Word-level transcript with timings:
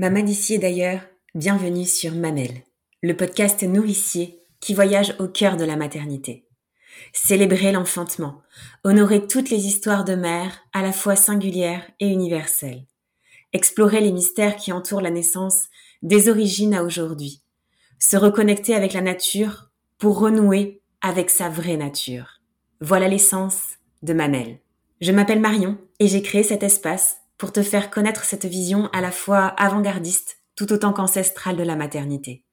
Maman 0.00 0.22
d'ici 0.22 0.58
d'ailleurs, 0.58 1.02
bienvenue 1.34 1.84
sur 1.84 2.14
Mamel, 2.14 2.62
le 3.02 3.14
podcast 3.14 3.62
nourricier 3.64 4.40
qui 4.58 4.72
voyage 4.72 5.14
au 5.18 5.28
cœur 5.28 5.58
de 5.58 5.64
la 5.66 5.76
maternité. 5.76 6.46
Célébrer 7.12 7.70
l'enfantement, 7.70 8.40
honorer 8.82 9.26
toutes 9.26 9.50
les 9.50 9.66
histoires 9.66 10.06
de 10.06 10.14
mères 10.14 10.62
à 10.72 10.80
la 10.80 10.92
fois 10.92 11.16
singulières 11.16 11.86
et 12.00 12.06
universelles. 12.06 12.86
Explorer 13.52 14.00
les 14.00 14.10
mystères 14.10 14.56
qui 14.56 14.72
entourent 14.72 15.02
la 15.02 15.10
naissance 15.10 15.68
des 16.00 16.30
origines 16.30 16.72
à 16.72 16.82
aujourd'hui. 16.82 17.42
Se 17.98 18.16
reconnecter 18.16 18.74
avec 18.74 18.94
la 18.94 19.02
nature 19.02 19.68
pour 19.98 20.18
renouer 20.18 20.80
avec 21.02 21.28
sa 21.28 21.50
vraie 21.50 21.76
nature. 21.76 22.40
Voilà 22.80 23.06
l'essence 23.06 23.76
de 24.02 24.14
Mamel. 24.14 24.60
Je 25.02 25.12
m'appelle 25.12 25.40
Marion 25.40 25.76
et 25.98 26.08
j'ai 26.08 26.22
créé 26.22 26.42
cet 26.42 26.62
espace 26.62 27.19
pour 27.40 27.52
te 27.52 27.62
faire 27.62 27.90
connaître 27.90 28.24
cette 28.24 28.44
vision 28.44 28.90
à 28.92 29.00
la 29.00 29.10
fois 29.10 29.46
avant-gardiste 29.46 30.36
tout 30.56 30.74
autant 30.74 30.92
qu'ancestrale 30.92 31.56
de 31.56 31.62
la 31.62 31.74
maternité. 31.74 32.44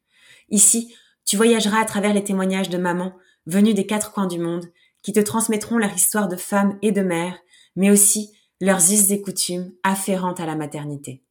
Ici, 0.49 0.95
tu 1.25 1.35
voyageras 1.35 1.81
à 1.81 1.85
travers 1.85 2.13
les 2.13 2.23
témoignages 2.23 2.69
de 2.69 2.77
mamans 2.77 3.11
venues 3.47 3.73
des 3.73 3.85
quatre 3.85 4.13
coins 4.13 4.27
du 4.27 4.39
monde 4.39 4.65
qui 5.03 5.11
te 5.11 5.19
transmettront 5.19 5.77
leur 5.77 5.93
histoire 5.93 6.29
de 6.29 6.37
femmes 6.37 6.79
et 6.81 6.93
de 6.93 7.01
mères, 7.01 7.37
mais 7.75 7.91
aussi 7.91 8.31
leurs 8.61 8.93
us 8.93 9.11
et 9.11 9.21
coutumes 9.21 9.73
afférentes 9.83 10.39
à 10.39 10.45
la 10.45 10.55
maternité. 10.55 11.21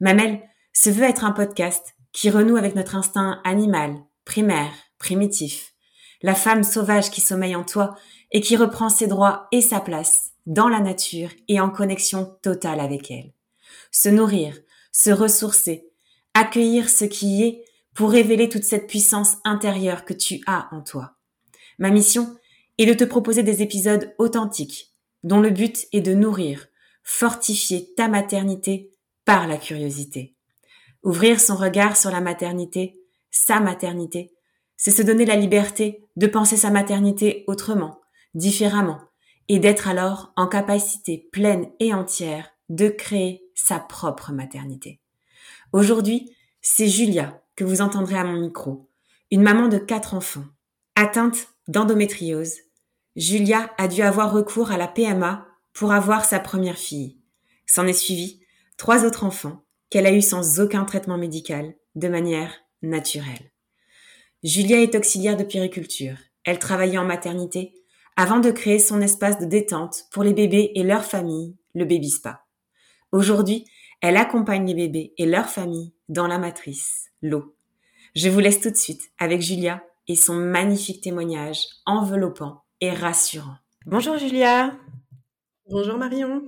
Mamel 0.00 0.42
se 0.74 0.90
veut 0.90 1.04
être 1.04 1.24
un 1.24 1.32
podcast 1.32 1.94
qui 2.12 2.28
renoue 2.28 2.58
avec 2.58 2.74
notre 2.74 2.96
instinct 2.96 3.40
animal, 3.44 3.96
primaire, 4.26 4.72
primitif, 4.98 5.72
la 6.20 6.34
femme 6.34 6.64
sauvage 6.64 7.10
qui 7.10 7.22
sommeille 7.22 7.56
en 7.56 7.64
toi 7.64 7.94
et 8.30 8.42
qui 8.42 8.58
reprend 8.58 8.90
ses 8.90 9.06
droits 9.06 9.48
et 9.52 9.62
sa 9.62 9.80
place 9.80 10.19
dans 10.46 10.68
la 10.68 10.80
nature 10.80 11.30
et 11.48 11.60
en 11.60 11.70
connexion 11.70 12.36
totale 12.42 12.80
avec 12.80 13.10
elle. 13.10 13.32
Se 13.90 14.08
nourrir, 14.08 14.58
se 14.92 15.10
ressourcer, 15.10 15.88
accueillir 16.34 16.88
ce 16.88 17.04
qui 17.04 17.44
est 17.44 17.64
pour 17.94 18.10
révéler 18.10 18.48
toute 18.48 18.64
cette 18.64 18.86
puissance 18.86 19.36
intérieure 19.44 20.04
que 20.04 20.14
tu 20.14 20.40
as 20.46 20.68
en 20.72 20.80
toi. 20.80 21.16
Ma 21.78 21.90
mission 21.90 22.36
est 22.78 22.86
de 22.86 22.94
te 22.94 23.04
proposer 23.04 23.42
des 23.42 23.62
épisodes 23.62 24.14
authentiques 24.18 24.94
dont 25.22 25.40
le 25.40 25.50
but 25.50 25.86
est 25.92 26.00
de 26.00 26.14
nourrir, 26.14 26.68
fortifier 27.02 27.92
ta 27.94 28.08
maternité 28.08 28.90
par 29.24 29.46
la 29.46 29.58
curiosité. 29.58 30.34
Ouvrir 31.02 31.40
son 31.40 31.56
regard 31.56 31.96
sur 31.96 32.10
la 32.10 32.20
maternité, 32.20 33.00
sa 33.30 33.60
maternité, 33.60 34.32
c'est 34.76 34.90
se 34.90 35.02
donner 35.02 35.26
la 35.26 35.36
liberté 35.36 36.06
de 36.16 36.26
penser 36.26 36.56
sa 36.56 36.70
maternité 36.70 37.44
autrement, 37.46 38.00
différemment, 38.34 39.00
et 39.52 39.58
d'être 39.58 39.88
alors 39.88 40.32
en 40.36 40.46
capacité 40.46 41.28
pleine 41.32 41.72
et 41.80 41.92
entière 41.92 42.52
de 42.68 42.88
créer 42.88 43.42
sa 43.56 43.80
propre 43.80 44.30
maternité. 44.30 45.00
Aujourd'hui, 45.72 46.32
c'est 46.62 46.86
Julia 46.86 47.42
que 47.56 47.64
vous 47.64 47.80
entendrez 47.80 48.16
à 48.16 48.22
mon 48.22 48.40
micro, 48.40 48.88
une 49.32 49.42
maman 49.42 49.66
de 49.66 49.78
quatre 49.78 50.14
enfants, 50.14 50.44
atteinte 50.94 51.48
d'endométriose. 51.66 52.58
Julia 53.16 53.72
a 53.76 53.88
dû 53.88 54.02
avoir 54.02 54.32
recours 54.32 54.70
à 54.70 54.76
la 54.76 54.86
PMA 54.86 55.44
pour 55.72 55.90
avoir 55.90 56.24
sa 56.24 56.38
première 56.38 56.78
fille. 56.78 57.18
S'en 57.66 57.88
est 57.88 57.92
suivi 57.92 58.40
trois 58.76 59.04
autres 59.04 59.24
enfants 59.24 59.64
qu'elle 59.90 60.06
a 60.06 60.12
eus 60.12 60.22
sans 60.22 60.60
aucun 60.60 60.84
traitement 60.84 61.18
médical, 61.18 61.74
de 61.96 62.06
manière 62.06 62.54
naturelle. 62.82 63.50
Julia 64.44 64.80
est 64.80 64.94
auxiliaire 64.94 65.36
de 65.36 65.42
périculture. 65.42 66.18
Elle 66.44 66.60
travaillait 66.60 66.98
en 66.98 67.04
maternité 67.04 67.79
avant 68.20 68.38
de 68.38 68.50
créer 68.50 68.78
son 68.78 69.00
espace 69.00 69.38
de 69.38 69.46
détente 69.46 70.04
pour 70.10 70.22
les 70.22 70.34
bébés 70.34 70.72
et 70.74 70.82
leurs 70.82 71.06
familles, 71.06 71.56
le 71.74 71.86
Baby 71.86 72.10
Spa. 72.10 72.44
Aujourd'hui, 73.12 73.64
elle 74.02 74.18
accompagne 74.18 74.66
les 74.66 74.74
bébés 74.74 75.14
et 75.16 75.24
leurs 75.24 75.48
familles 75.48 75.94
dans 76.10 76.26
la 76.26 76.36
matrice, 76.36 77.06
l'eau. 77.22 77.56
Je 78.14 78.28
vous 78.28 78.40
laisse 78.40 78.60
tout 78.60 78.68
de 78.68 78.76
suite 78.76 79.10
avec 79.18 79.40
Julia 79.40 79.82
et 80.06 80.16
son 80.16 80.34
magnifique 80.34 81.02
témoignage 81.02 81.64
enveloppant 81.86 82.62
et 82.82 82.90
rassurant. 82.90 83.56
Bonjour 83.86 84.18
Julia. 84.18 84.76
Bonjour 85.70 85.96
Marion. 85.96 86.42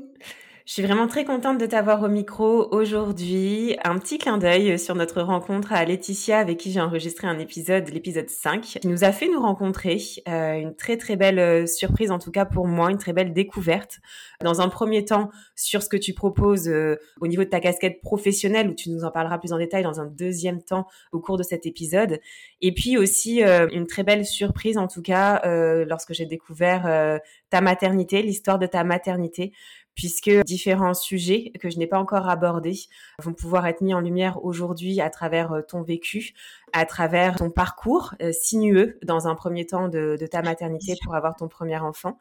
Je 0.65 0.75
suis 0.75 0.83
vraiment 0.83 1.09
très 1.09 1.25
contente 1.25 1.59
de 1.59 1.67
t'avoir 1.67 2.05
au 2.05 2.09
micro 2.09 2.69
aujourd'hui. 2.71 3.77
Un 3.83 3.99
petit 3.99 4.19
clin 4.19 4.39
d'œil 4.39 4.79
sur 4.79 4.95
notre 4.95 5.21
rencontre 5.21 5.73
à 5.73 5.85
Laetitia 5.85 6.39
avec 6.39 6.59
qui 6.59 6.71
j'ai 6.71 6.81
enregistré 6.81 7.27
un 7.27 7.41
épisode, 7.41 7.89
l'épisode 7.89 8.31
5, 8.31 8.79
qui 8.81 8.87
nous 8.87 9.03
a 9.03 9.11
fait 9.11 9.29
nous 9.29 9.41
rencontrer. 9.41 9.99
Euh, 10.29 10.55
une 10.55 10.77
très 10.77 10.97
très 10.97 11.17
belle 11.17 11.41
euh, 11.41 11.67
surprise 11.67 12.13
en 12.13 12.21
tout 12.21 12.31
cas 12.31 12.45
pour 12.45 12.69
moi, 12.69 12.93
une 12.93 12.99
très 12.99 13.13
belle 13.13 13.33
découverte. 13.33 13.99
Dans 14.41 14.61
un 14.61 14.69
premier 14.69 15.05
temps 15.05 15.31
sur 15.57 15.83
ce 15.83 15.89
que 15.89 15.97
tu 15.97 16.15
proposes 16.15 16.69
euh, 16.69 16.97
au 17.21 17.27
niveau 17.27 17.43
de 17.43 17.49
ta 17.49 17.59
casquette 17.59 18.01
professionnelle 18.01 18.69
où 18.69 18.75
tu 18.75 18.91
nous 18.91 19.03
en 19.03 19.11
parleras 19.11 19.39
plus 19.39 19.53
en 19.53 19.59
détail 19.59 19.83
dans 19.83 20.01
un 20.01 20.07
deuxième 20.07 20.63
temps 20.63 20.87
au 21.11 21.19
cours 21.19 21.39
de 21.39 21.43
cet 21.43 21.67
épisode. 21.67 22.21
Et 22.61 22.73
puis 22.73 22.97
aussi 22.97 23.43
une 23.43 23.89
très 23.89 24.05
belle 24.05 24.25
surprise 24.25 24.79
en 24.79 24.87
tout 24.87 25.03
cas 25.03 25.43
lorsque 25.85 26.13
j'ai 26.13 26.27
découvert 26.27 27.21
ta 27.51 27.61
maternité, 27.61 28.23
l'histoire 28.23 28.59
de 28.59 28.67
ta 28.67 28.85
maternité 28.85 29.53
puisque 29.95 30.31
différents 30.45 30.95
sujets 30.95 31.53
que 31.61 31.71
je 31.71 31.79
n'ai 31.79 31.87
pas 31.87 31.99
encore 31.99 32.29
abordés 32.29 32.79
vont 33.19 33.35
pouvoir 33.35 33.67
être 33.67 33.83
mis 33.83 33.95
en 33.95 34.01
lumière 34.01 34.45
aujourd'hui 34.45 35.01
à 35.01 35.11
travers 35.11 35.53
euh, 35.53 35.63
ton 35.63 35.83
vécu, 35.83 36.33
à 36.73 36.87
travers 36.87 37.37
ton 37.37 37.51
parcours 37.51 38.15
euh, 38.23 38.33
sinueux 38.33 38.99
dans 39.03 39.29
un 39.29 39.35
premier 39.35 39.67
temps 39.67 39.89
de, 39.89 40.19
ta 40.31 40.43
maternité 40.43 40.95
pour 41.05 41.15
avoir 41.15 41.37
ton 41.37 41.49
premier 41.49 41.79
enfant. 41.79 42.19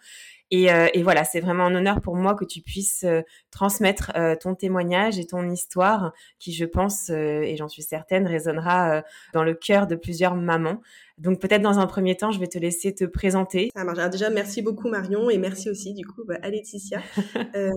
Euh, 0.54 0.90
et 0.94 1.02
voilà, 1.02 1.24
c'est 1.24 1.40
vraiment 1.40 1.66
un 1.66 1.76
honneur 1.76 2.02
pour 2.02 2.18
moi 2.18 2.36
que 2.36 2.44
tu 2.44 2.62
puisses 2.62 3.06
transmettre 3.52 4.12
ton 4.42 4.54
témoignage 4.54 5.18
et 5.18 5.26
ton 5.26 5.50
histoire 5.50 6.12
qui, 6.40 6.52
je 6.52 6.66
pense, 6.66 7.10
et 7.10 7.56
j'en 7.58 7.70
suis 7.70 7.84
certaine, 7.84 8.28
résonnera 8.28 9.02
dans 9.34 9.44
le 9.44 9.54
cœur 9.54 9.88
de 9.88 9.96
plusieurs 9.96 10.36
mamans. 10.36 10.81
Donc 11.22 11.40
peut-être 11.40 11.62
dans 11.62 11.78
un 11.78 11.86
premier 11.86 12.18
temps, 12.18 12.32
je 12.32 12.40
vais 12.40 12.48
te 12.48 12.58
laisser 12.58 12.96
te 12.96 13.06
présenter. 13.06 13.70
Ça 13.76 13.84
marche. 13.84 14.09
déjà, 14.09 14.32
merci 14.32 14.64
beaucoup 14.64 14.90
Marion 14.90 15.30
et 15.30 15.38
merci 15.38 15.70
aussi 15.70 15.94
du 15.94 16.04
coup 16.04 16.24
bah, 16.26 16.40
à 16.42 16.50
Laetitia. 16.50 17.02
euh, 17.56 17.72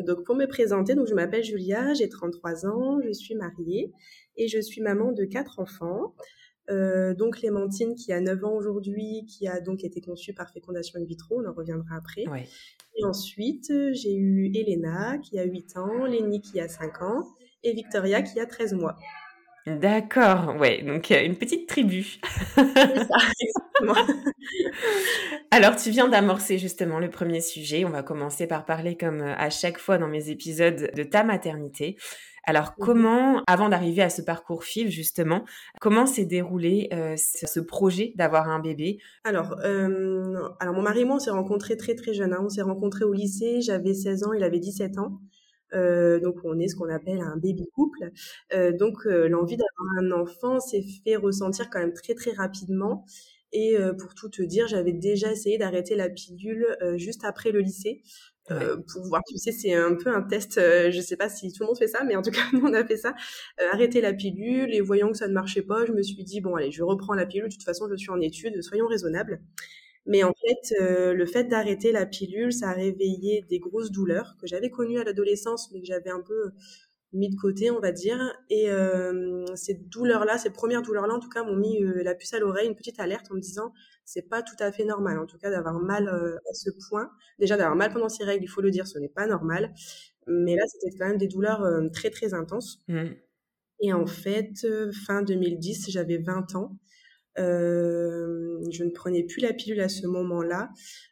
donc 0.00 0.24
pour 0.24 0.36
me 0.36 0.46
présenter, 0.46 0.94
donc 0.94 1.06
je 1.06 1.14
m'appelle 1.14 1.42
Julia, 1.42 1.94
j'ai 1.94 2.08
33 2.08 2.66
ans, 2.66 2.98
je 3.02 3.12
suis 3.12 3.34
mariée 3.34 3.92
et 4.36 4.46
je 4.48 4.60
suis 4.60 4.82
maman 4.82 5.12
de 5.12 5.24
quatre 5.24 5.58
enfants. 5.58 6.14
Euh, 6.68 7.14
donc 7.14 7.36
Clémentine 7.36 7.94
qui 7.94 8.12
a 8.12 8.20
9 8.20 8.44
ans 8.44 8.54
aujourd'hui, 8.54 9.24
qui 9.26 9.48
a 9.48 9.60
donc 9.60 9.82
été 9.82 10.02
conçue 10.02 10.34
par 10.34 10.50
fécondation 10.50 11.00
in 11.00 11.04
vitro, 11.04 11.40
on 11.40 11.48
en 11.48 11.54
reviendra 11.54 11.96
après. 11.96 12.24
Et 12.98 13.04
ensuite, 13.04 13.72
j'ai 13.92 14.14
eu 14.14 14.50
Elena 14.54 15.16
qui 15.18 15.38
a 15.38 15.44
8 15.44 15.76
ans, 15.78 16.04
Lénie 16.04 16.42
qui 16.42 16.60
a 16.60 16.68
5 16.68 17.02
ans 17.02 17.24
et 17.62 17.72
Victoria 17.72 18.20
qui 18.20 18.38
a 18.38 18.46
13 18.46 18.74
mois. 18.74 18.96
D'accord, 19.66 20.54
ouais, 20.60 20.82
donc 20.82 21.10
une 21.10 21.34
petite 21.34 21.68
tribu. 21.68 22.20
Alors, 25.50 25.74
tu 25.74 25.90
viens 25.90 26.06
d'amorcer 26.06 26.56
justement 26.56 27.00
le 27.00 27.10
premier 27.10 27.40
sujet. 27.40 27.84
On 27.84 27.90
va 27.90 28.04
commencer 28.04 28.46
par 28.46 28.64
parler, 28.64 28.96
comme 28.96 29.22
euh, 29.22 29.34
à 29.36 29.50
chaque 29.50 29.78
fois 29.78 29.98
dans 29.98 30.06
mes 30.06 30.30
épisodes, 30.30 30.92
de 30.94 31.02
ta 31.02 31.24
maternité. 31.24 31.96
Alors, 32.44 32.76
comment, 32.76 33.42
avant 33.48 33.68
d'arriver 33.68 34.02
à 34.02 34.08
ce 34.08 34.22
parcours 34.22 34.62
fil, 34.62 34.88
justement, 34.88 35.44
comment 35.80 36.06
s'est 36.06 36.26
déroulé 36.26 36.88
euh, 36.92 37.16
ce, 37.16 37.58
projet 37.58 38.12
d'avoir 38.14 38.48
un 38.48 38.60
bébé? 38.60 38.98
Alors, 39.24 39.56
euh, 39.64 40.48
alors 40.60 40.74
mon 40.76 40.82
mari 40.82 41.00
et 41.00 41.04
moi, 41.04 41.16
on 41.16 41.18
s'est 41.18 41.30
rencontrés 41.30 41.76
très 41.76 41.96
très 41.96 42.14
jeunes. 42.14 42.32
Hein. 42.32 42.42
On 42.44 42.48
s'est 42.48 42.62
rencontrés 42.62 43.04
au 43.04 43.12
lycée. 43.12 43.60
J'avais 43.62 43.94
16 43.94 44.22
ans, 44.22 44.32
il 44.32 44.44
avait 44.44 44.60
17 44.60 44.98
ans. 44.98 45.18
Euh, 45.74 46.20
donc 46.20 46.36
on 46.44 46.58
est 46.58 46.68
ce 46.68 46.76
qu'on 46.76 46.88
appelle 46.88 47.20
un 47.20 47.36
baby 47.36 47.68
couple. 47.74 48.10
Euh, 48.54 48.72
donc 48.72 49.06
euh, 49.06 49.28
l'envie 49.28 49.56
d'avoir 49.56 49.98
un 50.00 50.22
enfant 50.22 50.60
s'est 50.60 50.84
fait 51.04 51.16
ressentir 51.16 51.70
quand 51.70 51.80
même 51.80 51.94
très 51.94 52.14
très 52.14 52.32
rapidement. 52.32 53.04
Et 53.52 53.76
pour 53.98 54.14
tout 54.14 54.28
te 54.28 54.42
dire, 54.42 54.66
j'avais 54.66 54.92
déjà 54.92 55.32
essayé 55.32 55.56
d'arrêter 55.56 55.94
la 55.94 56.10
pilule 56.10 56.66
juste 56.96 57.24
après 57.24 57.52
le 57.52 57.60
lycée. 57.60 58.02
pour 58.48 59.06
voir, 59.06 59.22
tu 59.26 59.38
sais, 59.38 59.52
c'est 59.52 59.72
un 59.72 59.94
peu 59.94 60.10
un 60.10 60.20
test. 60.20 60.56
je 60.56 61.00
sais 61.00 61.16
pas 61.16 61.30
si 61.30 61.52
tout 61.52 61.62
le 61.62 61.68
monde 61.68 61.78
fait 61.78 61.86
ça, 61.86 62.04
mais 62.04 62.16
en 62.16 62.22
tout 62.22 62.30
cas, 62.32 62.42
nous 62.52 62.60
on 62.64 62.74
a 62.74 62.84
fait 62.84 62.98
ça. 62.98 63.14
arrêter 63.72 64.02
la 64.02 64.12
pilule 64.12 64.74
et 64.74 64.80
voyant 64.80 65.10
que 65.10 65.16
ça 65.16 65.28
ne 65.28 65.32
marchait 65.32 65.62
pas, 65.62 65.86
je 65.86 65.92
me 65.92 66.02
suis 66.02 66.22
dit 66.24 66.40
bon 66.42 66.56
allez, 66.56 66.70
je 66.70 66.82
reprends 66.82 67.14
la 67.14 67.24
pilule. 67.24 67.48
De 67.48 67.54
toute 67.54 67.62
façon, 67.62 67.88
je 67.88 67.96
suis 67.96 68.10
en 68.10 68.20
études, 68.20 68.60
soyons 68.62 68.88
raisonnables. 68.88 69.40
Mais 70.06 70.22
en 70.22 70.32
fait, 70.32 70.74
euh, 70.80 71.12
le 71.14 71.26
fait 71.26 71.44
d'arrêter 71.44 71.90
la 71.90 72.06
pilule, 72.06 72.52
ça 72.52 72.70
a 72.70 72.72
réveillé 72.72 73.44
des 73.50 73.58
grosses 73.58 73.90
douleurs 73.90 74.36
que 74.40 74.46
j'avais 74.46 74.70
connues 74.70 75.00
à 75.00 75.04
l'adolescence, 75.04 75.70
mais 75.72 75.80
que 75.80 75.86
j'avais 75.86 76.10
un 76.10 76.20
peu 76.20 76.52
mis 77.12 77.28
de 77.28 77.34
côté, 77.34 77.72
on 77.72 77.80
va 77.80 77.90
dire. 77.90 78.18
Et 78.48 78.70
euh, 78.70 79.44
ces 79.56 79.74
douleurs-là, 79.74 80.38
ces 80.38 80.50
premières 80.50 80.82
douleurs-là, 80.82 81.14
en 81.14 81.18
tout 81.18 81.28
cas, 81.28 81.42
m'ont 81.42 81.56
mis 81.56 81.82
euh, 81.82 82.02
la 82.04 82.14
puce 82.14 82.34
à 82.34 82.38
l'oreille, 82.38 82.68
une 82.68 82.76
petite 82.76 83.00
alerte 83.00 83.26
en 83.32 83.34
me 83.34 83.40
disant 83.40 83.72
c'est 84.04 84.28
pas 84.28 84.42
tout 84.42 84.54
à 84.60 84.70
fait 84.70 84.84
normal, 84.84 85.18
en 85.18 85.26
tout 85.26 85.38
cas, 85.38 85.50
d'avoir 85.50 85.80
mal 85.80 86.08
à 86.08 86.54
ce 86.54 86.70
point. 86.88 87.10
Déjà, 87.40 87.56
d'avoir 87.56 87.74
mal 87.74 87.92
pendant 87.92 88.08
ces 88.08 88.22
règles, 88.22 88.44
il 88.44 88.48
faut 88.48 88.60
le 88.60 88.70
dire, 88.70 88.86
ce 88.86 89.00
n'est 89.00 89.08
pas 89.08 89.26
normal. 89.26 89.74
Mais 90.28 90.54
là, 90.54 90.62
c'était 90.68 90.96
quand 90.96 91.08
même 91.08 91.18
des 91.18 91.26
douleurs 91.26 91.68
très, 91.92 92.10
très 92.10 92.32
intenses. 92.32 92.84
Mmh. 92.86 93.06
Et 93.80 93.92
en 93.92 94.06
fait, 94.06 94.64
fin 95.06 95.22
2010, 95.22 95.90
j'avais 95.90 96.18
20 96.18 96.54
ans. 96.54 96.78
Euh, 97.38 98.60
je 98.70 98.84
ne 98.84 98.90
prenais 98.90 99.22
plus 99.22 99.40
la 99.40 99.52
pilule 99.52 99.80
à 99.80 99.88
ce 99.88 100.06
moment-là. 100.06 100.70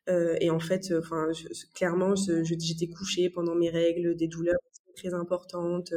Euh, 0.09 0.37
et 0.41 0.51
en 0.51 0.61
fait, 0.61 0.93
enfin, 0.99 1.29
clairement, 1.75 2.15
j'étais 2.15 2.89
couchée 2.89 3.31
pendant 3.31 3.55
mes 3.55 3.71
règles, 3.71 4.17
des 4.17 4.29
douleurs 4.29 4.59
très 4.97 5.15
importante. 5.15 5.93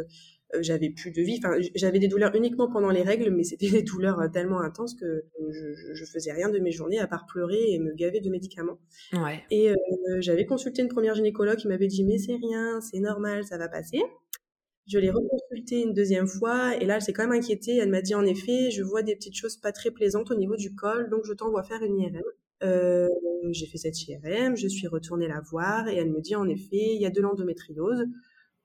Euh, 0.56 0.60
j'avais 0.62 0.90
plus 0.90 1.12
de 1.12 1.22
vie. 1.22 1.40
Enfin, 1.44 1.58
j'avais 1.76 2.00
des 2.00 2.08
douleurs 2.08 2.34
uniquement 2.36 2.70
pendant 2.70 2.90
les 2.90 3.04
règles, 3.04 3.32
mais 3.32 3.44
c'était 3.44 3.70
des 3.70 3.84
douleurs 3.84 4.30
tellement 4.32 4.62
intenses 4.62 4.96
que 4.96 5.26
je, 5.50 5.94
je, 5.94 6.06
faisais 6.06 6.32
rien 6.32 6.50
de 6.50 6.60
mes 6.60 6.72
journées 6.72 7.00
à 7.00 7.08
part 7.08 7.26
pleurer 7.26 7.72
et 7.72 7.80
me 7.80 7.94
gaver 7.94 8.22
de 8.22 8.30
médicaments. 8.30 8.80
Ouais. 9.14 9.44
Et 9.52 9.72
j'avais 10.20 10.46
consulté 10.46 10.82
une 10.82 10.88
première 10.88 11.16
gynécologue 11.16 11.58
qui 11.58 11.68
m'avait 11.68 11.88
dit 11.88 12.04
mais 12.06 12.18
c'est 12.18 12.36
rien, 12.36 12.80
c'est 12.82 13.00
normal, 13.00 13.44
ça 13.44 13.58
va 13.58 13.68
passer. 13.68 14.02
Je 14.88 15.00
l'ai 15.00 15.10
reconsultée 15.10 15.82
une 15.82 15.94
deuxième 15.94 16.28
fois 16.28 16.76
et 16.78 16.86
là 16.86 16.96
elle 16.96 17.02
s'est 17.02 17.14
quand 17.14 17.28
même 17.28 17.38
inquiétée. 17.38 17.78
Elle 17.78 17.90
m'a 17.90 18.02
dit 18.02 18.16
en 18.16 18.26
effet 18.26 18.72
je 18.72 18.84
vois 18.84 19.04
des 19.04 19.16
petites 19.16 19.36
choses 19.36 19.58
pas 19.58 19.72
très 19.72 19.92
plaisantes 19.92 20.32
au 20.32 20.36
niveau 20.36 20.56
du 20.56 20.76
col, 20.76 21.10
donc 21.10 21.26
je 21.26 21.34
t'envoie 21.34 21.64
faire 21.64 21.84
une 21.84 21.98
IRM. 22.00 22.22
Euh, 22.64 23.08
j'ai 23.52 23.68
fait 23.68 23.78
cette 23.78 24.08
IRM, 24.08 24.56
je 24.56 24.68
suis 24.68 24.88
retournée 24.88 25.28
la 25.28 25.42
voir 25.42 25.88
et 25.90 25.98
elle 25.98 26.12
me 26.12 26.22
dit 26.22 26.36
en 26.36 26.48
effet 26.48 26.96
il 26.96 27.02
y 27.02 27.06
a 27.06 27.10
de 27.10 27.22
l'endométriose. 27.22 28.06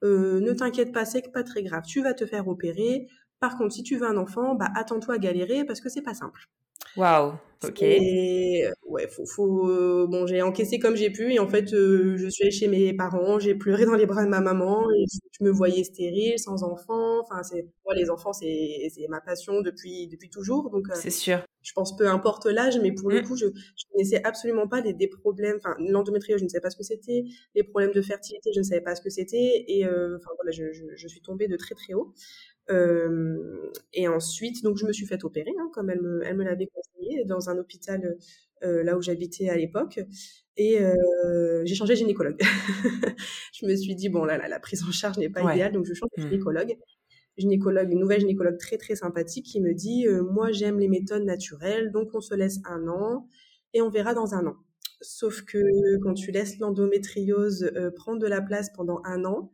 Euh, 0.05 0.41
ne 0.41 0.53
t'inquiète 0.53 0.93
pas, 0.93 1.05
c'est 1.05 1.33
pas 1.33 1.43
très 1.43 1.63
grave, 1.63 1.85
tu 1.87 2.03
vas 2.03 2.15
te 2.15 2.27
faire 2.27 2.49
opérer. 2.49 3.09
Par 3.41 3.59
contre, 3.59 3.75
si 3.75 3.83
tu 3.83 3.97
veux 3.97 4.07
un 4.07 4.17
enfant, 4.17 4.55
bah 4.55 4.69
attends-toi 4.77 5.15
à 5.15 5.19
galérer 5.19 5.65
parce 5.65 5.81
que 5.81 5.89
c'est 5.89 6.03
pas 6.03 6.15
simple. 6.15 6.49
Waouh, 6.97 7.35
ok. 7.65 7.83
Et 7.83 8.65
ouais, 8.87 9.09
faut, 9.09 9.25
faut 9.25 9.69
euh, 9.71 10.07
bon, 10.07 10.27
j'ai 10.27 10.43
encaissé 10.43 10.79
comme 10.79 10.95
j'ai 10.95 11.11
pu 11.11 11.33
et 11.33 11.39
en 11.39 11.49
fait, 11.49 11.73
euh, 11.73 12.17
je 12.19 12.29
suis 12.29 12.45
allée 12.45 12.51
chez 12.51 12.69
mes 12.69 12.93
parents, 12.93 13.39
j'ai 13.39 13.55
pleuré 13.55 13.87
dans 13.87 13.95
les 13.95 14.05
bras 14.05 14.25
de 14.25 14.29
ma 14.29 14.41
maman 14.41 14.85
et 14.91 15.05
je 15.39 15.45
me 15.45 15.51
voyais 15.51 15.85
stérile, 15.85 16.39
sans 16.39 16.63
enfant. 16.65 17.21
Enfin, 17.21 17.43
c'est 17.43 17.67
moi 17.87 17.95
les 17.95 18.11
enfants, 18.11 18.33
c'est 18.35 18.89
c'est 18.95 19.09
ma 19.09 19.21
passion 19.23 19.63
depuis 19.63 20.07
depuis 20.09 20.29
toujours, 20.29 20.69
donc. 20.71 20.87
c'est 20.95 21.11
sûr. 21.11 21.43
Je 21.63 21.73
pense 21.75 21.97
peu 21.97 22.09
importe 22.09 22.47
l'âge, 22.47 22.79
mais 22.83 22.93
pour 22.93 23.09
le 23.09 23.21
mmh. 23.21 23.25
coup, 23.25 23.37
je 23.37 23.47
je 23.47 23.85
connaissais 23.93 24.21
absolument 24.25 24.67
pas 24.69 24.83
des, 24.83 24.93
des 24.93 25.09
problèmes. 25.09 25.57
Enfin, 25.59 25.77
l'endométriose, 25.79 26.41
je 26.41 26.45
ne 26.45 26.49
savais 26.51 26.61
pas 26.61 26.71
ce 26.71 26.77
que 26.77 26.83
c'était. 26.83 27.25
Les 27.55 27.63
problèmes 27.63 27.93
de 27.93 28.03
fertilité, 28.03 28.51
je 28.53 28.59
ne 28.59 28.65
savais 28.65 28.81
pas 28.83 28.95
ce 28.97 29.01
que 29.01 29.11
c'était. 29.11 29.65
Et 29.69 29.87
enfin 29.87 30.31
voilà, 30.37 30.51
je, 30.51 30.73
je, 30.73 30.85
je 30.95 31.09
suis 31.09 31.23
tombée 31.23 31.49
de 31.49 31.57
très 31.57 31.75
très 31.75 31.95
haut. 31.95 32.13
Euh, 32.73 33.71
et 33.93 34.09
ensuite, 34.09 34.63
donc 34.63 34.79
je 34.79 34.87
me 34.87 34.93
suis 34.93 35.07
fait 35.07 35.25
opérer, 35.25 35.53
hein, 35.61 35.71
comme 35.73 35.91
elle 35.91 36.01
me, 36.01 36.23
elle 36.25 36.37
me 36.37 36.45
l'avait 36.45 36.69
conseillé, 36.69 37.25
dans 37.25 37.51
un 37.51 37.59
hôpital 37.59 38.17
euh, 38.65 38.83
là 38.83 38.97
où 38.97 39.03
j'habitais 39.03 39.49
à 39.49 39.57
l'époque. 39.57 40.01
Et 40.57 40.81
euh, 40.81 41.63
j'ai 41.65 41.75
changé 41.75 41.95
de 41.95 41.99
gynécologue. 41.99 42.41
je 43.53 43.67
me 43.67 43.75
suis 43.77 43.95
dit 43.95 44.09
bon 44.09 44.25
là, 44.25 44.39
là 44.39 44.49
la 44.49 44.61
prise 44.61 44.83
en 44.85 44.91
charge 44.91 45.19
n'est 45.19 45.31
pas 45.31 45.43
idéale, 45.53 45.73
donc 45.73 45.85
je 45.85 45.95
change 45.95 46.11
de 46.17 46.23
mmh. 46.23 46.27
gynécologue. 46.29 46.77
Gynécologue, 47.39 47.91
une 47.91 48.01
nouvelle 48.01 48.21
gynécologue 48.21 48.59
très 48.59 48.77
très 48.77 48.95
sympathique 48.95 49.47
qui 49.47 49.61
me 49.61 49.73
dit 49.73 50.07
moi 50.31 50.53
j'aime 50.53 50.79
les 50.79 50.89
méthodes 50.89 51.25
naturelles, 51.25 51.91
donc 51.91 52.11
on 52.15 52.21
se 52.21 52.35
laisse 52.35 52.59
un 52.67 52.89
an 52.89 53.27
et 53.73 53.81
on 53.81 53.89
verra 53.89 54.13
dans 54.13 54.35
un 54.35 54.47
an. 54.47 54.57
Sauf 55.03 55.43
que 55.43 55.59
quand 56.03 56.15
tu 56.15 56.31
laisses 56.31 56.59
l'endométriose 56.59 57.71
prendre 57.97 58.19
de 58.19 58.27
la 58.27 58.41
place 58.41 58.71
pendant 58.75 59.03
un 59.05 59.25
an, 59.25 59.51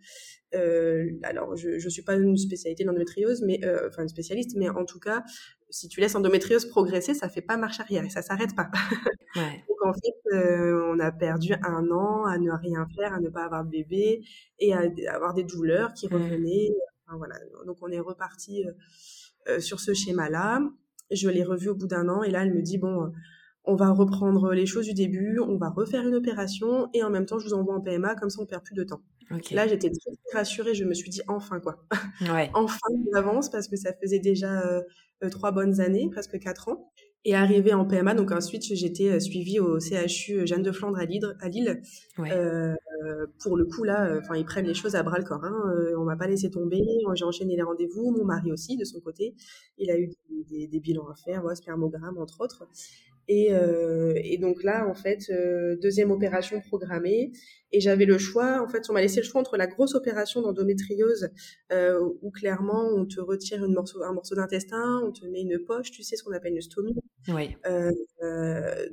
euh, 0.55 1.11
alors, 1.23 1.57
je 1.57 1.71
ne 1.71 1.91
suis 1.91 2.03
pas 2.03 2.15
une 2.15 2.37
spécialité 2.37 2.83
de 2.83 2.89
l'endométriose, 2.89 3.43
mais 3.43 3.61
euh, 3.65 3.89
enfin 3.89 4.03
une 4.03 4.09
spécialiste, 4.09 4.57
mais 4.57 4.69
en 4.69 4.85
tout 4.85 4.99
cas, 4.99 5.23
si 5.71 5.89
tu 5.89 6.01
laisses 6.01 6.15
l'endométriose 6.15 6.67
progresser, 6.67 7.15
ça 7.15 7.29
fait 7.29 7.43
pas 7.43 7.57
marche 7.57 7.81
arrière 7.81 8.05
et 8.05 8.11
ça 8.11 8.23
s'arrête 8.23 8.55
pas. 8.55 8.71
Ouais. 9.37 9.63
Donc 9.69 9.85
en 9.85 9.93
fait, 9.93 10.35
euh, 10.35 10.91
on 10.91 10.99
a 11.01 11.13
perdu 11.13 11.53
un 11.63 11.91
an 11.91 12.25
à 12.25 12.39
ne 12.39 12.51
rien 12.51 12.89
faire, 12.97 13.13
à 13.13 13.21
ne 13.21 13.29
pas 13.29 13.45
avoir 13.45 13.63
de 13.63 13.71
bébé 13.71 14.25
et 14.59 14.73
à, 14.73 14.85
avoir 15.13 15.35
des 15.35 15.45
douleurs 15.45 15.93
qui 15.93 16.09
mmh. 16.09 16.15
revenaient. 16.15 16.71
Enfin, 17.07 17.19
voilà. 17.19 17.35
Donc 17.67 17.77
on 17.83 17.89
est 17.89 18.01
reparti 18.01 18.65
euh, 19.47 19.61
sur 19.61 19.81
ce 19.81 19.93
schéma-là. 19.93 20.63
Je 21.11 21.29
l'ai 21.29 21.45
revu 21.45 21.69
au 21.69 21.75
bout 21.75 21.87
d'un 21.87 22.09
an 22.09 22.23
et 22.23 22.31
là, 22.31 22.43
elle 22.43 22.55
me 22.55 22.63
dit 22.63 22.79
bon 22.79 23.13
on 23.65 23.77
va 23.77 23.91
reprendre 23.91 24.53
les 24.53 24.67
choses 24.67 24.87
du 24.87 24.95
début, 24.95 25.39
on 25.41 25.57
va 25.57 25.69
refaire 25.69 26.07
une 26.07 26.15
opération 26.15 26.89
et 26.95 27.03
en 27.03 27.11
même 27.11 27.27
temps, 27.27 27.39
je 27.39 27.47
vous 27.47 27.55
envoie 27.55 27.75
en 27.75 27.81
PMA, 27.81 28.15
comme 28.15 28.31
ça 28.31 28.41
on 28.41 28.47
perd 28.47 28.63
plus 28.63 28.75
de 28.75 28.85
temps. 28.85 29.03
Là, 29.51 29.67
j'étais 29.67 29.91
très 29.91 30.39
rassurée, 30.39 30.75
je 30.75 30.85
me 30.85 30.95
suis 30.95 31.11
dit 31.11 31.21
enfin 31.29 31.61
quoi. 31.61 31.85
Ouais. 32.33 32.51
enfin, 32.55 32.79
on 32.91 33.17
avance 33.17 33.51
parce 33.51 33.69
que 33.69 33.77
ça 33.77 33.93
faisait 34.01 34.21
déjà 34.21 34.63
euh, 34.63 34.81
euh, 35.25 35.31
trois 35.31 35.51
bonnes 35.51 35.81
années, 35.81 36.09
presque 36.11 36.39
quatre 36.39 36.69
ans. 36.69 36.93
Et 37.25 37.35
arrivé 37.35 37.75
en 37.75 37.85
PMA, 37.85 38.15
donc 38.15 38.31
ensuite 38.31 38.63
j'étais 38.63 39.11
euh, 39.11 39.21
suivie 39.21 39.59
au 39.59 39.81
CHU 39.81 40.47
Jeanne 40.47 40.63
de 40.63 40.71
Flandre 40.71 40.99
à 40.99 41.05
Lille. 41.05 41.37
À 41.41 41.49
Lille. 41.49 41.83
Euh, 42.21 42.75
pour 43.41 43.57
le 43.57 43.65
coup 43.65 43.85
là, 43.85 44.19
enfin 44.19 44.35
ils 44.35 44.45
prennent 44.45 44.67
les 44.67 44.75
choses 44.75 44.95
à 44.97 45.03
bras 45.03 45.19
le 45.19 45.25
corps. 45.25 45.45
Hein. 45.45 45.55
on 45.97 46.05
m'a 46.05 46.17
pas 46.17 46.27
laissé 46.27 46.51
tomber. 46.51 46.83
J'ai 47.15 47.25
enchaîné 47.25 47.57
les 47.57 47.63
rendez-vous. 47.63 48.11
Mon 48.11 48.25
mari 48.25 48.51
aussi, 48.51 48.77
de 48.77 48.85
son 48.85 49.01
côté, 49.01 49.35
il 49.77 49.91
a 49.91 49.99
eu 49.99 50.11
des, 50.49 50.67
des, 50.67 50.81
bilans 50.81 51.09
à 51.09 51.15
faire, 51.15 51.45
ouais, 51.45 51.55
spermogramme 51.55 52.19
entre 52.19 52.41
autres. 52.41 52.67
Et, 53.29 53.53
euh, 53.53 54.15
et, 54.17 54.39
donc 54.39 54.63
là, 54.63 54.89
en 54.89 54.95
fait, 54.95 55.25
euh, 55.31 55.77
deuxième 55.81 56.11
opération 56.11 56.61
programmée. 56.61 57.31
Et 57.71 57.81
j'avais 57.81 58.07
le 58.07 58.17
choix, 58.17 58.63
en 58.63 58.69
fait, 58.69 58.89
on 58.89 58.95
m'a 58.95 59.03
laissé 59.03 59.21
le 59.21 59.27
choix 59.27 59.39
entre 59.39 59.59
la 59.59 59.67
grosse 59.67 59.95
opération 59.95 60.41
d'endométriose, 60.41 61.29
euh, 61.71 62.01
où 62.23 62.31
clairement 62.31 62.89
on 62.97 63.05
te 63.05 63.21
retire 63.21 63.63
une 63.63 63.75
morceau, 63.75 64.03
un 64.03 64.15
morceau 64.15 64.35
d'intestin, 64.35 65.03
on 65.05 65.13
te 65.13 65.27
met 65.27 65.43
une 65.43 65.59
poche, 65.59 65.91
tu 65.91 66.03
sais 66.03 66.17
ce 66.17 66.25
qu'on 66.25 66.33
appelle 66.33 66.55
une 66.55 66.63
stomie. 66.63 66.97
Oui. 67.29 67.55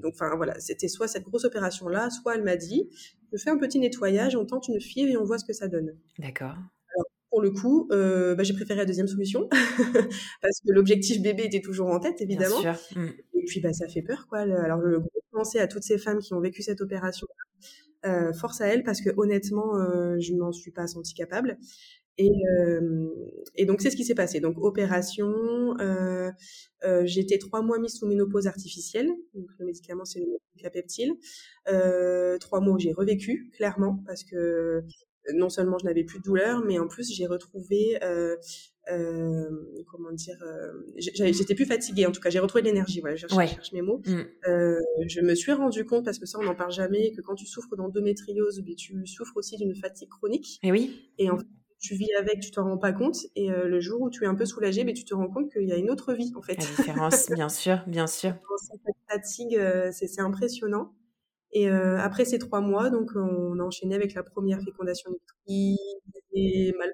Donc, 0.02 0.14
enfin 0.14 0.36
voilà, 0.36 0.60
c'était 0.60 0.90
soit 0.90 1.08
cette 1.08 1.24
grosse 1.24 1.46
opération-là, 1.46 2.10
soit 2.10 2.36
elle 2.36 2.44
m'a 2.44 2.58
dit, 2.58 2.90
je 3.32 3.38
fais 3.38 3.50
un 3.50 3.58
petit 3.58 3.80
nettoyage, 3.80 4.36
on 4.36 4.46
tente 4.46 4.68
une 4.68 4.82
fièvre 4.82 5.12
et 5.12 5.18
on 5.18 5.24
voit 5.24 5.38
ce 5.38 5.46
que 5.46 5.54
ça 5.54 5.70
donne. 5.70 5.96
D'accord 6.20 6.56
pour 7.36 7.42
le 7.42 7.52
coup, 7.52 7.90
euh, 7.92 8.34
bah, 8.34 8.44
j'ai 8.44 8.54
préféré 8.54 8.80
la 8.80 8.86
deuxième 8.86 9.10
solution 9.10 9.50
parce 10.42 10.62
que 10.66 10.72
l'objectif 10.72 11.22
bébé 11.22 11.44
était 11.44 11.60
toujours 11.60 11.90
en 11.90 12.00
tête, 12.00 12.22
évidemment. 12.22 12.62
Bien 12.62 12.76
sûr. 12.76 13.02
Et 13.46 13.48
puis, 13.52 13.60
bah, 13.62 13.74
ça 13.74 13.88
fait 13.88 14.02
peur, 14.02 14.26
quoi. 14.28 14.40
Alors, 14.40 14.80
le 14.80 15.00
gros 15.00 15.10
à 15.60 15.68
toutes 15.68 15.84
ces 15.84 15.98
femmes 15.98 16.20
qui 16.20 16.34
ont 16.34 16.40
vécu 16.40 16.64
cette 16.64 16.82
opération, 16.82 17.28
euh, 18.06 18.34
force 18.34 18.62
à 18.62 18.68
elles 18.68 18.84
parce 18.84 19.02
que 19.02 19.10
honnêtement, 19.18 19.78
euh, 19.78 20.18
je 20.20 20.34
m'en 20.34 20.52
suis 20.52 20.72
pas 20.72 20.88
sentie 20.88 21.14
capable. 21.14 21.58
Et, 22.18 22.32
donc 23.66 23.82
c'est 23.82 23.90
ce 23.90 23.96
qui 23.96 24.06
s'est 24.06 24.16
passé. 24.16 24.40
Donc 24.40 24.58
opération, 24.58 25.34
euh, 25.80 26.32
euh, 26.86 27.06
été 27.06 27.38
trois 27.40 27.62
mois 27.62 27.78
mise 27.80 27.96
sous 27.96 28.08
ménopause 28.08 28.48
artificielle. 28.48 29.10
Donc 29.34 29.48
le 29.60 29.66
médicament 29.66 30.06
c'est 30.06 30.20
le 30.20 30.28
capeptile. 30.62 31.14
Trois 32.40 32.62
mois 32.62 32.74
où 32.76 32.80
j'ai 32.80 32.94
revécu 32.94 33.50
clairement 33.58 34.02
parce 34.06 34.24
que 34.24 34.84
non 35.34 35.50
seulement 35.50 35.78
je 35.78 35.86
n'avais 35.86 36.04
plus 36.04 36.20
de 36.20 36.24
douleur, 36.24 36.64
mais 36.64 36.80
en 36.80 36.88
plus 36.88 37.12
j'ai 37.12 37.26
retrouvé, 37.26 38.00
comment 38.88 40.12
dire, 40.12 40.38
euh, 40.44 40.72
j'étais 40.98 41.56
plus 41.56 41.66
fatiguée. 41.66 42.06
En 42.06 42.12
tout 42.12 42.22
cas, 42.22 42.30
j'ai 42.30 42.40
retrouvé 42.40 42.62
de 42.62 42.68
l'énergie. 42.68 43.02
Voilà, 43.02 43.16
je 43.16 43.28
cherche, 43.28 43.72
mes 43.74 43.82
mots. 43.82 44.02
Mm. 44.06 44.22
Euh, 44.48 44.80
je 45.08 45.22
me 45.22 45.36
suis 45.36 45.54
rendu 45.54 45.86
compte 45.86 46.06
parce 46.06 46.20
que 46.20 46.26
ça, 46.26 46.38
on 46.40 46.44
n'en 46.44 46.56
parle 46.56 46.72
jamais, 46.72 47.12
que 47.12 47.22
quand 47.22 47.36
tu 47.36 47.46
souffres 47.46 47.76
d'endométriose, 47.76 48.62
ben, 48.62 48.76
tu 48.76 49.06
souffres 49.08 49.38
aussi 49.38 49.58
d'une 49.58 49.76
fatigue 49.76 50.10
chronique. 50.10 50.60
Et 50.64 50.72
oui. 50.72 51.12
Et 51.18 51.30
en 51.30 51.38
fait, 51.38 51.46
tu 51.80 51.96
vis 51.96 52.14
avec, 52.20 52.40
tu 52.40 52.52
t'en 52.52 52.64
rends 52.64 52.78
pas 52.78 52.94
compte, 52.94 53.18
et 53.36 53.52
euh, 53.52 53.68
le 53.68 53.80
jour 53.80 54.02
où 54.02 54.10
tu 54.10 54.24
es 54.24 54.28
un 54.28 54.36
peu 54.36 54.46
soulagé, 54.46 54.84
ben, 54.84 54.94
tu 54.94 55.06
te 55.06 55.14
rends 55.14 55.30
compte 55.30 55.52
qu'il 55.52 55.68
y 55.68 55.72
a 55.72 55.78
une 55.78 55.90
autre 55.90 56.14
vie 56.14 56.32
en 56.36 56.42
fait. 56.42 56.56
La 56.56 56.66
différence, 56.66 57.30
bien 57.30 57.50
sûr, 57.50 57.84
bien 57.88 58.08
sûr. 58.08 58.34
Cette 58.58 58.96
fatigue, 59.10 59.56
euh, 59.56 59.92
c'est 59.92 60.20
impressionnant. 60.22 60.94
Et 61.52 61.70
euh, 61.70 61.98
après 62.00 62.26
ces 62.26 62.38
trois 62.38 62.60
mois, 62.60 62.90
donc 62.90 63.12
on 63.16 63.60
a 63.60 63.64
enchaîné 63.64 63.96
avec 63.96 64.14
la 64.14 64.24
première 64.24 64.62
fécondation 64.62 65.12
qui 65.46 65.78
était 66.14 66.76
mal 66.78 66.92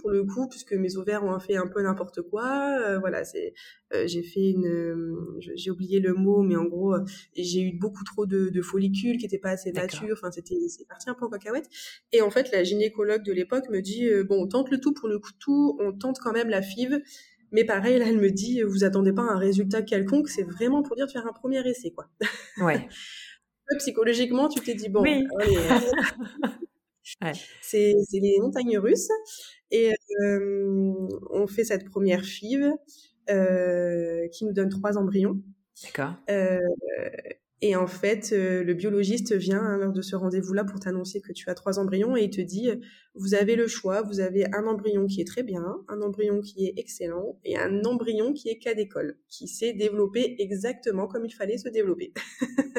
pour 0.00 0.10
le 0.10 0.24
coup, 0.24 0.48
puisque 0.48 0.72
mes 0.72 0.96
ovaires 0.96 1.24
ont 1.24 1.38
fait 1.38 1.56
un 1.56 1.66
peu 1.66 1.82
n'importe 1.82 2.22
quoi. 2.22 2.78
Euh, 2.80 2.98
voilà, 2.98 3.24
c'est 3.24 3.54
euh, 3.94 4.06
j'ai 4.06 4.22
fait 4.22 4.50
une, 4.50 5.16
j'ai 5.38 5.70
oublié 5.70 6.00
le 6.00 6.14
mot, 6.14 6.42
mais 6.42 6.56
en 6.56 6.64
gros 6.64 6.96
j'ai 7.36 7.62
eu 7.62 7.72
beaucoup 7.78 8.04
trop 8.04 8.26
de, 8.26 8.48
de 8.48 8.62
follicules 8.62 9.18
qui 9.18 9.26
étaient 9.26 9.38
pas 9.38 9.50
assez 9.50 9.72
matures. 9.72 10.12
Enfin 10.12 10.30
c'était 10.30 10.56
c'est 10.68 10.86
parti 10.86 11.08
un 11.10 11.14
peu 11.14 11.24
en 11.24 11.30
cacahuète. 11.30 11.68
Et 12.12 12.22
en 12.22 12.30
fait 12.30 12.50
la 12.52 12.62
gynécologue 12.64 13.22
de 13.22 13.32
l'époque 13.32 13.68
me 13.70 13.80
dit 13.80 14.08
bon 14.28 14.42
on 14.42 14.46
tente 14.46 14.70
le 14.70 14.78
tout 14.78 14.92
pour 14.92 15.08
le 15.08 15.18
coup 15.18 15.30
tout, 15.38 15.78
on 15.80 15.92
tente 15.92 16.18
quand 16.18 16.32
même 16.32 16.48
la 16.48 16.62
FIV. 16.62 17.02
Mais 17.50 17.64
pareil, 17.64 17.98
là, 17.98 18.04
elle 18.06 18.18
me 18.18 18.30
dit, 18.30 18.60
vous 18.60 18.84
attendez 18.84 19.14
pas 19.14 19.22
un 19.22 19.38
résultat 19.38 19.80
quelconque, 19.80 20.28
c'est 20.28 20.42
vraiment 20.42 20.82
pour 20.82 20.96
dire 20.96 21.06
de 21.06 21.10
faire 21.10 21.26
un 21.26 21.32
premier 21.32 21.66
essai, 21.66 21.90
quoi. 21.90 22.10
Ouais. 22.58 22.86
psychologiquement, 23.78 24.48
tu 24.48 24.60
t'es 24.60 24.74
dit, 24.74 24.90
bon, 24.90 25.02
oui. 25.02 25.26
c'est 27.62 27.94
les 28.12 28.38
montagnes 28.40 28.78
russes. 28.78 29.08
Et 29.70 29.92
euh, 30.22 30.94
on 31.30 31.46
fait 31.46 31.64
cette 31.64 31.84
première 31.84 32.24
FIV 32.24 32.72
euh, 33.30 34.28
qui 34.28 34.44
nous 34.44 34.52
donne 34.52 34.70
trois 34.70 34.96
embryons. 34.96 35.40
D'accord. 35.84 36.14
Euh, 36.30 36.58
et 37.60 37.74
en 37.74 37.88
fait, 37.88 38.30
le 38.30 38.72
biologiste 38.72 39.34
vient 39.34 39.64
à 39.64 39.76
l'heure 39.76 39.92
de 39.92 40.00
ce 40.00 40.14
rendez-vous-là 40.14 40.62
pour 40.62 40.78
t'annoncer 40.78 41.20
que 41.20 41.32
tu 41.32 41.50
as 41.50 41.54
trois 41.54 41.80
embryons 41.80 42.16
et 42.16 42.22
il 42.22 42.30
te 42.30 42.40
dit, 42.40 42.70
vous 43.16 43.34
avez 43.34 43.56
le 43.56 43.66
choix, 43.66 44.02
vous 44.02 44.20
avez 44.20 44.46
un 44.54 44.64
embryon 44.68 45.06
qui 45.06 45.20
est 45.20 45.26
très 45.26 45.42
bien, 45.42 45.64
un 45.88 46.00
embryon 46.00 46.40
qui 46.40 46.66
est 46.66 46.74
excellent 46.76 47.36
et 47.44 47.58
un 47.58 47.84
embryon 47.84 48.32
qui 48.32 48.48
est 48.48 48.58
cas 48.58 48.74
d'école, 48.74 49.18
qui 49.28 49.48
s'est 49.48 49.72
développé 49.72 50.36
exactement 50.38 51.08
comme 51.08 51.26
il 51.26 51.34
fallait 51.34 51.58
se 51.58 51.68
développer. 51.68 52.12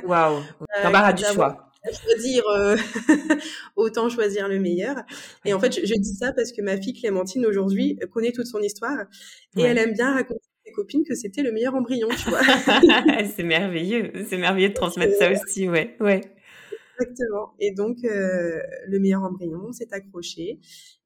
Waouh, 0.05 0.37
euh, 0.85 1.11
du 1.11 1.25
choix. 1.25 1.68
Choisir, 2.03 2.43
euh, 2.49 2.75
autant 3.75 4.09
choisir 4.09 4.47
le 4.47 4.59
meilleur. 4.59 4.97
Et 5.45 5.53
en 5.53 5.59
fait, 5.59 5.73
je, 5.73 5.93
dis 5.95 6.13
ça 6.13 6.33
parce 6.33 6.51
que 6.51 6.61
ma 6.61 6.75
fille 6.75 6.93
Clémentine 6.93 7.45
aujourd'hui 7.45 7.97
connaît 8.11 8.31
toute 8.31 8.47
son 8.47 8.59
histoire 8.59 9.05
et 9.57 9.61
elle 9.61 9.77
aime 9.77 9.93
bien 9.93 10.13
raconter 10.13 10.41
copines 10.71 11.03
que 11.03 11.15
c'était 11.15 11.41
le 11.41 11.51
meilleur 11.51 11.75
embryon, 11.75 12.09
tu 12.09 12.29
vois. 12.29 12.41
c'est 13.35 13.43
merveilleux, 13.43 14.11
c'est 14.27 14.37
merveilleux 14.37 14.69
de 14.69 14.73
transmettre 14.73 15.15
ça 15.17 15.31
aussi, 15.31 15.69
ouais, 15.69 15.95
ouais. 15.99 16.21
Exactement. 16.99 17.53
Et 17.59 17.73
donc, 17.73 18.03
euh, 18.03 18.59
le 18.87 18.99
meilleur 18.99 19.23
embryon 19.23 19.71
s'est 19.71 19.91
accroché. 19.91 20.59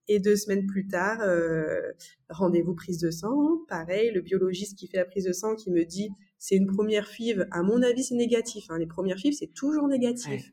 Et 0.10 0.20
deux 0.20 0.36
semaines 0.36 0.68
plus 0.68 0.86
tard, 0.88 1.22
euh, 1.22 1.80
rendez-vous 2.28 2.76
prise 2.76 2.98
de 3.00 3.10
sang. 3.10 3.60
Pareil, 3.70 4.12
le 4.12 4.20
biologiste 4.20 4.78
qui 4.78 4.88
fait 4.88 4.98
la 4.98 5.06
prise 5.06 5.24
de 5.24 5.32
sang 5.32 5.56
qui 5.56 5.72
me 5.72 5.86
dit 5.86 6.10
c'est 6.38 6.56
une 6.56 6.68
première 6.68 7.08
FIV. 7.08 7.48
À 7.52 7.64
mon 7.64 7.82
avis, 7.82 8.04
c'est 8.04 8.16
négatif. 8.16 8.66
Hein. 8.70 8.80
Les 8.80 8.86
premières 8.86 9.18
FIV, 9.18 9.34
c'est 9.34 9.54
toujours 9.54 9.88
négatif. 9.88 10.52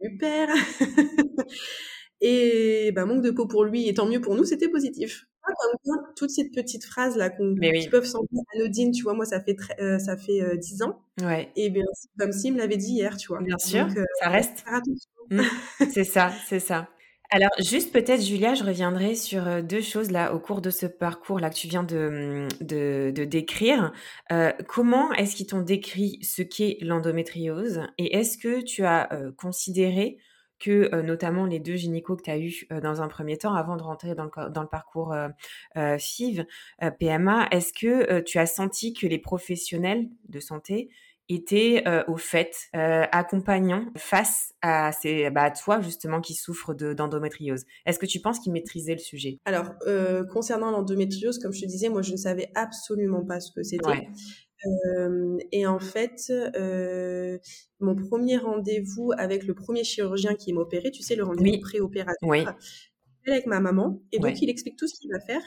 Super. 0.00 0.48
et 2.20 2.92
ben, 2.92 3.06
manque 3.06 3.22
de 3.22 3.30
peau 3.30 3.46
pour 3.46 3.64
lui 3.64 3.88
et 3.88 3.94
tant 3.94 4.06
mieux 4.06 4.20
pour 4.20 4.34
nous, 4.34 4.44
c'était 4.44 4.68
positif. 4.68 5.26
Comme 5.84 6.02
toutes 6.16 6.30
ces 6.30 6.50
petites 6.50 6.84
phrases 6.84 7.16
là 7.16 7.30
qui 7.30 7.88
peuvent 7.88 8.04
sembler 8.04 8.40
anodines, 8.56 8.90
tu 8.90 9.04
vois, 9.04 9.14
moi 9.14 9.24
ça 9.24 9.40
fait 9.40 9.56
euh, 9.78 9.96
ça 10.00 10.16
fait 10.16 10.42
euh, 10.42 10.56
dix 10.56 10.82
ans. 10.82 11.00
Ouais. 11.22 11.52
Et 11.54 11.70
bien 11.70 11.84
comme 12.18 12.32
s'il 12.32 12.52
me 12.54 12.58
l'avait 12.58 12.76
dit 12.76 12.94
hier, 12.94 13.16
tu 13.16 13.28
vois. 13.28 13.40
Bien 13.42 13.58
sûr, 13.58 13.86
ça 14.20 14.28
reste. 14.28 14.64
Mmh. 15.30 15.40
c'est 15.92 16.04
ça, 16.04 16.32
c'est 16.48 16.58
ça. 16.58 16.88
Alors, 17.30 17.50
juste 17.58 17.92
peut-être, 17.92 18.22
Julia, 18.22 18.54
je 18.54 18.62
reviendrai 18.62 19.16
sur 19.16 19.46
euh, 19.48 19.60
deux 19.60 19.80
choses 19.80 20.10
là 20.12 20.32
au 20.32 20.38
cours 20.38 20.60
de 20.60 20.70
ce 20.70 20.86
parcours 20.86 21.40
là 21.40 21.50
que 21.50 21.56
tu 21.56 21.66
viens 21.66 21.82
de, 21.82 22.46
mmh, 22.60 22.64
de, 22.64 23.24
décrire. 23.24 23.92
Euh, 24.30 24.52
comment 24.68 25.12
est-ce 25.14 25.34
qu'ils 25.34 25.48
t'ont 25.48 25.62
décrit 25.62 26.20
ce 26.22 26.42
qu'est 26.42 26.78
l'endométriose 26.82 27.82
et 27.98 28.16
est-ce 28.16 28.38
que 28.38 28.62
tu 28.62 28.84
as 28.84 29.12
euh, 29.12 29.32
considéré 29.32 30.18
que 30.58 31.02
notamment 31.02 31.44
les 31.44 31.58
deux 31.58 31.76
gynécos 31.76 32.16
que 32.16 32.22
tu 32.22 32.30
as 32.30 32.38
eus 32.38 32.66
dans 32.82 33.02
un 33.02 33.08
premier 33.08 33.36
temps 33.36 33.54
avant 33.54 33.76
de 33.76 33.82
rentrer 33.82 34.14
dans 34.14 34.24
le, 34.24 34.48
dans 34.48 34.62
le 34.62 34.68
parcours 34.68 35.14
FIV, 35.98 36.46
PMA, 36.98 37.48
est-ce 37.50 37.74
que 37.74 38.20
tu 38.20 38.38
as 38.38 38.46
senti 38.46 38.94
que 38.94 39.06
les 39.06 39.18
professionnels 39.18 40.08
de 40.30 40.40
santé 40.40 40.88
était 41.28 41.82
euh, 41.86 42.04
au 42.08 42.16
fait 42.16 42.54
euh, 42.74 43.04
accompagnant 43.10 43.86
face 43.96 44.54
à, 44.62 44.92
ces, 44.92 45.30
bah, 45.30 45.42
à 45.42 45.50
toi 45.50 45.80
justement 45.80 46.20
qui 46.20 46.34
souffre 46.34 46.74
d'endométriose. 46.74 47.64
Est-ce 47.84 47.98
que 47.98 48.06
tu 48.06 48.20
penses 48.20 48.38
qu'il 48.38 48.52
maîtrisait 48.52 48.94
le 48.94 49.00
sujet? 49.00 49.38
Alors 49.44 49.72
euh, 49.86 50.24
concernant 50.24 50.70
l'endométriose, 50.70 51.38
comme 51.38 51.52
je 51.52 51.62
te 51.62 51.66
disais, 51.66 51.88
moi 51.88 52.02
je 52.02 52.12
ne 52.12 52.16
savais 52.16 52.50
absolument 52.54 53.24
pas 53.24 53.40
ce 53.40 53.50
que 53.52 53.62
c'était. 53.62 54.08
Euh, 54.66 55.38
et 55.52 55.66
en 55.66 55.78
fait, 55.78 56.30
euh, 56.30 57.38
mon 57.80 57.94
premier 57.94 58.38
rendez-vous 58.38 59.12
avec 59.16 59.44
le 59.44 59.54
premier 59.54 59.84
chirurgien 59.84 60.34
qui 60.34 60.52
m'a 60.52 60.62
opéré, 60.62 60.90
tu 60.90 61.02
sais, 61.02 61.14
le 61.14 61.24
rendez-vous 61.24 61.60
préopératoire, 61.60 62.18
oui. 62.22 62.44
avec 63.26 63.46
ma 63.46 63.60
maman, 63.60 64.00
et 64.12 64.18
donc 64.18 64.40
il 64.40 64.48
explique 64.48 64.76
tout 64.76 64.88
ce 64.88 64.98
qu'il 64.98 65.10
va 65.12 65.20
faire. 65.20 65.42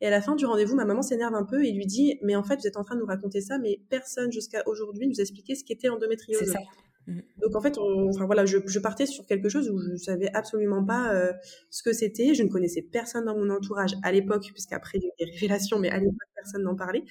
Et 0.00 0.06
à 0.06 0.10
la 0.10 0.22
fin 0.22 0.34
du 0.34 0.46
rendez-vous, 0.46 0.74
ma 0.74 0.84
maman 0.84 1.02
s'énerve 1.02 1.34
un 1.34 1.44
peu 1.44 1.64
et 1.64 1.72
lui 1.72 1.86
dit 1.86 2.18
Mais 2.22 2.36
en 2.36 2.42
fait, 2.42 2.56
vous 2.56 2.66
êtes 2.66 2.76
en 2.76 2.84
train 2.84 2.94
de 2.94 3.00
nous 3.00 3.06
raconter 3.06 3.40
ça, 3.40 3.58
mais 3.58 3.80
personne 3.90 4.32
jusqu'à 4.32 4.62
aujourd'hui 4.66 5.06
nous 5.06 5.20
a 5.20 5.22
expliqué 5.22 5.54
ce 5.54 5.64
qu'était 5.64 5.88
endométriose. 5.88 6.40
C'est 6.40 6.46
ça. 6.46 6.60
Mm. 7.06 7.20
Donc 7.38 7.56
en 7.56 7.60
fait, 7.60 7.78
enfin 7.78 8.26
voilà, 8.26 8.46
je, 8.46 8.58
je, 8.66 8.78
partais 8.78 9.06
sur 9.06 9.26
quelque 9.26 9.48
chose 9.48 9.68
où 9.70 9.78
je 9.78 9.96
savais 9.96 10.30
absolument 10.34 10.84
pas 10.84 11.12
euh, 11.12 11.32
ce 11.70 11.82
que 11.82 11.92
c'était. 11.92 12.34
Je 12.34 12.42
ne 12.42 12.48
connaissais 12.48 12.82
personne 12.82 13.24
dans 13.26 13.36
mon 13.36 13.50
entourage 13.50 13.94
à 14.02 14.12
l'époque, 14.12 14.48
puisqu'après 14.52 14.98
il 14.98 15.02
y 15.02 15.06
a 15.06 15.08
eu 15.08 15.26
des 15.26 15.32
révélations, 15.38 15.78
mais 15.78 15.90
à 15.90 15.98
l'époque 15.98 16.28
personne 16.34 16.62
n'en 16.62 16.76
parlait. 16.76 17.04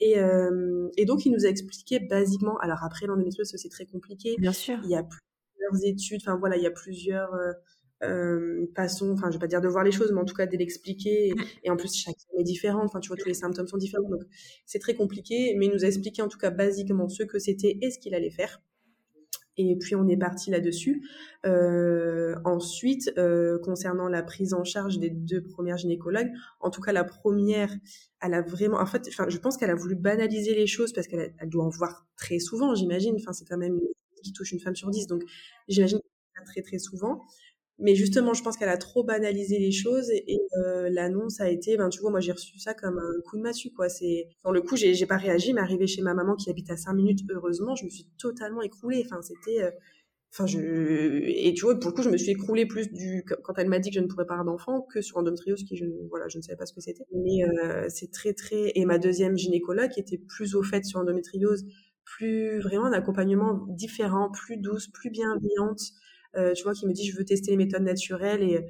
Et, 0.00 0.18
euh, 0.18 0.88
et, 0.96 1.04
donc 1.04 1.26
il 1.26 1.32
nous 1.32 1.44
a 1.44 1.48
expliqué 1.48 2.00
basiquement. 2.00 2.58
Alors 2.58 2.82
après 2.84 3.06
l'endométriose, 3.06 3.52
c'est 3.54 3.68
très 3.68 3.86
compliqué. 3.86 4.34
Bien 4.38 4.52
sûr. 4.52 4.78
Il 4.82 4.90
y 4.90 4.96
a 4.96 5.04
plusieurs 5.04 5.92
études. 5.92 6.20
Enfin 6.22 6.36
voilà, 6.36 6.56
il 6.56 6.62
y 6.62 6.66
a 6.66 6.70
plusieurs 6.70 7.34
euh, 7.34 7.52
euh, 8.02 8.66
façon, 8.74 9.12
enfin 9.12 9.28
je 9.30 9.34
vais 9.36 9.40
pas 9.40 9.46
dire 9.46 9.60
de 9.60 9.68
voir 9.68 9.84
les 9.84 9.92
choses, 9.92 10.10
mais 10.12 10.20
en 10.20 10.24
tout 10.24 10.34
cas 10.34 10.46
de 10.46 10.56
l'expliquer. 10.56 11.32
Et, 11.64 11.70
en 11.70 11.76
plus 11.76 11.94
chaque 11.94 12.16
est 12.38 12.42
différente, 12.42 12.84
enfin 12.86 13.00
tu 13.00 13.08
vois 13.08 13.16
tous 13.16 13.28
les 13.28 13.34
symptômes 13.34 13.66
sont 13.66 13.76
différents, 13.76 14.08
donc 14.08 14.22
c'est 14.66 14.78
très 14.78 14.94
compliqué. 14.94 15.54
Mais 15.56 15.66
il 15.66 15.72
nous 15.72 15.84
a 15.84 15.88
expliqué 15.88 16.22
en 16.22 16.28
tout 16.28 16.38
cas 16.38 16.50
basiquement 16.50 17.08
ce 17.08 17.22
que 17.22 17.38
c'était 17.38 17.78
et 17.80 17.90
ce 17.90 17.98
qu'il 17.98 18.14
allait 18.14 18.30
faire. 18.30 18.60
Et 19.56 19.76
puis 19.76 19.94
on 19.94 20.08
est 20.08 20.16
parti 20.16 20.50
là-dessus. 20.50 21.06
Euh, 21.44 22.34
ensuite, 22.44 23.12
euh, 23.18 23.58
concernant 23.58 24.08
la 24.08 24.22
prise 24.22 24.54
en 24.54 24.64
charge 24.64 24.98
des 24.98 25.10
deux 25.10 25.42
premières 25.42 25.76
gynécologues, 25.76 26.30
en 26.60 26.70
tout 26.70 26.80
cas 26.80 26.92
la 26.92 27.04
première, 27.04 27.74
elle 28.22 28.34
a 28.34 28.40
vraiment, 28.40 28.78
en 28.80 28.86
fait, 28.86 29.06
enfin 29.08 29.26
je 29.28 29.36
pense 29.38 29.58
qu'elle 29.58 29.70
a 29.70 29.74
voulu 29.74 29.96
banaliser 29.96 30.54
les 30.54 30.66
choses 30.66 30.92
parce 30.94 31.06
qu'elle 31.06 31.34
doit 31.44 31.64
en 31.64 31.68
voir 31.68 32.06
très 32.16 32.38
souvent, 32.38 32.74
j'imagine. 32.74 33.16
Enfin 33.16 33.32
c'est 33.32 33.44
quand 33.44 33.58
même 33.58 33.78
qui 34.22 34.32
touche 34.32 34.52
une 34.52 34.60
femme 34.60 34.76
sur 34.76 34.90
dix, 34.90 35.06
donc 35.06 35.22
j'imagine 35.68 36.00
très 36.46 36.62
très 36.62 36.78
souvent. 36.78 37.22
Mais 37.80 37.94
justement, 37.94 38.34
je 38.34 38.42
pense 38.42 38.56
qu'elle 38.56 38.68
a 38.68 38.76
trop 38.76 39.02
banalisé 39.04 39.58
les 39.58 39.72
choses 39.72 40.10
et, 40.10 40.38
euh, 40.58 40.88
l'annonce 40.90 41.40
a 41.40 41.50
été, 41.50 41.76
ben 41.76 41.88
tu 41.88 42.00
vois, 42.00 42.10
moi 42.10 42.20
j'ai 42.20 42.32
reçu 42.32 42.58
ça 42.58 42.74
comme 42.74 42.98
un 42.98 43.20
coup 43.24 43.36
de 43.36 43.42
massue 43.42 43.72
quoi. 43.72 43.88
C'est 43.88 44.28
dans 44.44 44.52
le 44.52 44.60
coup, 44.62 44.76
j'ai 44.76 44.94
j'ai 44.94 45.06
pas 45.06 45.16
réagi, 45.16 45.54
mais 45.54 45.60
arrivé 45.60 45.86
chez 45.86 46.02
ma 46.02 46.14
maman 46.14 46.36
qui 46.36 46.50
habite 46.50 46.70
à 46.70 46.76
5 46.76 46.92
minutes, 46.94 47.20
heureusement, 47.30 47.74
je 47.76 47.84
me 47.84 47.90
suis 47.90 48.06
totalement 48.18 48.62
écroulée. 48.62 49.02
Enfin, 49.06 49.22
c'était, 49.22 49.62
euh, 49.62 49.70
enfin 50.32 50.46
je 50.46 50.58
et 51.24 51.54
tu 51.54 51.62
vois, 51.62 51.78
pour 51.78 51.90
le 51.90 51.96
coup, 51.96 52.02
je 52.02 52.10
me 52.10 52.16
suis 52.18 52.32
écroulée 52.32 52.66
plus 52.66 52.90
du 52.92 53.24
quand 53.42 53.58
elle 53.58 53.68
m'a 53.68 53.78
dit 53.78 53.90
que 53.90 53.96
je 53.96 54.00
ne 54.00 54.06
pourrais 54.08 54.26
pas 54.26 54.34
avoir 54.34 54.46
d'enfant 54.46 54.82
que 54.82 55.00
sur 55.00 55.16
endométriose 55.16 55.64
qui 55.64 55.76
je 55.76 55.86
voilà, 56.10 56.28
je 56.28 56.38
ne 56.38 56.42
savais 56.42 56.56
pas 56.56 56.66
ce 56.66 56.74
que 56.74 56.80
c'était. 56.80 57.04
Mais 57.12 57.44
euh, 57.44 57.86
c'est 57.88 58.10
très 58.12 58.34
très 58.34 58.72
et 58.74 58.84
ma 58.84 58.98
deuxième 58.98 59.36
gynécologue 59.38 59.90
qui 59.90 60.00
était 60.00 60.18
plus 60.18 60.54
au 60.54 60.62
fait 60.62 60.84
sur 60.84 61.00
endométriose, 61.00 61.64
plus 62.04 62.58
vraiment 62.60 62.86
un 62.86 62.92
accompagnement 62.92 63.64
différent, 63.68 64.30
plus 64.30 64.56
douce, 64.58 64.88
plus 64.88 65.10
bienveillante. 65.10 65.80
Euh, 66.36 66.52
tu 66.52 66.62
vois, 66.62 66.72
qui 66.72 66.86
me 66.86 66.92
dit 66.92 67.06
je 67.06 67.16
veux 67.16 67.24
tester 67.24 67.50
les 67.50 67.56
méthodes 67.56 67.82
naturelles 67.82 68.42
et 68.42 68.66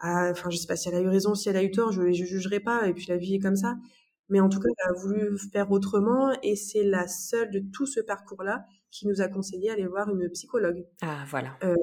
ah, 0.00 0.28
enfin 0.30 0.50
je 0.50 0.56
sais 0.56 0.66
pas 0.66 0.76
si 0.76 0.88
elle 0.88 0.96
a 0.96 1.00
eu 1.00 1.08
raison, 1.08 1.34
si 1.34 1.48
elle 1.48 1.56
a 1.56 1.62
eu 1.62 1.70
tort, 1.70 1.92
je 1.92 2.02
ne 2.02 2.12
jugerai 2.12 2.60
pas 2.60 2.88
et 2.88 2.92
puis 2.92 3.06
la 3.08 3.16
vie 3.16 3.36
est 3.36 3.38
comme 3.38 3.56
ça. 3.56 3.76
Mais 4.28 4.40
en 4.40 4.48
tout 4.48 4.58
cas, 4.58 4.68
elle 4.78 4.90
a 4.90 4.98
voulu 5.00 5.38
faire 5.52 5.70
autrement 5.70 6.32
et 6.42 6.56
c'est 6.56 6.82
la 6.82 7.06
seule 7.06 7.50
de 7.50 7.62
tout 7.72 7.86
ce 7.86 8.00
parcours-là 8.00 8.64
qui 8.90 9.06
nous 9.06 9.20
a 9.20 9.28
conseillé 9.28 9.68
d'aller 9.68 9.86
voir 9.86 10.08
une 10.08 10.28
psychologue. 10.30 10.86
Ah 11.02 11.24
voilà. 11.28 11.56
Euh, 11.62 11.74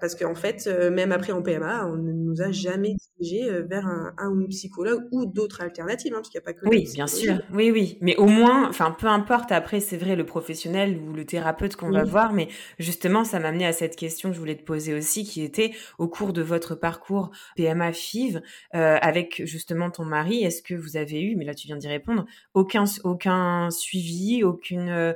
parce 0.00 0.14
qu'en 0.14 0.34
fait, 0.34 0.66
euh, 0.66 0.90
même 0.90 1.12
après 1.12 1.32
en 1.32 1.42
PMA, 1.42 1.86
on 1.86 1.96
ne 1.96 2.12
nous 2.12 2.40
a 2.40 2.52
jamais 2.52 2.94
dirigé 3.18 3.50
euh, 3.50 3.62
vers 3.62 3.86
un, 3.86 4.14
un, 4.18 4.30
ou 4.30 4.40
une 4.40 4.48
psychologue 4.48 5.08
ou 5.10 5.26
d'autres 5.26 5.60
alternatives, 5.62 6.12
hein, 6.12 6.18
parce 6.18 6.28
qu'il 6.28 6.38
n'y 6.38 6.44
a 6.44 6.46
pas 6.46 6.52
que. 6.52 6.68
Oui, 6.68 6.88
bien 6.94 7.06
sûr. 7.06 7.40
Oui, 7.52 7.70
oui. 7.70 7.98
Mais 8.00 8.16
au 8.16 8.26
moins, 8.26 8.68
enfin, 8.68 8.90
peu 8.92 9.06
importe. 9.06 9.52
Après, 9.52 9.80
c'est 9.80 9.96
vrai, 9.96 10.16
le 10.16 10.24
professionnel 10.24 10.98
ou 10.98 11.12
le 11.12 11.24
thérapeute 11.24 11.76
qu'on 11.76 11.90
va 11.90 12.04
voir, 12.04 12.32
mais 12.32 12.48
justement, 12.78 13.24
ça 13.24 13.40
m'a 13.40 13.48
amené 13.48 13.66
à 13.66 13.72
cette 13.72 13.96
question 13.96 14.28
que 14.30 14.34
je 14.34 14.40
voulais 14.40 14.56
te 14.56 14.64
poser 14.64 14.94
aussi, 14.94 15.24
qui 15.24 15.42
était 15.42 15.72
au 15.98 16.08
cours 16.08 16.32
de 16.32 16.42
votre 16.42 16.74
parcours 16.74 17.30
PMA 17.56 17.92
FIV 17.92 18.40
euh, 18.74 18.98
avec 19.00 19.42
justement 19.44 19.90
ton 19.90 20.04
mari. 20.04 20.44
Est-ce 20.44 20.62
que 20.62 20.74
vous 20.74 20.96
avez 20.96 21.20
eu, 21.20 21.36
mais 21.36 21.44
là 21.44 21.54
tu 21.54 21.66
viens 21.66 21.76
d'y 21.76 21.88
répondre, 21.88 22.24
aucun 22.54 22.84
aucun 23.04 23.70
suivi, 23.70 24.44
aucune 24.44 25.14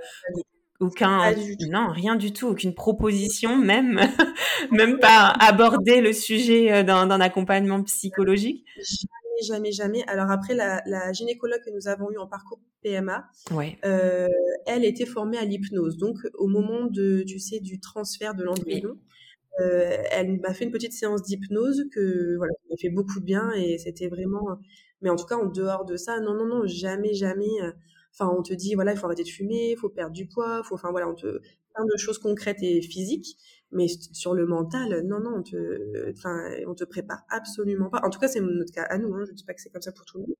aucun, 0.80 1.32
non, 1.70 1.88
rien 1.90 2.16
du 2.16 2.32
tout, 2.32 2.48
aucune 2.48 2.74
proposition, 2.74 3.56
même, 3.56 4.00
même 4.70 4.98
pas 4.98 5.28
aborder 5.40 6.00
le 6.00 6.12
sujet 6.12 6.72
euh, 6.72 6.82
d'un, 6.82 7.10
accompagnement 7.20 7.82
psychologique. 7.82 8.64
Jamais, 8.76 9.42
jamais, 9.46 9.72
jamais. 9.72 10.04
Alors 10.06 10.30
après, 10.30 10.54
la, 10.54 10.82
la 10.86 11.12
gynécologue 11.12 11.60
que 11.64 11.70
nous 11.70 11.88
avons 11.88 12.10
eue 12.10 12.18
en 12.18 12.26
parcours 12.26 12.60
PMA, 12.82 13.24
ouais. 13.52 13.78
euh, 13.84 14.28
elle 14.66 14.84
était 14.84 15.06
formée 15.06 15.38
à 15.38 15.44
l'hypnose. 15.44 15.96
Donc, 15.96 16.16
au 16.34 16.46
moment 16.46 16.86
de, 16.86 17.24
tu 17.26 17.38
sais, 17.38 17.60
du 17.60 17.80
transfert 17.80 18.34
de 18.34 18.44
l'embryon, 18.44 18.96
euh, 19.60 19.96
elle 20.10 20.38
m'a 20.40 20.52
fait 20.52 20.64
une 20.64 20.70
petite 20.70 20.92
séance 20.92 21.22
d'hypnose 21.22 21.84
que, 21.92 22.36
voilà, 22.36 22.52
m'a 22.70 22.76
fait 22.80 22.90
beaucoup 22.90 23.20
de 23.20 23.24
bien 23.24 23.52
et 23.52 23.78
c'était 23.78 24.08
vraiment, 24.08 24.44
mais 25.00 25.10
en 25.10 25.16
tout 25.16 25.26
cas, 25.26 25.36
en 25.36 25.46
dehors 25.46 25.84
de 25.84 25.96
ça, 25.96 26.20
non, 26.20 26.34
non, 26.34 26.46
non, 26.46 26.66
jamais, 26.66 27.14
jamais, 27.14 27.50
euh, 27.62 27.72
Enfin, 28.18 28.34
on 28.36 28.42
te 28.42 28.54
dit, 28.54 28.74
voilà, 28.74 28.92
il 28.92 28.98
faut 28.98 29.06
arrêter 29.06 29.24
de 29.24 29.28
fumer, 29.28 29.72
il 29.72 29.76
faut 29.76 29.90
perdre 29.90 30.12
du 30.12 30.26
poids, 30.26 30.62
faut, 30.64 30.74
enfin, 30.74 30.90
voilà, 30.90 31.08
on 31.08 31.14
te, 31.14 31.26
plein 31.74 31.84
de 31.84 31.96
choses 31.98 32.18
concrètes 32.18 32.62
et 32.62 32.80
physiques. 32.80 33.36
Mais 33.72 33.86
sur 34.12 34.34
le 34.34 34.46
mental, 34.46 35.02
non, 35.06 35.20
non, 35.20 35.36
on 35.38 35.42
te, 35.42 36.10
enfin, 36.12 36.50
on 36.66 36.74
te 36.74 36.84
prépare 36.84 37.22
absolument 37.30 37.90
pas. 37.90 38.00
En 38.04 38.10
tout 38.10 38.18
cas, 38.18 38.28
c'est 38.28 38.40
notre 38.40 38.72
cas 38.72 38.84
à 38.84 38.98
nous, 38.98 39.12
hein. 39.14 39.24
Je 39.28 39.32
dis 39.32 39.44
pas 39.44 39.54
que 39.54 39.60
c'est 39.60 39.70
comme 39.70 39.82
ça 39.82 39.92
pour 39.92 40.04
tout 40.06 40.18
le 40.18 40.22
monde. 40.22 40.34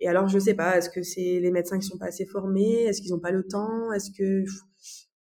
Et 0.00 0.08
alors, 0.08 0.28
je 0.28 0.38
sais 0.38 0.54
pas, 0.54 0.76
est-ce 0.78 0.90
que 0.90 1.02
c'est 1.02 1.40
les 1.40 1.50
médecins 1.50 1.78
qui 1.78 1.86
sont 1.86 1.98
pas 1.98 2.06
assez 2.06 2.26
formés? 2.26 2.84
Est-ce 2.84 3.00
qu'ils 3.00 3.14
ont 3.14 3.20
pas 3.20 3.30
le 3.32 3.44
temps? 3.44 3.92
Est-ce 3.92 4.10
que, 4.10 4.44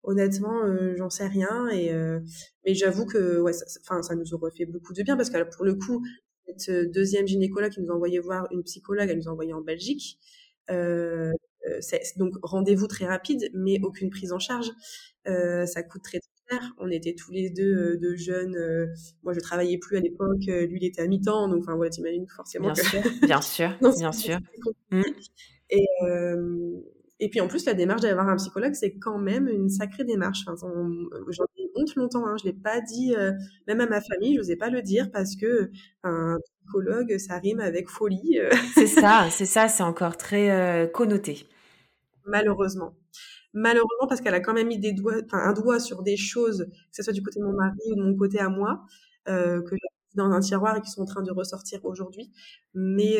honnêtement, 0.03 0.65
euh, 0.65 0.95
j'en 0.97 1.09
sais 1.09 1.27
rien. 1.27 1.69
Et, 1.69 1.93
euh, 1.93 2.19
mais 2.65 2.73
j'avoue 2.73 3.05
que, 3.05 3.39
ouais, 3.39 3.53
ça, 3.53 3.65
enfin, 3.81 4.01
ça 4.01 4.15
nous 4.15 4.33
aurait 4.33 4.51
fait 4.57 4.65
beaucoup 4.65 4.93
de 4.93 5.03
bien 5.03 5.15
parce 5.17 5.29
que 5.29 5.43
pour 5.55 5.65
le 5.65 5.75
coup, 5.75 6.03
cette 6.57 6.91
deuxième 6.91 7.27
gynécologue 7.27 7.71
qui 7.71 7.81
nous 7.81 7.91
a 7.91 7.95
envoyé 7.95 8.19
voir 8.19 8.47
une 8.51 8.63
psychologue, 8.63 9.09
elle 9.09 9.17
nous 9.17 9.29
a 9.29 9.55
en 9.55 9.61
Belgique. 9.61 10.19
Euh, 10.69 11.31
euh, 11.31 11.33
donc 12.17 12.35
rendez-vous 12.43 12.87
très 12.87 13.05
rapide, 13.05 13.49
mais 13.53 13.79
aucune 13.81 14.09
prise 14.09 14.31
en 14.31 14.39
charge. 14.39 14.71
Euh, 15.27 15.65
ça 15.65 15.83
coûte 15.83 16.01
très, 16.03 16.19
cher. 16.49 16.73
On 16.79 16.89
était 16.89 17.13
tous 17.13 17.31
les 17.31 17.49
deux 17.49 17.75
euh, 17.75 17.97
de 17.97 18.15
jeunes. 18.15 18.57
moi, 19.23 19.33
je 19.33 19.39
travaillais 19.39 19.77
plus 19.77 19.97
à 19.97 19.99
l'époque. 19.99 20.45
lui, 20.45 20.79
il 20.81 20.85
était 20.85 21.01
à 21.01 21.07
mi-temps. 21.07 21.47
Donc, 21.47 21.61
enfin, 21.61 21.75
voilà, 21.75 21.91
t'imagines 21.91 22.27
forcément. 22.27 22.73
Bien 22.73 22.83
sûr, 22.83 23.01
bien 23.21 23.41
sûr, 23.41 23.77
bien 23.97 24.11
sûr. 24.11 24.39
Mmh. 24.91 25.01
Et, 25.69 25.85
et 27.21 27.29
puis 27.29 27.39
en 27.39 27.47
plus, 27.47 27.65
la 27.65 27.73
démarche 27.73 28.01
d'aller 28.01 28.13
voir 28.15 28.27
un 28.27 28.35
psychologue, 28.35 28.73
c'est 28.73 28.97
quand 28.97 29.17
même 29.17 29.47
une 29.47 29.69
sacrée 29.69 30.03
démarche. 30.03 30.41
Enfin, 30.47 30.67
j'en 31.29 31.45
ai 31.57 31.71
honte 31.75 31.95
longtemps. 31.95 32.27
Hein. 32.27 32.35
Je 32.37 32.45
l'ai 32.45 32.53
pas 32.53 32.81
dit, 32.81 33.13
même 33.67 33.79
à 33.79 33.85
ma 33.85 34.01
famille, 34.01 34.33
je 34.33 34.39
n'osais 34.39 34.57
pas 34.57 34.69
le 34.69 34.81
dire 34.81 35.09
parce 35.11 35.35
que 35.35 35.69
un 36.03 36.37
psychologue, 36.43 37.17
ça 37.17 37.37
rime 37.37 37.59
avec 37.59 37.87
folie. 37.87 38.39
c'est 38.75 38.87
ça, 38.87 39.27
c'est 39.31 39.45
ça, 39.45 39.69
c'est 39.69 39.83
encore 39.83 40.17
très 40.17 40.89
connoté 40.93 41.47
malheureusement. 42.25 42.95
Malheureusement, 43.53 44.07
parce 44.07 44.21
qu'elle 44.21 44.33
a 44.33 44.39
quand 44.39 44.53
même 44.53 44.67
mis 44.67 44.79
des 44.79 44.93
doigts, 44.93 45.17
un 45.31 45.53
doigt 45.53 45.79
sur 45.79 46.03
des 46.03 46.17
choses, 46.17 46.67
que 46.69 46.95
ce 46.95 47.03
soit 47.03 47.13
du 47.13 47.21
côté 47.21 47.39
de 47.39 47.45
mon 47.45 47.53
mari 47.53 47.79
ou 47.91 47.95
de 47.95 48.03
mon 48.03 48.15
côté 48.15 48.39
à 48.39 48.49
moi, 48.49 48.85
euh, 49.27 49.61
que 49.61 49.75
dans 50.15 50.31
un 50.31 50.39
tiroir 50.39 50.77
et 50.77 50.81
qui 50.81 50.89
sont 50.89 51.01
en 51.01 51.05
train 51.05 51.21
de 51.21 51.31
ressortir 51.31 51.83
aujourd'hui. 51.83 52.31
Mais, 52.73 53.19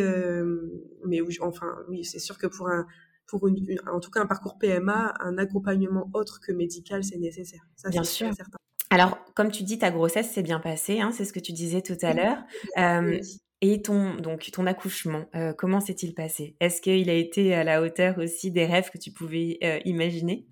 mais 1.05 1.21
oui, 1.21 1.37
enfin, 1.41 1.77
oui, 1.89 2.03
c'est 2.05 2.19
sûr 2.19 2.37
que 2.37 2.47
pour 2.47 2.69
un, 2.69 2.85
pour 3.31 3.47
une, 3.47 3.77
en 3.89 4.01
tout 4.01 4.11
cas 4.11 4.19
un 4.19 4.25
parcours 4.25 4.57
PMA, 4.57 5.13
un 5.21 5.37
accompagnement 5.37 6.09
autre 6.13 6.41
que 6.45 6.51
médical, 6.51 7.01
c'est 7.03 7.17
nécessaire. 7.17 7.61
Ça, 7.77 7.89
bien 7.89 8.03
sûr. 8.03 8.27
Certain. 8.35 8.57
Alors, 8.89 9.17
comme 9.35 9.51
tu 9.51 9.63
dis, 9.63 9.79
ta 9.79 9.89
grossesse 9.89 10.31
s'est 10.31 10.43
bien 10.43 10.59
passée, 10.59 10.99
hein, 10.99 11.13
c'est 11.13 11.23
ce 11.23 11.31
que 11.31 11.39
tu 11.39 11.53
disais 11.53 11.81
tout 11.81 11.97
à 12.01 12.13
l'heure. 12.13 12.43
Euh, 12.77 13.19
et 13.61 13.81
ton, 13.81 14.15
donc, 14.15 14.49
ton 14.51 14.65
accouchement, 14.65 15.25
euh, 15.35 15.53
comment 15.53 15.79
s'est-il 15.79 16.15
passé? 16.15 16.55
Est-ce 16.59 16.81
qu'il 16.81 17.09
a 17.09 17.13
été 17.13 17.53
à 17.53 17.63
la 17.63 17.81
hauteur 17.81 18.17
aussi 18.17 18.49
des 18.51 18.65
rêves 18.65 18.89
que 18.89 18.97
tu 18.97 19.11
pouvais 19.11 19.59
euh, 19.63 19.79
imaginer? 19.85 20.47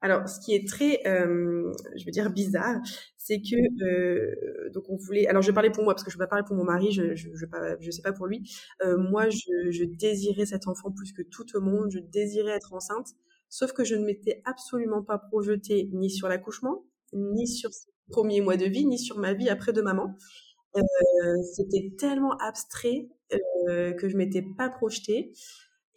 Alors, 0.00 0.28
ce 0.28 0.40
qui 0.40 0.54
est 0.54 0.68
très, 0.68 1.00
je 1.04 2.04
veux 2.04 2.10
dire, 2.12 2.30
bizarre, 2.30 2.76
c'est 3.16 3.40
que 3.40 4.70
donc 4.70 4.84
on 4.88 4.96
voulait. 4.96 5.26
Alors, 5.26 5.42
je 5.42 5.48
vais 5.48 5.54
parler 5.54 5.70
pour 5.70 5.84
moi 5.84 5.94
parce 5.94 6.04
que 6.04 6.10
je 6.10 6.16
ne 6.16 6.20
vais 6.20 6.26
pas 6.26 6.30
parler 6.30 6.44
pour 6.46 6.56
mon 6.56 6.64
mari. 6.64 6.92
Je 6.92 7.14
je, 7.14 7.28
je, 7.34 7.90
sais 7.90 8.02
pas 8.02 8.12
pour 8.12 8.26
lui. 8.26 8.48
moi, 8.84 9.28
je, 9.28 9.70
je, 9.70 9.84
désirais 9.84 10.46
cet 10.46 10.68
enfant 10.68 10.90
plus 10.92 11.12
que 11.12 11.22
tout 11.22 11.44
le 11.54 11.60
monde. 11.60 11.90
Je 11.90 11.98
désirais 11.98 12.52
être 12.52 12.72
enceinte, 12.72 13.08
sauf 13.48 13.72
que 13.72 13.84
je 13.84 13.96
ne 13.96 14.04
m'étais 14.04 14.40
absolument 14.44 15.02
pas 15.02 15.18
projetée 15.18 15.88
ni 15.92 16.10
sur 16.10 16.28
l'accouchement, 16.28 16.84
ni 17.12 17.46
sur 17.48 17.72
ses 17.72 17.90
premiers 18.10 18.40
mois 18.40 18.56
de 18.56 18.64
vie, 18.64 18.86
ni 18.86 18.98
sur 18.98 19.18
ma 19.18 19.34
vie 19.34 19.48
après 19.48 19.72
de 19.72 19.82
maman. 19.82 20.14
Euh, 20.76 21.42
c'était 21.54 21.94
tellement 21.98 22.36
abstrait 22.38 23.08
euh, 23.68 23.92
que 23.92 24.08
je 24.08 24.16
m'étais 24.16 24.42
pas 24.42 24.68
projetée. 24.68 25.32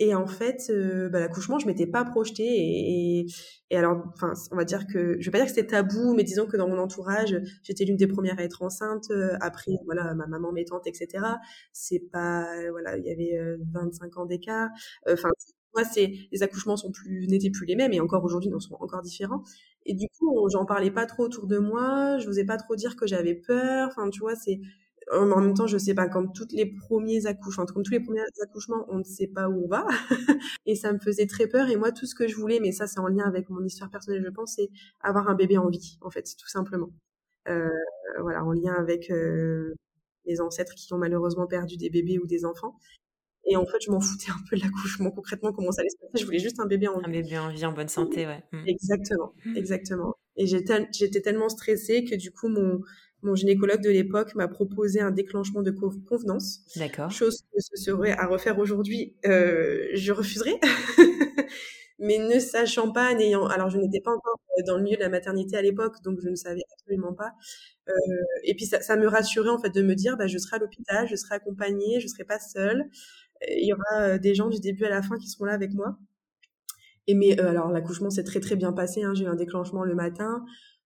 Et 0.03 0.15
en 0.15 0.25
fait, 0.25 0.72
euh, 0.72 1.10
bah, 1.10 1.20
l'accouchement, 1.20 1.60
je 1.60 1.67
m'étais 1.67 1.86
pas 1.86 2.03
projetée. 2.03 2.43
Et, 2.43 3.27
et, 3.70 3.77
alors, 3.77 4.03
enfin, 4.15 4.34
on 4.51 4.55
va 4.55 4.65
dire 4.65 4.88
que, 4.88 5.15
je 5.20 5.25
vais 5.25 5.31
pas 5.31 5.38
dire 5.38 5.46
que 5.46 5.53
c'était 5.53 5.67
tabou, 5.67 6.15
mais 6.15 6.24
disons 6.24 6.48
que 6.48 6.58
dans 6.58 6.67
mon 6.67 6.79
entourage, 6.79 7.36
j'étais 7.62 7.86
l'une 7.86 7.98
des 7.98 8.08
premières 8.08 8.39
à 8.39 8.43
être 8.43 8.63
enceinte. 8.63 9.12
après, 9.41 9.74
voilà, 9.86 10.15
ma 10.15 10.25
maman, 10.25 10.51
mes 10.51 10.65
tantes, 10.65 10.88
etc. 10.88 11.24
C'est 11.72 12.00
pas, 12.12 12.48
voilà, 12.72 12.98
il 12.98 13.05
y 13.05 13.12
avait 13.12 13.39
25 13.74 14.17
ans 14.17 14.25
d'écart. 14.25 14.70
Enfin, 15.08 15.29
moi, 15.75 15.84
c'est 15.86 16.12
les 16.31 16.41
accouchements 16.43 16.77
sont 16.77 16.91
plus 16.91 17.27
n'étaient 17.27 17.51
plus 17.51 17.67
les 17.67 17.75
mêmes 17.75 17.93
et 17.93 18.00
encore 18.00 18.24
aujourd'hui, 18.24 18.50
ils 18.53 18.62
sont 18.62 18.75
encore 18.79 19.03
différents. 19.03 19.43
Et 19.86 19.93
du 19.93 20.08
coup, 20.17 20.48
j'en 20.51 20.65
parlais 20.65 20.91
pas 20.91 21.05
trop 21.05 21.24
autour 21.25 21.46
de 21.46 21.60
moi. 21.60 22.17
Je 22.17 22.25
n'osais 22.27 22.46
pas 22.46 22.58
trop 22.58 22.75
dire 22.75 22.96
que 22.96 23.05
j'avais 23.05 23.36
peur. 23.36 23.89
Enfin, 23.91 24.10
tu 24.10 24.20
vois, 24.20 24.36
c'est 24.36 24.60
en 25.12 25.41
même 25.41 25.53
temps, 25.53 25.68
je 25.68 25.77
sais 25.77 25.94
pas, 25.94 26.08
comme 26.08 26.32
toutes 26.34 26.53
les 26.53 26.65
premiers 26.65 27.25
accouchements, 27.25 27.65
comme 27.65 27.84
tous 27.84 27.91
les 27.91 28.00
premiers 28.00 28.22
accouchements, 28.44 28.86
on 28.89 29.00
ne 29.00 29.03
sait 29.03 29.27
pas 29.27 29.50
où 29.50 29.65
on 29.65 29.68
va. 29.68 29.86
et 30.65 30.75
ça 30.75 30.94
me 30.94 31.00
faisait 31.00 31.27
très 31.27 31.48
peur. 31.48 31.70
Et 31.70 31.75
moi, 31.75 31.91
tout 31.91 32.06
ce 32.06 32.15
que 32.15 32.27
je 32.27 32.36
voulais, 32.36 32.60
mais 32.62 32.72
ça, 32.72 32.88
c'est 32.88 33.00
en 33.00 33.08
lien 33.08 33.25
avec 33.25 33.50
mon 33.50 33.63
histoire 33.63 33.89
personnelle, 33.89 34.24
je 34.24 34.30
pense, 34.30 34.53
c'est 34.56 34.70
avoir 35.01 35.27
un 35.30 35.36
bébé 35.36 35.58
en 35.58 35.70
vie, 35.70 35.98
en 36.01 36.10
fait, 36.10 36.24
tout 36.39 36.48
simplement. 36.48 36.91
Euh, 37.50 37.70
voilà, 38.22 38.44
en 38.44 38.53
lien 38.53 38.74
avec 38.74 39.10
euh, 39.10 39.74
les 40.25 40.39
ancêtres 40.41 40.74
qui 40.75 40.94
ont 40.94 40.98
malheureusement 40.98 41.48
perdu 41.48 41.75
des 41.75 41.89
bébés 41.89 42.20
ou 42.20 42.27
des 42.27 42.46
enfants. 42.46 42.77
Et 43.46 43.58
en 43.58 43.65
fait, 43.65 43.80
je 43.82 43.91
m'en 43.91 44.00
foutais 44.00 44.32
un 44.32 44.39
peu 44.50 44.56
de 44.56 44.62
l'accouchement, 44.62 45.12
concrètement, 45.12 45.52
comment 45.52 45.71
ça 45.71 45.82
allait 45.82 45.89
se 45.89 45.97
passer. 45.97 46.21
Je 46.21 46.26
voulais 46.26 46.39
juste 46.39 46.60
un 46.60 46.67
bébé 46.67 46.88
en 46.88 47.00
vie. 47.00 47.06
Un 47.06 47.10
bébé 47.10 47.38
en 47.39 47.50
vie, 47.50 47.65
en 47.65 47.74
bonne 47.74 47.89
santé, 47.89 48.28
ouais. 48.28 48.43
Mmh. 48.52 48.67
Exactement, 48.67 49.34
exactement. 49.56 50.15
Et 50.38 50.45
j'étais 50.45 51.21
tellement 51.21 51.50
stressée 51.50 52.06
que 52.06 52.15
du 52.15 52.32
coup, 52.32 52.47
mon, 52.47 52.82
mon 53.23 53.36
gynécologue 53.36 53.81
de 53.81 53.89
l'époque 53.89 54.36
m'a 54.36 54.47
proposé 54.47 55.01
un 55.01 55.12
déclenchement 55.12 55.62
de 55.62 55.71
convenance. 55.71 56.62
D'accord. 56.75 57.12
Chose 57.12 57.41
que 57.53 57.60
ce 57.60 57.84
serait 57.84 58.12
à 58.12 58.27
refaire 58.27 58.60
aujourd'hui, 58.60 59.15
euh, 59.25 59.88
je 59.93 60.12
refuserais. 60.12 60.60
Mais 61.99 62.17
ne 62.17 62.39
sachant 62.39 62.91
pas, 62.91 63.13
n'ayant, 63.13 63.45
alors 63.45 63.69
je 63.69 63.77
n'étais 63.77 64.01
pas 64.01 64.10
encore 64.10 64.39
dans 64.65 64.77
le 64.77 64.84
milieu 64.84 64.97
de 64.97 65.01
la 65.01 65.10
maternité 65.10 65.55
à 65.55 65.62
l'époque, 65.62 66.01
donc 66.03 66.19
je 66.23 66.29
ne 66.29 66.36
savais 66.36 66.63
absolument 66.73 67.13
pas. 67.13 67.34
Euh, 67.89 67.93
et 68.43 68.55
puis 68.55 68.65
ça, 68.65 68.81
ça, 68.81 68.97
me 68.97 69.07
rassurait 69.07 69.49
en 69.49 69.60
fait 69.60 69.69
de 69.69 69.84
me 69.84 69.93
dire, 69.93 70.17
bah, 70.17 70.25
je 70.25 70.39
serai 70.39 70.55
à 70.55 70.60
l'hôpital, 70.60 71.07
je 71.07 71.15
serai 71.15 71.36
accompagnée, 71.36 71.99
je 71.99 72.07
serai 72.07 72.23
pas 72.23 72.39
seule 72.39 72.89
il 73.49 73.67
y 73.67 73.73
aura 73.73 74.01
euh, 74.01 74.17
des 74.17 74.36
gens 74.36 74.49
du 74.49 74.60
début 74.60 74.86
à 74.86 74.89
la 74.89 75.01
fin 75.01 75.17
qui 75.17 75.27
seront 75.27 75.45
là 75.45 75.53
avec 75.53 75.73
moi. 75.73 75.97
Et 77.07 77.15
mais 77.15 77.39
euh, 77.39 77.49
alors 77.49 77.69
l'accouchement 77.71 78.10
s'est 78.10 78.23
très 78.23 78.39
très 78.39 78.55
bien 78.55 78.73
passé. 78.73 79.03
Hein. 79.03 79.13
J'ai 79.13 79.25
eu 79.25 79.27
un 79.27 79.36
déclenchement 79.36 79.84
le 79.84 79.95
matin. 79.95 80.45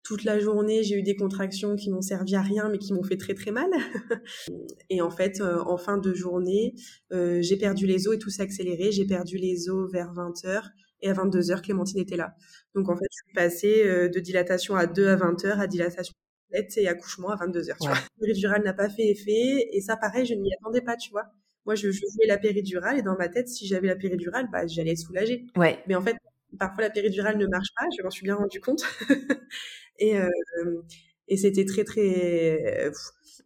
Toute 0.03 0.23
la 0.23 0.39
journée, 0.39 0.83
j'ai 0.83 0.95
eu 0.95 1.03
des 1.03 1.15
contractions 1.15 1.75
qui 1.75 1.91
m'ont 1.91 2.01
servi 2.01 2.35
à 2.35 2.41
rien, 2.41 2.69
mais 2.69 2.77
qui 2.77 2.93
m'ont 2.93 3.03
fait 3.03 3.17
très 3.17 3.33
très 3.33 3.51
mal. 3.51 3.69
et 4.89 5.01
en 5.01 5.11
fait, 5.11 5.41
euh, 5.41 5.59
en 5.65 5.77
fin 5.77 5.97
de 5.97 6.13
journée, 6.13 6.73
j'ai 7.11 7.57
perdu 7.57 7.85
les 7.85 8.07
os 8.07 8.15
et 8.15 8.19
tout 8.19 8.29
s'est 8.29 8.41
accéléré. 8.41 8.91
J'ai 8.91 9.05
perdu 9.05 9.37
les 9.37 9.69
os 9.69 9.91
vers 9.91 10.13
20h 10.13 10.63
et 11.01 11.09
à 11.09 11.13
22h, 11.13 11.61
Clémentine 11.61 11.99
était 11.99 12.17
là. 12.17 12.33
Donc 12.75 12.89
en 12.89 12.95
fait, 12.95 13.05
je 13.11 13.23
suis 13.23 13.33
passée 13.33 14.09
de 14.09 14.19
dilatation 14.19 14.75
à 14.75 14.87
2 14.87 15.07
à 15.07 15.15
20h 15.15 15.59
à 15.59 15.67
dilatation 15.67 16.13
et 16.51 16.87
accouchement 16.87 17.29
à 17.29 17.35
22h. 17.35 17.75
Tu 17.81 17.87
vois. 17.87 17.97
Le 18.19 18.25
péridurale 18.25 18.63
n'a 18.63 18.73
pas 18.73 18.89
fait 18.89 19.09
effet 19.09 19.67
et 19.71 19.81
ça, 19.81 19.97
pareil, 19.97 20.25
je 20.25 20.33
n'y 20.33 20.53
attendais 20.53 20.81
pas, 20.81 20.95
tu 20.95 21.11
vois. 21.11 21.25
Moi, 21.65 21.75
je, 21.75 21.91
je 21.91 22.01
voulais 22.13 22.27
la 22.27 22.37
péridurale 22.37 22.97
et 22.97 23.01
dans 23.01 23.17
ma 23.17 23.29
tête, 23.29 23.47
si 23.47 23.67
j'avais 23.67 23.87
la 23.87 23.95
péridurale, 23.95 24.47
bah, 24.51 24.65
j'allais 24.65 24.91
être 24.91 24.97
soulagée. 24.97 25.45
Ouais. 25.55 25.79
Mais 25.87 25.95
en 25.95 26.01
fait, 26.01 26.15
parfois 26.57 26.83
la 26.83 26.89
péridurale 26.89 27.37
ne 27.37 27.47
marche 27.47 27.69
pas, 27.77 27.85
je 27.97 28.03
m'en 28.03 28.09
suis 28.09 28.23
bien 28.23 28.35
rendu 28.35 28.59
compte. 28.59 28.83
et 29.99 30.17
euh, 30.17 30.29
et 31.27 31.37
c'était 31.37 31.65
très 31.65 31.83
très 31.83 32.91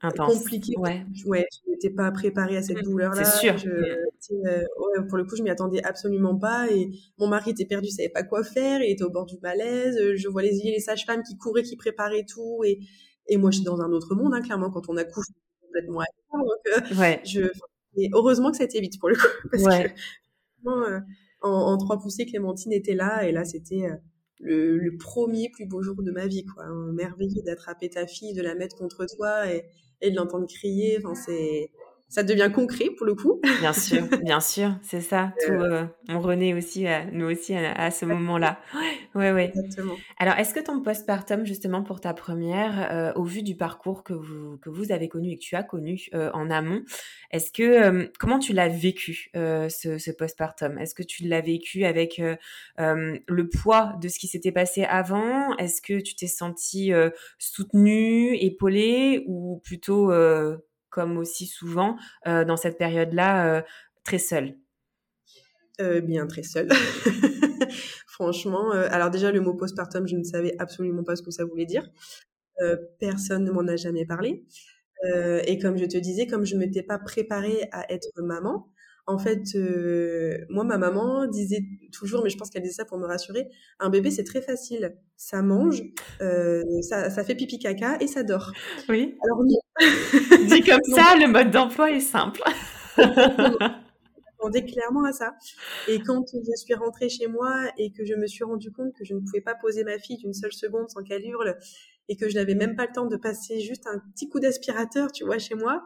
Intense. 0.02 0.38
compliqué. 0.38 0.74
Ouais. 0.78 1.06
Ouais, 1.26 1.46
je 1.66 1.72
n'étais 1.72 1.90
pas 1.90 2.12
préparée 2.12 2.58
à 2.58 2.62
cette 2.62 2.78
mmh, 2.78 2.84
douleur-là. 2.84 3.24
C'est 3.24 3.40
sûr. 3.40 3.58
Je, 3.58 3.70
euh, 3.70 3.98
ouais, 4.46 5.08
pour 5.08 5.18
le 5.18 5.26
coup, 5.26 5.36
je 5.36 5.44
m'y 5.44 5.50
attendais 5.50 5.84
absolument 5.84 6.38
pas. 6.38 6.70
Et 6.72 6.92
mon 7.18 7.28
mari 7.28 7.52
était 7.52 7.66
perdu, 7.66 7.88
il 7.88 7.92
savait 7.92 8.10
pas 8.10 8.24
quoi 8.24 8.44
faire. 8.44 8.82
Il 8.82 8.92
était 8.92 9.04
au 9.04 9.10
bord 9.10 9.26
du 9.26 9.38
malaise. 9.42 9.98
Je 10.16 10.28
vois 10.28 10.42
les, 10.42 10.52
les 10.64 10.80
sages-femmes 10.80 11.24
qui 11.24 11.38
couraient, 11.38 11.64
qui 11.64 11.76
préparaient 11.76 12.26
tout. 12.26 12.64
Et, 12.66 12.80
et 13.28 13.38
moi, 13.38 13.52
je 13.52 13.58
suis 13.58 13.66
dans 13.66 13.82
un 13.82 13.92
autre 13.92 14.16
monde, 14.16 14.34
hein, 14.34 14.42
clairement, 14.42 14.70
quand 14.70 14.90
on 14.90 14.98
accouche 14.98 15.28
complètement 15.62 16.02
à 16.02 16.06
donc, 16.34 16.50
euh, 16.68 16.96
ouais. 17.00 17.22
je, 17.26 17.42
et 17.96 18.10
heureusement 18.14 18.52
que 18.52 18.58
ça 18.58 18.64
a 18.64 18.66
été 18.66 18.82
vite 18.82 19.00
pour 19.00 19.10
le 19.10 19.16
coup. 19.16 19.28
Parce 19.52 19.64
que 19.64 19.88
euh, 20.68 21.00
en, 21.42 21.50
en, 21.50 21.78
trois 21.78 22.00
poussées, 22.00 22.26
Clémentine 22.26 22.74
était 22.74 22.96
là. 22.96 23.28
Et 23.28 23.32
là, 23.32 23.46
c'était 23.46 23.86
euh, 23.86 23.96
le, 24.40 24.78
le, 24.78 24.98
premier 24.98 25.50
plus 25.50 25.66
beau 25.66 25.82
jour 25.82 26.02
de 26.02 26.12
ma 26.12 26.28
vie. 26.28 26.46
quoi. 26.46 26.66
Merveilleux 26.94 27.42
d'attraper 27.44 27.90
ta 27.90 28.08
fille, 28.08 28.34
de 28.34 28.42
la 28.42 28.56
mettre 28.56 28.76
contre 28.76 29.06
toi 29.06 29.52
et, 29.52 29.66
et 30.02 30.12
de 30.12 30.16
l'entendre 30.16 30.48
crier. 30.48 30.98
Enfin, 31.00 31.16
c'est 31.16 31.72
ça 32.14 32.22
devient 32.22 32.52
concret 32.54 32.92
pour 32.96 33.08
le 33.08 33.16
coup. 33.16 33.42
Bien 33.60 33.74
sûr, 33.74 34.04
bien 34.24 34.40
sûr, 34.40 34.76
c'est 34.84 35.02
ça. 35.02 35.34
Tout, 35.44 35.52
euh, 35.52 35.86
on 36.10 36.20
renaît 36.20 36.54
aussi, 36.54 36.86
à, 36.86 37.06
nous 37.06 37.26
aussi, 37.26 37.56
à, 37.56 37.90
ce 37.90 38.06
moment-là. 38.06 38.60
Ouais, 39.16 39.32
ouais. 39.32 39.46
Exactement. 39.46 39.96
Alors, 40.20 40.36
est-ce 40.36 40.54
que 40.54 40.60
ton 40.60 40.80
postpartum, 40.84 41.44
justement, 41.44 41.82
pour 41.82 42.02
ta 42.02 42.14
première, 42.14 42.92
euh, 42.92 43.14
au 43.16 43.24
vu 43.24 43.42
du 43.42 43.56
parcours 43.56 44.04
que 44.04 44.14
vous, 44.14 44.60
que 44.62 44.70
vous 44.70 44.92
avez 44.92 45.10
connu 45.10 45.32
et 45.32 45.38
que 45.38 45.42
tu 45.42 45.56
as 45.56 45.64
connu 45.64 46.08
euh, 46.14 46.30
en 46.34 46.52
amont, 46.52 46.84
est-ce 47.32 47.52
que, 47.52 48.12
comment 48.20 48.38
tu 48.38 48.54
l'as 48.54 48.68
vécu, 48.68 49.32
ce, 49.34 49.98
ce 49.98 50.12
postpartum? 50.12 50.78
Est-ce 50.78 50.94
que 50.94 51.02
tu 51.02 51.24
l'as 51.24 51.42
vécu 51.42 51.84
avec 51.84 52.22
le 52.78 53.50
poids 53.50 53.96
de 54.00 54.08
ce 54.08 54.20
qui 54.20 54.28
s'était 54.28 54.52
passé 54.52 54.84
avant? 54.84 55.58
Est-ce 55.58 55.82
que 55.82 56.00
tu 56.00 56.14
t'es 56.14 56.28
sentie 56.28 56.92
soutenue, 57.40 58.36
épaulée 58.36 59.24
ou 59.26 59.60
plutôt 59.64 60.12
comme 60.94 61.18
aussi 61.18 61.48
souvent 61.48 61.98
euh, 62.28 62.46
dans 62.46 62.56
cette 62.56 62.78
période-là, 62.78 63.58
euh, 63.58 63.62
très 64.04 64.20
seule? 64.20 64.56
Euh, 65.82 66.02
Bien 66.02 66.28
très 66.28 66.44
seule. 66.44 66.70
Franchement, 68.08 68.72
alors 68.72 69.10
déjà 69.10 69.32
le 69.32 69.42
mot 69.42 69.56
postpartum, 69.56 70.08
je 70.08 70.16
ne 70.16 70.24
savais 70.24 70.56
absolument 70.60 71.04
pas 71.04 71.16
ce 71.16 71.24
que 71.24 71.32
ça 71.32 71.46
voulait 71.46 71.66
dire. 71.66 71.90
personne 73.00 73.44
ne 73.44 73.52
m'en 73.52 73.68
a 73.68 73.76
jamais 73.76 74.06
parlé. 74.06 74.46
et 75.48 75.58
comme 75.58 75.78
je 75.78 75.86
te 75.86 75.98
disais, 75.98 76.28
comme 76.28 76.46
je 76.46 76.54
ne 76.54 76.60
m'étais 76.60 76.84
pas 76.84 77.00
préparée 77.00 77.68
à 77.72 77.92
être 77.92 78.12
maman, 78.18 78.70
en 79.06 79.18
fait, 79.18 79.44
euh, 79.56 80.38
moi, 80.50 80.64
ma 80.64 80.78
maman 80.78 81.28
disait 81.28 81.66
toujours, 81.92 82.24
mais 82.24 82.30
je 82.30 82.38
pense 82.38 82.50
qu'elle 82.50 82.62
disait 82.62 82.76
ça 82.76 82.86
pour 82.86 82.98
me 82.98 83.06
rassurer, 83.06 83.50
un 83.80 83.90
bébé, 83.90 84.12
c'est 84.12 84.24
très 84.24 84.42
facile. 84.42 84.96
Ça 85.18 85.42
mange, 85.42 85.84
euh, 86.22 86.62
ça, 86.82 87.10
ça, 87.10 87.24
fait 87.24 87.36
pipi 87.36 87.60
caca 87.60 87.98
et 88.00 88.08
ça 88.08 88.24
dort. 88.24 88.52
Oui. 88.88 89.18
Alors 89.24 89.44
non. 89.44 89.60
Dit 90.50 90.62
comme 90.62 90.84
ça, 90.96 91.16
le 91.18 91.28
mode 91.28 91.52
d'emploi 91.52 91.92
est 91.92 92.00
simple. 92.00 92.42
J'attendais 92.98 94.66
clairement 94.66 95.06
à 95.06 95.14
ça. 95.14 95.34
Et 95.88 96.00
quand 96.00 96.24
je 96.34 96.56
suis 96.56 96.74
rentrée 96.74 97.10
chez 97.10 97.28
moi 97.28 97.54
et 97.78 97.92
que 97.92 98.06
je 98.06 98.14
me 98.14 98.28
suis 98.28 98.44
rendu 98.44 98.72
compte 98.72 98.94
que 98.94 99.04
je 99.06 99.14
ne 99.14 99.20
pouvais 99.20 99.42
pas 99.42 99.56
poser 99.56 99.84
ma 99.84 99.98
fille 99.98 100.18
d'une 100.18 100.34
seule 100.34 100.54
seconde 100.54 100.90
sans 100.90 101.02
qu'elle 101.04 101.26
hurle 101.26 101.58
et 102.10 102.18
que 102.18 102.30
je 102.30 102.36
n'avais 102.36 102.56
même 102.56 102.76
pas 102.76 102.86
le 102.86 102.92
temps 102.94 103.08
de 103.08 103.16
passer 103.16 103.62
juste 103.62 103.88
un 103.88 104.00
petit 104.14 104.28
coup 104.30 104.40
d'aspirateur, 104.40 105.12
tu 105.12 105.24
vois, 105.24 105.40
chez 105.40 105.56
moi, 105.56 105.84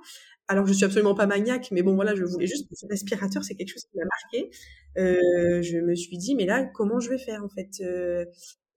alors 0.48 0.66
je 0.66 0.74
suis 0.74 0.86
absolument 0.86 1.16
pas 1.16 1.28
maniaque, 1.28 1.70
mais 1.72 1.82
bon 1.82 1.96
voilà, 1.96 2.16
je 2.16 2.24
voulais 2.24 2.48
juste 2.48 2.68
ce 2.72 2.86
respirateur, 2.88 3.44
c'est 3.44 3.56
quelque 3.56 3.72
chose 3.72 3.84
qui 3.84 3.98
m'a 3.98 4.06
marqué. 4.06 4.50
Euh, 4.98 5.62
je 5.62 5.78
me 5.78 5.94
suis 5.94 6.18
dit 6.18 6.36
mais 6.36 6.46
là 6.46 6.64
comment 6.64 7.00
je 7.00 7.10
vais 7.10 7.18
faire 7.18 7.44
en 7.44 7.50
fait? 7.50 7.70
Euh, 7.82 8.26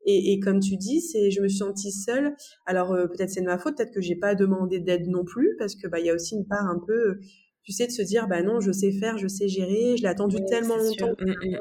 et, 0.07 0.33
et, 0.33 0.41
comme 0.41 0.61
tu 0.61 0.77
dis, 0.77 1.01
c'est 1.01 1.31
je 1.31 1.41
me 1.43 1.49
suis 1.49 1.59
sentie 1.59 1.93
seule. 1.93 2.35
Alors 2.67 2.93
euh, 2.93 3.07
peut-être 3.07 3.31
c'est 3.31 3.43
de 3.43 3.47
ma 3.47 3.59
faute, 3.59 3.77
peut-être 3.77 3.93
que 3.93 4.01
j'ai 4.01 4.17
pas 4.17 4.35
demandé 4.35 4.81
d'aide 4.81 5.07
non 5.09 5.25
plus 5.25 5.57
parce 5.59 5.75
que 5.75 5.89
bah 5.89 6.01
il 6.01 6.07
y 6.07 6.11
a 6.11 6.15
aussi 6.15 6.37
une 6.37 6.47
part 6.47 6.67
un 6.67 6.81
peu 6.87 7.19
tu 7.63 7.73
sais 7.73 7.87
de 7.87 7.93
se 7.93 8.03
dire 8.03 8.27
bah 8.27 8.43
non, 8.43 8.61
je 8.61 8.73
sais 8.73 8.93
faire, 8.93 9.19
je 9.19 9.29
sais 9.29 9.49
gérer, 9.49 9.97
je 9.97 10.03
l'ai 10.03 10.09
attendu 10.09 10.37
tellement 10.49 10.77
longtemps 10.77 11.15
mmh, 11.21 11.31
mmh. 11.31 11.59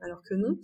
alors 0.00 0.22
que 0.22 0.34
non. 0.34 0.58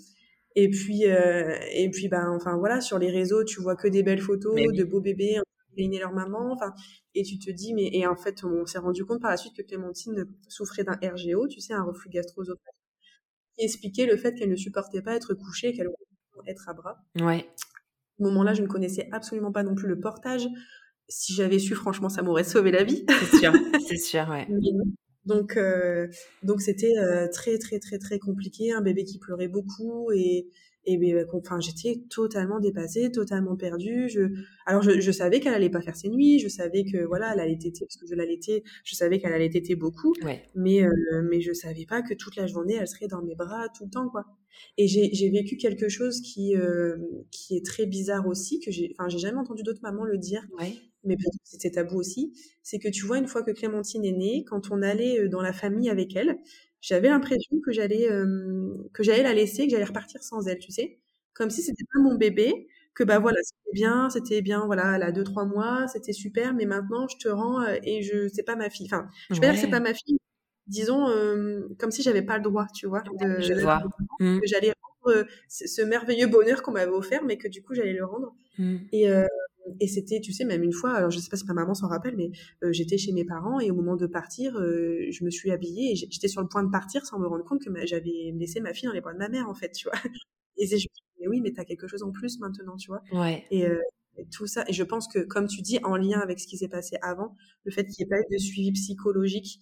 Et 0.57 0.68
puis 0.68 1.07
euh, 1.07 1.57
et 1.72 1.90
puis 1.90 2.09
bah 2.09 2.29
enfin 2.31 2.57
voilà, 2.59 2.81
sur 2.81 2.98
les 2.98 3.11
réseaux, 3.11 3.44
tu 3.44 3.61
vois 3.61 3.76
que 3.76 3.88
des 3.88 4.03
belles 4.03 4.20
photos 4.20 4.57
de 4.57 4.85
beaux 4.85 5.00
bébés 5.00 5.40
gagné 5.76 5.98
leur 5.98 6.12
maman. 6.12 6.53
Enfin, 6.53 6.72
et 7.14 7.22
tu 7.22 7.38
te 7.38 7.50
dis, 7.50 7.74
mais 7.74 7.90
et 7.92 8.07
en 8.07 8.16
fait, 8.16 8.44
on 8.44 8.66
s'est 8.66 8.79
rendu 8.79 9.05
compte 9.05 9.20
par 9.20 9.31
la 9.31 9.37
suite 9.37 9.55
que 9.57 9.62
Clémentine 9.62 10.26
souffrait 10.48 10.85
d'un 10.85 10.98
RGO, 11.03 11.48
tu 11.48 11.61
sais, 11.61 11.72
un 11.74 11.83
reflux 11.83 12.11
gastro-œsophagien, 12.11 12.72
qui 13.57 13.64
expliquait 13.64 14.07
le 14.07 14.16
fait 14.16 14.35
qu'elle 14.35 14.50
ne 14.50 14.57
supportait 14.57 15.03
pas 15.03 15.14
être 15.14 15.35
couchée, 15.35 15.72
qu'elle 15.72 15.88
être 16.46 16.68
à 16.68 16.74
bras. 16.74 16.98
Ouais. 17.20 17.48
Au 18.18 18.24
moment-là, 18.24 18.55
je 18.55 18.62
ne 18.62 18.66
connaissais 18.66 19.09
absolument 19.12 19.53
pas 19.53 19.62
non 19.62 19.74
plus 19.74 19.88
le 19.88 19.98
portage. 19.98 20.46
Si 21.09 21.35
j'avais 21.35 21.59
su, 21.59 21.74
franchement, 21.74 22.09
ça 22.09 22.22
m'aurait 22.22 22.44
sauvé 22.44 22.70
la 22.70 22.85
vie. 22.85 23.05
C'est 23.09 23.38
sûr, 23.38 23.53
c'est 23.87 23.96
sûr, 23.96 24.29
ouais. 24.29 24.46
Donc, 25.26 25.59
euh, 25.59 26.09
donc 26.42 26.62
c'était 26.62 26.96
euh, 26.96 27.29
très, 27.31 27.59
très, 27.59 27.79
très, 27.79 27.98
très 27.98 28.18
compliqué. 28.18 28.72
Un 28.72 28.81
bébé 28.81 29.05
qui 29.05 29.18
pleurait 29.18 29.48
beaucoup 29.48 30.11
et, 30.12 30.48
et 30.87 30.97
ben, 30.97 31.27
enfin, 31.35 31.61
j'étais 31.61 32.03
totalement 32.09 32.59
dépassée, 32.59 33.12
totalement 33.12 33.57
perdue. 33.57 34.09
Je, 34.09 34.23
alors, 34.64 34.83
je, 34.83 34.99
je 35.01 35.12
savais 35.12 35.40
qu'elle 35.40 35.53
allait 35.53 35.71
pas 35.71 35.83
faire 35.83 35.97
ses 35.97 36.09
nuits. 36.09 36.38
Je 36.38 36.49
savais 36.49 36.85
que 36.85 37.05
voilà, 37.05 37.35
elle 37.35 37.40
allait 37.40 37.59
téter 37.59 37.85
parce 37.85 37.97
que 37.97 38.07
je 38.07 38.14
l'allaitais. 38.14 38.62
Je 38.85 38.95
savais 38.95 39.19
qu'elle 39.19 39.33
allait 39.33 39.51
téter 39.51 39.77
beaucoup. 39.77 40.14
Ouais. 40.25 40.43
Mais, 40.55 40.83
euh, 40.83 40.90
mais 41.29 41.40
je 41.40 41.53
savais 41.53 41.85
pas 41.87 42.03
que 42.03 42.14
toute 42.14 42.37
la 42.37 42.47
journée, 42.47 42.77
elle 42.81 42.88
serait 42.88 43.09
dans 43.09 43.23
mes 43.23 43.35
bras 43.35 43.69
tout 43.77 43.85
le 43.85 43.90
temps, 43.90 44.09
quoi. 44.09 44.25
Et 44.79 44.88
j'ai, 44.88 45.11
j'ai 45.12 45.31
vécu 45.31 45.57
quelque 45.57 45.88
chose 45.88 46.21
qui, 46.23 46.57
euh, 46.57 46.97
qui 47.31 47.57
est 47.57 47.64
très 47.64 47.87
bizarre 47.87 48.27
aussi, 48.27 48.59
que 48.61 48.71
j'ai, 48.71 48.95
enfin, 48.99 49.09
j'ai 49.09 49.19
jamais 49.19 49.38
entendu 49.38 49.62
d'autres 49.62 49.83
mamans 49.83 50.05
le 50.05 50.19
dire. 50.19 50.47
Ouais. 50.59 50.73
Mais 51.05 51.16
c'était 51.45 51.71
tabou 51.71 51.97
aussi. 51.97 52.33
C'est 52.62 52.79
que 52.79 52.88
tu 52.88 53.07
vois, 53.07 53.19
une 53.19 53.27
fois 53.27 53.43
que 53.43 53.51
Clémentine 53.53 54.05
est 54.05 54.12
née, 54.12 54.45
quand 54.45 54.71
on 54.71 54.83
allait 54.83 55.29
dans 55.29 55.40
la 55.40 55.53
famille 55.53 55.88
avec 55.88 56.14
elle, 56.14 56.37
j'avais 56.81 57.09
l'impression 57.09 57.61
que 57.64 57.73
j'allais 57.73 58.11
euh, 58.11 58.75
que 58.93 59.03
j'allais 59.03 59.23
la 59.23 59.35
laisser, 59.35 59.66
que 59.66 59.71
j'allais 59.71 59.85
repartir 59.85 60.23
sans 60.23 60.47
elle, 60.47 60.59
tu 60.59 60.73
sais, 60.73 60.99
comme 61.35 61.51
si 61.51 61.62
c'était 61.62 61.85
pas 61.93 62.01
mon 62.01 62.16
bébé, 62.16 62.69
que 62.95 63.05
bah 63.05 63.19
voilà, 63.19 63.38
c'était 63.43 63.73
bien, 63.73 64.11
c'était 64.11 64.43
bien, 64.43 64.66
voilà, 64.66 64.97
elle 64.97 65.03
a 65.03 65.12
deux 65.12 65.25
trois 65.25 65.45
mois, 65.45 65.87
c'était 65.88 66.12
super, 66.12 66.55
mais 66.55 66.64
maintenant 66.64 67.07
je 67.09 67.16
te 67.16 67.29
rends 67.29 67.62
euh, 67.62 67.77
et 67.83 68.03
je 68.03 68.29
c'est 68.29 68.43
pas 68.43 68.57
ma 68.57 68.71
fille. 68.71 68.87
Enfin, 68.87 69.09
je 69.31 69.35
vais 69.35 69.40
pas 69.40 69.47
dire 69.53 69.55
que 69.57 69.61
c'est 69.61 69.71
pas 69.71 69.81
ma 69.81 69.95
fille. 69.95 70.19
Disons 70.66 71.09
euh, 71.09 71.69
comme 71.79 71.90
si 71.90 72.03
j'avais 72.03 72.23
pas 72.23 72.37
le 72.37 72.45
droit, 72.45 72.66
tu 72.75 72.87
vois, 72.87 73.03
de, 73.21 73.40
je 73.40 73.55
vois. 73.55 73.83
que 74.19 74.47
j'allais 74.47 74.73
rendre 75.05 75.27
ce 75.49 75.83
merveilleux 75.83 76.29
bonheur 76.29 76.62
qu'on 76.62 76.73
m'avait 76.73 76.93
offert, 76.93 77.25
mais 77.25 77.37
que 77.38 77.49
du 77.49 77.62
coup 77.62 77.75
j'allais 77.75 77.93
le 77.93 78.05
rendre. 78.05 78.35
Mmh. 78.59 78.77
Et 78.93 79.09
et 79.79 79.87
c'était, 79.87 80.21
tu 80.21 80.33
sais, 80.33 80.45
même 80.45 80.63
une 80.63 80.73
fois, 80.73 80.93
alors 80.93 81.11
je 81.11 81.19
sais 81.19 81.29
pas 81.29 81.37
si 81.37 81.45
ma 81.47 81.55
maman 81.55 81.75
s'en 81.75 81.89
rappelle, 81.89 82.17
mais 82.17 82.31
euh, 82.63 82.73
j'étais 82.73 82.99
chez 82.99 83.13
mes 83.13 83.25
parents 83.25 83.61
et 83.61 83.71
au 83.71 83.75
moment 83.75 83.97
de 83.97 84.07
partir, 84.07 84.57
euh, 84.57 85.07
je 85.11 85.25
me 85.25 85.31
suis 85.31 85.51
habillée 85.51 85.93
et 85.93 85.97
j'étais 85.97 86.29
sur 86.29 86.41
le 86.41 86.49
point 86.49 86.63
de 86.63 86.71
partir 86.71 87.05
sans 87.07 87.19
me 87.19 87.27
rendre 87.27 87.45
compte 87.45 87.63
que 87.65 87.71
j'avais 87.87 88.33
laissé 88.35 88.61
ma 88.61 88.75
fille 88.75 88.87
dans 88.87 88.95
les 88.95 89.01
bras 89.01 89.13
de 89.13 89.19
ma 89.19 89.29
mère, 89.29 89.49
en 89.49 89.55
fait, 89.55 89.71
tu 89.73 89.89
vois. 89.89 89.99
Et 90.57 90.67
je 90.67 90.75
me 90.75 90.79
suis 90.79 90.89
dit, 90.89 91.03
mais 91.21 91.29
oui, 91.29 91.41
mais 91.41 91.53
t'as 91.53 91.65
quelque 91.65 91.87
chose 91.87 92.03
en 92.03 92.11
plus 92.11 92.39
maintenant, 92.39 92.77
tu 92.77 92.89
vois. 92.89 93.03
Ouais. 93.13 93.45
Et, 93.51 93.65
euh, 93.67 93.81
et, 94.19 94.27
tout 94.27 94.47
ça, 94.47 94.65
et 94.69 94.75
je 94.75 94.83
pense 94.83 95.09
que, 95.09 95.21
comme 95.21 95.47
tu 95.47 95.63
dis, 95.63 95.79
en 95.85 95.97
lien 95.97 96.21
avec 96.21 96.39
ce 96.39 96.47
qui 96.47 96.59
s'est 96.59 96.69
passé 96.69 96.97
avant, 97.01 97.35
le 97.65 97.73
fait 97.73 97.87
qu'il 97.87 98.05
n'y 98.05 98.13
ait 98.13 98.17
pas 98.17 98.21
eu 98.21 98.25
de 98.31 98.39
suivi 98.39 98.73
psychologique, 98.73 99.59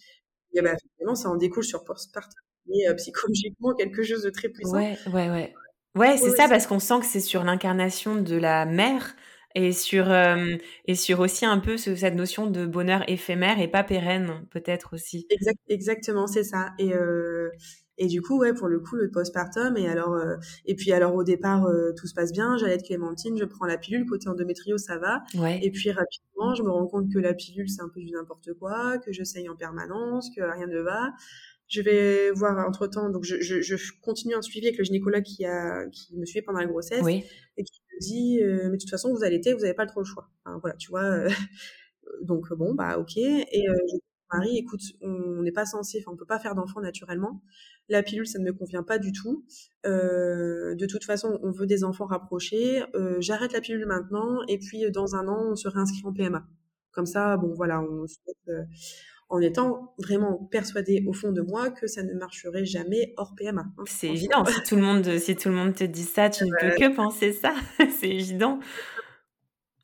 et 0.55 0.62
ben, 0.62 0.77
finalement, 0.97 1.14
ça 1.14 1.31
en 1.31 1.37
découle 1.37 1.62
sur 1.62 1.85
postpartum, 1.85 2.40
et 2.73 2.92
psychologiquement 2.97 3.75
quelque 3.75 4.03
chose 4.03 4.23
de 4.23 4.31
très 4.31 4.49
puissant. 4.49 4.77
Ouais, 4.77 4.99
ouais, 5.07 5.31
ouais. 5.31 5.55
Ouais, 5.94 6.16
c'est 6.16 6.31
ouais, 6.31 6.37
ça, 6.37 6.49
parce 6.49 6.66
qu'on 6.66 6.79
sent 6.79 7.01
que 7.01 7.07
c'est 7.07 7.21
sur 7.21 7.44
l'incarnation 7.44 8.21
de 8.21 8.37
la 8.37 8.66
mère 8.66 9.16
et 9.59 9.73
sur 9.73 10.11
euh, 10.11 10.57
et 10.87 10.94
sur 10.94 11.21
aussi 11.21 11.44
un 11.44 11.59
peu 11.59 11.77
ce, 11.77 11.97
cette 11.97 12.14
notion 12.14 12.49
de 12.49 12.64
bonheur 12.64 13.03
éphémère 13.09 13.61
et 13.61 13.68
pas 13.68 13.83
pérenne 13.83 14.47
peut-être 14.51 14.94
aussi. 14.94 15.27
Exact, 15.31 15.59
exactement, 15.68 16.27
c'est 16.27 16.44
ça. 16.44 16.71
Et 16.79 16.94
euh, 16.94 17.51
et 18.01 18.07
du 18.07 18.23
coup, 18.23 18.38
ouais, 18.38 18.55
pour 18.55 18.68
le 18.68 18.79
coup, 18.79 18.94
le 18.94 19.11
postpartum 19.11 19.77
et 19.77 19.88
alors 19.88 20.14
euh, 20.14 20.37
et 20.64 20.77
puis 20.77 20.92
alors 20.92 21.16
au 21.16 21.25
départ 21.25 21.66
tout 21.97 22.07
se 22.07 22.14
passe 22.14 22.33
bien, 22.33 22.57
j'allais 22.57 22.75
être 22.75 22.85
Clémentine, 22.85 23.37
je 23.37 23.44
prends 23.44 23.66
la 23.66 23.79
pilule 23.79 24.07
côté 24.07 24.29
endométrio, 24.29 24.79
ça 24.79 24.99
va. 24.99 25.23
Ouais. 25.35 25.59
Et 25.62 25.73
puis 25.73 25.90
rapidement, 25.90 26.55
je 26.55 26.62
me 26.62 26.71
rends 26.71 26.87
compte 26.87 27.12
que 27.12 27.18
la 27.18 27.35
pilule 27.35 27.68
c'est 27.68 27.83
un 27.83 27.88
peu 27.92 28.01
du 28.01 28.12
n'importe 28.12 28.55
quoi, 28.55 28.99
que 28.99 29.12
je 29.12 29.25
saigne 29.25 29.51
en 29.51 29.57
permanence, 29.57 30.31
que 30.35 30.42
rien 30.42 30.68
ne 30.68 30.81
va. 30.81 31.12
Je 31.66 31.83
vais 31.83 32.31
voir 32.31 32.66
entre 32.66 32.87
temps, 32.87 33.11
donc 33.11 33.25
je, 33.25 33.40
je, 33.40 33.61
je, 33.61 33.77
continue 34.01 34.35
un 34.35 34.40
suivi 34.40 34.68
avec 34.68 34.79
le 34.79 34.85
gynécologue 34.85 35.25
qui 35.25 35.44
a 35.44 35.87
qui 35.88 36.16
me 36.16 36.25
suivait 36.25 36.42
pendant 36.42 36.61
la 36.61 36.66
grossesse 36.66 37.03
oui. 37.03 37.25
et 37.59 37.64
qui 37.64 37.81
me 37.83 37.88
dit 37.98 38.40
euh, 38.42 38.64
mais 38.64 38.76
de 38.76 38.80
toute 38.80 38.90
façon 38.90 39.12
vous 39.14 39.24
allaitez, 39.24 39.52
vous 39.52 39.61
n'avez 39.61 39.74
pas 39.74 39.87
trop 39.87 40.00
le 40.00 40.06
choix. 40.06 40.28
Voilà, 40.61 40.76
tu 40.76 40.90
vois. 40.90 41.02
Euh, 41.02 41.28
donc 42.22 42.52
bon 42.52 42.74
bah 42.74 42.98
ok. 42.98 43.16
Et 43.16 43.68
euh, 43.68 43.74
je 43.92 43.98
Marie, 44.30 44.58
écoute, 44.58 44.82
on 45.00 45.40
n'est 45.42 45.52
pas 45.52 45.64
censé, 45.64 46.02
enfin 46.02 46.12
on 46.12 46.16
peut 46.16 46.26
pas 46.26 46.38
faire 46.38 46.54
d'enfant 46.54 46.80
naturellement. 46.82 47.42
La 47.88 48.02
pilule 48.02 48.26
ça 48.26 48.38
ne 48.38 48.44
me 48.44 48.52
convient 48.52 48.82
pas 48.82 48.98
du 48.98 49.12
tout. 49.12 49.46
Euh, 49.87 50.74
de 50.74 50.87
toute 50.87 51.04
façon 51.04 51.38
on 51.42 51.50
veut 51.50 51.66
des 51.66 51.82
enfants 51.84 52.06
rapprochés. 52.06 52.82
J'arrête 53.20 53.52
la 53.52 53.61
pilule 53.62 53.87
maintenant 53.87 54.42
et 54.48 54.58
puis 54.58 54.90
dans 54.90 55.14
un 55.16 55.28
an 55.28 55.52
on 55.52 55.56
se 55.56 55.68
réinscrit 55.68 56.02
en 56.04 56.12
PMA. 56.12 56.46
Comme 56.92 57.06
ça 57.06 57.37
bon 57.38 57.54
voilà 57.54 57.80
on 57.80 58.06
en 59.28 59.40
étant 59.40 59.94
vraiment 59.98 60.36
persuadée 60.50 61.04
au 61.06 61.12
fond 61.12 61.32
de 61.32 61.42
moi 61.42 61.70
que 61.70 61.86
ça 61.86 62.02
ne 62.02 62.14
marcherait 62.14 62.64
jamais 62.64 63.12
hors 63.16 63.34
PMA. 63.36 63.60
Hein, 63.60 63.84
c'est 63.86 64.08
évident. 64.08 64.44
Si 64.44 64.62
tout 64.62 64.76
le 64.76 64.82
monde, 64.82 65.18
si 65.18 65.36
tout 65.36 65.48
le 65.48 65.54
monde 65.54 65.74
te 65.74 65.84
dit 65.84 66.04
ça, 66.04 66.30
tu 66.30 66.44
ne 66.44 66.50
peux 66.60 66.76
que 66.76 66.94
penser 66.94 67.32
ça. 67.32 67.54
c'est 68.00 68.08
évident. 68.08 68.58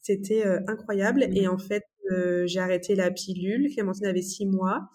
C'était 0.01 0.47
euh, 0.47 0.61
incroyable. 0.67 1.27
Mmh. 1.29 1.37
Et 1.37 1.49
en 1.49 1.59
fait, 1.59 1.85
euh, 2.11 2.47
j'ai 2.47 2.61
arrêté 2.61 2.95
la 2.95 3.11
pilule. 3.11 3.71
Clémentine 3.73 4.07
avait 4.07 4.23
six 4.23 4.47
mois. 4.47 4.89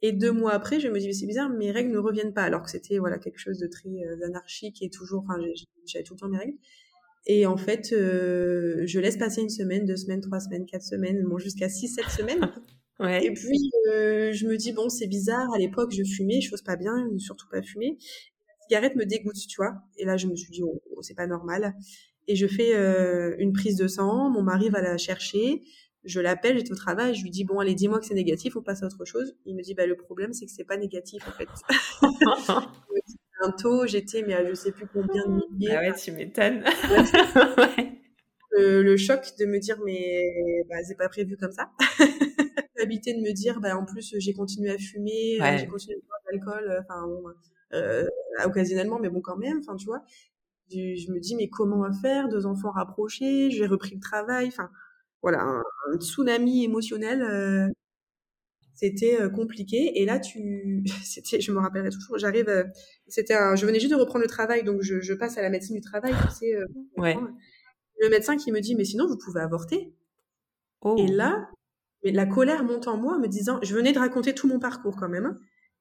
Et 0.00 0.12
deux 0.12 0.30
mois 0.30 0.52
après, 0.52 0.78
je 0.78 0.88
me 0.88 0.98
dis, 0.98 1.12
c'est 1.12 1.26
bizarre, 1.26 1.50
mes 1.50 1.72
règles 1.72 1.90
ne 1.90 1.98
reviennent 1.98 2.32
pas. 2.32 2.44
Alors 2.44 2.62
que 2.62 2.70
c'était 2.70 2.98
voilà 2.98 3.18
quelque 3.18 3.38
chose 3.38 3.58
de 3.58 3.66
très 3.66 3.88
euh, 3.88 4.26
anarchique 4.26 4.80
et 4.82 4.90
toujours, 4.90 5.24
enfin, 5.28 5.40
j'avais 5.86 6.04
tout 6.04 6.14
le 6.14 6.20
temps 6.20 6.28
mes 6.28 6.38
règles. 6.38 6.56
Et 7.26 7.46
en 7.46 7.56
fait, 7.56 7.92
euh, 7.92 8.84
je 8.86 9.00
laisse 9.00 9.16
passer 9.16 9.42
une 9.42 9.50
semaine, 9.50 9.84
deux 9.84 9.96
semaines, 9.96 10.20
trois 10.20 10.40
semaines, 10.40 10.66
quatre 10.66 10.84
semaines, 10.84 11.24
bon, 11.24 11.38
jusqu'à 11.38 11.68
six, 11.68 11.88
sept 11.88 12.08
semaines. 12.10 12.40
Ouais. 13.00 13.24
Et 13.24 13.32
puis, 13.32 13.70
euh, 13.88 14.32
je 14.32 14.46
me 14.46 14.56
dis, 14.56 14.72
bon, 14.72 14.88
c'est 14.88 15.06
bizarre, 15.06 15.52
à 15.54 15.58
l'époque, 15.58 15.92
je 15.92 16.02
fumais, 16.02 16.40
je 16.40 16.50
chose 16.50 16.62
pas 16.62 16.76
bien, 16.76 17.08
surtout 17.18 17.46
pas 17.48 17.62
fumer. 17.62 17.96
La 18.48 18.54
cigarette 18.66 18.96
me 18.96 19.04
dégoûte, 19.04 19.36
tu 19.36 19.56
vois. 19.56 19.74
Et 19.98 20.04
là, 20.04 20.16
je 20.16 20.26
me 20.26 20.34
suis 20.34 20.50
dit, 20.50 20.62
oh, 20.62 20.80
oh 20.96 21.02
c'est 21.02 21.14
pas 21.14 21.26
normal. 21.26 21.74
Et 22.26 22.36
je 22.36 22.46
fais 22.46 22.74
euh, 22.74 23.36
une 23.38 23.52
prise 23.52 23.76
de 23.76 23.86
sang, 23.86 24.30
mon 24.30 24.42
mari 24.42 24.68
va 24.68 24.82
la 24.82 24.98
chercher, 24.98 25.62
je 26.04 26.20
l'appelle, 26.20 26.58
j'étais 26.58 26.72
au 26.72 26.76
travail, 26.76 27.14
je 27.14 27.22
lui 27.22 27.30
dis, 27.30 27.44
bon, 27.44 27.60
allez, 27.60 27.74
dis-moi 27.74 28.00
que 28.00 28.06
c'est 28.06 28.14
négatif, 28.14 28.56
on 28.56 28.62
passe 28.62 28.82
à 28.82 28.86
autre 28.86 29.04
chose. 29.04 29.34
Il 29.46 29.56
me 29.56 29.62
dit, 29.62 29.74
bah, 29.74 29.86
le 29.86 29.96
problème, 29.96 30.32
c'est 30.32 30.46
que 30.46 30.52
c'est 30.52 30.64
pas 30.64 30.76
négatif, 30.76 31.22
en 31.26 31.32
fait. 31.32 31.48
un 33.40 33.52
taux, 33.52 33.86
j'étais, 33.86 34.22
mais 34.22 34.34
à 34.34 34.44
je 34.44 34.54
sais 34.54 34.72
plus 34.72 34.86
combien 34.92 35.24
de 35.26 35.40
milliers. 35.52 35.72
Ah 35.72 35.80
ouais, 35.80 35.94
tu 35.94 36.10
m'étonnes. 36.10 36.64
ouais. 36.64 37.92
le, 38.50 38.82
le, 38.82 38.96
choc 38.96 39.20
de 39.38 39.46
me 39.46 39.58
dire, 39.58 39.78
mais 39.84 40.64
bah, 40.68 40.76
c'est 40.82 40.96
pas 40.96 41.08
prévu 41.08 41.36
comme 41.36 41.52
ça 41.52 41.70
culpabilité 42.78 43.14
de 43.14 43.20
me 43.20 43.32
dire 43.32 43.60
bah 43.60 43.76
en 43.76 43.84
plus 43.84 44.14
j'ai 44.18 44.32
continué 44.32 44.70
à 44.70 44.78
fumer 44.78 45.38
ouais. 45.40 45.58
j'ai 45.58 45.66
continué 45.66 45.96
à 45.96 46.06
boire 46.06 46.20
de 46.24 46.32
l'alcool 46.32 46.84
enfin 46.84 47.06
bon 47.06 47.24
euh, 47.74 48.06
occasionnellement 48.44 48.98
mais 48.98 49.08
bon 49.08 49.20
quand 49.20 49.36
même 49.36 49.58
enfin 49.58 49.76
tu 49.76 49.86
vois 49.86 50.02
je, 50.70 51.10
me 51.12 51.18
dis 51.18 51.34
mais 51.34 51.48
comment 51.48 51.78
on 51.78 51.82
va 51.82 51.92
faire? 51.92 52.28
Deux 52.28 52.46
enfants 52.46 52.70
rapprochés 52.70 53.50
j'ai 53.50 53.66
repris 53.66 53.94
le 53.94 54.00
travail 54.00 54.48
enfin 54.48 54.70
voilà 55.22 55.42
un, 55.42 55.62
un 55.92 55.98
tsunami 55.98 56.64
émotionnel 56.64 57.22
euh, 57.22 57.68
c'était 58.74 59.20
euh, 59.20 59.28
compliqué 59.28 60.00
et 60.00 60.04
là 60.04 60.20
tu 60.20 60.84
c'était 61.04 61.40
je 61.40 61.52
me 61.52 61.58
rappellerai 61.58 61.90
toujours 61.90 62.18
j'arrive 62.18 62.48
euh, 62.48 62.64
c'était 63.08 63.34
un, 63.34 63.56
je 63.56 63.66
venais 63.66 63.80
juste 63.80 63.92
de 63.92 63.98
reprendre 63.98 64.22
le 64.22 64.28
travail 64.28 64.62
donc 64.62 64.82
je, 64.82 65.00
je 65.00 65.14
passe 65.14 65.36
à 65.36 65.42
la 65.42 65.50
médecine 65.50 65.74
du 65.74 65.80
travail 65.82 66.14
tu 66.28 66.34
sais 66.34 66.54
euh, 66.54 66.66
ouais. 66.96 67.16
le 68.00 68.08
médecin 68.08 68.36
qui 68.36 68.52
me 68.52 68.60
dit 68.60 68.76
mais 68.76 68.84
sinon 68.84 69.06
vous 69.06 69.18
pouvez 69.18 69.40
avorter 69.40 69.92
oh. 70.82 70.96
et 70.98 71.08
là 71.08 71.48
mais 72.08 72.16
la 72.16 72.26
colère 72.26 72.64
monte 72.64 72.88
en 72.88 72.96
moi, 72.96 73.18
me 73.18 73.28
disant, 73.28 73.58
je 73.62 73.74
venais 73.74 73.92
de 73.92 73.98
raconter 73.98 74.34
tout 74.34 74.48
mon 74.48 74.58
parcours 74.58 74.96
quand 74.96 75.08
même. 75.08 75.26
Hein. 75.26 75.38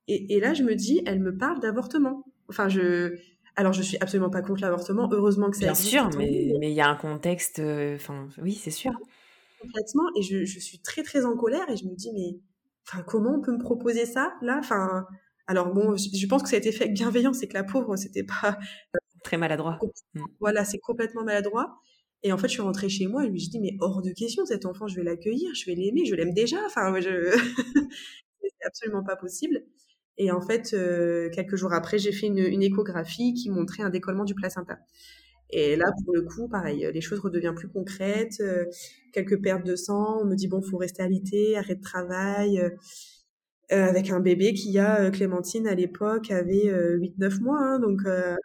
Et, 0.07 0.35
et 0.35 0.39
là, 0.39 0.53
je 0.53 0.63
me 0.63 0.75
dis, 0.75 1.01
elle 1.05 1.19
me 1.19 1.37
parle 1.37 1.59
d'avortement. 1.59 2.25
Enfin, 2.49 2.69
je, 2.69 3.17
alors 3.55 3.73
je 3.73 3.81
suis 3.81 3.97
absolument 3.99 4.29
pas 4.29 4.41
contre 4.41 4.61
l'avortement. 4.61 5.09
Heureusement 5.11 5.49
que 5.49 5.57
ça 5.57 5.63
Bien 5.63 5.75
sûr, 5.75 6.09
mais 6.17 6.53
mais 6.59 6.71
il 6.71 6.75
y 6.75 6.81
a 6.81 6.87
un 6.87 6.95
contexte. 6.95 7.59
Enfin, 7.59 8.27
euh, 8.37 8.41
oui, 8.41 8.53
c'est 8.53 8.71
sûr. 8.71 8.91
Complètement. 9.61 10.03
Et 10.17 10.21
je, 10.21 10.45
je, 10.45 10.59
suis 10.59 10.79
très 10.79 11.03
très 11.03 11.25
en 11.25 11.35
colère 11.35 11.69
et 11.69 11.77
je 11.77 11.85
me 11.85 11.95
dis, 11.95 12.11
mais, 12.13 12.39
enfin, 12.87 13.03
comment 13.03 13.35
on 13.35 13.41
peut 13.41 13.51
me 13.51 13.59
proposer 13.59 14.05
ça 14.05 14.33
là? 14.41 14.57
Enfin, 14.59 15.05
alors 15.47 15.73
bon, 15.73 15.95
je, 15.95 16.09
je 16.13 16.27
pense 16.27 16.43
que 16.43 16.49
ça 16.49 16.55
a 16.55 16.59
été 16.59 16.71
fait 16.71 16.85
avec 16.85 16.93
bienveillance, 16.93 17.39
c'est 17.39 17.47
que 17.47 17.55
la 17.55 17.63
pauvre, 17.63 17.95
c'était 17.95 18.23
pas 18.23 18.57
très 19.23 19.37
maladroit. 19.37 19.79
Voilà, 20.39 20.63
c'est 20.63 20.79
complètement 20.79 21.23
maladroit. 21.23 21.79
Et 22.23 22.31
en 22.31 22.37
fait, 22.37 22.47
je 22.47 22.53
suis 22.53 22.61
rentrée 22.61 22.89
chez 22.89 23.07
moi 23.07 23.23
et 23.23 23.27
je 23.27 23.31
me 23.31 23.37
suis 23.37 23.49
dit, 23.49 23.59
mais 23.59 23.77
hors 23.79 24.01
de 24.01 24.11
question, 24.11 24.45
cet 24.45 24.65
enfant, 24.65 24.87
je 24.87 24.95
vais 24.95 25.03
l'accueillir, 25.03 25.53
je 25.53 25.65
vais 25.65 25.75
l'aimer, 25.75 26.05
je 26.05 26.15
l'aime 26.15 26.33
déjà. 26.33 26.57
Enfin, 26.65 26.99
je... 26.99 27.31
c'est 28.41 28.65
absolument 28.65 29.03
pas 29.03 29.15
possible. 29.15 29.63
Et 30.17 30.31
en 30.31 30.41
fait, 30.41 30.73
euh, 30.73 31.29
quelques 31.29 31.55
jours 31.55 31.73
après, 31.73 31.99
j'ai 31.99 32.11
fait 32.11 32.27
une, 32.27 32.63
échographie 32.63 33.33
qui 33.33 33.49
montrait 33.49 33.83
un 33.83 33.89
décollement 33.89 34.25
du 34.25 34.33
placenta. 34.33 34.79
Et 35.49 35.75
là, 35.75 35.85
pour 36.03 36.13
le 36.13 36.23
coup, 36.23 36.49
pareil, 36.49 36.89
les 36.93 37.01
choses 37.01 37.19
redeviennent 37.19 37.55
plus 37.55 37.69
concrètes, 37.69 38.41
euh, 38.41 38.65
quelques 39.13 39.41
pertes 39.41 39.65
de 39.65 39.75
sang, 39.75 40.19
on 40.21 40.25
me 40.25 40.35
dit, 40.35 40.47
bon, 40.47 40.61
faut 40.61 40.77
rester 40.77 41.03
alité, 41.03 41.55
arrêt 41.57 41.75
de 41.75 41.81
travail, 41.81 42.59
euh, 42.59 42.71
avec 43.69 44.09
un 44.09 44.19
bébé 44.19 44.53
qui 44.53 44.77
a, 44.79 45.09
Clémentine, 45.11 45.67
à 45.67 45.75
l'époque, 45.75 46.31
avait 46.31 46.69
8-9 46.97 47.41
mois, 47.41 47.59
hein, 47.59 47.79
donc 47.79 48.01
un 48.05 48.37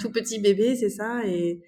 tout 0.00 0.10
petit 0.10 0.40
bébé, 0.40 0.76
c'est 0.76 0.90
ça, 0.90 1.26
et 1.26 1.60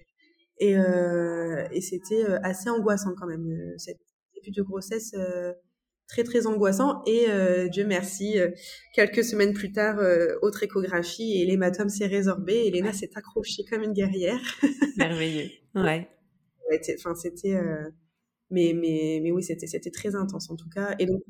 et, 0.59 0.77
euh, 0.77 1.67
et 1.71 1.81
c'était 1.81 2.25
assez 2.43 2.69
angoissant 2.69 3.13
quand 3.17 3.27
même 3.27 3.73
cette 3.77 3.99
début 4.35 4.51
de 4.51 4.61
grossesse 4.61 5.15
très 6.07 6.23
très 6.23 6.45
angoissant. 6.47 7.01
Et 7.05 7.27
Dieu 7.71 7.85
merci 7.85 8.37
quelques 8.93 9.23
semaines 9.23 9.53
plus 9.53 9.71
tard 9.71 9.99
autre 10.41 10.63
échographie 10.63 11.41
et 11.41 11.45
l'hématome 11.45 11.89
s'est 11.89 12.07
résorbé. 12.07 12.53
Et 12.65 12.71
Léna 12.71 12.93
s'est 12.93 13.11
accrochée 13.15 13.63
comme 13.69 13.83
une 13.83 13.93
guerrière. 13.93 14.41
Merveilleux. 14.97 15.49
Ouais. 15.75 16.09
Enfin 16.97 17.15
c'était 17.15 17.59
mais 18.49 18.73
mais 18.75 19.19
mais 19.21 19.31
oui 19.31 19.43
c'était 19.43 19.67
c'était 19.67 19.91
très 19.91 20.15
intense 20.15 20.49
en 20.49 20.55
tout 20.55 20.69
cas. 20.69 20.95
Et 20.99 21.05
donc 21.05 21.21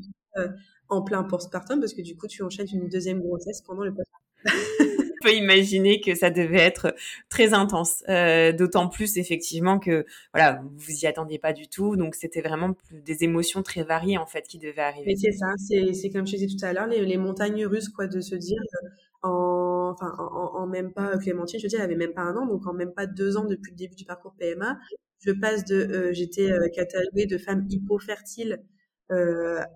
en 0.89 1.01
plein 1.01 1.23
postpartum 1.23 1.79
parce 1.79 1.93
que 1.93 2.01
du 2.01 2.15
coup 2.15 2.27
tu 2.27 2.43
enchaînes 2.43 2.67
une 2.73 2.89
deuxième 2.89 3.21
grossesse 3.21 3.61
pendant 3.61 3.83
le 3.83 3.93
postpartum 3.93 4.23
peut 5.23 5.33
imaginer 5.33 6.01
que 6.01 6.15
ça 6.15 6.29
devait 6.29 6.59
être 6.59 6.95
très 7.29 7.53
intense. 7.53 8.03
Euh, 8.09 8.51
d'autant 8.51 8.87
plus 8.87 9.17
effectivement 9.17 9.79
que 9.79 10.05
voilà, 10.33 10.61
vous 10.75 10.91
y 10.91 11.07
attendiez 11.07 11.39
pas 11.39 11.53
du 11.53 11.67
tout, 11.67 11.95
donc 11.95 12.15
c'était 12.15 12.41
vraiment 12.41 12.75
des 12.91 13.23
émotions 13.23 13.63
très 13.63 13.83
variées 13.83 14.17
en 14.17 14.25
fait 14.25 14.43
qui 14.43 14.59
devaient 14.59 14.81
arriver. 14.81 15.15
C'est 15.15 15.31
ça, 15.31 15.47
c'est 15.57 16.09
comme 16.09 16.27
je 16.27 16.35
disais 16.35 16.47
tout 16.47 16.63
à 16.65 16.73
l'heure, 16.73 16.87
les, 16.87 17.17
montagnes 17.17 17.65
russes 17.65 17.89
quoi, 17.89 18.07
de 18.07 18.21
se 18.21 18.35
dire 18.35 18.59
euh, 18.83 19.27
en, 19.29 19.91
enfin 19.93 20.13
en, 20.19 20.67
même 20.67 20.91
pas 20.91 21.17
Clémentine, 21.17 21.59
je 21.59 21.65
veux 21.65 21.69
dire, 21.69 21.79
elle 21.79 21.85
avait 21.85 21.95
même 21.95 22.13
pas 22.13 22.23
un 22.23 22.35
an, 22.35 22.45
donc 22.45 22.67
en 22.67 22.73
même 22.73 22.93
pas 22.93 23.05
deux 23.05 23.37
ans 23.37 23.45
depuis 23.45 23.71
le 23.71 23.77
début 23.77 23.95
du 23.95 24.05
parcours 24.05 24.33
PMA, 24.37 24.77
je 25.19 25.31
passe 25.31 25.63
de 25.65 25.75
euh, 25.75 26.13
j'étais 26.13 26.51
cataloguée 26.75 27.25
de 27.25 27.37
femme 27.37 27.65
hypofertile 27.69 28.53
euh, 28.53 28.72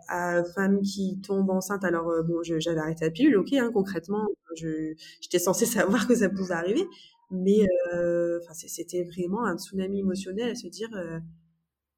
à 0.07 0.43
femme 0.55 0.81
qui 0.81 1.19
tombe 1.21 1.49
enceinte. 1.49 1.83
Alors 1.83 2.09
euh, 2.09 2.23
bon, 2.23 2.41
j'avais 2.43 2.79
arrêté 2.79 3.05
la 3.05 3.11
pilule, 3.11 3.37
ok, 3.37 3.53
hein, 3.53 3.71
concrètement, 3.73 4.27
j'étais 4.55 5.39
censée 5.39 5.65
savoir 5.65 6.07
que 6.07 6.15
ça 6.15 6.29
pouvait 6.29 6.53
arriver, 6.53 6.85
mais 7.31 7.65
euh, 7.93 8.39
c'était 8.53 9.03
vraiment 9.03 9.45
un 9.45 9.57
tsunami 9.57 9.99
émotionnel 9.99 10.51
à 10.51 10.55
se 10.55 10.67
dire 10.67 10.89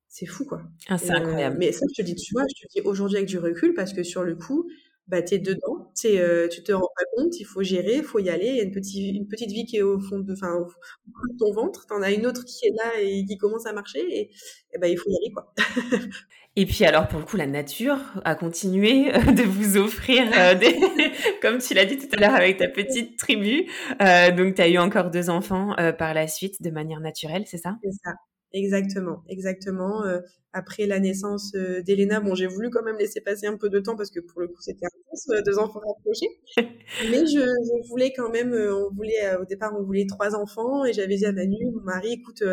c'est 0.07 0.25
fou 0.25 0.43
quoi. 0.43 0.63
Ah, 0.87 0.97
c'est 0.97 1.11
incroyable. 1.11 1.57
mais 1.59 1.71
ça, 1.71 1.85
je 1.95 2.01
te 2.01 2.05
dis, 2.05 2.15
tu 2.15 2.33
vois, 2.33 2.43
je 2.49 2.65
te 2.65 2.71
dis 2.73 2.81
aujourd'hui 2.81 3.17
avec 3.17 3.29
du 3.29 3.37
recul 3.37 3.73
parce 3.75 3.93
que 3.93 4.03
sur 4.03 4.23
le 4.23 4.35
coup, 4.35 4.67
bah, 5.09 5.23
t'es 5.23 5.39
dedans, 5.39 5.91
t'es, 5.99 6.19
euh, 6.19 6.47
tu 6.47 6.61
te 6.61 6.71
rends 6.71 6.89
pas 6.95 7.03
compte, 7.15 7.39
il 7.39 7.43
faut 7.43 7.63
gérer, 7.63 7.95
il 7.95 8.03
faut 8.03 8.19
y 8.19 8.29
aller. 8.29 8.47
Il 8.47 8.55
y 8.57 8.59
a 8.59 8.63
une 8.63 8.71
petite, 8.71 9.15
une 9.15 9.27
petite 9.27 9.49
vie 9.51 9.65
qui 9.65 9.77
est 9.77 9.81
au 9.81 9.99
fond 9.99 10.19
de, 10.19 10.33
enfin, 10.33 10.55
au 10.55 10.67
fond 10.67 11.33
de 11.33 11.37
ton 11.37 11.51
ventre. 11.51 11.87
T'en 11.87 12.01
as 12.03 12.11
une 12.11 12.27
autre 12.27 12.45
qui 12.45 12.67
est 12.67 12.73
là 12.77 13.01
et 13.01 13.25
qui 13.25 13.37
commence 13.37 13.65
à 13.65 13.73
marcher 13.73 13.99
et, 13.99 14.31
et 14.73 14.77
ben, 14.77 14.87
il 14.87 14.97
faut 14.97 15.09
y 15.09 15.15
aller, 15.15 15.33
quoi. 15.33 15.51
et 16.55 16.65
puis, 16.67 16.85
alors, 16.85 17.07
pour 17.07 17.19
le 17.19 17.25
coup, 17.25 17.37
la 17.37 17.47
nature 17.47 17.97
a 18.23 18.35
continué 18.35 19.13
euh, 19.15 19.31
de 19.31 19.43
vous 19.43 19.77
offrir 19.77 20.29
euh, 20.37 20.53
des, 20.55 20.77
comme 21.41 21.57
tu 21.57 21.73
l'as 21.73 21.85
dit 21.85 21.97
tout 21.97 22.09
à 22.15 22.19
l'heure 22.19 22.35
avec 22.35 22.57
ta 22.57 22.67
petite 22.67 23.17
tribu. 23.17 23.65
Euh, 24.03 24.29
donc, 24.31 24.55
tu 24.55 24.61
as 24.61 24.69
eu 24.69 24.77
encore 24.77 25.09
deux 25.09 25.31
enfants 25.31 25.75
par 25.97 26.13
la 26.13 26.27
suite 26.27 26.61
de 26.61 26.69
manière 26.69 26.99
naturelle, 26.99 27.45
c'est 27.47 27.57
ça? 27.57 27.77
C'est 27.83 27.91
ça. 28.03 28.11
Exactement, 28.51 29.23
exactement. 29.29 30.03
Euh, 30.05 30.19
après 30.53 30.87
la 30.87 30.99
naissance 30.99 31.53
euh, 31.55 31.83
d'Elena, 31.83 32.19
bon, 32.19 32.33
j'ai 32.33 32.47
voulu 32.47 32.71
quand 32.71 32.81
même 32.81 32.97
laisser 32.97 33.21
passer 33.21 33.45
un 33.45 33.57
peu 33.57 33.69
de 33.69 33.79
temps 33.79 33.95
parce 33.95 34.09
que 34.09 34.19
pour 34.19 34.41
le 34.41 34.47
coup, 34.47 34.59
c'était 34.59 34.87
intense, 34.87 35.27
euh, 35.29 35.41
deux 35.43 35.59
enfants 35.59 35.79
rapprochés. 35.85 36.29
Mais 37.11 37.27
je, 37.27 37.39
je, 37.39 37.89
voulais 37.89 38.11
quand 38.15 38.31
même, 38.31 38.53
on 38.53 38.89
voulait, 38.91 39.35
au 39.39 39.45
départ, 39.45 39.73
on 39.79 39.83
voulait 39.83 40.07
trois 40.07 40.35
enfants 40.35 40.83
et 40.83 40.93
j'avais 40.93 41.15
dit 41.17 41.25
à 41.27 41.31
Manu, 41.31 41.57
mon 41.71 41.81
mari, 41.81 42.13
écoute, 42.13 42.43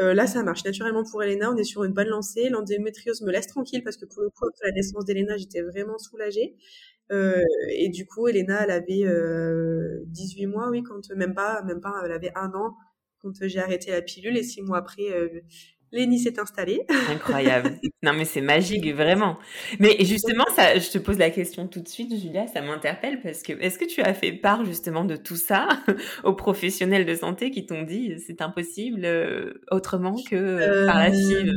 là, 0.00 0.26
ça 0.26 0.42
marche 0.42 0.64
naturellement 0.64 1.04
pour 1.04 1.22
Elena, 1.22 1.52
on 1.52 1.56
est 1.56 1.64
sur 1.64 1.84
une 1.84 1.92
bonne 1.92 2.08
lancée, 2.08 2.48
l'endémétriose 2.48 3.22
me 3.22 3.30
laisse 3.30 3.46
tranquille 3.46 3.84
parce 3.84 3.96
que 3.96 4.06
pour 4.06 4.22
le 4.22 4.30
coup, 4.30 4.46
après 4.48 4.70
la 4.70 4.72
naissance 4.72 5.04
d'Elena, 5.04 5.36
j'étais 5.36 5.62
vraiment 5.62 5.98
soulagée. 5.98 6.56
et 7.12 7.88
du 7.90 8.04
coup, 8.06 8.26
Elena, 8.26 8.64
elle 8.64 8.72
avait 8.72 9.04
18 10.06 10.46
mois, 10.46 10.70
oui, 10.70 10.82
quand 10.82 10.98
même 11.14 11.34
pas, 11.34 11.62
même 11.62 11.80
pas, 11.80 12.02
elle 12.04 12.12
avait 12.12 12.32
un 12.34 12.52
an 12.54 12.74
quand 13.24 13.48
j'ai 13.48 13.58
arrêté 13.58 13.90
la 13.90 14.02
pilule 14.02 14.36
et 14.36 14.42
six 14.42 14.62
mois 14.62 14.78
après, 14.78 15.10
euh, 15.10 15.40
Lénie 15.94 16.18
s'est 16.18 16.40
installée. 16.40 16.84
Incroyable. 17.08 17.78
Non, 18.02 18.12
mais 18.12 18.24
c'est 18.24 18.40
magique, 18.40 18.92
vraiment. 18.92 19.38
Mais 19.78 19.96
justement, 20.00 20.44
ça, 20.54 20.76
je 20.76 20.90
te 20.90 20.98
pose 20.98 21.18
la 21.18 21.30
question 21.30 21.68
tout 21.68 21.80
de 21.80 21.88
suite, 21.88 22.14
Julia, 22.18 22.48
ça 22.48 22.60
m'interpelle 22.62 23.20
parce 23.22 23.42
que 23.42 23.52
est-ce 23.52 23.78
que 23.78 23.84
tu 23.84 24.02
as 24.02 24.12
fait 24.12 24.32
part 24.32 24.64
justement 24.64 25.04
de 25.04 25.14
tout 25.14 25.36
ça 25.36 25.68
aux 26.24 26.34
professionnels 26.34 27.06
de 27.06 27.14
santé 27.14 27.52
qui 27.52 27.64
t'ont 27.64 27.82
dit 27.82 28.14
c'est 28.26 28.42
impossible 28.42 29.04
euh, 29.04 29.54
autrement 29.70 30.16
que 30.28 30.34
euh, 30.34 30.86
par 30.86 30.98
la 30.98 31.12
FIV 31.12 31.52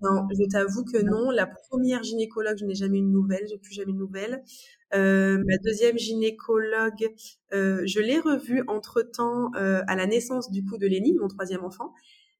Non, 0.00 0.26
je 0.30 0.48
t'avoue 0.50 0.84
que 0.84 1.02
non. 1.04 1.30
La 1.30 1.46
première 1.46 2.02
gynécologue, 2.02 2.56
je 2.58 2.64
n'ai 2.64 2.74
jamais 2.74 2.98
eu 2.98 3.02
de 3.02 3.08
nouvelles, 3.08 3.44
j'ai 3.50 3.58
plus 3.58 3.74
jamais 3.74 3.90
eu 3.90 3.94
de 3.94 3.98
nouvelles. 3.98 4.42
Euh, 4.94 5.42
ma 5.44 5.58
deuxième 5.58 5.98
gynécologue, 5.98 7.08
euh, 7.52 7.82
je 7.84 8.00
l'ai 8.00 8.20
revue 8.20 8.62
entre-temps 8.68 9.50
euh, 9.56 9.82
à 9.88 9.96
la 9.96 10.06
naissance 10.06 10.50
du 10.50 10.64
coup 10.64 10.78
de 10.78 10.86
Lénie, 10.86 11.14
mon 11.14 11.28
troisième 11.28 11.64
enfant. 11.64 11.92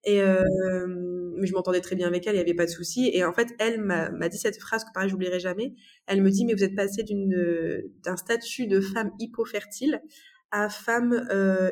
Et 0.07 0.21
mais 0.21 1.47
je 1.47 1.55
m'entendais 1.55 1.81
très 1.81 1.97
bien 1.97 2.07
avec 2.07 2.27
elle, 2.27 2.35
il 2.35 2.37
n'y 2.37 2.43
avait 2.43 2.55
pas 2.55 2.67
de 2.67 2.71
souci. 2.71 3.11
Et 3.14 3.25
en 3.25 3.33
fait, 3.33 3.49
elle 3.59 3.81
m'a 3.81 4.29
dit 4.29 4.37
cette 4.37 4.59
phrase 4.59 4.85
que 4.85 4.90
pareil, 4.93 5.09
j'oublierai 5.09 5.40
jamais. 5.40 5.75
Elle 6.07 6.21
me 6.23 6.31
dit, 6.31 6.45
mais 6.45 6.53
vous 6.53 6.62
êtes 6.62 6.75
passé 6.75 7.05
d'un 7.05 8.17
statut 8.17 8.67
de 8.67 8.83
femme 8.83 9.12
hypofertile 9.19 10.03
à 10.51 10.69
femme 10.69 11.27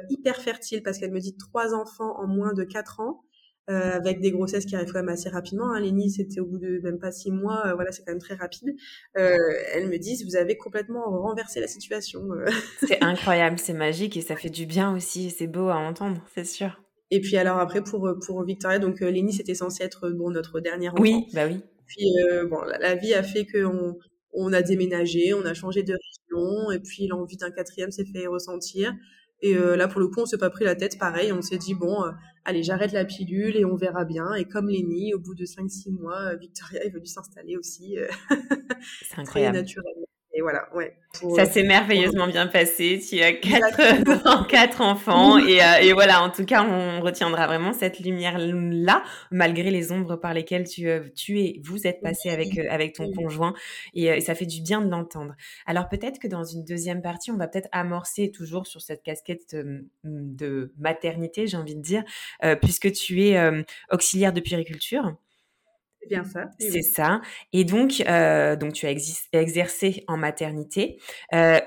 hyper 0.08 0.36
fertile, 0.40 0.82
parce 0.82 0.96
qu'elle 0.96 1.12
me 1.12 1.20
dit 1.20 1.36
trois 1.36 1.74
enfants 1.74 2.18
en 2.18 2.26
moins 2.26 2.54
de 2.54 2.64
quatre 2.64 3.00
ans. 3.00 3.22
Euh, 3.70 3.92
avec 3.92 4.20
des 4.20 4.32
grossesses 4.32 4.66
qui 4.66 4.74
arrivent 4.74 4.90
quand 4.90 4.98
même 4.98 5.08
assez 5.08 5.28
rapidement. 5.28 5.72
Hein. 5.72 5.78
Lénie, 5.78 6.10
c'était 6.10 6.40
au 6.40 6.46
bout 6.46 6.58
de 6.58 6.80
même 6.82 6.98
pas 6.98 7.12
six 7.12 7.30
mois, 7.30 7.62
euh, 7.66 7.74
voilà, 7.74 7.92
c'est 7.92 8.02
quand 8.04 8.10
même 8.10 8.20
très 8.20 8.34
rapide. 8.34 8.74
Euh, 9.16 9.36
elles 9.72 9.88
me 9.88 9.98
disent, 9.98 10.24
vous 10.24 10.34
avez 10.34 10.56
complètement 10.56 11.04
renversé 11.04 11.60
la 11.60 11.68
situation. 11.68 12.32
Euh. 12.32 12.46
c'est 12.88 13.00
incroyable, 13.04 13.60
c'est 13.60 13.72
magique 13.72 14.16
et 14.16 14.20
ça 14.20 14.34
fait 14.34 14.50
du 14.50 14.66
bien 14.66 14.92
aussi, 14.96 15.30
c'est 15.30 15.46
beau 15.46 15.68
à 15.68 15.76
entendre, 15.76 16.24
c'est 16.34 16.44
sûr. 16.44 16.82
Et 17.12 17.20
puis 17.20 17.36
alors 17.36 17.58
après 17.58 17.84
pour 17.84 18.12
pour 18.26 18.42
Victoria, 18.42 18.80
donc 18.80 18.98
Lénie, 18.98 19.32
c'était 19.32 19.54
censé 19.54 19.84
être 19.84 20.10
bon 20.10 20.30
notre 20.30 20.58
dernière 20.58 20.94
enfant. 20.94 21.02
Oui, 21.02 21.26
bah 21.32 21.46
oui. 21.46 21.60
Puis 21.86 22.10
bon, 22.50 22.62
la, 22.80 22.96
vie 22.96 23.14
a 23.14 23.22
fait 23.22 23.46
qu'on 23.46 23.96
on 24.32 24.52
a 24.52 24.62
déménagé, 24.62 25.34
on 25.34 25.44
a 25.44 25.54
changé 25.54 25.84
de 25.84 25.92
région, 25.92 26.72
et 26.72 26.80
puis 26.80 27.06
l'envie 27.06 27.36
d'un 27.36 27.50
quatrième 27.52 27.92
s'est 27.92 28.06
fait 28.06 28.26
ressentir. 28.26 28.92
Et 29.42 29.56
euh, 29.56 29.76
là, 29.76 29.88
pour 29.88 30.00
le 30.00 30.06
coup, 30.08 30.20
on 30.20 30.26
s'est 30.26 30.38
pas 30.38 30.50
pris 30.50 30.64
la 30.64 30.76
tête. 30.76 30.98
Pareil, 30.98 31.32
on 31.32 31.42
s'est 31.42 31.58
dit 31.58 31.74
bon, 31.74 32.04
euh, 32.04 32.10
allez, 32.44 32.62
j'arrête 32.62 32.92
la 32.92 33.04
pilule 33.04 33.56
et 33.56 33.64
on 33.64 33.76
verra 33.76 34.04
bien. 34.04 34.34
Et 34.34 34.44
comme 34.44 34.68
Lénie, 34.68 35.14
au 35.14 35.18
bout 35.18 35.34
de 35.34 35.44
5-6 35.44 35.92
mois, 35.92 36.32
euh, 36.32 36.36
Victoria 36.36 36.84
est 36.84 36.90
venue 36.90 37.06
s'installer 37.06 37.56
aussi. 37.56 37.96
C'est 39.02 39.18
incroyable. 39.18 39.56
Très 39.56 39.62
naturellement. 39.62 40.06
Et 40.34 40.40
voilà, 40.40 40.66
ouais. 40.74 40.96
ça 41.36 41.44
s'est 41.44 41.62
merveilleusement 41.62 42.26
bien 42.26 42.46
passé. 42.46 42.98
Tu 43.06 43.20
as 43.20 43.34
quatre, 43.34 44.46
quatre 44.48 44.80
enfants. 44.80 45.36
Et, 45.36 45.62
euh, 45.62 45.76
et, 45.82 45.92
voilà, 45.92 46.22
en 46.22 46.30
tout 46.30 46.46
cas, 46.46 46.64
on 46.64 47.02
retiendra 47.02 47.46
vraiment 47.46 47.74
cette 47.74 48.00
lumière-là, 48.00 49.02
malgré 49.30 49.70
les 49.70 49.92
ombres 49.92 50.16
par 50.16 50.32
lesquelles 50.32 50.66
tu, 50.66 50.88
euh, 50.88 51.02
tu 51.14 51.40
es, 51.40 51.60
vous 51.62 51.86
êtes 51.86 52.00
passé 52.00 52.30
avec, 52.30 52.56
euh, 52.58 52.66
avec 52.70 52.94
ton 52.94 53.12
conjoint. 53.12 53.52
Et, 53.92 54.04
et, 54.04 54.20
ça 54.22 54.34
fait 54.34 54.46
du 54.46 54.62
bien 54.62 54.80
de 54.80 54.90
l'entendre. 54.90 55.34
Alors 55.66 55.88
peut-être 55.90 56.18
que 56.18 56.28
dans 56.28 56.44
une 56.44 56.64
deuxième 56.64 57.02
partie, 57.02 57.30
on 57.30 57.36
va 57.36 57.46
peut-être 57.46 57.68
amorcer 57.72 58.30
toujours 58.30 58.66
sur 58.66 58.80
cette 58.80 59.02
casquette 59.02 59.54
de 60.04 60.72
maternité, 60.78 61.46
j'ai 61.46 61.58
envie 61.58 61.76
de 61.76 61.82
dire, 61.82 62.04
puisque 62.62 62.90
tu 62.92 63.22
es 63.22 63.64
auxiliaire 63.90 64.32
de 64.32 64.40
puriculture. 64.40 65.14
C'est 66.02 66.08
bien 66.08 66.24
ça. 66.24 66.50
C'est 66.58 66.82
ça. 66.82 67.20
Et 67.52 67.64
donc, 67.64 68.02
euh, 68.08 68.56
donc 68.56 68.72
tu 68.72 68.86
as 68.86 68.90
exercé 69.32 70.04
en 70.08 70.16
maternité. 70.16 70.98
Euh, 71.32 71.60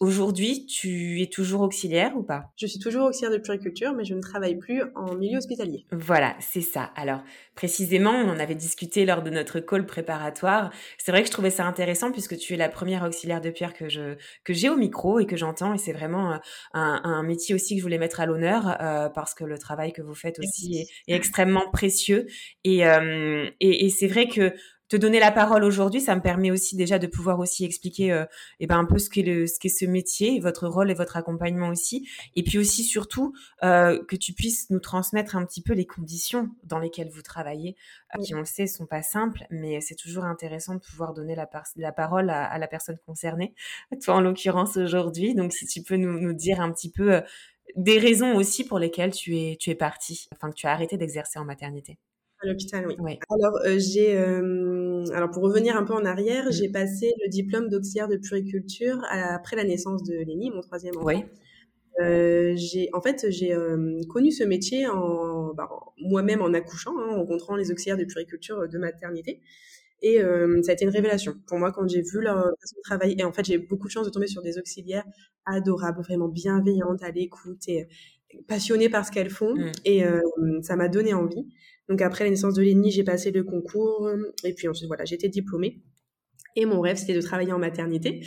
Aujourd'hui, 0.00 0.66
tu 0.66 1.22
es 1.22 1.26
toujours 1.26 1.60
auxiliaire 1.60 2.16
ou 2.16 2.24
pas? 2.24 2.50
Je 2.56 2.66
suis 2.66 2.80
toujours 2.80 3.06
auxiliaire 3.06 3.30
de 3.30 3.38
puriculture, 3.38 3.92
mais 3.94 4.04
je 4.04 4.14
ne 4.14 4.20
travaille 4.20 4.56
plus 4.56 4.82
en 4.96 5.14
milieu 5.14 5.38
hospitalier. 5.38 5.86
Voilà, 5.92 6.34
c'est 6.40 6.62
ça. 6.62 6.90
Alors, 6.96 7.22
précisément, 7.54 8.10
on 8.10 8.28
en 8.28 8.38
avait 8.40 8.54
discuté 8.56 9.06
lors 9.06 9.22
de 9.22 9.30
notre 9.30 9.60
call 9.60 9.86
préparatoire. 9.86 10.72
C'est 10.98 11.12
vrai 11.12 11.22
que 11.22 11.28
je 11.28 11.32
trouvais 11.32 11.50
ça 11.50 11.64
intéressant 11.64 12.10
puisque 12.10 12.36
tu 12.36 12.54
es 12.54 12.56
la 12.56 12.68
première 12.68 13.04
auxiliaire 13.04 13.40
de 13.40 13.50
pierre 13.50 13.72
que 13.72 13.88
je 13.88 14.16
que 14.44 14.52
j'ai 14.52 14.68
au 14.68 14.76
micro 14.76 15.20
et 15.20 15.26
que 15.26 15.36
j'entends. 15.36 15.74
Et 15.74 15.78
c'est 15.78 15.92
vraiment 15.92 16.32
euh, 16.32 16.36
un, 16.74 17.00
un, 17.04 17.22
métier 17.22 17.54
aussi 17.54 17.74
que 17.74 17.80
je 17.80 17.84
voulais 17.84 17.98
mettre 17.98 18.20
à 18.20 18.26
l'honneur 18.26 18.76
euh, 18.80 19.08
parce 19.08 19.34
que 19.34 19.44
le 19.44 19.58
travail 19.58 19.92
que 19.92 20.02
vous 20.02 20.14
faites 20.14 20.38
aussi 20.38 20.78
est, 20.78 21.12
est 21.12 21.16
extrêmement 21.16 21.70
précieux 21.70 22.26
et, 22.64 22.86
euh, 22.86 23.48
et 23.80 23.86
et, 23.86 23.90
c'est 23.90 24.08
vrai 24.08 24.28
que 24.28 24.52
te 24.88 24.96
donner 24.96 25.18
la 25.18 25.32
parole 25.32 25.64
aujourd'hui, 25.64 26.00
ça 26.00 26.14
me 26.14 26.20
permet 26.20 26.50
aussi 26.50 26.76
déjà 26.76 26.98
de 26.98 27.06
pouvoir 27.08 27.40
aussi 27.40 27.64
expliquer 27.64 28.12
euh, 28.12 28.24
eh 28.60 28.66
ben 28.66 28.78
un 28.78 28.84
peu 28.84 28.98
ce 28.98 29.10
qu'est 29.10 29.22
le 29.22 29.46
ce 29.46 29.58
qu'est 29.58 29.68
ce 29.68 29.84
métier, 29.84 30.38
votre 30.38 30.68
rôle 30.68 30.90
et 30.90 30.94
votre 30.94 31.16
accompagnement 31.16 31.68
aussi, 31.68 32.08
et 32.36 32.44
puis 32.44 32.58
aussi 32.58 32.84
surtout 32.84 33.34
euh, 33.64 34.02
que 34.04 34.14
tu 34.14 34.32
puisses 34.32 34.70
nous 34.70 34.78
transmettre 34.78 35.34
un 35.36 35.44
petit 35.44 35.60
peu 35.60 35.72
les 35.72 35.86
conditions 35.86 36.50
dans 36.62 36.78
lesquelles 36.78 37.10
vous 37.10 37.22
travaillez, 37.22 37.76
euh, 38.14 38.22
qui 38.22 38.34
on 38.34 38.38
le 38.38 38.44
sait 38.44 38.68
sont 38.68 38.86
pas 38.86 39.02
simples, 39.02 39.44
mais 39.50 39.80
c'est 39.80 39.96
toujours 39.96 40.24
intéressant 40.24 40.74
de 40.74 40.80
pouvoir 40.80 41.14
donner 41.14 41.34
la, 41.34 41.48
la 41.76 41.92
parole 41.92 42.30
à, 42.30 42.56
la 42.56 42.68
personne 42.68 42.98
concernée, 43.06 43.54
toi 44.04 44.14
en 44.14 44.20
l'occurrence 44.20 44.76
aujourd'hui. 44.76 45.34
Donc 45.34 45.52
si 45.52 45.66
tu 45.66 45.82
peux 45.82 45.96
nous, 45.96 46.20
nous 46.20 46.32
dire 46.32 46.60
un 46.60 46.70
petit 46.70 46.90
peu 46.90 47.22
des 47.74 47.98
raisons 47.98 48.36
aussi 48.36 48.64
pour 48.64 48.78
lesquelles 48.78 49.12
tu 49.12 49.36
es 49.36 49.56
tu 49.58 49.70
es 49.70 49.74
partie, 49.74 50.28
enfin 50.32 50.50
que 50.50 50.54
tu 50.54 50.66
as 50.66 50.72
arrêté 50.72 50.96
d'exercer 50.96 51.38
en 51.40 51.44
maternité. 51.44 51.98
À 52.42 52.46
l'hôpital, 52.46 52.86
oui. 52.86 53.18
Alors, 53.30 53.58
euh, 53.64 53.78
j'ai, 53.78 54.16
euh, 54.16 55.04
alors 55.14 55.30
pour 55.30 55.42
revenir 55.42 55.76
un 55.76 55.84
peu 55.84 55.94
en 55.94 56.04
arrière, 56.04 56.46
mmh. 56.46 56.52
j'ai 56.52 56.68
passé 56.68 57.12
le 57.24 57.30
diplôme 57.30 57.68
d'auxiliaire 57.68 58.08
de 58.08 58.16
puriculture 58.16 59.02
après 59.10 59.56
la 59.56 59.64
naissance 59.64 60.02
de 60.04 60.16
Lénie, 60.16 60.50
mon 60.50 60.60
troisième 60.60 60.96
enfant. 60.98 61.24
Euh, 62.02 62.52
j'ai, 62.56 62.90
en 62.92 63.00
fait, 63.00 63.26
j'ai 63.30 63.56
connu 64.10 64.30
ce 64.30 64.44
métier 64.44 64.86
en, 64.86 65.54
bah, 65.54 65.68
moi-même 65.98 66.42
en 66.42 66.52
accouchant, 66.52 66.92
hein, 66.98 67.08
en 67.12 67.16
rencontrant 67.20 67.56
les 67.56 67.70
auxiliaires 67.70 67.96
de 67.96 68.04
puriculture 68.04 68.68
de 68.68 68.78
maternité. 68.78 69.40
Et 70.02 70.20
euh, 70.20 70.60
ça 70.62 70.72
a 70.72 70.74
été 70.74 70.84
une 70.84 70.90
révélation 70.90 71.34
pour 71.46 71.58
moi 71.58 71.72
quand 71.72 71.88
j'ai 71.88 72.02
vu 72.02 72.20
leur 72.20 72.36
façon 72.36 72.76
de 72.76 72.82
travailler. 72.82 73.16
Et 73.18 73.24
en 73.24 73.32
fait, 73.32 73.44
j'ai 73.44 73.58
beaucoup 73.58 73.86
de 73.86 73.92
chance 73.92 74.06
de 74.06 74.10
tomber 74.10 74.26
sur 74.26 74.42
des 74.42 74.58
auxiliaires 74.58 75.04
adorables, 75.46 76.02
vraiment 76.02 76.28
bienveillantes, 76.28 77.02
à 77.02 77.10
l'écoute 77.10 77.66
et 77.68 77.88
passionnées 78.46 78.90
par 78.90 79.06
ce 79.06 79.10
qu'elles 79.10 79.30
font. 79.30 79.54
Mmh. 79.54 79.72
Et 79.84 80.04
euh, 80.04 80.20
ça 80.62 80.76
m'a 80.76 80.88
donné 80.88 81.14
envie. 81.14 81.46
Donc 81.88 82.02
après 82.02 82.24
la 82.24 82.30
naissance 82.30 82.54
de 82.54 82.62
Lénie, 82.62 82.90
j'ai 82.90 83.04
passé 83.04 83.30
le 83.30 83.44
concours. 83.44 84.10
Et 84.44 84.52
puis 84.52 84.68
ensuite, 84.68 84.88
voilà, 84.88 85.04
j'étais 85.04 85.28
diplômée. 85.28 85.82
Et 86.56 86.64
mon 86.64 86.80
rêve, 86.80 86.96
c'était 86.96 87.14
de 87.14 87.20
travailler 87.20 87.52
en 87.52 87.58
maternité. 87.58 88.20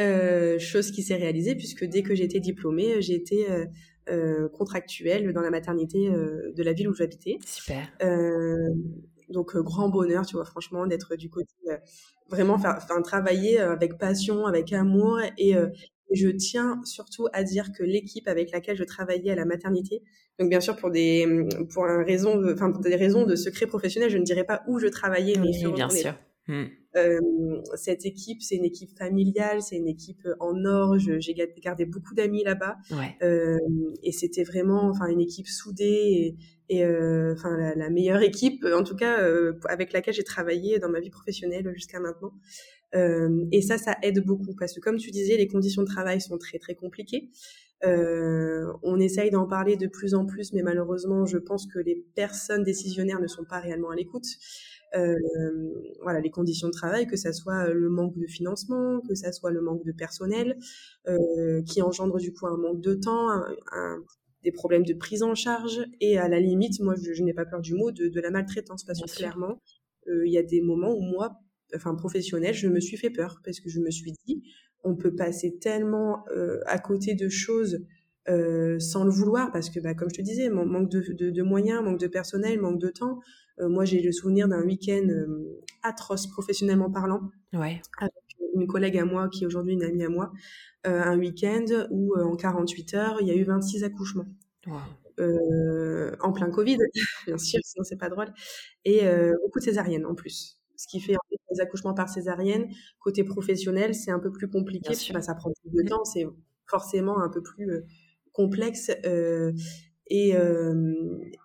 Euh, 0.00 0.60
chose 0.60 0.92
qui 0.92 1.02
s'est 1.02 1.16
réalisée 1.16 1.56
puisque 1.56 1.84
dès 1.84 2.02
que 2.02 2.14
j'étais 2.14 2.38
diplômée, 2.38 3.02
j'étais 3.02 3.50
euh, 3.50 3.64
euh, 4.10 4.48
contractuelle 4.48 5.32
dans 5.32 5.40
la 5.40 5.50
maternité 5.50 6.08
euh, 6.08 6.52
de 6.54 6.62
la 6.62 6.72
ville 6.72 6.88
où 6.88 6.94
j'habitais. 6.94 7.38
Super. 7.44 7.90
Euh, 8.02 8.68
donc 9.28 9.56
grand 9.56 9.88
bonheur, 9.88 10.24
tu 10.24 10.36
vois, 10.36 10.44
franchement, 10.44 10.86
d'être 10.86 11.16
du 11.16 11.28
côté 11.28 11.52
vraiment 12.30 12.54
enfin 12.54 13.02
travailler 13.02 13.58
avec 13.58 13.98
passion, 13.98 14.46
avec 14.46 14.72
amour 14.72 15.20
et 15.36 15.54
je 16.10 16.28
tiens 16.28 16.80
surtout 16.84 17.26
à 17.32 17.42
dire 17.42 17.72
que 17.72 17.82
l'équipe 17.82 18.28
avec 18.28 18.50
laquelle 18.50 18.76
je 18.76 18.84
travaillais 18.84 19.30
à 19.30 19.34
la 19.34 19.44
maternité, 19.44 20.02
donc 20.38 20.48
bien 20.50 20.60
sûr 20.60 20.76
pour 20.76 20.90
des 20.90 21.26
pour 21.72 21.84
un 21.86 22.02
raison, 22.04 22.42
enfin 22.52 22.70
pour 22.70 22.80
des 22.80 22.96
raisons 22.96 23.24
de 23.24 23.36
secret 23.36 23.66
professionnel, 23.66 24.10
je 24.10 24.18
ne 24.18 24.24
dirais 24.24 24.44
pas 24.44 24.62
où 24.68 24.78
je 24.78 24.86
travaillais, 24.86 25.34
mais 25.38 25.50
oui, 25.64 25.72
bien 25.72 25.90
sûr. 25.90 26.14
Hmm. 26.46 26.64
Euh, 26.96 27.20
cette 27.74 28.06
équipe, 28.06 28.40
c'est 28.40 28.56
une 28.56 28.64
équipe 28.64 28.96
familiale, 28.96 29.60
c'est 29.60 29.76
une 29.76 29.86
équipe 29.86 30.26
en 30.40 30.64
or. 30.64 30.98
J'ai 30.98 31.34
gardé 31.62 31.84
beaucoup 31.84 32.14
d'amis 32.14 32.42
là-bas, 32.42 32.76
euh, 33.22 33.58
et 34.02 34.12
c'était 34.12 34.44
vraiment, 34.44 34.88
enfin, 34.88 35.08
une 35.08 35.20
équipe 35.20 35.46
soudée 35.46 36.36
et, 36.68 36.84
euh, 36.84 37.34
enfin 37.34 37.56
la, 37.56 37.74
la, 37.74 37.90
meilleure 37.90 38.22
équipe, 38.22 38.64
en 38.64 38.82
tout 38.82 38.96
cas, 38.96 39.20
euh, 39.20 39.54
avec 39.68 39.92
laquelle 39.92 40.14
j'ai 40.14 40.24
travaillé 40.24 40.78
dans 40.78 40.88
ma 40.88 41.00
vie 41.00 41.10
professionnelle 41.10 41.70
jusqu'à 41.74 42.00
maintenant. 42.00 42.32
Euh, 42.94 43.44
et 43.52 43.62
ça, 43.62 43.78
ça 43.78 43.96
aide 44.02 44.24
beaucoup 44.24 44.54
parce 44.58 44.74
que, 44.74 44.80
comme 44.80 44.96
tu 44.96 45.10
disais, 45.10 45.36
les 45.36 45.48
conditions 45.48 45.82
de 45.82 45.86
travail 45.86 46.20
sont 46.20 46.38
très 46.38 46.58
très 46.58 46.74
compliquées. 46.74 47.30
Euh, 47.84 48.72
on 48.82 48.98
essaye 48.98 49.30
d'en 49.30 49.46
parler 49.46 49.76
de 49.76 49.86
plus 49.86 50.14
en 50.14 50.26
plus, 50.26 50.52
mais 50.52 50.62
malheureusement, 50.62 51.26
je 51.26 51.38
pense 51.38 51.66
que 51.66 51.78
les 51.78 52.04
personnes 52.14 52.64
décisionnaires 52.64 53.20
ne 53.20 53.28
sont 53.28 53.44
pas 53.44 53.60
réellement 53.60 53.90
à 53.90 53.94
l'écoute. 53.94 54.26
Euh, 54.96 55.14
voilà, 56.02 56.20
les 56.20 56.30
conditions 56.30 56.68
de 56.68 56.72
travail, 56.72 57.06
que 57.06 57.16
ça 57.16 57.32
soit 57.32 57.68
le 57.68 57.90
manque 57.90 58.16
de 58.16 58.26
financement, 58.26 59.00
que 59.06 59.14
ça 59.14 59.32
soit 59.32 59.50
le 59.50 59.60
manque 59.60 59.84
de 59.84 59.92
personnel, 59.92 60.58
qui 61.66 61.82
engendre 61.82 62.16
du 62.18 62.32
coup 62.32 62.46
un 62.46 62.56
manque 62.56 62.80
de 62.80 62.94
temps, 62.94 63.30
un, 63.30 64.02
des 64.42 64.52
problèmes 64.52 64.84
de 64.84 64.94
prise 64.94 65.22
en 65.22 65.34
charge, 65.34 65.84
et 66.00 66.18
à 66.18 66.28
la 66.28 66.40
limite, 66.40 66.80
moi, 66.80 66.94
je, 66.96 67.22
n'ai 67.22 67.34
pas 67.34 67.44
peur 67.44 67.60
du 67.60 67.74
mot, 67.74 67.90
de, 67.90 68.08
de 68.08 68.20
la 68.20 68.30
maltraitance, 68.30 68.84
parce 68.84 69.00
que 69.00 69.14
clairement, 69.14 69.60
euh, 70.08 70.26
il 70.26 70.32
y 70.32 70.38
a 70.38 70.42
des 70.42 70.60
moments 70.60 70.94
où 70.94 71.00
moi, 71.00 71.40
enfin 71.74 71.94
professionnel, 71.94 72.54
je 72.54 72.68
me 72.68 72.80
suis 72.80 72.96
fait 72.96 73.10
peur, 73.10 73.40
parce 73.44 73.60
que 73.60 73.68
je 73.68 73.80
me 73.80 73.90
suis 73.90 74.12
dit, 74.26 74.42
on 74.84 74.96
peut 74.96 75.14
passer 75.14 75.58
tellement 75.58 76.24
euh, 76.36 76.60
à 76.66 76.78
côté 76.78 77.14
de 77.14 77.28
choses 77.28 77.84
euh, 78.28 78.78
sans 78.78 79.04
le 79.04 79.10
vouloir, 79.10 79.50
parce 79.52 79.70
que, 79.70 79.80
bah, 79.80 79.94
comme 79.94 80.08
je 80.10 80.16
te 80.16 80.22
disais, 80.22 80.50
manque 80.50 80.90
de, 80.90 81.00
de, 81.12 81.30
de, 81.30 81.42
moyens, 81.42 81.82
manque 81.82 82.00
de 82.00 82.06
personnel, 82.06 82.60
manque 82.60 82.80
de 82.80 82.88
temps. 82.88 83.20
Euh, 83.60 83.68
moi, 83.68 83.84
j'ai 83.84 84.00
le 84.02 84.12
souvenir 84.12 84.48
d'un 84.48 84.62
week-end 84.64 85.08
atroce 85.82 86.26
professionnellement 86.26 86.90
parlant, 86.90 87.30
ouais. 87.52 87.80
avec 87.98 88.12
une 88.54 88.66
collègue 88.66 88.98
à 88.98 89.04
moi 89.04 89.28
qui 89.28 89.44
est 89.44 89.46
aujourd'hui 89.46 89.74
une 89.74 89.84
amie 89.84 90.04
à 90.04 90.08
moi, 90.08 90.32
un 90.84 91.18
week-end 91.18 91.64
où 91.90 92.16
en 92.18 92.36
48 92.36 92.94
heures, 92.94 93.18
il 93.20 93.28
y 93.28 93.30
a 93.30 93.34
eu 93.34 93.44
26 93.44 93.84
accouchements. 93.84 94.26
en 95.18 96.32
plein 96.32 96.50
Covid, 96.50 96.78
bien 97.26 97.38
sûr, 97.38 97.60
sinon 97.64 97.84
c'est 97.84 97.98
pas 97.98 98.08
drôle, 98.08 98.32
et 98.84 99.02
beaucoup 99.42 99.58
de 99.58 99.64
césariennes 99.64 100.06
en 100.06 100.14
plus. 100.14 100.57
Ce 100.78 100.86
qui 100.88 101.00
fait 101.00 101.16
en 101.16 101.20
fait, 101.28 101.36
les 101.50 101.60
accouchements 101.60 101.92
par 101.92 102.08
césarienne, 102.08 102.68
côté 103.00 103.24
professionnel, 103.24 103.94
c'est 103.94 104.10
un 104.10 104.20
peu 104.20 104.30
plus 104.30 104.48
compliqué, 104.48 104.94
que, 104.94 105.20
ça 105.20 105.34
prend 105.34 105.50
plus 105.60 105.70
de 105.70 105.82
mmh. 105.82 105.88
temps, 105.88 106.04
c'est 106.04 106.24
forcément 106.66 107.20
un 107.20 107.28
peu 107.28 107.42
plus 107.42 107.84
complexe. 108.32 108.90
Euh, 109.04 109.52
et, 110.10 110.34
euh, 110.34 110.94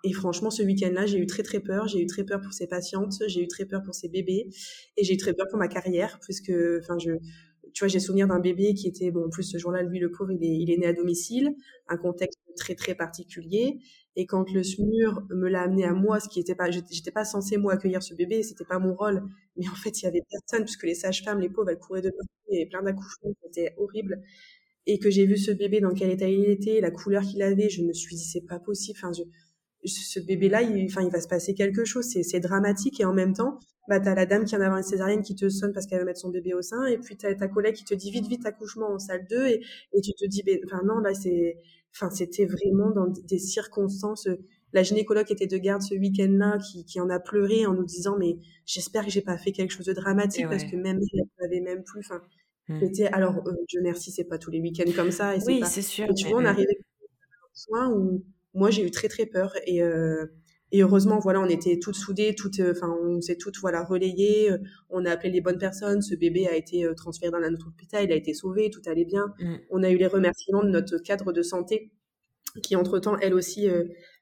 et, 0.03 0.13
franchement, 0.13 0.49
ce 0.49 0.63
week-end-là, 0.63 1.05
j'ai 1.05 1.17
eu 1.17 1.25
très 1.25 1.43
très 1.43 1.59
peur. 1.59 1.87
J'ai 1.87 2.01
eu 2.01 2.05
très 2.05 2.23
peur 2.23 2.39
pour 2.39 2.53
ces 2.53 2.67
patientes, 2.67 3.13
j'ai 3.27 3.41
eu 3.41 3.47
très 3.47 3.65
peur 3.65 3.81
pour 3.83 3.95
ces 3.95 4.07
bébés, 4.07 4.47
et 4.95 5.03
j'ai 5.03 5.15
eu 5.15 5.17
très 5.17 5.33
peur 5.33 5.47
pour 5.49 5.59
ma 5.59 5.67
carrière, 5.67 6.19
puisque, 6.21 6.53
enfin, 6.79 6.97
je, 6.99 7.11
tu 7.73 7.83
vois, 7.83 7.87
j'ai 7.87 7.99
souvenir 7.99 8.27
d'un 8.27 8.39
bébé 8.39 8.73
qui 8.73 8.87
était, 8.87 9.11
bon, 9.11 9.25
en 9.25 9.29
plus 9.29 9.43
ce 9.43 9.57
jour-là, 9.57 9.81
lui, 9.81 9.99
le 9.99 10.11
pauvre, 10.11 10.31
il 10.31 10.43
est, 10.43 10.55
il 10.55 10.71
est 10.71 10.77
né 10.77 10.85
à 10.85 10.93
domicile, 10.93 11.49
un 11.87 11.97
contexte 11.97 12.39
très 12.55 12.75
très 12.75 12.95
particulier. 12.95 13.79
Et 14.15 14.25
quand 14.25 14.51
le 14.51 14.63
SMUR 14.63 15.23
me 15.29 15.49
l'a 15.49 15.63
amené 15.63 15.85
à 15.85 15.93
moi, 15.93 16.19
ce 16.19 16.29
qui 16.29 16.39
était 16.39 16.55
pas, 16.55 16.69
j'étais 16.69 17.11
pas 17.11 17.25
censée 17.25 17.57
moi 17.57 17.73
accueillir 17.73 18.03
ce 18.03 18.13
bébé, 18.13 18.43
c'était 18.43 18.65
pas 18.65 18.79
mon 18.79 18.93
rôle. 18.95 19.23
Mais 19.57 19.67
en 19.67 19.75
fait, 19.75 20.01
il 20.01 20.05
y 20.05 20.07
avait 20.07 20.23
personne, 20.29 20.65
puisque 20.65 20.83
les 20.83 20.95
sages-femmes, 20.95 21.39
les 21.39 21.49
pauvres, 21.49 21.69
elles 21.71 21.79
couraient 21.79 22.01
de 22.01 22.09
partout, 22.09 22.31
il 22.49 22.55
y 22.55 22.61
avait 22.61 22.69
plein 22.69 22.83
d'accouchements, 22.83 23.33
c'était 23.43 23.73
horrible 23.77 24.21
et 24.85 24.99
que 24.99 25.09
j'ai 25.09 25.25
vu 25.25 25.37
ce 25.37 25.51
bébé 25.51 25.79
dans 25.79 25.93
quel 25.93 26.11
état 26.11 26.27
il 26.27 26.45
était, 26.49 26.81
la 26.81 26.91
couleur 26.91 27.23
qu'il 27.23 27.41
avait, 27.41 27.69
je 27.69 27.81
me 27.83 27.93
suis 27.93 28.15
dit 28.15 28.23
c'est 28.25 28.45
pas 28.45 28.59
possible. 28.59 28.97
Enfin, 29.01 29.11
je, 29.13 29.23
ce 29.85 30.19
bébé-là, 30.19 30.61
il, 30.61 30.85
enfin, 30.85 31.01
il 31.01 31.11
va 31.11 31.21
se 31.21 31.27
passer 31.27 31.53
quelque 31.53 31.85
chose. 31.85 32.05
C'est, 32.05 32.23
c'est 32.23 32.39
dramatique 32.39 32.99
et 32.99 33.05
en 33.05 33.13
même 33.13 33.33
temps, 33.33 33.59
bah, 33.87 33.99
t'as 33.99 34.15
la 34.15 34.25
dame 34.25 34.43
qui 34.45 34.51
vient 34.51 34.59
d'avoir 34.59 34.77
une 34.77 34.83
césarienne 34.83 35.21
qui 35.21 35.35
te 35.35 35.49
sonne 35.49 35.73
parce 35.73 35.85
qu'elle 35.87 35.99
veut 35.99 36.05
mettre 36.05 36.19
son 36.19 36.29
bébé 36.29 36.53
au 36.53 36.61
sein 36.61 36.85
et 36.85 36.97
puis 36.97 37.17
t'as 37.17 37.33
ta 37.35 37.47
collègue 37.47 37.75
qui 37.75 37.83
te 37.83 37.93
dit 37.93 38.11
vite, 38.11 38.27
vite 38.27 38.45
accouchement 38.45 38.89
en 38.89 38.99
salle 38.99 39.25
2 39.29 39.47
et, 39.47 39.61
et 39.93 40.01
tu 40.01 40.13
te 40.13 40.25
dis, 40.25 40.43
ben, 40.43 40.59
enfin 40.65 40.81
non, 40.85 40.99
là 40.99 41.13
c'est, 41.13 41.57
enfin 41.93 42.09
c'était 42.09 42.45
vraiment 42.45 42.91
dans 42.91 43.07
des 43.07 43.39
circonstances. 43.39 44.27
La 44.71 44.83
gynécologue 44.83 45.29
était 45.31 45.47
de 45.47 45.57
garde 45.57 45.81
ce 45.81 45.95
week-end-là 45.95 46.57
qui, 46.59 46.85
qui 46.85 46.99
en 46.99 47.09
a 47.09 47.19
pleuré 47.19 47.65
en 47.65 47.73
nous 47.73 47.85
disant 47.85 48.17
mais 48.17 48.37
j'espère 48.65 49.05
que 49.05 49.11
j'ai 49.11 49.21
pas 49.21 49.37
fait 49.37 49.51
quelque 49.51 49.71
chose 49.71 49.85
de 49.85 49.93
dramatique 49.93 50.47
parce 50.49 50.63
que 50.63 50.75
même 50.77 50.99
elle 51.13 51.23
n'avait 51.41 51.61
même 51.61 51.83
plus. 51.83 51.99
Enfin, 51.99 52.21
Mmh. 52.69 52.85
alors, 53.11 53.45
euh, 53.45 53.51
Dieu 53.67 53.81
merci, 53.83 54.11
c'est 54.11 54.23
pas 54.23 54.37
tous 54.37 54.49
les 54.49 54.61
week-ends 54.61 54.91
comme 54.95 55.11
ça. 55.11 55.35
Et 55.35 55.39
oui, 55.45 55.61
c'est 55.65 55.81
sûr. 55.81 56.07
tu 56.15 56.29
vois, 56.29 56.41
on 56.41 56.45
arrivait 56.45 56.71
à 56.71 57.47
soin 57.53 57.91
où 57.91 58.23
moi 58.53 58.69
j'ai 58.69 58.85
eu 58.85 58.91
très 58.91 59.07
très 59.07 59.25
peur 59.25 59.53
et, 59.65 59.81
euh, 59.81 60.25
et 60.73 60.81
heureusement 60.81 61.19
voilà, 61.19 61.39
on 61.39 61.47
était 61.47 61.77
toutes 61.79 61.95
soudées, 61.95 62.33
toutes, 62.33 62.59
euh, 62.59 62.73
enfin 62.75 62.93
on 63.03 63.21
s'est 63.21 63.37
toutes 63.37 63.59
voilà 63.59 63.83
relayées, 63.83 64.51
euh, 64.51 64.57
on 64.89 65.05
a 65.05 65.11
appelé 65.11 65.29
les 65.29 65.39
bonnes 65.39 65.59
personnes. 65.59 66.01
Ce 66.01 66.15
bébé 66.15 66.47
a 66.47 66.55
été 66.55 66.83
euh, 66.83 66.95
transféré 66.95 67.31
dans 67.31 67.37
un 67.37 67.53
autre 67.53 67.67
hôpital, 67.67 68.03
il 68.03 68.11
a 68.11 68.15
été 68.15 68.33
sauvé, 68.33 68.71
tout 68.71 68.81
allait 68.87 69.05
bien. 69.05 69.31
Mmh. 69.39 69.55
On 69.69 69.83
a 69.83 69.91
eu 69.91 69.97
les 69.97 70.07
remerciements 70.07 70.63
de 70.63 70.69
notre 70.69 70.97
cadre 70.97 71.31
de 71.31 71.43
santé 71.43 71.91
qui 72.63 72.75
entre 72.75 72.97
temps 72.97 73.17
elle 73.19 73.35
aussi 73.35 73.67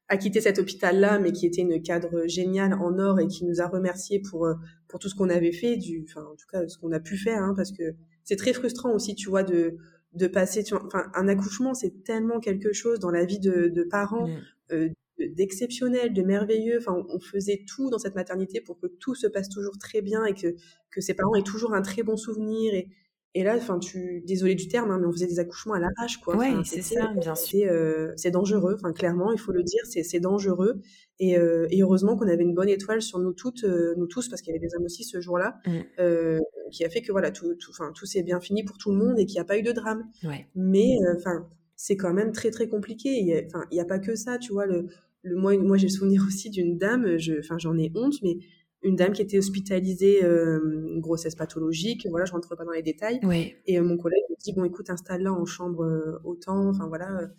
a 0.07 0.17
quitté 0.17 0.39
cet 0.39 0.57
hôpital-là, 0.59 1.19
mais 1.19 1.31
qui 1.31 1.45
était 1.45 1.61
une 1.61 1.81
cadre 1.81 2.27
géniale 2.27 2.73
en 2.73 2.97
or 2.99 3.19
et 3.19 3.27
qui 3.27 3.45
nous 3.45 3.61
a 3.61 3.67
remerciés 3.67 4.21
pour 4.21 4.47
pour 4.89 4.99
tout 4.99 5.09
ce 5.09 5.15
qu'on 5.15 5.29
avait 5.29 5.51
fait, 5.51 5.77
du, 5.77 6.05
enfin 6.07 6.25
en 6.25 6.35
tout 6.35 6.47
cas 6.51 6.67
ce 6.67 6.77
qu'on 6.77 6.91
a 6.91 6.99
pu 6.99 7.17
faire, 7.17 7.41
hein, 7.41 7.53
parce 7.55 7.71
que 7.71 7.95
c'est 8.23 8.37
très 8.37 8.53
frustrant 8.53 8.93
aussi, 8.93 9.15
tu 9.15 9.29
vois, 9.29 9.43
de, 9.43 9.77
de 10.13 10.28
passer, 10.28 10.63
tu 10.63 10.74
vois, 10.74 10.86
enfin, 10.86 11.10
un 11.15 11.28
accouchement, 11.28 11.74
c'est 11.74 12.04
tellement 12.04 12.39
quelque 12.39 12.74
chose 12.74 13.00
dans 13.00 13.12
la 13.12 13.26
vie 13.26 13.39
de, 13.39 13.69
de 13.69 13.84
parents, 13.84 14.28
mmh. 14.28 14.41
euh, 14.74 14.89
d'exceptionnel, 15.19 16.14
de 16.14 16.22
merveilleux. 16.22 16.78
Enfin, 16.80 17.05
on, 17.09 17.20
faisait 17.20 17.64
tout 17.68 17.89
dans 17.89 17.99
cette 17.99 18.16
maternité 18.16 18.59
pour 18.62 18.80
que 18.80 18.88
tout 18.88 19.16
se 19.16 19.28
passe 19.28 19.49
toujours 19.49 19.78
très 19.78 20.01
bien 20.01 20.26
et 20.26 20.34
que, 20.34 20.55
que 20.89 21.01
ses 21.01 21.14
parents 21.14 21.36
aient 21.36 21.43
toujours 21.43 21.74
un 21.74 21.82
très 21.82 22.03
bon 22.03 22.18
souvenir. 22.18 22.74
Et, 22.74 22.89
et 23.34 23.43
là, 23.43 23.55
enfin, 23.55 23.79
tu, 23.79 24.21
désolé 24.27 24.55
du 24.55 24.67
terme, 24.67 24.91
hein, 24.91 24.97
mais 24.99 25.07
on 25.07 25.11
faisait 25.11 25.27
des 25.27 25.39
accouchements 25.39 25.73
à 25.73 25.79
l'arrache, 25.79 26.17
quoi. 26.17 26.36
Oui, 26.36 26.47
c'est 26.65 26.82
ça, 26.82 27.13
bien 27.13 27.34
sûr. 27.36 27.65
Euh, 27.71 28.11
c'est 28.17 28.32
dangereux, 28.32 28.75
enfin, 28.75 28.91
clairement, 28.91 29.32
il 29.32 29.39
faut 29.39 29.53
le 29.53 29.63
dire, 29.63 29.82
c'est 29.86 30.19
dangereux. 30.19 30.82
Et, 31.19 31.38
euh, 31.38 31.65
et 31.69 31.82
heureusement 31.82 32.17
qu'on 32.17 32.27
avait 32.27 32.43
une 32.43 32.53
bonne 32.53 32.67
étoile 32.67 33.01
sur 33.01 33.19
nous 33.19 33.32
toutes, 33.32 33.63
euh, 33.63 33.93
nous 33.95 34.07
tous, 34.07 34.27
parce 34.27 34.41
qu'il 34.41 34.53
y 34.53 34.57
avait 34.57 34.65
des 34.65 34.75
hommes 34.75 34.84
aussi 34.84 35.05
ce 35.05 35.21
jour-là, 35.21 35.59
euh, 35.99 36.39
qui 36.71 36.84
a 36.84 36.89
fait 36.89 37.01
que 37.01 37.11
voilà, 37.13 37.32
tout, 37.32 37.55
tout, 37.55 37.71
tout 37.93 38.05
s'est 38.05 38.23
bien 38.23 38.41
fini 38.41 38.63
pour 38.63 38.77
tout 38.77 38.91
le 38.91 38.97
monde 38.97 39.17
et 39.17 39.25
qu'il 39.25 39.36
n'y 39.36 39.41
a 39.41 39.45
pas 39.45 39.57
eu 39.57 39.61
de 39.61 39.71
drame. 39.71 40.09
Ouais. 40.23 40.47
Mais, 40.55 40.97
euh, 41.03 41.15
enfin, 41.15 41.47
c'est 41.77 41.95
quand 41.95 42.13
même 42.13 42.34
très 42.34 42.51
très 42.51 42.67
compliqué. 42.67 43.45
Enfin, 43.45 43.63
il 43.71 43.75
n'y 43.75 43.82
a, 43.82 43.86
pas 43.86 43.99
que 43.99 44.15
ça, 44.15 44.39
tu 44.39 44.51
vois. 44.51 44.65
Le, 44.65 44.88
le 45.21 45.36
moi, 45.38 45.55
moi 45.57 45.77
j'ai 45.77 45.88
le 45.88 45.93
souvenir 45.93 46.21
aussi 46.27 46.49
d'une 46.49 46.77
dame, 46.77 47.17
je, 47.17 47.39
enfin, 47.39 47.57
j'en 47.57 47.77
ai 47.77 47.93
honte, 47.95 48.15
mais 48.23 48.39
une 48.84 48.95
dame 48.95 49.13
qui 49.13 49.21
était 49.21 49.38
hospitalisée, 49.38 50.23
euh, 50.23 50.99
grossesse 50.99 51.36
pathologique, 51.36 52.07
voilà, 52.09 52.25
je 52.25 52.32
rentre 52.32 52.55
pas 52.55 52.65
dans 52.65 52.71
les 52.71 52.82
détails. 52.82 53.19
Et 53.67 53.79
euh, 53.79 53.84
mon 53.84 53.97
collègue 53.97 54.23
me 54.29 54.36
dit, 54.43 54.53
bon, 54.53 54.63
écoute, 54.63 54.89
installe-la 54.89 55.32
en 55.32 55.45
chambre 55.45 55.84
euh, 55.84 56.19
autant, 56.23 56.69
enfin 56.69 56.88
voilà. 56.88 57.29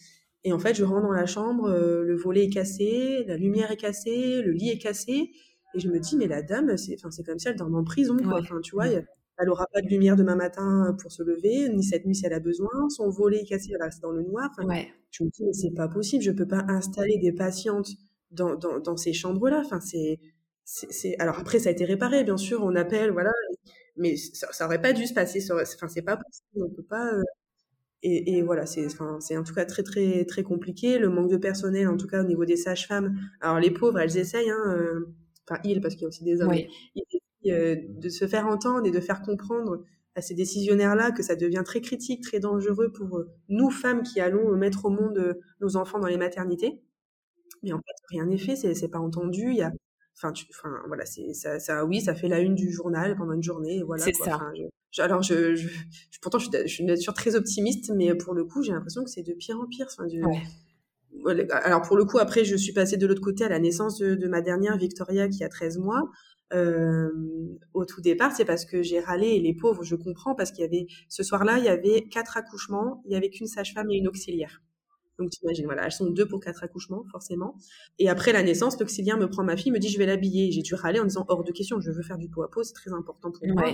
Et 0.44 0.52
en 0.52 0.58
fait, 0.58 0.74
je 0.74 0.84
rentre 0.84 1.02
dans 1.02 1.12
la 1.12 1.26
chambre, 1.26 1.70
le 1.70 2.16
volet 2.16 2.44
est 2.46 2.50
cassé, 2.50 3.24
la 3.26 3.36
lumière 3.36 3.70
est 3.70 3.76
cassée, 3.76 4.42
le 4.42 4.50
lit 4.52 4.70
est 4.70 4.78
cassé. 4.78 5.30
Et 5.74 5.80
je 5.80 5.88
me 5.88 5.98
dis, 6.00 6.16
mais 6.16 6.26
la 6.26 6.42
dame, 6.42 6.76
c'est, 6.76 6.96
comme 6.96 7.38
si 7.38 7.48
elle 7.48 7.56
dormait 7.56 7.78
en 7.78 7.84
prison, 7.84 8.16
quoi. 8.16 8.40
Enfin, 8.40 8.60
tu 8.60 8.74
vois, 8.74 8.86
elle 8.88 9.48
aura 9.48 9.66
pas 9.72 9.80
de 9.80 9.88
lumière 9.88 10.16
demain 10.16 10.36
matin 10.36 10.96
pour 11.00 11.12
se 11.12 11.22
lever, 11.22 11.68
ni 11.68 11.82
cette 11.82 12.06
nuit 12.06 12.14
si 12.14 12.26
elle 12.26 12.32
a 12.32 12.40
besoin. 12.40 12.68
Son 12.90 13.08
volet 13.08 13.42
est 13.42 13.44
cassé, 13.44 13.70
elle 13.72 13.82
reste 13.82 14.02
dans 14.02 14.10
le 14.10 14.22
noir. 14.22 14.50
Je 15.10 15.24
me 15.24 15.30
dis, 15.30 15.44
mais 15.44 15.52
c'est 15.52 15.74
pas 15.74 15.88
possible, 15.88 16.22
je 16.22 16.32
peux 16.32 16.46
pas 16.46 16.64
installer 16.68 17.18
des 17.18 17.32
patientes 17.32 17.90
dans, 18.30 18.56
dans, 18.56 18.80
dans 18.80 18.96
ces 18.96 19.12
chambres-là. 19.12 19.62
Enfin, 19.64 19.80
c'est, 19.80 20.18
c'est, 20.64 21.18
alors 21.18 21.38
après, 21.38 21.58
ça 21.58 21.68
a 21.68 21.72
été 21.72 21.84
réparé, 21.84 22.24
bien 22.24 22.36
sûr, 22.36 22.62
on 22.62 22.74
appelle, 22.76 23.10
voilà, 23.10 23.32
mais 23.96 24.16
ça, 24.16 24.52
ça 24.52 24.66
aurait 24.66 24.80
pas 24.80 24.92
dû 24.92 25.06
se 25.06 25.14
passer, 25.14 25.40
enfin, 25.50 25.88
c'est 25.88 26.02
pas 26.02 26.16
possible, 26.16 26.64
on 26.64 26.70
peut 26.70 26.82
pas, 26.82 27.12
euh, 27.14 27.22
et, 28.02 28.38
et, 28.38 28.42
voilà, 28.42 28.66
c'est, 28.66 28.86
enfin, 28.86 29.18
c'est 29.20 29.36
en 29.36 29.44
tout 29.44 29.54
cas 29.54 29.64
très, 29.64 29.82
très, 29.82 30.24
très 30.24 30.42
compliqué, 30.42 30.98
le 30.98 31.08
manque 31.08 31.30
de 31.30 31.36
personnel, 31.36 31.88
en 31.88 31.96
tout 31.96 32.06
cas, 32.06 32.22
au 32.22 32.26
niveau 32.26 32.44
des 32.44 32.56
sages-femmes, 32.56 33.18
alors 33.40 33.60
les 33.60 33.70
pauvres, 33.70 33.98
elles 33.98 34.16
essayent, 34.16 34.50
hein, 34.50 34.74
euh, 34.76 35.14
enfin, 35.48 35.60
ils, 35.64 35.80
parce 35.80 35.94
qu'il 35.94 36.02
y 36.02 36.06
a 36.06 36.08
aussi 36.08 36.24
des 36.24 36.40
hommes, 36.42 36.54
ils 36.54 37.02
de 37.44 38.08
se 38.08 38.26
faire 38.26 38.46
entendre 38.46 38.86
et 38.86 38.92
de 38.92 39.00
faire 39.00 39.22
comprendre 39.22 39.82
à 40.14 40.20
ces 40.20 40.34
décisionnaires-là 40.34 41.10
que 41.10 41.22
ça 41.22 41.36
devient 41.36 41.62
très 41.64 41.80
critique, 41.80 42.22
très 42.22 42.38
dangereux 42.38 42.92
pour 42.92 43.24
nous, 43.48 43.70
femmes, 43.70 44.02
qui 44.02 44.20
allons 44.20 44.56
mettre 44.56 44.84
au 44.84 44.90
monde 44.90 45.38
nos 45.60 45.76
enfants 45.76 45.98
dans 45.98 46.06
les 46.06 46.18
maternités. 46.18 46.80
Mais 47.62 47.72
en 47.72 47.78
fait, 47.78 47.94
rien 48.10 48.26
n'est 48.26 48.38
fait, 48.38 48.56
c'est 48.56 48.88
pas 48.88 48.98
entendu. 48.98 49.50
Il 49.50 49.56
y 49.56 49.62
a, 49.62 49.72
enfin, 50.16 50.32
enfin, 50.50 50.70
voilà, 50.86 51.06
c'est 51.06 51.32
ça, 51.34 51.58
ça, 51.58 51.84
oui, 51.84 52.00
ça 52.00 52.14
fait 52.14 52.28
la 52.28 52.40
une 52.40 52.54
du 52.54 52.70
journal 52.70 53.16
pendant 53.16 53.32
une 53.32 53.42
journée, 53.42 53.82
voilà. 53.82 54.04
C'est 54.04 54.14
ça. 54.14 54.40
alors, 54.98 55.22
je, 55.22 55.54
je, 55.54 55.68
pourtant, 56.20 56.38
je 56.38 56.48
suis, 56.48 56.58
je 56.62 56.66
suis 56.66 56.82
une 56.82 56.90
nature 56.90 57.14
très 57.14 57.34
optimiste, 57.34 57.92
mais 57.94 58.14
pour 58.14 58.34
le 58.34 58.44
coup, 58.44 58.62
j'ai 58.62 58.72
l'impression 58.72 59.04
que 59.04 59.10
c'est 59.10 59.22
de 59.22 59.32
pire 59.32 59.58
en 59.58 59.66
pire. 59.66 59.86
Enfin, 59.90 60.06
du, 60.06 60.22
alors 61.50 61.82
pour 61.82 61.96
le 61.96 62.04
coup, 62.04 62.18
après, 62.18 62.44
je 62.44 62.56
suis 62.56 62.72
passée 62.72 62.96
de 62.96 63.06
l'autre 63.06 63.20
côté 63.20 63.44
à 63.44 63.48
la 63.48 63.58
naissance 63.58 63.98
de, 63.98 64.28
ma 64.28 64.40
dernière 64.40 64.76
Victoria 64.76 65.28
qui 65.28 65.44
a 65.44 65.48
13 65.48 65.78
mois. 65.78 66.10
Euh, 66.52 67.08
au 67.72 67.86
tout 67.86 68.02
départ, 68.02 68.32
c'est 68.32 68.44
parce 68.44 68.66
que 68.66 68.82
j'ai 68.82 69.00
râlé 69.00 69.28
et 69.28 69.40
les 69.40 69.54
pauvres, 69.54 69.84
je 69.84 69.96
comprends, 69.96 70.34
parce 70.34 70.50
qu'il 70.50 70.60
y 70.60 70.66
avait 70.66 70.86
ce 71.08 71.22
soir-là, 71.22 71.58
il 71.58 71.64
y 71.64 71.68
avait 71.68 72.02
quatre 72.02 72.36
accouchements, 72.36 73.02
il 73.06 73.12
y 73.12 73.16
avait 73.16 73.30
qu'une 73.30 73.46
sage-femme 73.46 73.90
et 73.90 73.96
une 73.96 74.08
auxiliaire. 74.08 74.61
Donc 75.22 75.30
t'imagines, 75.30 75.64
voilà, 75.64 75.84
elles 75.84 75.92
sont 75.92 76.10
deux 76.10 76.26
pour 76.26 76.40
quatre 76.40 76.64
accouchements, 76.64 77.04
forcément. 77.10 77.56
Et 77.98 78.08
après 78.08 78.32
la 78.32 78.42
naissance, 78.42 78.78
l'auxiliaire 78.78 79.18
me 79.18 79.28
prend 79.28 79.44
ma 79.44 79.56
fille, 79.56 79.72
me 79.72 79.78
dit 79.78 79.88
je 79.88 79.98
vais 79.98 80.06
l'habiller. 80.06 80.50
J'ai 80.50 80.62
dû 80.62 80.74
râler 80.74 81.00
en 81.00 81.04
disant 81.04 81.24
hors 81.28 81.44
de 81.44 81.52
question, 81.52 81.80
je 81.80 81.90
veux 81.90 82.02
faire 82.02 82.18
du 82.18 82.28
pot 82.28 82.42
à 82.42 82.50
peau, 82.50 82.62
c'est 82.62 82.74
très 82.74 82.92
important 82.92 83.30
pour 83.30 83.46
moi. 83.48 83.72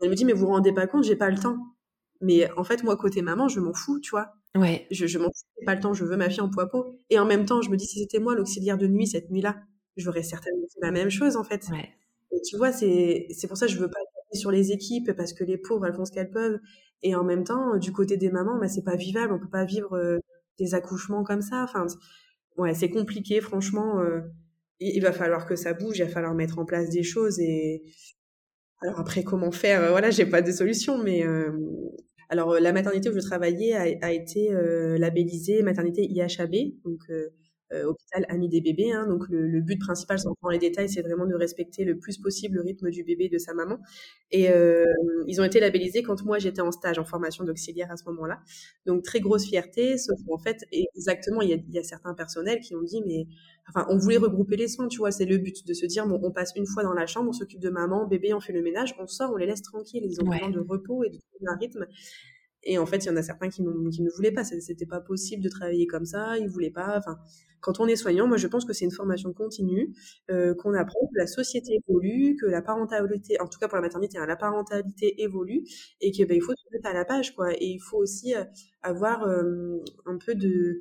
Elle 0.00 0.10
me 0.10 0.14
dit 0.14 0.24
mais 0.24 0.32
vous 0.32 0.46
vous 0.46 0.52
rendez 0.52 0.72
pas 0.72 0.86
compte, 0.86 1.04
j'ai 1.04 1.16
pas 1.16 1.30
le 1.30 1.38
temps. 1.38 1.58
Mais 2.20 2.50
en 2.56 2.64
fait, 2.64 2.82
moi, 2.82 2.96
côté 2.96 3.22
maman, 3.22 3.48
je 3.48 3.60
m'en 3.60 3.72
fous, 3.72 4.00
tu 4.00 4.10
vois. 4.10 4.34
Ouais. 4.56 4.86
Je, 4.90 5.06
je 5.06 5.18
m'en 5.18 5.26
fous, 5.26 5.64
pas 5.64 5.74
le 5.74 5.80
temps, 5.80 5.94
je 5.94 6.04
veux 6.04 6.16
ma 6.16 6.30
fille 6.30 6.40
en 6.40 6.50
poids 6.50 6.68
peau. 6.68 7.00
Et 7.10 7.18
en 7.18 7.24
même 7.24 7.44
temps, 7.44 7.62
je 7.62 7.70
me 7.70 7.76
dis, 7.76 7.86
si 7.86 8.00
c'était 8.00 8.18
moi 8.18 8.34
l'auxiliaire 8.34 8.78
de 8.78 8.86
nuit 8.86 9.06
cette 9.06 9.30
nuit-là, 9.30 9.56
j'aurais 9.96 10.22
certainement 10.22 10.66
fait 10.72 10.80
la 10.82 10.90
même 10.90 11.10
chose, 11.10 11.36
en 11.36 11.44
fait. 11.44 11.68
Ouais. 11.70 11.90
Et 12.32 12.40
tu 12.42 12.56
vois, 12.56 12.72
c'est, 12.72 13.28
pour 13.46 13.56
ça 13.56 13.66
que 13.66 13.72
je 13.72 13.78
veux 13.78 13.88
pas 13.88 14.00
sur 14.32 14.50
les 14.50 14.72
équipes, 14.72 15.12
parce 15.16 15.32
que 15.32 15.44
les 15.44 15.58
pauvres, 15.58 15.86
elles 15.86 15.94
font 15.94 16.04
ce 16.04 16.12
qu'elles 16.12 16.30
peuvent. 16.30 16.58
Et 17.02 17.14
en 17.14 17.24
même 17.24 17.44
temps, 17.44 17.76
du 17.76 17.92
côté 17.92 18.16
des 18.16 18.30
mamans, 18.30 18.58
bah, 18.58 18.68
c'est 18.68 18.82
pas 18.82 18.96
vivable, 18.96 19.32
on 19.32 19.38
peut 19.38 19.48
pas 19.48 19.64
vivre 19.64 19.96
euh, 19.96 20.18
des 20.58 20.74
accouchements 20.74 21.24
comme 21.24 21.42
ça. 21.42 21.64
Enfin, 21.64 21.86
ouais, 22.56 22.74
c'est 22.74 22.90
compliqué, 22.90 23.40
franchement. 23.40 24.00
Euh, 24.00 24.20
il, 24.80 25.00
va 25.02 25.12
falloir 25.12 25.46
que 25.46 25.56
ça 25.56 25.74
bouge, 25.74 25.98
il 25.98 26.04
va 26.04 26.08
falloir 26.08 26.34
mettre 26.34 26.58
en 26.58 26.64
place 26.64 26.88
des 26.88 27.02
choses 27.02 27.40
et, 27.40 27.82
alors 28.80 29.00
après, 29.00 29.24
comment 29.24 29.50
faire 29.50 29.90
Voilà, 29.90 30.10
j'ai 30.10 30.26
pas 30.26 30.40
de 30.40 30.52
solution, 30.52 31.02
mais 31.02 31.26
euh, 31.26 31.50
alors, 32.28 32.52
euh, 32.52 32.60
la 32.60 32.72
maternité 32.72 33.08
où 33.08 33.14
je 33.14 33.20
travaillais 33.20 33.74
a, 33.74 34.12
été 34.12 34.52
euh, 34.52 34.98
labellisée 34.98 35.62
maternité 35.62 36.02
IHAB, 36.04 36.54
donc 36.84 37.00
euh, 37.10 37.14
euh, 37.14 37.28
hôpital 37.72 38.24
ami 38.28 38.48
des 38.48 38.60
bébés. 38.60 38.92
Hein, 38.92 39.06
donc 39.06 39.28
le, 39.28 39.46
le, 39.46 39.60
but 39.60 39.78
principal, 39.78 40.18
sans 40.18 40.34
prendre 40.34 40.52
les 40.52 40.58
détails, 40.58 40.88
c'est 40.88 41.02
vraiment 41.02 41.26
de 41.26 41.34
respecter 41.34 41.84
le 41.84 41.98
plus 41.98 42.18
possible 42.18 42.56
le 42.56 42.62
rythme 42.62 42.90
du 42.90 43.04
bébé 43.04 43.24
et 43.24 43.28
de 43.28 43.38
sa 43.38 43.54
maman. 43.54 43.78
Et 44.30 44.50
euh, 44.50 44.84
ils 45.26 45.40
ont 45.40 45.44
été 45.44 45.60
labellisés 45.60 46.02
quand 46.02 46.24
moi 46.24 46.38
j'étais 46.38 46.60
en 46.60 46.70
stage, 46.70 46.98
en 46.98 47.04
formation 47.04 47.44
d'auxiliaire 47.44 47.90
à 47.90 47.96
ce 47.96 48.04
moment-là. 48.06 48.40
Donc 48.86 49.02
très 49.02 49.20
grosse 49.20 49.46
fierté, 49.46 49.98
sauf 49.98 50.18
qu'en 50.26 50.38
fait, 50.38 50.64
exactement, 50.72 51.42
il 51.42 51.50
y, 51.50 51.52
a, 51.52 51.56
il 51.56 51.74
y 51.74 51.78
a 51.78 51.82
certains 51.82 52.14
personnels 52.14 52.60
qui 52.60 52.74
ont 52.74 52.82
dit, 52.82 53.02
mais 53.06 53.26
enfin, 53.68 53.86
on 53.90 53.98
voulait 53.98 54.18
regrouper 54.18 54.56
les 54.56 54.68
soins, 54.68 54.88
tu 54.88 54.98
vois, 54.98 55.10
c'est 55.10 55.26
le 55.26 55.38
but 55.38 55.66
de 55.66 55.74
se 55.74 55.86
dire, 55.86 56.06
bon, 56.06 56.20
on 56.22 56.30
passe 56.30 56.52
une 56.56 56.66
fois 56.66 56.82
dans 56.82 56.94
la 56.94 57.06
chambre, 57.06 57.30
on 57.30 57.32
s'occupe 57.32 57.60
de 57.60 57.70
maman, 57.70 58.06
bébé, 58.06 58.34
on 58.34 58.40
fait 58.40 58.52
le 58.52 58.62
ménage, 58.62 58.94
on 58.98 59.06
sort, 59.06 59.32
on 59.32 59.36
les 59.36 59.46
laisse 59.46 59.62
tranquilles, 59.62 60.04
ils 60.04 60.20
ont 60.20 60.28
besoin 60.28 60.50
de 60.50 60.60
repos 60.60 61.04
et 61.04 61.10
de 61.10 61.18
un 61.46 61.56
rythme. 61.56 61.86
Et 62.64 62.78
en 62.78 62.86
fait, 62.86 63.04
il 63.04 63.06
y 63.06 63.10
en 63.10 63.16
a 63.16 63.22
certains 63.22 63.48
qui, 63.48 63.62
ne 63.62 64.16
voulaient 64.16 64.32
pas. 64.32 64.44
C'était 64.44 64.86
pas 64.86 65.00
possible 65.00 65.42
de 65.42 65.48
travailler 65.48 65.86
comme 65.86 66.04
ça. 66.04 66.38
Ils 66.38 66.48
voulaient 66.48 66.70
pas. 66.70 66.98
Enfin, 66.98 67.18
quand 67.60 67.80
on 67.80 67.86
est 67.86 67.96
soignant, 67.96 68.26
moi, 68.26 68.36
je 68.36 68.46
pense 68.46 68.64
que 68.64 68.72
c'est 68.72 68.84
une 68.84 68.92
formation 68.92 69.32
continue, 69.32 69.94
euh, 70.30 70.54
qu'on 70.54 70.74
apprend 70.74 71.00
que 71.06 71.18
la 71.18 71.26
société 71.26 71.80
évolue, 71.88 72.36
que 72.36 72.46
la 72.46 72.62
parentalité, 72.62 73.40
en 73.40 73.48
tout 73.48 73.58
cas 73.58 73.68
pour 73.68 73.76
la 73.76 73.82
maternité, 73.82 74.18
hein, 74.18 74.26
la 74.26 74.36
parentalité 74.36 75.22
évolue, 75.22 75.64
et 76.00 76.12
que 76.12 76.24
ben, 76.24 76.36
il 76.36 76.42
faut 76.42 76.54
se 76.54 76.64
mettre 76.72 76.88
à 76.88 76.92
la 76.92 77.04
page, 77.04 77.34
quoi. 77.34 77.52
Et 77.54 77.66
il 77.66 77.80
faut 77.80 77.98
aussi 77.98 78.34
euh, 78.34 78.44
avoir 78.82 79.26
euh, 79.26 79.78
un 80.06 80.18
peu 80.18 80.34
de, 80.34 80.80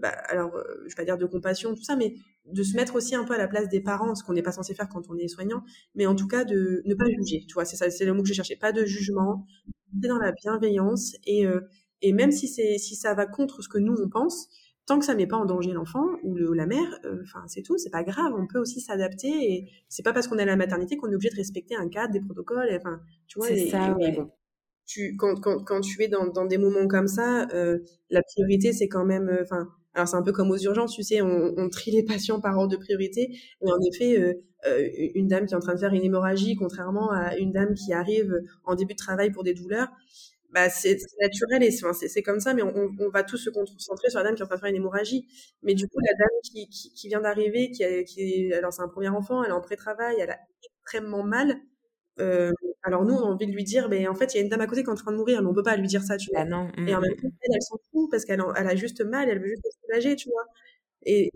bah, 0.00 0.10
alors, 0.28 0.52
je 0.84 0.88
vais 0.88 0.94
pas 0.96 1.04
dire 1.04 1.18
de 1.18 1.26
compassion, 1.26 1.74
tout 1.74 1.84
ça, 1.84 1.96
mais 1.96 2.14
de 2.46 2.62
se 2.62 2.74
mettre 2.76 2.96
aussi 2.96 3.14
un 3.14 3.24
peu 3.24 3.34
à 3.34 3.38
la 3.38 3.48
place 3.48 3.68
des 3.68 3.80
parents, 3.80 4.14
ce 4.14 4.24
qu'on 4.24 4.32
n'est 4.32 4.42
pas 4.42 4.52
censé 4.52 4.74
faire 4.74 4.88
quand 4.88 5.02
on 5.08 5.16
est 5.16 5.28
soignant, 5.28 5.62
mais 5.94 6.06
en 6.06 6.14
tout 6.14 6.26
cas 6.26 6.44
de 6.44 6.82
ne 6.84 6.94
pas 6.94 7.04
juger. 7.06 7.44
Tu 7.46 7.54
vois, 7.54 7.64
c'est 7.64 7.90
c'est 7.90 8.04
le 8.04 8.12
mot 8.14 8.22
que 8.22 8.28
je 8.28 8.34
cherchais. 8.34 8.56
Pas 8.56 8.72
de 8.72 8.84
jugement, 8.84 9.46
dans 9.92 10.18
la 10.18 10.32
bienveillance 10.32 11.14
et, 11.24 11.46
euh, 11.46 11.60
et 12.02 12.12
même 12.12 12.32
si 12.32 12.48
c'est 12.48 12.78
si 12.78 12.96
ça 12.96 13.14
va 13.14 13.26
contre 13.26 13.62
ce 13.62 13.68
que 13.68 13.78
nous 13.78 13.96
on 14.02 14.08
pense, 14.08 14.48
tant 14.86 14.98
que 14.98 15.04
ça 15.04 15.14
met 15.14 15.26
pas 15.26 15.36
en 15.36 15.44
danger 15.44 15.72
l'enfant 15.72 16.04
ou, 16.24 16.34
le, 16.34 16.52
la 16.52 16.66
mère, 16.66 16.98
euh, 17.04 17.20
enfin 17.22 17.44
c'est 17.46 17.62
tout, 17.62 17.78
c'est 17.78 17.90
pas 17.90 18.02
grave, 18.02 18.32
on 18.36 18.46
peut 18.46 18.58
aussi 18.58 18.80
s'adapter 18.80 19.28
et 19.28 19.70
c'est 19.88 20.02
pas 20.02 20.12
parce 20.12 20.26
qu'on 20.26 20.38
est 20.38 20.42
à 20.42 20.46
la 20.46 20.56
maternité 20.56 20.96
qu'on 20.96 21.10
est 21.10 21.14
obligé 21.14 21.30
de 21.30 21.36
respecter 21.36 21.76
un 21.76 21.88
cadre, 21.88 22.12
des 22.12 22.20
protocoles, 22.20 22.68
enfin 22.76 23.00
tu 23.28 23.38
vois. 23.38 23.48
C'est 23.48 23.68
ça, 23.68 23.94
ouais. 23.96 24.12
bon, 24.12 24.30
tu 24.86 25.16
quand, 25.16 25.40
quand 25.40 25.62
quand 25.64 25.80
tu 25.80 26.02
es 26.02 26.08
dans 26.08 26.26
dans 26.26 26.46
des 26.46 26.58
moments 26.58 26.88
comme 26.88 27.06
ça, 27.06 27.46
euh, 27.54 27.78
la 28.10 28.22
priorité 28.22 28.72
c'est 28.72 28.88
quand 28.88 29.04
même, 29.04 29.28
euh, 29.28 29.42
enfin 29.42 29.68
alors 29.94 30.06
c'est 30.06 30.16
un 30.16 30.22
peu 30.22 30.32
comme 30.32 30.50
aux 30.50 30.58
urgences, 30.58 30.94
tu 30.94 31.02
sais, 31.02 31.20
on, 31.20 31.68
trie 31.68 31.90
les 31.90 32.04
patients 32.04 32.40
par 32.40 32.56
ordre 32.56 32.70
de 32.70 32.76
priorité. 32.76 33.36
Et 33.60 33.70
en 33.70 33.78
effet, 33.92 34.20
euh, 34.20 34.34
euh, 34.66 34.88
une 35.14 35.26
dame 35.26 35.46
qui 35.46 35.54
est 35.54 35.56
en 35.56 35.60
train 35.60 35.74
de 35.74 35.80
faire 35.80 35.92
une 35.92 36.04
hémorragie, 36.04 36.54
contrairement 36.54 37.10
à 37.10 37.36
une 37.36 37.52
dame 37.52 37.74
qui 37.74 37.92
arrive 37.92 38.40
en 38.64 38.74
début 38.74 38.94
de 38.94 38.98
travail 38.98 39.30
pour 39.30 39.42
des 39.42 39.54
douleurs, 39.54 39.88
bah 40.52 40.68
c'est 40.68 40.98
naturel 41.20 41.62
et 41.62 41.70
c'est 41.70 42.22
comme 42.22 42.40
ça, 42.40 42.54
mais 42.54 42.62
on, 42.62 42.90
on, 42.98 43.08
va 43.08 43.22
tous 43.22 43.38
se 43.38 43.50
concentrer 43.50 44.10
sur 44.10 44.18
la 44.18 44.24
dame 44.24 44.34
qui 44.34 44.42
est 44.42 44.44
en 44.44 44.48
train 44.48 44.56
de 44.56 44.60
faire 44.60 44.70
une 44.70 44.76
hémorragie. 44.76 45.26
Mais 45.62 45.74
du 45.74 45.86
coup, 45.88 45.98
la 46.00 46.14
dame 46.14 46.68
qui, 46.68 47.08
vient 47.08 47.20
d'arriver, 47.20 47.70
qui, 47.70 47.84
qui 48.04 48.52
alors 48.52 48.72
c'est 48.72 48.82
un 48.82 48.88
premier 48.88 49.08
enfant, 49.08 49.44
elle 49.44 49.50
est 49.50 49.52
en 49.52 49.60
pré-travail, 49.60 50.16
elle 50.18 50.30
a 50.30 50.38
extrêmement 50.64 51.22
mal. 51.22 51.56
Euh, 52.18 52.52
alors 52.82 53.04
nous, 53.04 53.14
on 53.14 53.20
a 53.20 53.26
envie 53.26 53.46
de 53.46 53.52
lui 53.52 53.64
dire, 53.64 53.88
mais 53.88 54.08
en 54.08 54.14
fait, 54.14 54.34
il 54.34 54.38
y 54.38 54.40
a 54.40 54.42
une 54.42 54.48
dame 54.48 54.60
à 54.60 54.66
côté 54.66 54.82
qui 54.82 54.88
est 54.88 54.92
en 54.92 54.96
train 54.96 55.12
de 55.12 55.16
mourir, 55.16 55.42
mais 55.42 55.48
on 55.48 55.54
peut 55.54 55.62
pas 55.62 55.76
lui 55.76 55.86
dire 55.86 56.02
ça, 56.02 56.16
tu 56.16 56.30
vois. 56.32 56.44
Bah 56.44 56.50
non. 56.50 56.68
Et 56.86 56.94
en 56.94 57.00
même 57.00 57.14
temps, 57.16 57.28
elle, 57.42 57.50
elle 57.54 57.62
s'en 57.62 57.78
fout 57.90 58.10
parce 58.10 58.24
qu'elle 58.24 58.42
elle 58.56 58.66
a 58.66 58.76
juste 58.76 59.02
mal, 59.02 59.28
elle 59.28 59.40
veut 59.40 59.48
juste 59.48 59.64
se 59.64 59.78
soulager, 59.82 60.16
tu 60.16 60.28
vois. 60.30 60.44
Et, 61.04 61.30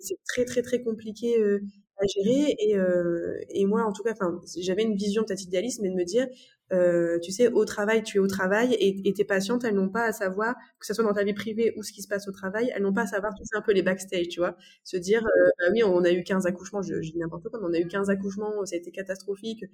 c'est 0.00 0.18
très 0.26 0.44
très 0.44 0.62
très 0.62 0.82
compliqué 0.82 1.40
euh, 1.40 1.60
à 1.98 2.06
gérer. 2.06 2.54
Et, 2.58 2.76
euh, 2.76 3.38
et 3.50 3.64
moi, 3.66 3.84
en 3.84 3.92
tout 3.92 4.02
cas, 4.02 4.12
enfin, 4.12 4.40
j'avais 4.58 4.82
une 4.82 4.96
vision 4.96 5.24
peut-être 5.24 5.42
idéaliste, 5.42 5.80
mais 5.82 5.90
de 5.90 5.94
me 5.94 6.04
dire, 6.04 6.26
euh, 6.72 7.18
tu 7.20 7.30
sais, 7.32 7.48
au 7.48 7.64
travail, 7.64 8.02
tu 8.02 8.16
es 8.16 8.20
au 8.20 8.26
travail, 8.26 8.76
et, 8.80 9.12
tes 9.12 9.24
patientes, 9.24 9.64
elles 9.64 9.74
n'ont 9.74 9.88
pas 9.88 10.04
à 10.04 10.12
savoir, 10.12 10.54
que 10.78 10.86
ce 10.86 10.94
soit 10.94 11.04
dans 11.04 11.12
ta 11.12 11.24
vie 11.24 11.34
privée 11.34 11.74
ou 11.76 11.82
ce 11.82 11.92
qui 11.92 12.02
se 12.02 12.08
passe 12.08 12.26
au 12.28 12.32
travail, 12.32 12.72
elles 12.74 12.82
n'ont 12.82 12.92
pas 12.92 13.02
à 13.02 13.06
savoir, 13.06 13.34
tu 13.34 13.44
sais, 13.44 13.56
un 13.56 13.62
peu 13.62 13.72
les 13.72 13.82
backstage, 13.82 14.28
tu 14.28 14.40
vois. 14.40 14.56
Se 14.82 14.96
dire, 14.96 15.24
euh, 15.24 15.50
bah 15.58 15.66
oui, 15.72 15.82
on 15.84 16.02
a 16.04 16.10
eu 16.10 16.24
15 16.24 16.46
accouchements, 16.46 16.82
je, 16.82 16.94
dis 16.94 17.18
n'importe 17.18 17.48
quoi, 17.48 17.60
mais 17.60 17.66
on 17.68 17.72
a 17.74 17.78
eu 17.78 17.86
15 17.88 18.10
accouchements, 18.10 18.64
ça 18.64 18.76
a 18.76 18.78
été 18.78 18.90
catastrophique. 18.90 19.64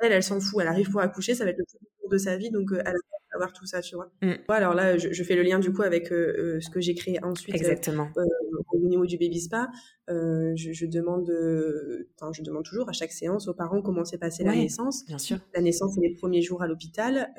Elle, 0.00 0.12
elle 0.12 0.22
s'en 0.22 0.40
fout, 0.40 0.60
elle 0.62 0.68
arrive 0.68 0.90
pour 0.90 1.00
accoucher, 1.00 1.34
ça 1.34 1.44
va 1.44 1.50
être 1.50 1.58
le 1.58 1.64
plus 1.64 1.78
court 2.00 2.10
de 2.10 2.18
sa 2.18 2.36
vie, 2.36 2.50
donc 2.50 2.72
euh, 2.72 2.82
elle 2.84 2.92
va 2.92 2.98
avoir 3.34 3.52
tout 3.52 3.66
ça, 3.66 3.80
tu 3.80 3.94
vois. 3.94 4.10
Mm. 4.22 4.32
Alors 4.48 4.74
là, 4.74 4.96
je, 4.96 5.12
je, 5.12 5.22
fais 5.24 5.36
le 5.36 5.42
lien 5.42 5.58
du 5.58 5.72
coup 5.72 5.82
avec 5.82 6.12
euh, 6.12 6.34
euh 6.38 6.60
ce 6.60 6.70
que 6.70 6.80
j'ai 6.80 6.94
créé 6.94 7.22
ensuite. 7.22 7.54
Exactement. 7.54 8.08
Euh, 8.16 8.24
au 8.72 8.78
niveau 8.78 9.06
du 9.06 9.18
baby 9.18 9.40
spa, 9.40 9.68
euh, 10.10 10.52
je, 10.56 10.72
je, 10.72 10.86
demande, 10.86 11.26
je 11.28 12.42
demande 12.42 12.64
toujours 12.64 12.88
à 12.88 12.92
chaque 12.92 13.12
séance 13.12 13.48
aux 13.48 13.54
parents 13.54 13.82
comment 13.82 14.04
s'est 14.04 14.18
passée 14.18 14.44
ouais, 14.44 14.50
la 14.50 14.56
naissance. 14.56 15.04
Bien 15.06 15.18
sûr. 15.18 15.38
La 15.54 15.60
naissance 15.60 15.96
et 15.98 16.00
les 16.00 16.14
premiers 16.14 16.42
jours 16.42 16.62
à 16.62 16.66
l'hôpital, 16.66 17.32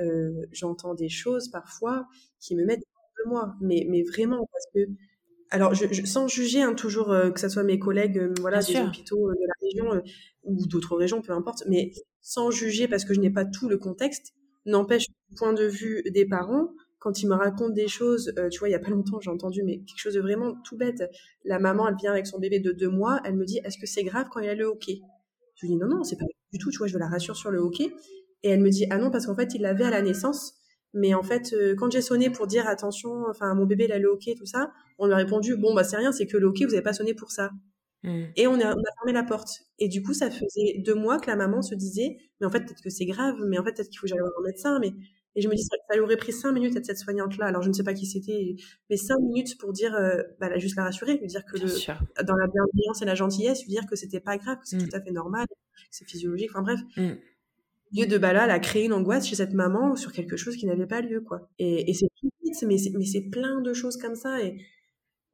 j'entends 0.51 0.93
des 0.93 1.09
choses 1.09 1.49
parfois 1.49 2.07
qui 2.39 2.55
me 2.55 2.65
mettent 2.65 2.79
de 2.79 3.29
moi, 3.29 3.55
mais, 3.61 3.85
mais 3.89 4.03
vraiment 4.03 4.47
parce 4.51 4.65
que 4.73 4.91
alors, 5.51 5.73
je, 5.73 5.85
je, 5.91 6.05
sans 6.05 6.27
juger 6.27 6.61
hein, 6.61 6.73
toujours 6.73 7.11
euh, 7.11 7.29
que 7.29 7.39
ce 7.39 7.49
soit 7.49 7.63
mes 7.63 7.79
collègues, 7.79 8.17
euh, 8.17 8.33
voilà, 8.41 8.59
Bien 8.59 8.67
des 8.67 8.73
sûr. 8.73 8.85
hôpitaux 8.87 9.31
de 9.31 9.47
la 9.47 9.53
région 9.61 10.03
ou 10.43 10.65
d'autres 10.67 10.95
régions, 10.95 11.21
peu 11.21 11.33
importe, 11.33 11.63
mais 11.67 11.91
sans 12.21 12.51
juger 12.51 12.87
parce 12.87 13.05
que 13.05 13.13
je 13.13 13.19
n'ai 13.19 13.29
pas 13.29 13.45
tout 13.45 13.69
le 13.69 13.77
contexte, 13.77 14.33
n'empêche 14.65 15.07
du 15.07 15.35
point 15.35 15.53
de 15.53 15.65
vue 15.65 16.03
des 16.11 16.25
parents, 16.25 16.69
quand 16.99 17.21
ils 17.21 17.27
me 17.27 17.35
racontent 17.35 17.73
des 17.73 17.87
choses, 17.87 18.33
euh, 18.39 18.49
tu 18.49 18.59
vois, 18.59 18.69
il 18.69 18.71
y 18.71 18.75
a 18.75 18.79
pas 18.79 18.89
longtemps, 18.89 19.19
j'ai 19.19 19.29
entendu, 19.29 19.61
mais 19.63 19.77
quelque 19.77 19.99
chose 19.99 20.15
de 20.15 20.21
vraiment 20.21 20.55
tout 20.63 20.75
bête. 20.75 21.03
La 21.43 21.59
maman, 21.59 21.87
elle 21.87 21.95
vient 21.95 22.11
avec 22.11 22.25
son 22.25 22.39
bébé 22.39 22.59
de 22.59 22.71
deux 22.71 22.89
mois, 22.89 23.21
elle 23.25 23.35
me 23.35 23.45
dit, 23.45 23.59
est-ce 23.63 23.77
que 23.77 23.85
c'est 23.85 24.03
grave 24.03 24.27
quand 24.31 24.39
il 24.39 24.49
a 24.49 24.55
le 24.55 24.65
hockey? 24.65 25.01
Je 25.55 25.65
lui 25.65 25.73
dis, 25.73 25.77
non, 25.77 25.87
non, 25.87 26.03
c'est 26.03 26.17
pas 26.17 26.25
du 26.51 26.59
tout, 26.59 26.71
tu 26.71 26.79
vois, 26.79 26.87
je 26.87 26.97
la 26.97 27.07
rassure 27.07 27.35
sur 27.35 27.51
le 27.51 27.59
hockey. 27.59 27.91
Et 28.43 28.49
elle 28.49 28.61
me 28.61 28.69
dit, 28.69 28.85
ah 28.89 28.97
non, 28.97 29.11
parce 29.11 29.27
qu'en 29.27 29.35
fait, 29.35 29.53
il 29.53 29.61
l'avait 29.61 29.85
à 29.85 29.91
la 29.91 30.01
naissance. 30.01 30.55
Mais 30.95 31.13
en 31.13 31.23
fait, 31.23 31.53
euh, 31.53 31.75
quand 31.75 31.91
j'ai 31.91 32.01
sonné 32.01 32.29
pour 32.29 32.47
dire 32.47 32.67
attention, 32.67 33.25
enfin 33.29 33.53
mon 33.53 33.65
bébé 33.65 33.85
il 33.85 33.91
a 33.91 33.99
le 33.99 34.07
hockey, 34.07 34.33
tout 34.33 34.45
ça, 34.45 34.71
on 34.97 35.07
lui 35.07 35.13
a 35.13 35.17
répondu 35.17 35.57
bon 35.57 35.73
bah 35.75 35.83
c'est 35.83 35.97
rien, 35.97 36.13
c'est 36.13 36.25
que 36.25 36.37
le 36.37 36.47
hockey 36.47 36.65
vous 36.65 36.73
avez 36.73 36.81
pas 36.81 36.93
sonné 36.93 37.13
pour 37.13 37.31
ça. 37.31 37.51
Mm. 38.05 38.25
Et 38.35 38.47
on 38.47 38.53
a, 38.53 38.73
on 38.75 38.79
a 38.79 38.91
fermé 38.99 39.13
la 39.13 39.23
porte. 39.23 39.49
Et 39.79 39.87
du 39.89 40.01
coup, 40.01 40.13
ça 40.13 40.29
faisait 40.31 40.81
deux 40.85 40.95
mois 40.95 41.19
que 41.19 41.27
la 41.29 41.35
maman 41.35 41.61
se 41.61 41.75
disait 41.75 42.17
mais 42.39 42.47
en 42.47 42.49
fait 42.49 42.61
peut-être 42.65 42.81
que 42.83 42.89
c'est 42.89 43.05
grave, 43.05 43.35
mais 43.47 43.57
en 43.57 43.63
fait 43.63 43.73
peut-être 43.73 43.89
qu'il 43.89 43.99
faut 43.99 44.03
que 44.05 44.09
j'aille 44.09 44.19
voir 44.19 44.31
un 44.39 44.43
médecin. 44.45 44.79
Mais 44.79 44.91
et 45.37 45.41
je 45.41 45.49
me 45.49 45.55
dis 45.55 45.63
ça, 45.63 45.75
ça 45.89 45.95
lui 45.95 46.01
aurait 46.03 46.15
pris 46.17 46.31
cinq 46.31 46.53
minutes 46.53 46.77
à 46.77 46.83
cette 46.83 46.97
soignante 46.97 47.37
là. 47.37 47.47
Alors 47.47 47.61
je 47.61 47.67
ne 47.69 47.73
sais 47.73 47.83
pas 47.83 47.93
qui 47.93 48.05
c'était, 48.05 48.55
mais 48.89 48.95
cinq 48.97 49.19
minutes 49.19 49.57
pour 49.57 49.73
dire 49.73 49.93
euh, 49.95 50.21
bah 50.39 50.57
juste 50.59 50.77
la 50.77 50.83
rassurer, 50.83 51.17
lui 51.17 51.27
dire 51.27 51.43
que 51.45 51.57
le, 51.57 51.67
dans 51.67 52.35
la 52.35 52.47
bienveillance 52.47 53.01
et 53.01 53.05
la 53.05 53.15
gentillesse, 53.15 53.61
lui 53.63 53.69
dire 53.69 53.85
que 53.89 53.95
c'était 53.95 54.21
pas 54.21 54.37
grave, 54.37 54.57
que 54.59 54.67
c'est 54.67 54.77
Mm. 54.77 54.87
tout 54.89 54.95
à 54.95 55.01
fait 55.01 55.11
normal, 55.11 55.45
que 55.47 55.81
c'est 55.91 56.05
physiologique. 56.07 56.51
Enfin 56.51 56.61
bref 56.61 56.79
Mm. 56.97 57.15
lieu 57.93 58.05
de 58.07 58.15
elle 58.15 58.37
a 58.51 58.59
créé 58.59 58.85
une 58.85 58.93
angoisse 58.93 59.27
chez 59.27 59.35
cette 59.35 59.53
maman 59.53 59.95
sur 59.95 60.11
quelque 60.13 60.37
chose 60.37 60.55
qui 60.55 60.65
n'avait 60.67 60.87
pas 60.87 61.01
lieu, 61.01 61.21
quoi. 61.21 61.49
Et, 61.59 61.89
et 61.89 61.93
c'est 61.93 62.07
tout 62.19 62.29
vite, 62.43 62.55
mais 62.67 62.77
c'est, 62.77 62.91
mais 62.91 63.05
c'est 63.05 63.29
plein 63.29 63.61
de 63.61 63.73
choses 63.73 63.97
comme 63.97 64.15
ça. 64.15 64.41
Et 64.41 64.57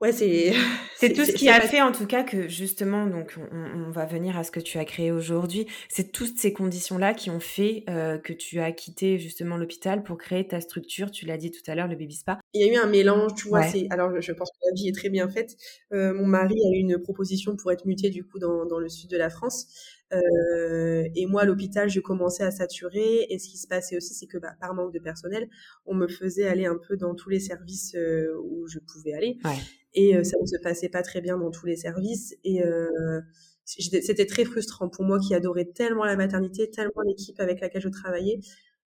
Ouais, 0.02 0.12
c'est. 0.12 0.54
C'est 0.98 1.14
tout 1.14 1.26
ce 1.26 1.32
qui 1.32 1.48
a 1.48 1.62
fait 1.62 1.82
en 1.82 1.92
tout 1.92 2.08
cas 2.08 2.24
que 2.24 2.48
justement, 2.48 3.06
donc 3.06 3.36
on, 3.52 3.92
va 3.92 4.06
venir 4.06 4.38
à 4.38 4.44
ce 4.44 4.52
que 4.52 4.60
tu 4.60 4.78
as 4.78 4.86
créé 4.86 5.12
aujourd'hui. 5.12 5.68
C'est 5.90 6.12
toutes 6.12 6.38
ces 6.38 6.54
conditions-là 6.54 7.14
qui 7.14 7.30
ont 7.30 7.40
fait 7.40 7.84
euh, 7.90 8.18
que 8.18 8.34
tu 8.34 8.60
as 8.60 8.72
quitté 8.72 9.20
justement 9.20 9.58
l'hôpital 9.58 10.02
pour 10.02 10.18
créer 10.18 10.48
ta 10.48 10.60
structure. 10.60 11.12
Tu 11.12 11.26
l'as 11.26 11.38
dit 11.38 11.52
tout 11.52 11.62
à 11.68 11.76
l'heure, 11.76 11.88
le 11.88 11.96
baby 11.96 12.16
spa. 12.16 12.40
Il 12.54 12.66
y 12.66 12.70
a 12.70 12.74
eu 12.74 12.78
un 12.78 12.88
mélange, 12.88 13.34
tu 13.36 13.48
vois. 13.48 13.64
C'est 13.64 13.88
alors 13.92 14.20
je 14.20 14.32
pense 14.32 14.50
que 14.50 14.58
la 14.66 14.74
vie 14.74 14.88
est 14.90 14.96
très 14.96 15.10
bien 15.10 15.30
faite. 15.30 15.56
Euh, 15.94 16.14
mon 16.14 16.26
mari 16.26 16.56
a 16.56 16.76
eu 16.76 16.80
une 16.80 16.98
proposition 16.98 17.56
pour 17.56 17.72
être 17.72 17.86
muté 17.86 18.10
du 18.10 18.24
coup 18.24 18.40
dans, 18.40 18.66
dans 18.66 18.80
le 18.80 18.90
sud 18.90 19.10
de 19.10 19.18
la 19.18 19.30
France. 19.30 19.68
Euh, 20.14 21.08
et 21.16 21.26
moi, 21.26 21.44
à 21.44 21.46
l'hôpital, 21.46 21.90
je 21.90 22.00
commençais 22.00 22.44
à 22.44 22.52
saturer. 22.52 23.28
Et 23.30 23.40
ce 23.40 23.50
qui 23.50 23.58
se 23.58 23.68
passait 23.68 23.98
aussi, 23.98 24.14
c'est 24.14 24.28
que 24.28 24.38
bah, 24.38 24.54
par 24.60 24.74
manque 24.74 24.94
de 24.94 25.00
personnel, 25.00 25.50
on 25.86 25.94
me 25.94 26.08
faisait 26.08 26.48
aller 26.48 26.66
un 26.66 26.78
peu 26.78 26.98
dans 26.98 27.16
tous 27.16 27.30
les 27.30 27.40
services 27.40 27.96
euh, 27.96 28.36
où 28.44 28.68
je 28.68 28.80
pouvais 28.80 29.14
aller. 29.14 29.38
Ouais. 29.44 29.58
Et 29.94 30.16
euh, 30.16 30.24
ça 30.24 30.38
ne 30.40 30.46
se 30.46 30.58
passait 30.62 30.90
pas 30.90 31.02
très 31.02 31.22
bien 31.22 31.38
dans 31.38 31.52
tous 31.52 31.66
les 31.66 31.76
services. 31.76 32.36
Et 32.44 32.64
euh, 32.64 33.22
c'était 33.66 34.26
très 34.26 34.46
frustrant 34.46 34.90
pour 34.90 35.06
moi 35.06 35.20
qui 35.20 35.34
adorais 35.34 35.66
tellement 35.66 36.06
la 36.06 36.16
maternité, 36.16 36.70
tellement 36.70 37.02
l'équipe 37.06 37.40
avec 37.40 37.62
laquelle 37.62 37.82
je 37.82 37.90
travaillais 37.90 38.40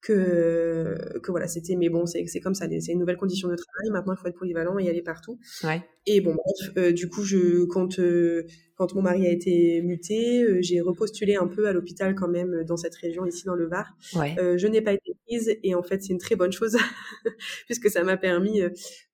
que 0.01 1.19
que 1.23 1.31
voilà 1.31 1.47
c'était 1.47 1.77
mais 1.77 1.91
bon 1.91 2.07
c'est 2.07 2.27
c'est 2.27 2.41
comme 2.41 2.55
ça 2.55 2.67
c'est 2.81 2.93
une 2.93 2.99
nouvelle 2.99 3.19
condition 3.19 3.49
de 3.49 3.57
travail 3.57 3.91
maintenant 3.91 4.15
il 4.15 4.17
faut 4.17 4.29
être 4.29 4.39
polyvalent 4.39 4.79
et 4.79 4.89
aller 4.89 5.03
partout 5.03 5.39
ouais. 5.65 5.83
et 6.07 6.21
bon 6.23 6.35
bref 6.35 6.73
euh, 6.79 6.93
du 6.93 7.09
coup 7.09 7.23
je 7.23 7.65
quand 7.67 7.99
euh, 7.99 8.45
quand 8.77 8.95
mon 8.95 9.03
mari 9.03 9.27
a 9.27 9.31
été 9.31 9.83
muté 9.83 10.43
euh, 10.43 10.59
j'ai 10.63 10.81
repostulé 10.81 11.37
un 11.37 11.47
peu 11.47 11.69
à 11.69 11.73
l'hôpital 11.73 12.15
quand 12.15 12.29
même 12.29 12.65
dans 12.65 12.79
cette 12.79 12.95
région 12.95 13.27
ici 13.27 13.45
dans 13.45 13.55
le 13.55 13.69
Var 13.69 13.95
ouais. 14.15 14.35
je 14.57 14.67
n'ai 14.67 14.81
pas 14.81 14.93
été 14.95 15.13
prise 15.27 15.55
et 15.63 15.75
en 15.75 15.83
fait 15.83 16.03
c'est 16.03 16.13
une 16.13 16.19
très 16.19 16.37
bonne 16.37 16.53
chose 16.53 16.79
puisque 17.67 17.91
ça 17.91 18.03
m'a 18.03 18.17
permis 18.17 18.63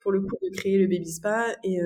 pour 0.01 0.13
le 0.13 0.21
coup 0.21 0.37
de 0.41 0.57
créer 0.57 0.79
le 0.79 0.87
baby 0.87 1.11
spa 1.11 1.57
et 1.65 1.81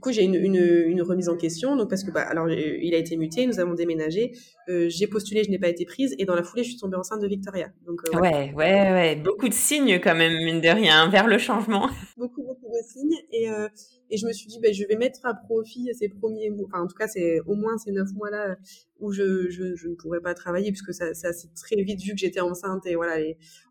du 0.00 0.04
coup 0.04 0.12
j'ai 0.12 0.24
une, 0.24 0.34
une, 0.34 0.56
une 0.86 1.02
remise 1.02 1.28
en 1.28 1.36
question 1.36 1.76
donc 1.76 1.90
parce 1.90 2.04
que 2.04 2.10
bah 2.10 2.22
alors 2.22 2.48
il 2.48 2.94
a 2.94 2.98
été 2.98 3.16
muté 3.16 3.46
nous 3.46 3.60
avons 3.60 3.74
déménagé 3.74 4.32
j'ai 4.66 5.06
postulé 5.06 5.44
je 5.44 5.50
n'ai 5.50 5.58
pas 5.58 5.68
été 5.68 5.84
prise 5.84 6.14
et 6.18 6.24
dans 6.24 6.34
la 6.34 6.42
foulée 6.42 6.62
je 6.62 6.70
suis 6.70 6.78
tombée 6.78 6.96
enceinte 6.96 7.20
de 7.20 7.26
Victoria 7.26 7.68
donc 7.86 8.00
ouais, 8.14 8.52
ouais, 8.54 8.92
ouais, 8.92 9.16
beaucoup 9.16 9.48
de 9.48 9.54
signes 9.54 10.00
quand 10.00 10.14
même, 10.14 10.34
mine 10.44 10.60
de 10.60 10.68
rien, 10.68 11.08
vers 11.08 11.26
le 11.26 11.38
changement. 11.38 11.88
Beaucoup, 12.16 12.42
beaucoup 12.42 12.66
de 12.66 12.86
signes. 12.86 13.16
Et, 13.32 13.50
euh, 13.50 13.68
et 14.10 14.16
je 14.16 14.26
me 14.26 14.32
suis 14.32 14.46
dit, 14.46 14.58
ben, 14.60 14.72
je 14.74 14.84
vais 14.86 14.96
mettre 14.96 15.20
à 15.24 15.34
profit 15.34 15.88
ces 15.98 16.08
premiers 16.08 16.50
mois, 16.50 16.66
enfin, 16.66 16.82
en 16.82 16.86
tout 16.86 16.96
cas, 16.96 17.08
c'est 17.08 17.40
au 17.46 17.54
moins 17.54 17.78
ces 17.78 17.92
neuf 17.92 18.08
mois-là 18.14 18.56
où 18.98 19.12
je, 19.12 19.48
je, 19.48 19.74
je, 19.74 19.88
ne 19.88 19.94
pourrais 19.94 20.20
pas 20.20 20.34
travailler, 20.34 20.70
puisque 20.70 20.92
ça, 20.92 21.14
ça 21.14 21.32
s'est 21.32 21.48
très 21.56 21.76
vite 21.82 22.02
vu 22.02 22.12
que 22.12 22.18
j'étais 22.18 22.40
enceinte. 22.40 22.84
Et 22.86 22.94
voilà, 22.94 23.16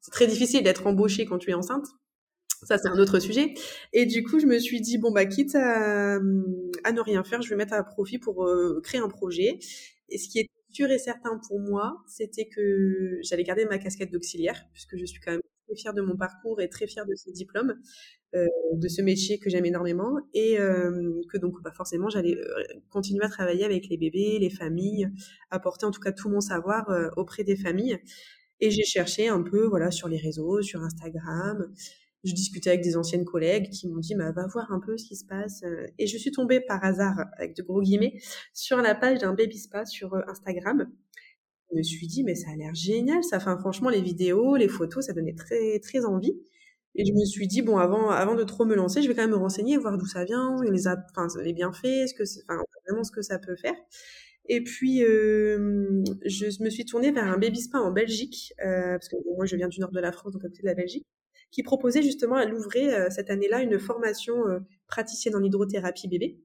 c'est 0.02 0.12
très 0.12 0.26
difficile 0.26 0.64
d'être 0.64 0.88
embauchée 0.88 1.26
quand 1.26 1.38
tu 1.38 1.52
es 1.52 1.54
enceinte. 1.54 1.86
Ça, 2.64 2.78
c'est 2.78 2.90
un 2.90 3.00
autre 3.00 3.20
sujet. 3.20 3.54
Et 3.94 4.06
du 4.06 4.24
coup, 4.24 4.40
je 4.40 4.46
me 4.46 4.60
suis 4.60 4.82
dit, 4.82 4.98
bon, 4.98 5.12
bah, 5.12 5.26
quitte 5.26 5.56
à, 5.56 6.16
à 6.16 6.92
ne 6.92 7.02
rien 7.02 7.24
faire, 7.24 7.42
je 7.42 7.50
vais 7.50 7.56
mettre 7.56 7.74
à 7.74 7.84
profit 7.84 8.20
pour 8.20 8.46
euh, 8.46 8.82
créer 8.84 9.00
un 9.00 9.08
projet. 9.08 9.60
Et 10.10 10.18
ce 10.18 10.28
qui 10.28 10.40
est 10.40 10.50
sûr 10.72 10.92
et 10.92 11.00
certain 11.00 11.40
pour 11.48 11.60
moi, 11.60 12.04
c'était 12.08 12.48
que 12.48 13.20
j'allais 13.24 13.44
garder 13.44 13.66
ma 13.66 13.78
casquette 13.78 14.12
d'auxiliaire, 14.12 14.66
puisque 14.74 14.98
je 14.98 15.06
suis 15.06 15.20
quand 15.22 15.32
même 15.32 15.42
très 15.68 15.76
fière 15.76 15.94
de 15.94 16.02
mon 16.02 16.18
parcours 16.18 16.62
et 16.62 16.70
très 16.70 16.86
fière 16.86 17.06
de 17.06 17.16
ce 17.16 17.32
diplôme, 17.32 17.76
euh, 18.36 18.46
de 18.74 18.88
ce 18.88 19.02
métier 19.02 19.40
que 19.40 19.50
j'aime 19.50 19.66
énormément, 19.66 20.18
et 20.34 20.60
euh, 20.60 21.22
que 21.32 21.38
donc 21.38 21.62
bah, 21.64 21.72
forcément 21.76 22.10
j'allais 22.10 22.38
continuer 22.90 23.24
à 23.24 23.30
travailler 23.30 23.66
avec 23.66 23.88
les 23.88 23.98
bébés, 23.98 24.38
les 24.40 24.50
familles, 24.50 25.10
apporter 25.50 25.86
en 25.86 25.92
tout 25.92 26.02
cas 26.02 26.12
tout 26.12 26.30
mon 26.30 26.42
savoir 26.42 26.90
auprès 27.18 27.44
des 27.44 27.56
familles. 27.56 28.00
Et 28.62 28.72
j'ai 28.72 28.84
cherché 28.84 29.30
un 29.30 29.42
peu 29.42 29.66
voilà 29.68 29.90
sur 29.92 30.08
les 30.10 30.18
réseaux, 30.18 30.62
sur 30.62 30.82
Instagram, 30.82 31.72
je 32.24 32.34
discutais 32.34 32.72
avec 32.72 32.82
des 32.82 32.98
anciennes 32.98 33.26
collègues 33.26 33.70
qui 33.70 33.88
m'ont 33.88 34.00
dit 34.00 34.16
bah, 34.16 34.32
va 34.32 34.48
voir 34.48 34.72
un 34.72 34.80
peu 34.80 34.98
ce 34.98 35.06
qui 35.06 35.16
se 35.16 35.26
passe 35.26 35.64
euh. 35.64 35.88
et 35.98 36.08
je 36.08 36.18
suis 36.18 36.32
tombée 36.32 36.60
par 36.60 36.84
hasard 36.84 37.26
avec 37.38 37.56
de 37.56 37.64
gros 37.64 37.82
guillemets 37.82 38.20
sur 38.54 38.78
la 38.78 38.96
page 38.96 39.20
d'un 39.20 39.34
baby 39.34 39.58
spa 39.58 39.86
sur 39.86 40.14
euh, 40.14 40.22
Instagram. 40.28 40.90
Je 41.72 41.78
me 41.78 41.84
suis 41.84 42.08
dit 42.08 42.24
mais 42.24 42.36
ça 42.36 42.52
a 42.52 42.56
l'air 42.56 42.74
génial 42.76 43.24
ça. 43.24 43.40
Fait 43.40 43.58
franchement 43.60 43.90
les 43.90 44.02
vidéos 44.02 44.56
les 44.56 44.68
photos 44.68 45.06
ça 45.06 45.14
donnait 45.14 45.36
très 45.36 45.80
très 45.80 46.06
envie. 46.06 46.38
Et 46.96 47.06
je 47.06 47.14
me 47.14 47.24
suis 47.24 47.48
dit 47.48 47.62
bon 47.62 47.78
avant 47.78 48.10
avant 48.10 48.36
de 48.36 48.44
trop 48.44 48.66
me 48.66 48.76
lancer 48.76 49.02
je 49.02 49.08
vais 49.08 49.16
quand 49.16 49.22
même 49.22 49.32
me 49.32 49.38
renseigner 49.38 49.78
voir 49.78 49.98
d'où 49.98 50.08
ça 50.08 50.26
vient 50.26 50.58
les 50.70 50.88
a, 50.88 50.98
les 51.42 51.54
bienfaits 51.54 52.08
ce 52.08 52.14
que 52.14 52.24
enfin 52.50 52.64
vraiment 52.88 53.04
ce 53.04 53.12
que 53.12 53.22
ça 53.22 53.40
peut 53.40 53.56
faire. 53.56 53.76
Et 54.52 54.64
puis, 54.64 55.04
euh, 55.04 56.04
je 56.26 56.64
me 56.64 56.72
suis 56.72 56.84
tournée 56.84 57.12
vers 57.12 57.26
un 57.26 57.38
baby 57.38 57.62
spa 57.62 57.78
en 57.78 57.92
Belgique, 57.92 58.52
euh, 58.66 58.94
parce 58.94 59.08
que 59.08 59.16
moi, 59.36 59.46
je 59.46 59.56
viens 59.56 59.68
du 59.68 59.80
nord 59.80 59.92
de 59.92 60.00
la 60.00 60.12
France, 60.12 60.34
donc 60.34 60.44
à 60.44 60.48
côté 60.48 60.64
de 60.64 60.68
la 60.68 60.74
Belgique 60.74 61.06
qui 61.52 61.64
proposait 61.64 62.04
justement 62.04 62.36
à 62.36 62.46
Louvray 62.46 62.90
euh, 62.90 63.10
cette 63.10 63.30
année-là 63.30 63.62
une 63.62 63.80
formation 63.80 64.48
euh, 64.48 64.60
praticienne 64.88 65.36
en 65.36 65.44
hydrothérapie 65.44 66.08
bébé. 66.08 66.40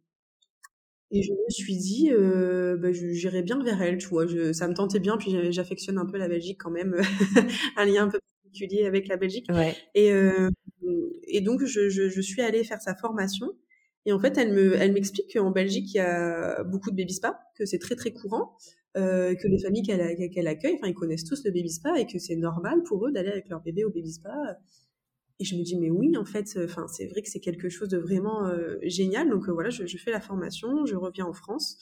Et 1.11 1.23
je 1.23 1.33
me 1.33 1.51
suis 1.51 1.77
dit, 1.77 2.11
euh, 2.11 2.77
bah, 2.77 2.91
j'irais 2.93 3.43
bien 3.43 3.63
vers 3.63 3.81
elle, 3.81 3.99
tu 3.99 4.09
vois. 4.09 4.27
Je, 4.27 4.53
ça 4.53 4.67
me 4.67 4.75
tentait 4.75 4.99
bien, 4.99 5.17
puis 5.17 5.53
j'affectionne 5.53 5.99
un 5.99 6.07
peu 6.07 6.19
la 6.19 6.29
Belgique 6.29 6.61
quand 6.61 6.71
même, 6.71 6.97
un 7.77 7.85
lien 7.85 8.05
un 8.05 8.09
peu 8.09 8.19
particulier 8.43 8.87
avec 8.87 9.07
la 9.07 9.17
Belgique. 9.17 9.47
Ouais. 9.51 9.77
Et, 9.95 10.13
euh, 10.13 10.51
et 11.29 11.41
donc, 11.41 11.65
je, 11.65 11.89
je, 11.89 12.09
je, 12.09 12.21
suis 12.21 12.43
allée 12.43 12.65
faire 12.65 12.81
sa 12.81 12.97
formation. 12.97 13.53
Et 14.07 14.13
en 14.13 14.19
fait, 14.19 14.37
elle 14.39 14.53
me, 14.53 14.75
elle 14.75 14.93
m'explique 14.93 15.35
qu'en 15.35 15.51
Belgique, 15.51 15.95
il 15.95 15.99
y 15.99 16.01
a 16.01 16.65
beaucoup 16.65 16.91
de 16.91 16.97
baby 16.97 17.15
spa, 17.15 17.39
que 17.57 17.65
c'est 17.65 17.79
très 17.79 17.95
très 17.95 18.13
courant, 18.13 18.57
euh, 18.97 19.35
que 19.35 19.49
les 19.49 19.59
familles 19.59 19.83
qu'elle, 19.83 20.31
qu'elle 20.31 20.47
accueille, 20.47 20.75
enfin, 20.75 20.89
ils 20.89 20.95
connaissent 20.95 21.25
tous 21.25 21.45
le 21.45 21.51
baby 21.51 21.71
spa 21.71 21.99
et 21.99 22.07
que 22.07 22.19
c'est 22.19 22.37
normal 22.37 22.83
pour 22.85 23.07
eux 23.07 23.13
d'aller 23.13 23.31
avec 23.31 23.49
leur 23.49 23.61
bébé 23.61 23.85
au 23.85 23.91
baby 23.91 24.13
spa 24.13 24.59
et 25.41 25.45
je 25.45 25.57
me 25.57 25.63
dis, 25.63 25.77
mais 25.77 25.91
oui, 25.91 26.17
en 26.17 26.25
fait, 26.25 26.57
enfin, 26.65 26.87
c'est 26.87 27.07
vrai 27.07 27.23
que 27.23 27.29
c'est 27.29 27.41
quelque 27.41 27.69
chose 27.69 27.89
de 27.89 27.99
vraiment 27.99 28.47
euh, 28.47 28.77
génial. 28.83 29.29
Donc 29.29 29.49
euh, 29.49 29.53
voilà, 29.53 29.71
je, 29.71 29.85
je, 29.85 29.99
fais 29.99 30.13
la 30.13 30.21
formation, 30.21 30.87
je 30.87 30.95
reviens 30.95 31.27
en 31.27 31.33
France. 31.33 31.77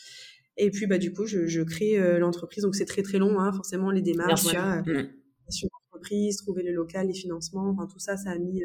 Et 0.56 0.70
puis, 0.70 0.86
bah, 0.86 0.98
du 0.98 1.12
coup, 1.12 1.26
je, 1.26 1.46
je 1.46 1.60
crée 1.62 1.98
euh, 1.98 2.18
l'entreprise. 2.18 2.62
Donc 2.62 2.74
c'est 2.74 2.86
très, 2.86 3.02
très 3.02 3.18
long, 3.18 3.38
hein, 3.38 3.52
forcément, 3.52 3.90
les 3.90 4.00
démarches. 4.00 4.44
Bien 4.44 4.82
sûr. 4.84 4.92
Mmh. 4.94 6.36
trouver 6.44 6.62
le 6.62 6.72
local, 6.72 7.08
les 7.08 7.14
financements, 7.14 7.68
enfin, 7.70 7.86
tout 7.86 7.98
ça, 7.98 8.16
ça 8.16 8.30
a 8.30 8.38
mis 8.38 8.62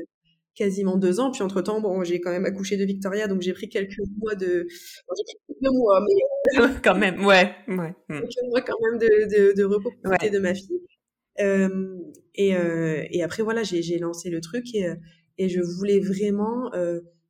quasiment 0.55 0.95
deux 0.95 1.19
ans. 1.19 1.31
Puis 1.31 1.43
entre-temps, 1.43 1.81
bon, 1.81 2.03
j'ai 2.05 2.21
quand 2.21 2.31
même 2.31 2.45
accouché 2.45 2.77
de 2.77 2.85
Victoria, 2.85 3.27
donc 3.27 3.41
j'ai 3.41 3.53
pris 3.53 3.67
quelques 3.67 3.99
mois 4.17 4.35
de... 4.35 4.65
j'ai 4.69 5.23
pris 5.23 5.37
quelques 5.47 5.73
mois, 5.73 6.01
mais... 6.01 6.63
quand 6.83 6.95
même, 6.95 7.25
ouais. 7.25 7.51
ouais. 7.67 7.93
Mmh. 8.07 8.19
Quelques 8.21 8.49
mois 8.49 8.61
quand 8.61 8.77
même 8.89 8.99
de, 8.99 9.05
de, 9.05 9.53
de 9.53 9.63
repos 9.65 9.91
de 10.31 10.39
ma 10.39 10.55
fille. 10.55 10.86
Euh, 11.39 11.97
et, 12.35 12.55
euh, 12.55 13.03
et 13.09 13.23
après, 13.23 13.43
voilà, 13.43 13.63
j'ai 13.63 13.97
lancé 13.99 14.29
le 14.29 14.41
truc 14.41 14.73
et, 14.73 14.87
euh, 14.87 14.95
et 15.37 15.49
je 15.49 15.61
voulais 15.61 15.99
vraiment 15.99 16.71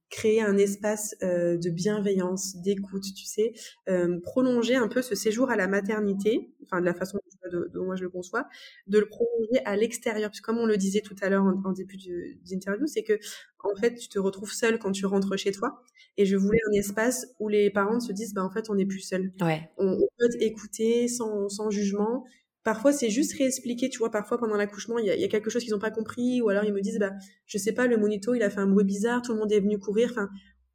créer 0.09 0.41
un 0.41 0.57
espace 0.57 1.15
euh, 1.21 1.57
de 1.57 1.69
bienveillance, 1.69 2.55
d'écoute, 2.57 3.03
tu 3.15 3.25
sais, 3.25 3.53
euh, 3.89 4.19
prolonger 4.21 4.75
un 4.75 4.87
peu 4.87 5.01
ce 5.01 5.15
séjour 5.15 5.49
à 5.49 5.55
la 5.55 5.67
maternité, 5.67 6.49
enfin 6.63 6.79
de 6.79 6.85
la 6.85 6.93
façon 6.93 7.19
dont, 7.51 7.85
moi 7.85 7.95
je 7.95 8.03
le 8.03 8.09
conçois, 8.09 8.47
de 8.87 8.99
le 8.99 9.07
prolonger 9.07 9.59
à 9.65 9.75
l'extérieur, 9.75 10.29
parce 10.29 10.39
que 10.39 10.45
comme 10.45 10.57
on 10.57 10.65
le 10.65 10.77
disait 10.77 11.01
tout 11.01 11.15
à 11.21 11.29
l'heure 11.29 11.43
en, 11.43 11.71
début 11.71 11.97
d'interview, 12.45 12.87
c'est 12.87 13.03
que 13.03 13.19
en 13.59 13.75
fait 13.75 13.95
tu 13.95 14.07
te 14.07 14.19
retrouves 14.19 14.51
seul 14.51 14.79
quand 14.79 14.91
tu 14.91 15.05
rentres 15.05 15.37
chez 15.37 15.51
toi, 15.51 15.81
et 16.15 16.25
je 16.25 16.35
voulais 16.35 16.59
un 16.69 16.73
espace 16.73 17.27
où 17.39 17.49
les 17.49 17.69
parents 17.69 17.99
se 17.99 18.13
disent, 18.13 18.33
bah 18.33 18.43
en 18.43 18.49
fait 18.49 18.69
on 18.69 18.75
n'est 18.75 18.85
plus 18.85 19.01
seul, 19.01 19.33
ouais. 19.41 19.69
on, 19.77 19.87
on, 19.87 20.07
peut 20.17 20.29
écouter 20.39 21.07
sans, 21.07 21.49
sans 21.49 21.69
jugement, 21.69 22.25
Parfois, 22.67 22.91
c'est 22.91 23.09
juste 23.09 23.31
réexpliquer, 23.37 23.87
tu 23.87 23.97
vois, 23.99 24.11
parfois 24.11 24.37
pendant 24.37 24.57
l'accouchement, 24.57 24.99
il 24.99 25.05
y, 25.05 25.23
a, 25.23 25.27
quelque 25.29 25.49
chose 25.49 25.63
qu'ils 25.63 25.71
n'ont 25.71 25.79
pas 25.79 25.89
compris, 25.89 26.41
ou 26.41 26.49
alors 26.49 26.65
ils 26.65 26.73
me 26.73 26.81
disent, 26.81 26.99
bah, 26.99 27.13
je 27.45 27.57
sais 27.57 27.71
pas, 27.71 27.87
le 27.87 27.95
monito, 27.95 28.33
il 28.33 28.43
a 28.43 28.49
fait 28.49 28.59
un 28.59 28.67
bruit 28.67 28.83
bizarre, 28.83 29.21
tout 29.21 29.31
le 29.31 29.39
monde 29.39 29.53
est 29.53 29.61
venu 29.61 29.79
courir, 29.79 30.27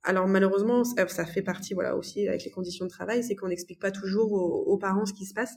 alors 0.02 0.26
malheureusement, 0.26 0.84
ça, 0.84 1.26
fait 1.26 1.42
partie, 1.42 1.74
voilà, 1.74 1.94
aussi 1.94 2.26
avec 2.26 2.46
les 2.46 2.50
conditions 2.50 2.86
de 2.86 2.90
travail, 2.90 3.22
c'est 3.22 3.36
qu'on 3.36 3.48
n'explique 3.48 3.78
pas 3.78 3.90
toujours 3.90 4.32
aux, 4.32 4.78
parents 4.78 5.04
ce 5.04 5.12
qui 5.12 5.26
se 5.26 5.34
passe. 5.34 5.54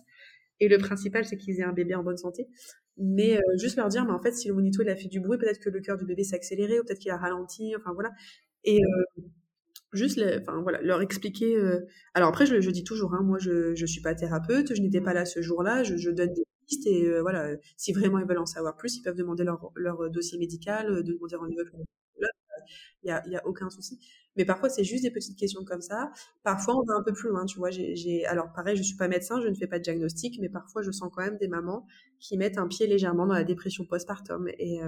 Et 0.60 0.68
le 0.68 0.78
principal, 0.78 1.24
c'est 1.24 1.38
qu'ils 1.38 1.62
aient 1.62 1.64
un 1.64 1.72
bébé 1.72 1.96
en 1.96 2.04
bonne 2.04 2.18
santé. 2.18 2.50
Mais 2.98 3.38
euh, 3.38 3.42
juste 3.58 3.78
leur 3.78 3.88
dire, 3.88 4.04
mais 4.04 4.12
en 4.12 4.20
fait, 4.20 4.34
si 4.34 4.50
le 4.50 4.56
monito 4.56 4.82
il 4.84 4.90
a 4.90 4.96
fait 4.98 5.08
du 5.08 5.22
bruit, 5.22 5.38
peut-être 5.38 5.62
que 5.62 5.70
le 5.70 5.80
cœur 5.80 5.96
du 5.96 6.04
bébé 6.04 6.26
s'est 6.26 6.36
accéléré, 6.36 6.82
ou 6.82 6.84
peut-être 6.84 7.00
qu'il 7.00 7.12
a 7.12 7.18
ralenti, 7.18 7.74
enfin 7.78 7.94
voilà. 7.94 8.12
Et 8.66 8.82
euh, 8.84 9.22
juste 9.96 10.22
voilà 10.64 10.82
leur 10.82 11.02
expliquer 11.02 11.56
euh, 11.58 11.88
alors 12.14 12.30
après 12.30 12.46
je, 12.46 12.60
je 12.62 12.70
dis 12.70 12.84
toujours 12.84 13.14
hein, 13.14 13.22
moi 13.24 13.38
je 13.40 13.76
je 13.76 13.86
suis 13.86 14.02
pas 14.02 14.16
thérapeute 14.16 14.74
je 14.76 14.82
n'étais 14.82 15.02
pas 15.02 15.14
là 15.14 15.26
ce 15.26 15.42
jour-là 15.42 15.84
je, 15.84 16.10
donne 16.10 16.34
des 16.34 16.44
pistes 16.68 16.88
et 16.88 17.06
euh, 17.08 17.22
voilà 17.22 17.56
si 17.78 17.94
vraiment 17.94 18.20
ils 18.20 18.28
veulent 18.28 18.40
en 18.40 18.46
savoir 18.46 18.76
plus 18.76 18.98
ils 18.98 19.02
peuvent 19.02 19.16
demander 19.16 19.44
leur 19.44 19.72
leur 19.76 20.10
dossier 20.10 20.38
médical 20.38 20.90
euh, 20.90 21.04
demander 21.04 21.36
rendez-vous 21.36 21.84
il 23.04 23.10
y 23.10 23.12
a, 23.12 23.18
a 23.20 23.46
aucun 23.46 23.70
souci. 23.70 24.00
Mais 24.36 24.46
parfois 24.46 24.70
c'est 24.70 24.84
juste 24.84 25.04
des 25.04 25.12
petites 25.12 25.38
questions 25.38 25.64
comme 25.64 25.82
ça. 25.82 26.12
Parfois 26.44 26.76
on 26.76 26.84
va 26.84 26.96
un 26.96 27.04
peu 27.04 27.14
plus 27.14 27.30
loin 27.30 27.46
tu 27.46 27.60
vois 27.60 27.70
j'ai 27.70 28.26
alors 28.26 28.52
pareil 28.54 28.76
je 28.76 28.82
suis 28.82 28.98
pas 28.98 29.08
médecin 29.08 29.40
je 29.42 29.48
ne 29.48 29.54
fais 29.54 29.68
pas 29.68 29.78
de 29.78 29.84
diagnostic 29.84 30.40
mais 30.42 30.50
parfois 30.50 30.82
je 30.82 30.92
sens 30.92 31.12
quand 31.14 31.22
même 31.24 31.38
des 31.38 31.48
mamans 31.48 31.86
qui 32.20 32.38
mettent 32.38 32.58
un 32.58 32.68
pied 32.68 32.88
légèrement 32.88 33.28
dans 33.28 33.36
la 33.36 33.44
dépression 33.44 33.86
postpartum 33.86 34.48
et 34.58 34.80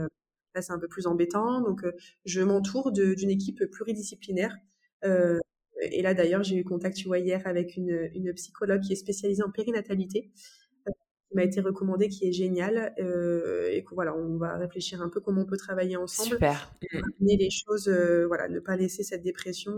là 0.55 0.61
c'est 0.61 0.73
un 0.73 0.79
peu 0.79 0.87
plus 0.87 1.05
embêtant. 1.05 1.61
Donc 1.61 1.85
je 2.25 2.41
m'entoure 2.41 2.91
d'une 2.91 3.29
équipe 3.29 3.63
pluridisciplinaire 3.71 4.57
euh, 5.05 5.39
et 5.81 6.01
là, 6.01 6.13
d'ailleurs, 6.13 6.43
j'ai 6.43 6.55
eu 6.55 6.63
contact, 6.63 6.97
tu 6.97 7.07
vois, 7.07 7.19
hier 7.19 7.41
avec 7.45 7.75
une, 7.75 8.09
une 8.13 8.33
psychologue 8.33 8.81
qui 8.81 8.93
est 8.93 8.97
spécialisée 8.97 9.43
en 9.43 9.51
périnatalité. 9.51 10.31
Euh, 10.87 10.91
qui 11.29 11.35
m'a 11.35 11.43
été 11.43 11.59
recommandé, 11.61 12.09
qui 12.09 12.27
est 12.27 12.31
génial. 12.31 12.93
Euh, 12.99 13.69
et 13.71 13.83
que 13.83 13.93
voilà, 13.93 14.15
on 14.15 14.37
va 14.37 14.57
réfléchir 14.57 15.01
un 15.01 15.09
peu 15.09 15.19
comment 15.19 15.41
on 15.41 15.45
peut 15.45 15.57
travailler 15.57 15.97
ensemble. 15.97 16.31
Super. 16.31 16.73
Pour 16.91 17.01
amener 17.19 17.37
les 17.37 17.49
choses, 17.49 17.89
voilà, 18.27 18.47
ne 18.47 18.59
pas 18.59 18.75
laisser 18.75 19.03
cette 19.03 19.23
dépression. 19.23 19.73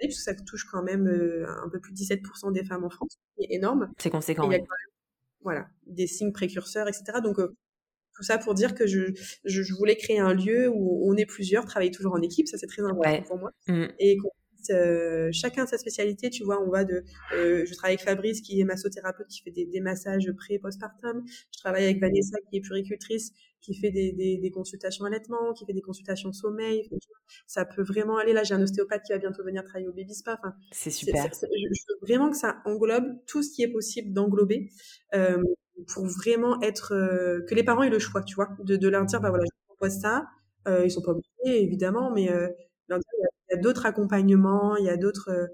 Parce 0.00 0.14
que 0.14 0.22
ça 0.22 0.34
touche 0.34 0.64
quand 0.70 0.82
même 0.82 1.06
un 1.08 1.68
peu 1.68 1.80
plus 1.80 1.92
de 1.92 1.98
17% 1.98 2.52
des 2.52 2.64
femmes 2.64 2.84
en 2.84 2.90
France, 2.90 3.18
c'est 3.36 3.46
énorme. 3.50 3.90
C'est 3.98 4.10
conséquent. 4.10 4.48
Il 4.48 4.52
y 4.52 4.54
a 4.54 4.58
quand 4.58 4.64
même, 4.64 4.94
voilà, 5.42 5.68
des 5.86 6.06
signes 6.06 6.32
précurseurs, 6.32 6.86
etc. 6.86 7.18
Donc 7.22 7.38
tout 8.18 8.24
ça 8.24 8.36
pour 8.36 8.54
dire 8.54 8.74
que 8.74 8.86
je, 8.88 9.12
je, 9.44 9.62
je, 9.62 9.74
voulais 9.74 9.94
créer 9.96 10.18
un 10.18 10.34
lieu 10.34 10.68
où 10.74 11.08
on 11.08 11.14
est 11.16 11.24
plusieurs, 11.24 11.64
travailler 11.66 11.92
toujours 11.92 12.14
en 12.14 12.20
équipe, 12.20 12.48
ça 12.48 12.58
c'est 12.58 12.66
très 12.66 12.82
important 12.82 13.10
Ouais. 13.10 13.22
pour 13.22 13.38
moi, 13.38 13.52
Mm. 13.68 13.84
et 14.00 14.16
qu'on 14.16 14.30
euh, 14.70 15.30
chacun 15.32 15.66
sa 15.66 15.78
spécialité, 15.78 16.28
tu 16.30 16.42
vois, 16.44 16.60
on 16.60 16.68
va 16.68 16.84
de, 16.84 17.04
euh, 17.32 17.64
je 17.64 17.72
travaille 17.74 17.94
avec 17.94 18.04
Fabrice 18.04 18.40
qui 18.42 18.60
est 18.60 18.64
massothérapeute, 18.64 19.28
qui 19.28 19.40
fait 19.42 19.50
des, 19.52 19.64
des 19.66 19.80
massages 19.80 20.30
pré 20.36 20.54
et 20.54 20.58
postpartum, 20.58 21.24
je 21.26 21.58
travaille 21.60 21.84
avec 21.84 22.00
Vanessa 22.00 22.36
qui 22.50 22.58
est 22.58 22.60
puricultrice, 22.60 23.32
qui 23.62 23.74
fait 23.74 23.90
des, 23.90 24.12
des, 24.12 24.36
des 24.36 24.50
consultations 24.50 25.04
allaitement, 25.04 25.52
qui 25.54 25.64
fait 25.64 25.72
des 25.72 25.80
consultations 25.80 26.32
sommeil, 26.32 26.88
ça 27.46 27.64
peut 27.64 27.82
vraiment 27.82 28.18
aller, 28.18 28.32
là 28.32 28.42
j'ai 28.42 28.54
un 28.54 28.62
ostéopathe 28.62 29.04
qui 29.04 29.12
va 29.12 29.18
bientôt 29.18 29.42
venir 29.44 29.62
travailler 29.64 29.88
au 29.88 29.92
baby 29.92 30.14
spa, 30.14 30.38
enfin, 30.42 30.54
C'est 30.72 30.90
super. 30.90 31.24
je 31.24 31.46
veux 31.46 31.98
vraiment 32.02 32.28
que 32.30 32.36
ça 32.36 32.60
englobe 32.66 33.06
tout 33.26 33.42
ce 33.42 33.50
qui 33.54 33.62
est 33.62 33.72
possible 33.72 34.12
d'englober 34.12 34.68
euh, 35.14 35.42
pour 35.86 36.06
vraiment 36.06 36.60
être 36.62 36.94
euh, 36.94 37.44
que 37.48 37.54
les 37.54 37.64
parents 37.64 37.82
aient 37.82 37.90
le 37.90 37.98
choix, 37.98 38.22
tu 38.22 38.34
vois, 38.34 38.48
de, 38.60 38.88
leur 38.88 39.04
dire 39.04 39.20
bah 39.20 39.30
voilà, 39.30 39.44
je 39.44 39.66
propose 39.74 40.00
ça. 40.00 40.26
Euh, 40.66 40.84
ils 40.84 40.90
sont 40.90 41.02
pas 41.02 41.12
obligés 41.12 41.62
évidemment, 41.62 42.10
mais 42.12 42.30
euh, 42.30 42.48
il 42.88 42.92
y 42.92 43.54
a, 43.54 43.58
a 43.58 43.60
d'autres 43.60 43.86
accompagnements, 43.86 44.76
il 44.76 44.84
y 44.84 44.90
a 44.90 44.96
d'autres 44.96 45.30
euh, 45.30 45.46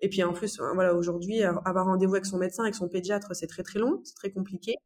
et 0.00 0.08
puis 0.08 0.22
en 0.22 0.32
plus 0.32 0.60
euh, 0.60 0.72
voilà 0.74 0.94
aujourd'hui 0.94 1.42
euh, 1.44 1.52
avoir 1.64 1.86
rendez-vous 1.86 2.14
avec 2.14 2.26
son 2.26 2.38
médecin, 2.38 2.64
avec 2.64 2.74
son 2.74 2.88
pédiatre, 2.88 3.34
c'est 3.34 3.46
très 3.46 3.62
très 3.62 3.78
long, 3.78 4.00
c'est 4.04 4.14
très 4.14 4.30
compliqué. 4.30 4.76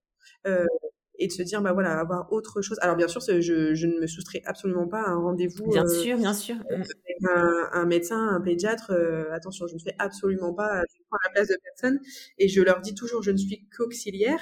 Euh, 1.14 1.24
et 1.24 1.26
de 1.28 1.32
se 1.32 1.42
dire 1.42 1.62
bah 1.62 1.72
voilà 1.72 1.98
avoir 1.98 2.32
autre 2.32 2.60
chose 2.60 2.78
alors 2.80 2.96
bien 2.96 3.08
sûr 3.08 3.20
je, 3.20 3.74
je 3.74 3.86
ne 3.86 4.00
me 4.00 4.06
soustrais 4.06 4.42
absolument 4.46 4.88
pas 4.88 5.02
à 5.02 5.10
un 5.10 5.16
rendez-vous 5.20 5.70
Bien 5.70 5.84
euh, 5.84 5.88
sûr, 6.02 6.16
bien 6.18 6.34
sûr. 6.34 6.56
Mm. 6.56 6.64
avec 6.70 7.36
un, 7.36 7.68
un 7.72 7.84
médecin, 7.86 8.28
un 8.28 8.40
pédiatre, 8.40 8.90
euh, 8.90 9.32
attention, 9.32 9.66
je 9.66 9.74
ne 9.74 9.78
fais 9.78 9.94
absolument 9.98 10.52
pas, 10.52 10.82
je 10.90 11.02
prends 11.08 11.18
la 11.24 11.30
place 11.32 11.48
de 11.48 11.56
personne 11.64 12.00
et 12.38 12.48
je 12.48 12.60
leur 12.62 12.80
dis 12.80 12.94
toujours, 12.94 13.22
je 13.22 13.30
ne 13.30 13.36
suis 13.36 13.66
qu'auxiliaire. 13.76 14.40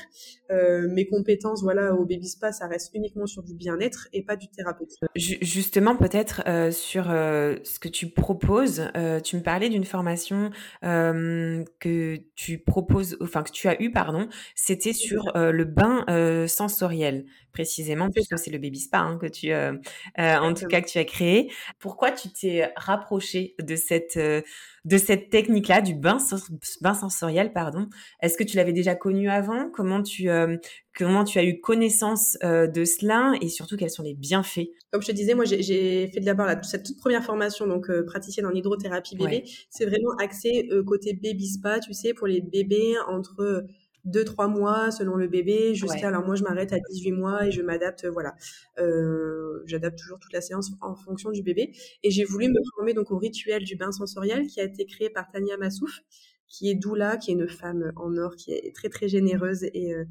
Euh, 0.50 0.88
mes 0.88 1.06
compétences, 1.06 1.62
voilà, 1.62 1.94
au 1.94 2.04
baby 2.04 2.26
spa, 2.28 2.52
ça 2.52 2.66
reste 2.66 2.90
uniquement 2.94 3.26
sur 3.26 3.42
du 3.42 3.54
bien-être 3.54 4.08
et 4.12 4.24
pas 4.24 4.36
du 4.36 4.48
thérapeutique. 4.48 5.00
Ju- 5.14 5.38
Justement, 5.42 5.96
peut-être 5.96 6.42
euh, 6.46 6.70
sur 6.70 7.10
euh, 7.10 7.56
ce 7.64 7.78
que 7.78 7.88
tu 7.88 8.08
proposes, 8.10 8.84
euh, 8.96 9.20
tu 9.20 9.36
me 9.36 9.42
parlais 9.42 9.68
d'une 9.68 9.84
formation 9.84 10.50
euh, 10.84 11.62
que 11.80 12.16
tu 12.34 12.58
proposes, 12.58 13.16
enfin 13.20 13.42
que 13.42 13.50
tu 13.50 13.68
as 13.68 13.80
eu, 13.82 13.90
pardon, 13.90 14.28
c'était 14.54 14.92
sur 14.92 15.36
euh, 15.36 15.52
le 15.52 15.64
bain 15.64 16.04
euh, 16.08 16.46
sensoriel, 16.68 17.24
précisément, 17.52 18.10
puisque 18.10 18.38
c'est 18.38 18.50
le 18.50 18.58
baby 18.58 18.78
spa 18.80 18.98
hein, 18.98 19.18
que 19.20 19.26
tu, 19.26 19.52
euh, 19.52 19.72
euh, 20.18 20.36
en 20.36 20.54
tout 20.54 20.66
cas, 20.66 20.80
que 20.80 20.88
tu 20.88 20.98
as 20.98 21.04
créé. 21.04 21.50
Pourquoi 21.78 22.12
tu 22.12 22.28
t'es 22.30 22.70
rapproché 22.76 23.54
de 23.60 23.76
cette 23.76 24.16
euh, 24.16 24.42
de 24.84 24.98
cette 24.98 25.30
technique-là, 25.30 25.80
du 25.80 25.94
bain, 25.94 26.18
sens- 26.18 26.50
bain 26.80 26.94
sensoriel, 26.94 27.52
pardon? 27.52 27.86
Est-ce 28.20 28.36
que 28.36 28.42
tu 28.42 28.56
l'avais 28.56 28.72
déjà 28.72 28.94
connu 28.96 29.30
avant? 29.30 29.70
Comment 29.70 30.02
tu 30.02 30.28
euh, 30.28 30.56
comment 30.96 31.24
tu 31.24 31.38
as 31.38 31.44
eu 31.44 31.60
connaissance 31.60 32.36
de 32.42 32.84
cela? 32.84 33.34
Et 33.40 33.48
surtout 33.48 33.76
quels 33.76 33.90
sont 33.90 34.02
les 34.02 34.14
bienfaits? 34.14 34.68
Comme 34.90 35.02
je 35.02 35.06
te 35.06 35.12
disais, 35.12 35.34
moi, 35.34 35.44
j'ai- 35.44 36.10
fait 36.12 36.20
d'abord 36.20 36.48
cette 36.62 36.84
toute 36.84 36.98
première 36.98 37.24
formation, 37.24 37.66
donc 37.66 37.90
praticienne 38.06 38.46
en 38.46 38.52
hydrothérapie 38.52 39.16
bébé. 39.16 39.42
Ouais. 39.44 39.44
C'est 39.70 39.86
vraiment 39.86 40.16
axé 40.18 40.68
côté 40.86 41.12
baby 41.14 41.46
spa, 41.46 41.78
tu 41.80 41.92
sais, 41.94 42.12
pour 42.12 42.26
les 42.26 42.40
bébés 42.40 42.94
entre 43.08 43.64
2-3 44.04 44.48
mois 44.48 44.90
selon 44.90 45.16
le 45.16 45.28
bébé, 45.28 45.74
jusqu'à, 45.74 46.08
Ouais. 46.08 46.08
alors 46.08 46.24
moi 46.26 46.34
je 46.36 46.42
m'arrête 46.42 46.72
à 46.72 46.78
18 46.90 47.12
mois 47.12 47.46
et 47.46 47.50
je 47.50 47.62
m'adapte, 47.62 48.04
euh, 48.04 48.10
voilà. 48.10 48.34
Euh, 48.78 49.62
J'adapte 49.66 49.98
toujours 49.98 50.18
toute 50.18 50.32
la 50.32 50.40
séance 50.40 50.72
en 50.80 50.94
fonction 50.96 51.30
du 51.30 51.42
bébé. 51.42 51.72
Et 52.02 52.10
j'ai 52.10 52.24
voulu 52.24 52.48
me 52.48 52.58
former 52.76 52.94
donc 52.94 53.10
au 53.10 53.18
rituel 53.18 53.64
du 53.64 53.76
bain 53.76 53.92
sensoriel 53.92 54.46
qui 54.48 54.60
a 54.60 54.64
été 54.64 54.84
créé 54.86 55.10
par 55.10 55.30
Tania 55.30 55.56
Massouf, 55.56 56.00
qui 56.48 56.70
est 56.70 56.74
doula, 56.74 57.16
qui 57.16 57.30
est 57.30 57.34
une 57.34 57.48
femme 57.48 57.92
en 57.96 58.16
or, 58.18 58.36
qui 58.36 58.52
est 58.52 58.74
très 58.74 58.88
très 58.88 59.08
généreuse 59.08 59.64
et 59.64 59.94
euh, 59.94 60.04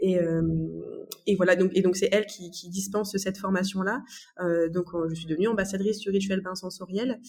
et, 0.00 0.20
euh, 0.20 0.42
et 1.26 1.34
voilà 1.34 1.56
donc 1.56 1.72
et 1.74 1.82
donc 1.82 1.96
c'est 1.96 2.08
elle 2.12 2.26
qui, 2.26 2.50
qui 2.52 2.68
dispense 2.68 3.16
cette 3.16 3.38
formation 3.38 3.82
là. 3.82 4.02
Euh, 4.40 4.68
donc 4.68 4.94
euh, 4.94 5.08
je 5.08 5.14
suis 5.16 5.26
devenue 5.26 5.48
ambassadrice 5.48 5.98
du 5.98 6.10
rituel 6.10 6.40
bain 6.40 6.54
sensoriel. 6.54 7.20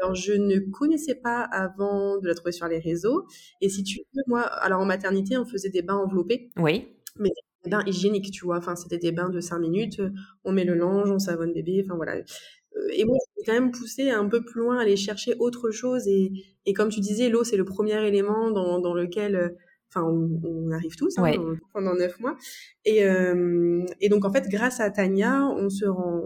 Alors 0.00 0.14
je 0.14 0.32
ne 0.32 0.58
connaissais 0.58 1.14
pas 1.14 1.40
avant 1.42 2.18
de 2.18 2.26
la 2.26 2.34
trouver 2.34 2.52
sur 2.52 2.66
les 2.68 2.78
réseaux. 2.78 3.26
Et 3.60 3.68
si 3.68 3.82
tu 3.84 4.00
veux, 4.14 4.22
moi, 4.26 4.42
alors 4.42 4.80
en 4.80 4.84
maternité, 4.86 5.36
on 5.36 5.44
faisait 5.44 5.70
des 5.70 5.82
bains 5.82 5.96
enveloppés, 5.96 6.50
Oui. 6.56 6.88
mais 7.18 7.30
des 7.64 7.70
bains 7.70 7.84
hygiéniques, 7.86 8.30
tu 8.32 8.44
vois. 8.44 8.58
Enfin, 8.58 8.74
c'était 8.76 8.98
des 8.98 9.12
bains 9.12 9.28
de 9.28 9.40
5 9.40 9.58
minutes, 9.58 10.00
on 10.44 10.52
met 10.52 10.64
le 10.64 10.74
linge, 10.74 11.10
on 11.10 11.18
savonne 11.18 11.52
bébé, 11.52 11.82
enfin 11.84 11.96
voilà. 11.96 12.16
Euh, 12.16 12.88
Et 12.92 13.04
moi, 13.04 13.16
j'ai 13.36 13.44
quand 13.44 13.52
même 13.52 13.70
poussé 13.70 14.10
un 14.10 14.26
peu 14.28 14.42
plus 14.44 14.60
loin, 14.60 14.78
aller 14.78 14.96
chercher 14.96 15.34
autre 15.38 15.70
chose. 15.70 16.08
Et, 16.08 16.32
et 16.66 16.72
comme 16.72 16.88
tu 16.88 17.00
disais, 17.00 17.28
l'eau, 17.28 17.44
c'est 17.44 17.56
le 17.56 17.64
premier 17.64 18.04
élément 18.06 18.50
dans, 18.50 18.80
dans 18.80 18.94
lequel, 18.94 19.36
euh, 19.36 19.48
enfin, 19.94 20.02
on, 20.06 20.40
on 20.44 20.70
arrive 20.72 20.96
tous 20.96 21.18
hein, 21.18 21.22
Ouais. 21.22 21.36
pendant 21.72 21.94
neuf 21.94 22.18
mois. 22.20 22.36
Et, 22.84 23.04
euh, 23.04 23.84
et 24.00 24.08
donc, 24.08 24.24
en 24.24 24.32
fait, 24.32 24.48
grâce 24.48 24.80
à 24.80 24.90
Tania, 24.90 25.44
on 25.56 25.68
se 25.70 25.84
rend, 25.84 26.20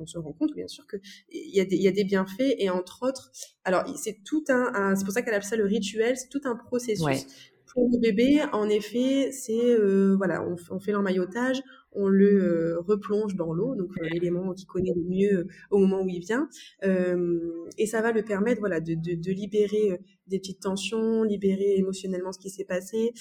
on, 0.00 0.06
se 0.06 0.18
rend 0.18 0.32
compte, 0.32 0.54
bien 0.54 0.68
sûr, 0.68 0.86
que 0.86 0.96
il 1.30 1.54
y 1.54 1.60
a 1.60 1.64
des, 1.64 1.76
y 1.76 1.88
a 1.88 1.92
des 1.92 2.04
bienfaits. 2.04 2.54
Et 2.58 2.70
entre 2.70 3.02
autres, 3.06 3.30
alors, 3.64 3.84
c'est 3.96 4.18
tout 4.24 4.44
un, 4.48 4.72
un- 4.74 4.96
c'est 4.96 5.04
pour 5.04 5.12
ça 5.12 5.22
qu'elle 5.22 5.34
appelle 5.34 5.48
ça 5.48 5.56
le 5.56 5.64
rituel, 5.66 6.16
c'est 6.16 6.28
tout 6.28 6.40
un 6.44 6.56
processus. 6.56 7.04
Ouais. 7.04 7.18
Pour 7.72 7.88
le 7.92 7.98
bébé, 7.98 8.40
en 8.52 8.68
effet, 8.68 9.30
c'est 9.32 9.74
euh, 9.74 10.14
voilà, 10.16 10.42
on, 10.70 10.80
fait 10.80 10.92
l'emmaillotage, 10.92 11.62
on 11.92 12.08
le 12.08 12.42
euh, 12.42 12.80
replonge 12.80 13.34
dans 13.34 13.52
l'eau, 13.52 13.74
donc 13.74 13.90
euh, 14.00 14.08
l'élément 14.08 14.52
qu'il 14.52 14.66
connaît 14.66 14.92
le 14.94 15.02
mieux 15.02 15.38
euh, 15.38 15.46
au 15.70 15.78
moment 15.78 16.02
où 16.02 16.08
il 16.08 16.20
vient, 16.20 16.48
et 16.82 17.86
ça 17.86 18.02
va 18.02 18.12
le 18.12 18.22
permettre 18.22 18.60
voilà 18.60 18.80
de, 18.80 18.94
de, 18.94 19.14
de 19.14 19.32
libérer 19.32 20.00
des 20.26 20.38
petites 20.38 20.60
tensions, 20.60 21.22
libérer 21.22 21.76
émotionnellement 21.76 22.32
ce 22.32 22.38
qui 22.38 22.50
s'est 22.50 22.64
passé 22.64 23.12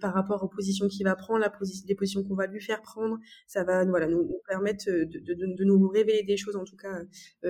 par 0.00 0.12
rapport 0.14 0.42
aux 0.42 0.48
positions 0.48 0.88
qu'il 0.88 1.04
va 1.04 1.14
prendre, 1.14 1.40
la 1.40 1.50
posi 1.50 1.84
les 1.86 1.94
positions 1.94 2.22
qu'on 2.22 2.34
va 2.34 2.46
lui 2.46 2.60
faire 2.60 2.82
prendre, 2.82 3.18
ça 3.46 3.64
va 3.64 3.84
voilà 3.84 4.08
nous, 4.08 4.22
nous 4.22 4.40
permettre 4.46 4.86
de, 4.86 5.04
de, 5.04 5.64
nous 5.64 5.88
révéler 5.88 6.22
des 6.22 6.36
choses 6.36 6.56
en 6.56 6.64
tout 6.64 6.76
cas 6.76 7.02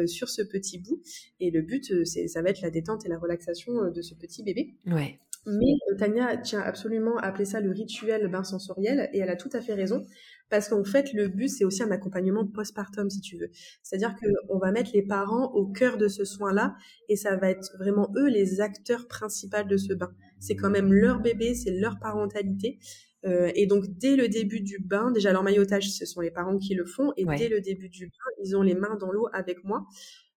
sur 0.06 0.28
ce 0.28 0.42
petit 0.42 0.78
bout, 0.78 1.00
et 1.40 1.50
le 1.50 1.62
but 1.62 2.04
c'est 2.04 2.28
ça 2.28 2.42
va 2.42 2.50
être 2.50 2.60
la 2.60 2.70
détente 2.70 3.04
et 3.06 3.08
la 3.08 3.18
relaxation 3.18 3.90
de 3.90 4.02
ce 4.02 4.14
petit 4.14 4.42
bébé. 4.42 4.74
Ouais. 4.86 5.18
Mais 5.46 5.96
Tania 5.98 6.36
tient 6.36 6.60
absolument 6.60 7.16
à 7.18 7.26
appeler 7.26 7.44
ça 7.46 7.60
le 7.60 7.70
rituel 7.70 8.28
bain 8.28 8.44
sensoriel 8.44 9.08
et 9.12 9.18
elle 9.20 9.30
a 9.30 9.36
tout 9.36 9.48
à 9.52 9.60
fait 9.60 9.74
raison 9.74 10.04
parce 10.50 10.68
qu'en 10.68 10.84
fait 10.84 11.12
le 11.14 11.28
but 11.28 11.48
c'est 11.48 11.64
aussi 11.64 11.82
un 11.82 11.90
accompagnement 11.90 12.46
postpartum 12.46 13.08
si 13.08 13.20
tu 13.20 13.36
veux. 13.38 13.50
C'est-à-dire 13.82 14.14
que 14.20 14.26
on 14.50 14.58
va 14.58 14.72
mettre 14.72 14.90
les 14.94 15.02
parents 15.02 15.52
au 15.54 15.66
cœur 15.66 15.96
de 15.96 16.08
ce 16.08 16.24
soin-là 16.24 16.74
et 17.08 17.16
ça 17.16 17.36
va 17.36 17.50
être 17.50 17.70
vraiment 17.78 18.10
eux 18.16 18.28
les 18.28 18.60
acteurs 18.60 19.08
principaux 19.08 19.62
de 19.66 19.76
ce 19.76 19.94
bain. 19.94 20.10
C'est 20.38 20.56
quand 20.56 20.70
même 20.70 20.92
leur 20.92 21.20
bébé, 21.20 21.54
c'est 21.54 21.70
leur 21.72 21.98
parentalité. 21.98 22.78
Euh, 23.26 23.50
et 23.56 23.66
donc 23.66 23.84
dès 23.98 24.14
le 24.16 24.28
début 24.28 24.60
du 24.60 24.78
bain, 24.78 25.10
déjà 25.10 25.32
l'emmaillotage 25.32 25.90
ce 25.90 26.06
sont 26.06 26.20
les 26.20 26.30
parents 26.30 26.56
qui 26.58 26.74
le 26.74 26.84
font 26.84 27.12
et 27.16 27.24
Ouais. 27.24 27.36
dès 27.36 27.48
le 27.48 27.60
début 27.60 27.88
du 27.88 28.06
bain 28.06 28.30
ils 28.44 28.56
ont 28.56 28.62
les 28.62 28.74
mains 28.74 28.96
dans 28.96 29.10
l'eau 29.10 29.28
avec 29.32 29.64
moi 29.64 29.86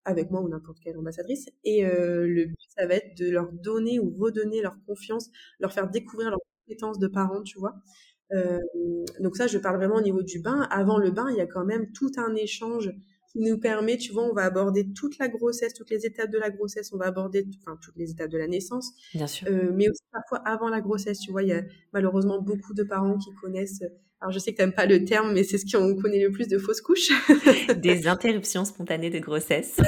avec 0.06 0.32
moi 0.32 0.42
ou 0.42 0.50
n'importe 0.50 0.80
quelle 0.80 0.98
ambassadrice. 0.98 1.50
Et 1.64 1.86
euh, 1.86 2.28
le 2.28 2.46
but, 2.46 2.58
ça 2.78 2.86
va 2.88 2.96
être 2.96 3.18
de 3.18 3.30
leur 3.30 3.52
donner 3.52 4.00
ou 4.00 4.10
redonner 4.18 4.62
leur 4.62 4.78
confiance, 4.86 5.30
leur 5.60 5.74
faire 5.74 5.90
découvrir 5.90 6.30
leurs 6.30 6.40
compétences 6.66 7.00
de 7.00 7.08
parents, 7.08 7.44
tu 7.44 7.60
vois. 7.60 7.76
Euh, 8.34 8.60
donc 9.20 9.36
ça, 9.36 9.48
je 9.48 9.58
parle 9.58 9.78
vraiment 9.78 9.96
au 9.96 10.02
niveau 10.02 10.24
du 10.24 10.40
bain. 10.40 10.68
Avant 10.72 10.98
le 10.98 11.12
bain, 11.12 11.28
il 11.32 11.38
y 11.38 11.42
a 11.42 11.48
quand 11.48 11.66
même 11.66 11.92
tout 11.92 12.12
un 12.18 12.36
échange 12.36 12.92
qui 13.32 13.40
nous 13.40 13.58
permet, 13.60 13.98
tu 13.98 14.12
vois, 14.12 14.24
on 14.24 14.34
va 14.34 14.44
aborder 14.44 14.92
toute 14.94 15.18
la 15.18 15.28
grossesse, 15.30 15.74
toutes 15.74 15.90
les 15.90 16.06
étapes 16.06 16.30
de 16.32 16.38
la 16.38 16.50
grossesse, 16.50 16.92
on 16.94 16.98
va 16.98 17.06
aborder, 17.06 17.46
enfin, 17.66 17.78
toutes 17.82 17.96
les 17.96 18.12
étapes 18.12 18.30
de 18.30 18.38
la 18.38 18.48
naissance, 18.48 18.92
Bien 19.14 19.28
sûr. 19.28 19.48
euh, 19.48 19.72
mais 19.74 19.90
aussi 19.90 20.02
parfois 20.12 20.40
avant 20.40 20.68
la 20.70 20.82
grossesse, 20.82 21.20
tu 21.20 21.32
vois, 21.32 21.44
il 21.44 21.50
y 21.50 21.54
a 21.54 21.64
malheureusement 21.94 22.42
beaucoup 22.42 22.74
de 22.74 22.84
parents 22.84 23.18
qui 23.18 23.34
connaissent, 23.36 23.84
alors 24.22 24.32
je 24.32 24.38
sais 24.40 24.52
que 24.52 24.58
t'aimes 24.58 24.74
pas 24.74 24.86
le 24.86 25.04
terme, 25.04 25.34
mais 25.34 25.44
c'est 25.44 25.58
ce 25.58 25.66
qu'on 25.66 25.96
connaît 26.00 26.24
le 26.24 26.32
plus 26.32 26.48
de 26.48 26.58
fausses 26.60 26.82
couches. 26.82 27.12
Des 27.78 28.08
interruptions 28.08 28.66
spontanées 28.66 29.10
de 29.10 29.20
grossesse. 29.20 29.78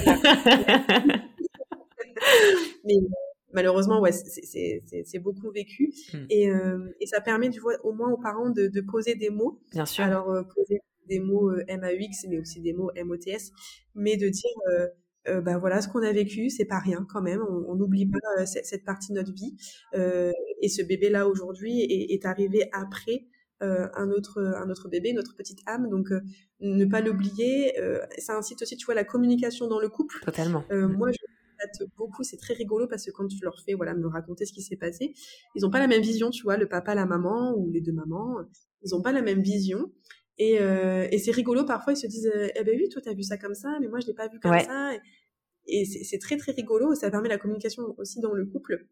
mais 2.86 2.96
malheureusement, 3.54 4.02
ouais, 4.02 4.12
c'est- 4.12 5.20
beaucoup 5.20 5.52
vécu. 5.52 5.94
Mm. 6.14 6.18
Et, 6.30 6.50
euh, 6.50 6.80
et 7.00 7.06
ça 7.06 7.22
permet 7.22 7.50
du, 7.50 7.62
au 7.84 7.94
moins 7.94 8.12
aux 8.12 8.18
parents 8.18 8.50
de, 8.50 8.68
de 8.68 8.82
poser 8.82 9.16
des 9.16 9.30
mots. 9.30 9.62
Bien 9.72 9.86
sûr. 9.86 10.04
Alors, 10.04 10.30
euh, 10.32 10.44
poser 10.56 10.80
des 11.08 11.20
mots 11.20 11.52
euh, 11.52 11.64
MAUX, 11.68 12.28
mais 12.30 12.40
aussi 12.40 12.62
des 12.62 12.74
mots 12.74 12.92
MOTS, 12.96 13.52
mais 13.94 14.18
de 14.18 14.30
dire, 14.30 14.52
euh, 14.72 14.88
euh, 15.28 15.42
bah 15.42 15.58
voilà, 15.58 15.82
ce 15.82 15.88
qu'on 15.88 16.02
a 16.02 16.12
vécu, 16.12 16.50
c'est 16.50 16.66
pas 16.66 16.80
rien 16.80 17.06
quand 17.10 17.22
même. 17.22 17.42
On 17.68 17.76
n'oublie 17.76 18.08
pas 18.08 18.18
euh, 18.40 18.46
cette, 18.46 18.66
cette 18.66 18.84
partie 18.84 19.14
de 19.14 19.18
notre 19.20 19.34
vie. 19.34 19.56
Euh, 19.94 20.32
et 20.62 20.70
ce 20.70 20.82
bébé-là 20.82 21.28
aujourd'hui 21.28 21.82
est, 21.82 22.14
est 22.14 22.26
arrivé 22.26 22.70
après. 22.74 23.26
Euh, 23.62 23.88
un 23.96 24.10
autre 24.10 24.42
un 24.42 24.70
autre 24.70 24.90
bébé 24.90 25.14
notre 25.14 25.36
petite 25.36 25.60
âme 25.68 25.90
donc 25.90 26.12
euh, 26.12 26.22
ne 26.60 26.86
pas 26.86 27.02
l'oublier 27.02 27.80
euh, 27.80 28.00
ça 28.18 28.36
incite 28.36 28.62
aussi 28.62 28.76
tu 28.78 28.86
vois 28.86 28.96
la 28.96 29.04
communication 29.04 29.68
dans 29.68 29.80
le 29.80 29.90
couple 29.90 30.20
Totalement. 30.24 30.64
euh, 30.72 30.88
moi, 30.88 31.12
je, 31.12 31.18
beaucoup. 31.96 32.24
C'est 32.24 32.38
très 32.38 32.54
rigolo 32.54 32.88
parce 32.88 33.06
que 33.06 33.12
quand 33.12 33.28
tu 33.28 33.38
leur 33.42 33.58
fais 33.64 33.74
voilà 33.74 33.94
me 33.94 34.08
raconter 34.08 34.46
ce 34.46 34.52
qui 34.52 34.62
s'est 34.62 34.76
passé, 34.76 35.14
ils 35.56 35.62
n'ont 35.62 35.70
pas 35.70 35.80
la 35.80 35.88
même 35.88 36.02
vision, 36.02 36.30
tu 36.30 36.44
vois, 36.44 36.58
le 36.58 36.68
papa, 36.68 36.94
la 36.94 37.06
maman 37.06 37.54
ou 37.56 37.70
les 37.72 37.80
deux 37.80 37.94
mamans, 37.94 38.40
ils 38.82 38.90
n'ont 38.92 39.02
pas 39.02 39.14
la 39.14 39.22
même 39.22 39.42
vision. 39.42 39.90
Et, 40.40 40.56
et 40.56 41.18
c'est 41.20 41.32
rigolo 41.32 41.64
parfois 41.64 41.94
ils 41.94 41.98
se 41.98 42.08
disent 42.08 42.32
eh 42.34 42.64
ben 42.64 42.76
oui 42.76 42.90
toi 42.90 43.04
t'as 43.06 43.14
vu 43.14 43.22
ça 43.22 43.38
comme 43.38 43.54
ça 43.54 43.78
mais 43.80 43.88
moi 43.88 44.00
je 44.00 44.08
l'ai 44.08 44.16
pas 44.16 44.28
vu 44.28 44.40
comme 44.40 44.60
ça 44.60 44.94
et, 45.68 45.86
c'est 45.86 46.18
très 46.18 46.38
très 46.38 46.54
rigolo 46.54 46.96
ça 46.96 47.12
permet 47.12 47.30
la 47.30 47.38
communication 47.38 47.84
aussi 48.00 48.20
dans 48.20 48.34
le 48.34 48.48
couple 48.48 48.88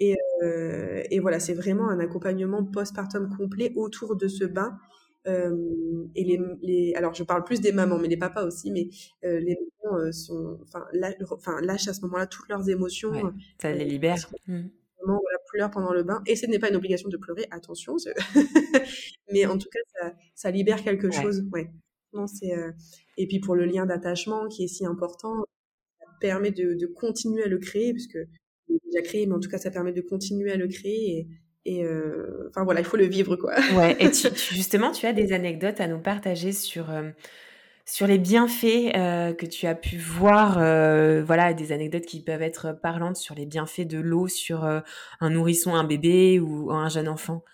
et, 0.00 0.16
euh, 0.42 1.02
et 1.10 1.20
voilà 1.20 1.38
c'est 1.38 1.54
vraiment 1.54 1.88
un 1.88 2.00
accompagnement 2.00 2.64
postpartum 2.64 3.28
complet 3.36 3.72
autour 3.76 4.16
de 4.16 4.26
ce 4.26 4.44
bain 4.44 4.78
euh, 5.28 6.06
et 6.14 6.24
les, 6.24 6.40
les, 6.62 6.94
alors 6.94 7.12
je 7.12 7.22
parle 7.22 7.44
plus 7.44 7.60
des 7.60 7.72
mamans, 7.72 7.98
mais 7.98 8.08
les 8.08 8.16
papas 8.16 8.44
aussi, 8.44 8.70
mais 8.70 8.88
euh, 9.24 9.38
les 9.38 9.56
mamans 9.84 10.10
sont, 10.12 10.58
enfin, 10.62 10.86
lâchent 11.62 11.88
à 11.88 11.92
ce 11.94 12.00
moment-là 12.02 12.26
toutes 12.26 12.48
leurs 12.48 12.68
émotions. 12.70 13.12
ça 13.60 13.72
les 13.72 13.84
libère. 13.84 14.16
Mmh. 14.46 14.62
Vraiment, 14.98 15.20
voilà, 15.20 15.38
pleure 15.52 15.70
pendant 15.70 15.92
le 15.92 16.02
bain. 16.02 16.22
Et 16.26 16.36
ce 16.36 16.46
n'est 16.46 16.58
pas 16.58 16.70
une 16.70 16.76
obligation 16.76 17.10
de 17.10 17.18
pleurer, 17.18 17.46
attention. 17.50 17.96
mais 19.32 19.44
en 19.44 19.58
tout 19.58 19.68
cas, 19.70 19.80
ça, 19.94 20.14
ça 20.34 20.50
libère 20.50 20.82
quelque 20.82 21.10
chose. 21.10 21.44
Ouais. 21.52 21.70
Non, 22.14 22.26
c'est. 22.26 22.52
Et 23.18 23.26
puis 23.26 23.40
pour 23.40 23.54
le 23.54 23.66
lien 23.66 23.84
d'attachement 23.84 24.48
qui 24.48 24.64
est 24.64 24.68
si 24.68 24.86
important, 24.86 25.44
ça 25.98 26.06
permet 26.20 26.50
de, 26.50 26.74
de 26.74 26.86
continuer 26.86 27.44
à 27.44 27.48
le 27.48 27.58
créer, 27.58 27.92
puisque 27.92 28.18
déjà 28.84 29.02
créé, 29.02 29.26
mais 29.26 29.34
en 29.34 29.40
tout 29.40 29.48
cas, 29.48 29.58
ça 29.58 29.70
permet 29.70 29.92
de 29.92 30.00
continuer 30.00 30.52
à 30.52 30.56
le 30.56 30.68
créer. 30.68 31.18
Et, 31.18 31.28
et 31.64 31.84
euh, 31.84 32.48
enfin 32.48 32.64
voilà, 32.64 32.80
il 32.80 32.86
faut 32.86 32.96
le 32.96 33.06
vivre 33.06 33.36
quoi. 33.36 33.54
Ouais. 33.74 33.96
Et 34.00 34.10
justement, 34.52 34.92
tu 34.92 35.06
as 35.06 35.12
des 35.12 35.32
anecdotes 35.32 35.80
à 35.80 35.88
nous 35.88 36.00
partager 36.00 36.52
sur 36.52 36.90
euh, 36.90 37.10
sur 37.84 38.06
les 38.06 38.18
bienfaits 38.18 38.94
euh, 38.94 39.34
que 39.34 39.46
tu 39.46 39.66
as 39.66 39.74
pu 39.74 39.98
voir. 39.98 40.54
voilà, 41.24 41.52
des 41.52 41.72
anecdotes 41.72 42.06
qui 42.06 42.22
peuvent 42.22 42.42
être 42.42 42.72
parlantes 42.72 43.16
sur 43.16 43.34
les 43.34 43.46
bienfaits 43.46 43.86
de 43.86 43.98
l'eau 43.98 44.28
sur 44.28 44.64
un 44.64 45.30
nourrisson, 45.30 45.74
un 45.74 45.84
bébé 45.84 46.40
ou 46.40 46.70
un 46.70 46.88
jeune 46.88 47.08
enfant? 47.08 47.44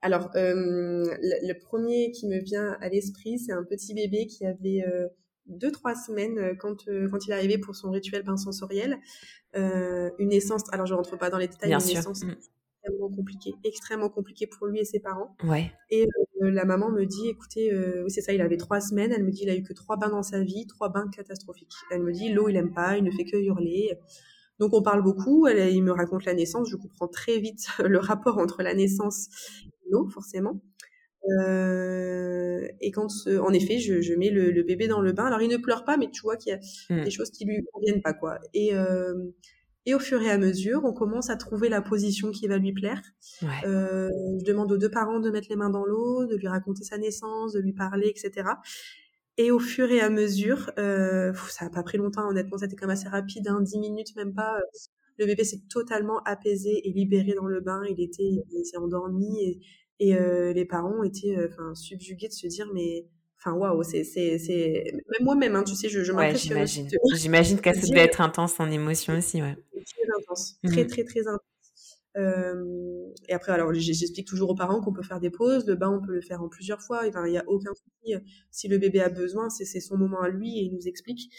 Alors, 0.00 0.30
le, 0.34 1.52
premier 1.54 2.12
qui 2.12 2.28
me 2.28 2.38
vient 2.38 2.76
à 2.80 2.88
l'esprit, 2.88 3.38
c'est 3.38 3.52
un 3.52 3.64
petit 3.64 3.94
bébé 3.94 4.26
qui 4.26 4.44
avait 4.46 4.84
deux 5.48 5.72
trois 5.72 5.94
semaines 5.94 6.56
quand 6.58 6.84
quand 7.10 7.26
il 7.26 7.30
est 7.30 7.34
arrivé 7.34 7.58
pour 7.58 7.74
son 7.74 7.90
rituel 7.90 8.22
bain 8.22 8.36
sensoriel, 8.36 8.98
une 9.54 10.28
naissance. 10.28 10.62
Alors 10.72 10.86
je 10.86 10.94
rentre 10.94 11.16
pas 11.16 11.30
dans 11.30 11.38
les 11.38 11.48
détails, 11.48 11.70
Bien 11.70 11.78
une 11.78 11.84
sûr. 11.84 11.96
naissance 11.96 12.24
mmh 12.24 12.34
extrêmement 12.88 13.14
compliqué, 13.14 13.54
extrêmement 13.64 14.08
compliqué 14.08 14.46
pour 14.46 14.66
lui 14.66 14.80
et 14.80 14.84
ses 14.84 15.00
parents. 15.00 15.36
Ouais. 15.44 15.72
Et 15.90 16.06
euh, 16.42 16.50
la 16.50 16.64
maman 16.64 16.90
me 16.90 17.04
dit, 17.04 17.28
écoutez, 17.28 17.72
euh, 17.72 18.04
c'est 18.08 18.20
ça, 18.20 18.32
il 18.32 18.40
avait 18.40 18.56
trois 18.56 18.80
semaines. 18.80 19.12
Elle 19.12 19.24
me 19.24 19.30
dit, 19.30 19.40
il 19.42 19.50
a 19.50 19.56
eu 19.56 19.62
que 19.62 19.72
trois 19.72 19.96
bains 19.96 20.10
dans 20.10 20.22
sa 20.22 20.42
vie, 20.42 20.66
trois 20.66 20.88
bains 20.88 21.08
catastrophiques. 21.08 21.74
Elle 21.90 22.02
me 22.02 22.12
dit, 22.12 22.32
l'eau 22.32 22.48
il 22.48 22.56
aime 22.56 22.72
pas, 22.72 22.96
il 22.96 23.04
ne 23.04 23.10
fait 23.10 23.24
que 23.24 23.36
hurler. 23.36 23.98
Donc 24.58 24.74
on 24.74 24.82
parle 24.82 25.02
beaucoup. 25.02 25.46
Elle, 25.46 25.72
il 25.72 25.82
me 25.82 25.92
raconte 25.92 26.24
la 26.24 26.34
naissance. 26.34 26.68
Je 26.70 26.76
comprends 26.76 27.08
très 27.08 27.38
vite 27.38 27.68
le 27.84 27.98
rapport 27.98 28.38
entre 28.38 28.62
la 28.62 28.74
naissance 28.74 29.28
et 29.64 29.90
l'eau, 29.90 30.08
forcément. 30.08 30.60
Euh, 31.40 32.66
et 32.80 32.90
quand, 32.90 33.08
en 33.26 33.52
effet, 33.52 33.78
je, 33.78 34.00
je 34.00 34.14
mets 34.14 34.30
le, 34.30 34.62
bébé 34.62 34.88
dans 34.88 35.00
le 35.00 35.12
bain. 35.12 35.26
Alors 35.26 35.42
il 35.42 35.48
ne 35.48 35.56
pleure 35.56 35.84
pas, 35.84 35.96
mais 35.96 36.10
tu 36.10 36.22
vois 36.22 36.36
qu'il 36.36 36.52
y 36.52 36.54
a 36.54 36.58
mmh. 36.90 37.04
des 37.04 37.10
choses 37.10 37.30
qui 37.30 37.44
lui 37.44 37.64
conviennent 37.72 38.02
pas, 38.02 38.14
quoi. 38.14 38.38
Et 38.54 38.74
euh, 38.74 39.14
et 39.86 39.94
au 39.94 39.98
fur 39.98 40.20
et 40.20 40.30
à 40.30 40.36
mesure, 40.36 40.84
on 40.84 40.92
commence 40.92 41.30
à 41.30 41.36
trouver 41.36 41.70
la 41.70 41.80
position 41.80 42.30
qui 42.30 42.46
va 42.46 42.58
lui 42.58 42.74
plaire. 42.74 43.00
Euh, 43.64 44.10
je 44.38 44.44
demande 44.44 44.70
aux 44.70 44.76
deux 44.76 44.90
parents 44.90 45.18
de 45.18 45.30
mettre 45.30 45.46
les 45.48 45.56
mains 45.56 45.70
dans 45.70 45.86
l'eau, 45.86 46.26
de 46.26 46.36
lui 46.36 46.46
raconter 46.46 46.84
sa 46.84 46.98
naissance, 46.98 47.54
de 47.54 47.60
lui 47.60 47.72
parler, 47.72 48.08
etc. 48.08 48.50
Et 49.38 49.50
au 49.50 49.58
fur 49.58 49.90
et 49.90 50.00
à 50.00 50.10
mesure, 50.10 50.70
ça 50.76 51.64
n'a 51.64 51.70
pas 51.70 51.82
pris 51.82 51.96
longtemps, 51.96 52.28
honnêtement, 52.28 52.58
c'était 52.58 52.76
quand 52.76 52.86
même 52.86 52.94
assez 52.94 53.08
rapide, 53.08 53.48
hein, 53.48 53.62
10 53.62 53.78
minutes 53.78 54.14
même 54.14 54.34
pas. 54.34 54.58
Le 55.18 55.26
bébé 55.26 55.42
s'est 55.44 55.62
totalement 55.68 56.20
apaisé 56.24 56.86
et 56.88 56.92
libéré 56.92 57.34
dans 57.34 57.46
le 57.46 57.60
bain. 57.60 57.82
Il 57.88 58.00
était, 58.00 58.44
il 58.52 58.64
s'est 58.64 58.76
endormi 58.76 59.42
et, 59.42 59.60
et 60.00 60.14
euh, 60.14 60.52
les 60.52 60.64
parents 60.64 61.02
étaient, 61.02 61.36
enfin, 61.48 61.74
subjugués 61.74 62.28
de 62.28 62.32
se 62.32 62.46
dire 62.46 62.68
mais 62.72 63.06
Enfin, 63.40 63.52
waouh, 63.52 63.84
c'est, 63.84 64.02
c'est, 64.02 64.36
c'est, 64.38 64.92
même 64.92 65.24
moi-même, 65.24 65.54
hein, 65.54 65.62
tu 65.62 65.76
sais, 65.76 65.88
je, 65.88 66.02
je 66.02 66.12
ouais, 66.12 66.34
j'imagine. 66.34 66.88
J'imagine 67.14 67.60
que 67.60 67.72
ça 67.72 67.86
devait 67.86 68.00
être 68.00 68.20
intense 68.20 68.58
en 68.58 68.68
émotion 68.68 69.16
aussi, 69.16 69.40
ouais. 69.40 69.56
Très 69.72 70.02
intense, 70.18 70.58
très, 70.64 70.82
mmh. 70.82 70.86
très, 70.88 71.04
très 71.04 71.20
intense. 71.20 71.38
Euh, 72.16 72.64
et 73.28 73.32
après, 73.32 73.52
alors, 73.52 73.72
j'explique 73.72 74.26
toujours 74.26 74.50
aux 74.50 74.54
parents 74.56 74.80
qu'on 74.80 74.92
peut 74.92 75.04
faire 75.04 75.20
des 75.20 75.30
pauses. 75.30 75.66
Le 75.66 75.76
bain, 75.76 75.90
on 75.90 76.04
peut 76.04 76.14
le 76.14 76.20
faire 76.20 76.42
en 76.42 76.48
plusieurs 76.48 76.82
fois. 76.82 77.06
Il 77.06 77.30
n'y 77.30 77.38
a 77.38 77.44
aucun 77.46 77.70
souci. 77.74 78.16
Si 78.50 78.66
le 78.66 78.78
bébé 78.78 79.00
a 79.00 79.08
besoin, 79.08 79.48
c'est 79.50 79.80
son 79.80 79.96
moment 79.96 80.20
à 80.20 80.28
lui 80.28 80.58
et 80.58 80.62
il 80.62 80.74
nous 80.74 80.88
explique. 80.88 81.30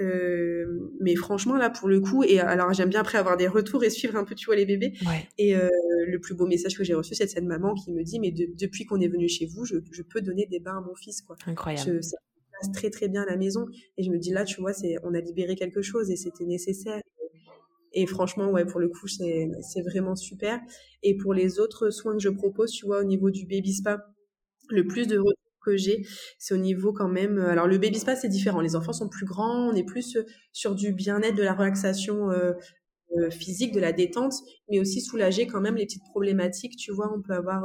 Euh, 0.00 0.90
mais 1.00 1.14
franchement, 1.14 1.56
là, 1.56 1.70
pour 1.70 1.88
le 1.88 2.00
coup, 2.00 2.22
et 2.22 2.38
alors 2.38 2.72
j'aime 2.72 2.90
bien 2.90 3.00
après 3.00 3.18
avoir 3.18 3.36
des 3.36 3.48
retours 3.48 3.82
et 3.84 3.90
suivre 3.90 4.16
un 4.16 4.24
peu, 4.24 4.34
tu 4.34 4.46
vois, 4.46 4.56
les 4.56 4.66
bébés. 4.66 4.92
Et 5.38 5.56
euh, 5.56 5.68
le 6.06 6.18
plus 6.18 6.34
beau 6.34 6.46
message 6.46 6.76
que 6.76 6.84
j'ai 6.84 6.94
reçu, 6.94 7.14
c'est 7.14 7.24
de 7.24 7.30
cette 7.30 7.44
maman 7.44 7.74
qui 7.74 7.92
me 7.92 8.02
dit, 8.02 8.20
mais 8.20 8.30
depuis 8.30 8.84
qu'on 8.84 9.00
est 9.00 9.08
venu 9.08 9.28
chez 9.28 9.46
vous, 9.46 9.64
je, 9.64 9.76
je, 9.90 10.02
peux 10.02 10.20
donner 10.20 10.46
des 10.46 10.60
bains 10.60 10.78
à 10.78 10.80
mon 10.80 10.94
fils, 10.94 11.22
quoi. 11.22 11.36
Incroyable. 11.46 12.02
ça 12.02 12.16
passe 12.60 12.72
très 12.72 12.90
très 12.90 13.08
bien 13.08 13.22
à 13.22 13.26
la 13.26 13.36
maison. 13.36 13.66
Et 13.96 14.02
je 14.02 14.10
me 14.10 14.18
dis 14.18 14.30
là, 14.30 14.44
tu 14.44 14.60
vois, 14.60 14.72
c'est, 14.72 14.96
on 15.02 15.14
a 15.14 15.20
libéré 15.20 15.54
quelque 15.56 15.82
chose 15.82 16.10
et 16.10 16.16
c'était 16.16 16.44
nécessaire. 16.44 17.00
Et 17.92 18.06
franchement, 18.06 18.50
ouais, 18.50 18.66
pour 18.66 18.78
le 18.78 18.88
coup, 18.88 19.08
c'est, 19.08 19.50
c'est 19.62 19.80
vraiment 19.80 20.16
super. 20.16 20.60
Et 21.02 21.16
pour 21.16 21.32
les 21.32 21.58
autres 21.58 21.88
soins 21.88 22.12
que 22.12 22.22
je 22.22 22.28
propose, 22.28 22.70
tu 22.70 22.84
vois, 22.84 23.00
au 23.00 23.04
niveau 23.04 23.30
du 23.30 23.46
baby 23.46 23.72
spa, 23.72 24.06
le 24.68 24.86
plus 24.86 25.06
de 25.06 25.16
retours 25.16 25.45
que 25.66 25.76
j'ai, 25.76 26.06
c'est 26.38 26.54
au 26.54 26.58
niveau 26.58 26.92
quand 26.92 27.08
même. 27.08 27.38
Euh, 27.38 27.50
alors 27.50 27.66
le 27.66 27.78
baby 27.78 27.98
spa 27.98 28.16
c'est 28.16 28.28
différent. 28.28 28.60
Les 28.60 28.76
enfants 28.76 28.92
sont 28.92 29.08
plus 29.08 29.26
grands, 29.26 29.68
on 29.70 29.74
est 29.74 29.84
plus 29.84 30.16
euh, 30.16 30.24
sur 30.52 30.74
du 30.74 30.92
bien-être, 30.92 31.34
de 31.34 31.42
la 31.42 31.54
relaxation 31.54 32.30
euh, 32.30 32.52
physique, 33.30 33.72
de 33.72 33.80
la 33.80 33.92
détente, 33.92 34.34
mais 34.70 34.78
aussi 34.78 35.00
soulager 35.00 35.46
quand 35.46 35.60
même 35.60 35.76
les 35.76 35.86
petites 35.86 36.04
problématiques. 36.04 36.76
Tu 36.76 36.92
vois, 36.92 37.12
on 37.14 37.22
peut 37.22 37.34
avoir, 37.34 37.64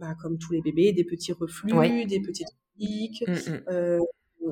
bah, 0.00 0.14
comme 0.20 0.38
tous 0.38 0.52
les 0.52 0.60
bébés, 0.60 0.92
des 0.92 1.04
petits 1.04 1.32
reflux, 1.32 2.04
des 2.06 2.20
petites 2.20 2.48
piques. 2.76 3.24
Mmh, 3.26 3.72
mmh. 3.72 3.98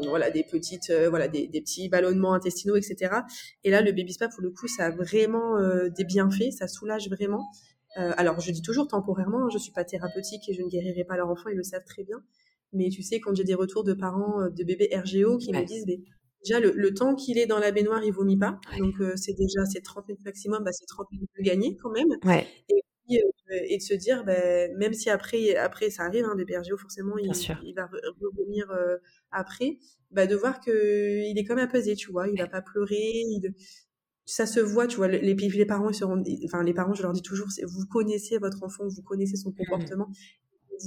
voilà 0.09 0.31
des 0.31 0.43
petites 0.43 0.93
voilà 1.09 1.27
des, 1.27 1.47
des, 1.47 1.61
petits 1.61 1.89
ballonnements 1.89 2.35
intestinaux 2.35 2.77
etc 2.77 3.21
et 3.65 3.71
là 3.71 3.81
le 3.81 3.93
baby 3.93 4.13
spa 4.13 4.29
pour 4.29 4.43
le 4.43 4.51
coup 4.51 4.67
ça 4.67 4.87
a 4.87 4.91
vraiment 4.91 5.55
des 5.89 6.05
bienfaits 6.05 6.51
ça 6.51 6.67
soulage 6.67 7.09
vraiment 7.09 7.47
alors 7.95 8.41
je 8.41 8.51
dis 8.51 8.63
toujours 8.63 8.89
temporairement 8.89 9.45
hein, 9.45 9.49
je 9.53 9.59
suis 9.59 9.73
pas 9.73 9.85
thérapeutique 9.85 10.49
et 10.49 10.55
je 10.55 10.63
ne 10.63 10.69
guérirai 10.69 11.05
pas 11.05 11.17
leur 11.17 11.31
enfant 11.31 11.49
ils 11.51 11.57
le 11.57 11.63
savent 11.63 11.85
très 11.87 12.03
bien 12.03 12.21
mais 12.73 12.89
tu 12.89 13.03
sais, 13.03 13.21
quand 13.21 13.35
j'ai 13.35 13.45
des 13.45 13.55
retours 13.55 13.85
de 13.85 13.95
parents 13.95 14.41
euh, 14.41 14.51
de 14.51 14.65
bébés 14.65 14.91
RGO 14.93 15.39
qui 15.39 15.53
me 15.53 15.65
disent, 15.65 15.85
mais 15.87 16.01
déjà, 16.45 16.61
le, 16.61 16.95
temps 16.95 17.15
qu'il 17.15 17.39
est 17.39 17.47
dans 17.47 17.59
la 17.59 17.73
baignoire, 17.73 18.05
il 18.05 18.13
vomit 18.13 18.37
pas. 18.37 18.61
Donc, 18.79 18.95
euh, 19.01 19.15
c'est 19.17 19.35
déjà, 19.35 19.65
c'est 19.67 19.81
30 19.81 20.09
minutes 20.09 20.25
maximum, 20.25 20.63
bah, 20.65 20.73
c'est 20.73 20.87
30 20.87 21.11
minutes 21.13 21.31
de 21.39 21.43
gagner 21.43 21.77
quand 21.77 21.91
même. 21.91 22.09
Ouais. 22.25 22.47
Et, 22.69 22.83
euh, 23.13 23.61
et 23.69 23.79
de 23.79 23.83
se 23.83 23.95
dire, 23.95 24.25
bah, 24.25 24.69
même 24.77 24.93
si 24.93 25.11
après, 25.11 25.55
après 25.57 25.91
ça 25.91 26.05
arrive, 26.05 26.25
hein, 26.25 26.35
bébé 26.37 26.59
RGO, 26.59 26.77
forcément, 26.77 27.17
il, 27.19 27.31
il, 27.63 27.75
va 27.75 27.89
revenir 28.21 28.73
après, 29.31 29.79
bah, 30.11 30.27
de 30.27 30.35
voir 30.35 30.61
qu'il 30.61 30.75
est 30.75 31.49
même 31.49 31.59
apaisé, 31.59 31.95
tu 31.95 32.11
vois. 32.11 32.29
Il 32.29 32.39
va 32.39 32.49
pas 32.49 32.63
pleurer. 32.63 33.23
ça 34.25 34.45
se 34.47 34.59
voit, 34.59 34.89
tu 34.89 34.97
vois, 34.97 35.09
les, 35.09 35.35
les 35.35 35.67
parents, 35.67 35.89
ils 35.89 35.95
se 35.95 36.05
rendent, 36.05 36.27
enfin, 36.45 36.65
les 36.65 36.75
parents, 36.75 36.95
je 36.95 37.03
leur 37.03 37.13
dis 37.13 37.23
toujours, 37.23 37.47
vous 37.63 37.87
connaissez 37.87 38.39
votre 38.39 38.65
enfant, 38.65 38.89
vous 38.89 39.03
connaissez 39.03 39.37
son 39.37 39.51
mmh 39.51 39.55
comportement, 39.55 40.09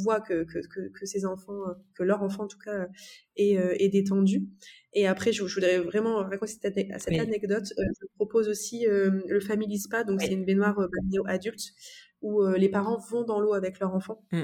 voit 0.04 0.22
que, 0.22 0.44
que, 0.44 0.60
que, 0.90 1.06
ces 1.06 1.26
enfants, 1.26 1.68
euh, 1.68 1.74
que 1.96 2.04
leur 2.04 2.22
enfant 2.24 2.44
en 2.44 2.48
tout 2.48 2.58
cas, 2.58 2.88
est, 3.36 3.58
euh, 3.58 3.76
est 3.80 3.90
détendu. 3.90 4.48
Et 4.94 5.08
après, 5.08 5.32
je, 5.32 5.44
voudrais 5.44 5.80
vraiment 5.80 6.18
raconter 6.18 6.54
cette, 6.62 6.76
cette 6.76 7.20
anecdote. 7.20 7.74
Euh, 7.78 7.84
je 8.02 8.08
propose 8.16 8.50
aussi 8.50 8.86
le 8.88 9.40
Family 9.40 9.78
Spa, 9.78 10.04
donc 10.04 10.22
c'est 10.22 10.34
une 10.34 10.46
baignoire 10.46 10.76
balnéo-adulte 10.76 11.74
où 12.22 12.46
les 12.46 12.70
parents 12.70 12.98
vont 13.10 13.24
dans 13.24 13.40
l'eau 13.40 13.54
avec 13.54 13.80
leur 13.80 13.94
enfant. 13.96 14.26
Mmh. 14.32 14.44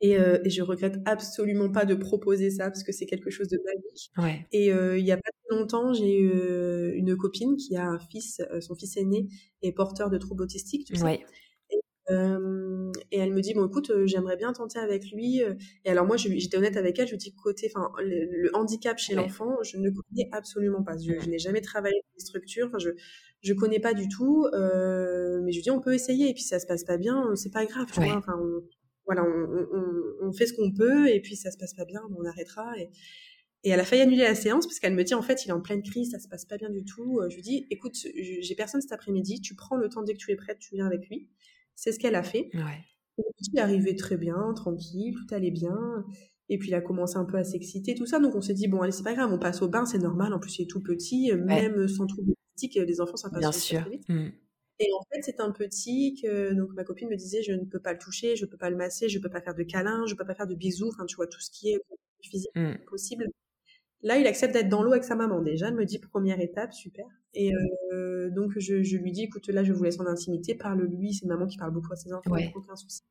Et, 0.00 0.12
et, 0.12 0.50
je 0.50 0.60
regrette 0.60 0.98
absolument 1.06 1.70
pas 1.70 1.86
de 1.86 1.94
proposer 1.94 2.50
ça 2.50 2.64
parce 2.64 2.82
que 2.82 2.92
c'est 2.92 3.06
quelque 3.06 3.30
chose 3.30 3.48
de 3.48 3.58
magique. 3.64 4.42
Et 4.52 4.66
il 4.98 5.06
y 5.06 5.12
a 5.12 5.16
pas 5.16 5.30
longtemps, 5.50 5.94
j'ai 5.94 6.18
eu 6.18 6.92
une 6.94 7.16
copine 7.16 7.56
qui 7.56 7.76
a 7.76 7.86
un 7.86 7.98
fils, 7.98 8.42
son 8.60 8.74
fils 8.74 8.96
aîné 8.96 9.28
est 9.62 9.72
porteur 9.72 10.10
de 10.10 10.18
troubles 10.18 10.42
autistiques, 10.42 10.86
tu 10.86 10.96
sais. 10.96 11.24
Euh, 12.10 12.92
et 13.10 13.18
elle 13.18 13.32
me 13.32 13.40
dit 13.40 13.54
bon 13.54 13.66
écoute 13.66 13.88
euh, 13.88 14.06
j'aimerais 14.06 14.36
bien 14.36 14.52
tenter 14.52 14.78
avec 14.78 15.10
lui 15.10 15.42
euh. 15.42 15.54
et 15.86 15.90
alors 15.90 16.04
moi 16.04 16.18
j'étais 16.18 16.58
honnête 16.58 16.76
avec 16.76 16.98
elle 16.98 17.06
je 17.06 17.12
lui 17.12 17.18
dis 17.18 17.34
côté 17.34 17.72
enfin 17.74 17.90
le, 18.02 18.54
handicap 18.54 18.98
chez 18.98 19.14
l'enfant 19.14 19.56
je 19.62 19.78
ne 19.78 19.88
connais 19.88 20.28
absolument 20.32 20.82
pas 20.82 20.98
je, 20.98 21.26
n'ai 21.26 21.38
jamais 21.38 21.62
travaillé 21.62 21.94
dans 21.94 22.14
les 22.18 22.24
structures 22.26 22.66
enfin 22.66 22.78
je 22.78 22.90
je 23.40 23.54
connais 23.54 23.80
pas 23.80 23.94
du 23.94 24.06
tout 24.08 24.44
euh, 24.52 25.40
mais 25.44 25.52
je 25.52 25.56
lui 25.56 25.62
dis 25.62 25.70
on 25.70 25.80
peut 25.80 25.94
essayer 25.94 26.28
et 26.28 26.34
puis 26.34 26.42
ça 26.42 26.58
se 26.58 26.66
passe 26.66 26.84
pas 26.84 26.98
bien 26.98 27.34
c'est 27.36 27.52
pas 27.52 27.64
grave 27.64 27.86
tu 27.90 28.02
vois 28.02 28.16
enfin 28.16 28.38
on, 28.38 28.60
voilà 29.06 29.24
on, 29.24 29.66
on, 29.72 30.28
on, 30.28 30.32
fait 30.34 30.46
ce 30.46 30.52
qu'on 30.52 30.74
peut 30.74 31.08
et 31.08 31.22
puis 31.22 31.36
ça 31.36 31.50
se 31.50 31.56
passe 31.56 31.72
pas 31.72 31.86
bien 31.86 32.02
on 32.18 32.26
arrêtera 32.26 32.78
et 32.78 32.90
et 33.66 33.70
elle 33.70 33.80
a 33.80 33.84
failli 33.84 34.02
annuler 34.02 34.24
la 34.24 34.34
séance 34.34 34.66
parce 34.66 34.78
qu'elle 34.78 34.94
me 34.94 35.04
dit 35.04 35.14
en 35.14 35.22
fait 35.22 35.46
il 35.46 35.48
est 35.48 35.52
en 35.52 35.62
pleine 35.62 35.82
crise, 35.82 36.10
ça 36.10 36.18
se 36.18 36.28
passe 36.28 36.44
pas 36.44 36.58
bien 36.58 36.68
du 36.68 36.84
tout. 36.84 37.22
Je 37.30 37.34
lui 37.34 37.40
dis 37.40 37.66
écoute, 37.70 37.96
j'ai 38.14 38.54
personne 38.54 38.82
cet 38.82 38.92
après-midi, 38.92 39.40
tu 39.40 39.54
prends 39.54 39.76
le 39.76 39.88
temps 39.88 40.02
dès 40.02 40.12
que 40.12 40.18
tu 40.18 40.30
es 40.32 40.36
prête, 40.36 40.58
tu 40.58 40.74
viens 40.74 40.84
avec 40.84 41.08
lui. 41.08 41.30
C'est 41.76 41.92
ce 41.92 41.98
qu'elle 41.98 42.14
a 42.14 42.22
fait. 42.22 42.50
Ouais. 42.54 42.84
Il 43.52 43.60
arrivé 43.60 43.94
très 43.94 44.16
bien, 44.16 44.52
tranquille, 44.54 45.14
tout 45.14 45.34
allait 45.34 45.50
bien. 45.50 46.04
Et 46.48 46.58
puis 46.58 46.68
il 46.68 46.74
a 46.74 46.80
commencé 46.80 47.16
un 47.16 47.24
peu 47.24 47.38
à 47.38 47.44
s'exciter, 47.44 47.94
tout 47.94 48.06
ça. 48.06 48.18
Donc 48.18 48.34
on 48.34 48.40
s'est 48.40 48.54
dit, 48.54 48.68
bon, 48.68 48.80
allez, 48.82 48.92
c'est 48.92 49.02
pas 49.02 49.14
grave, 49.14 49.32
on 49.32 49.38
passe 49.38 49.62
au 49.62 49.68
bain, 49.68 49.86
c'est 49.86 49.98
normal. 49.98 50.34
En 50.34 50.38
plus, 50.38 50.58
il 50.58 50.62
est 50.62 50.70
tout 50.70 50.82
petit, 50.82 51.32
même 51.32 51.88
sans 51.88 52.06
trouble 52.06 52.32
autistique, 52.32 52.74
les 52.74 53.00
enfants 53.00 53.16
sont 53.16 53.30
pas 53.30 53.38
Bien 53.38 53.52
sûr. 53.52 53.80
très 53.80 53.90
vite. 53.90 54.08
Mmh. 54.08 54.30
Et 54.80 54.88
en 54.92 55.02
fait, 55.04 55.22
c'est 55.22 55.40
un 55.40 55.52
petit 55.52 56.18
que 56.20 56.52
donc 56.52 56.70
ma 56.74 56.82
copine 56.82 57.08
me 57.08 57.16
disait 57.16 57.42
je 57.42 57.52
ne 57.52 57.64
peux 57.64 57.78
pas 57.78 57.92
le 57.92 57.98
toucher, 57.98 58.34
je 58.34 58.44
peux 58.44 58.56
pas 58.56 58.70
le 58.70 58.76
masser, 58.76 59.08
je 59.08 59.18
peux 59.20 59.30
pas 59.30 59.40
faire 59.40 59.54
de 59.54 59.62
câlins, 59.62 60.04
je 60.06 60.14
peux 60.14 60.24
pas 60.24 60.34
faire 60.34 60.48
de 60.48 60.54
bisous, 60.54 60.88
enfin 60.88 61.06
tu 61.06 61.14
vois 61.14 61.28
tout 61.28 61.40
ce 61.40 61.50
qui 61.50 61.70
est 61.70 61.78
physique 62.22 62.50
mmh. 62.56 62.84
possible. 62.86 63.26
Là, 64.04 64.18
il 64.18 64.26
accepte 64.26 64.52
d'être 64.52 64.68
dans 64.68 64.82
l'eau 64.82 64.92
avec 64.92 65.02
sa 65.02 65.16
maman 65.16 65.40
déjà. 65.40 65.68
Elle 65.68 65.74
me 65.74 65.86
dit 65.86 65.98
première 65.98 66.38
étape, 66.38 66.74
super. 66.74 67.06
Et 67.32 67.52
euh, 67.54 68.30
donc 68.30 68.52
je, 68.58 68.82
je, 68.82 68.96
lui 68.98 69.12
dis 69.12 69.22
écoute 69.22 69.48
là, 69.48 69.64
je 69.64 69.72
vous 69.72 69.82
laisse 69.82 69.98
en 69.98 70.06
intimité, 70.06 70.54
parle-lui. 70.54 71.14
C'est 71.14 71.26
maman 71.26 71.46
qui 71.46 71.56
parle 71.56 71.72
beaucoup 71.72 71.92
à 71.92 71.96
ses 71.96 72.12
enfants, 72.12 72.36
aucun 72.54 72.76
souci. 72.76 73.02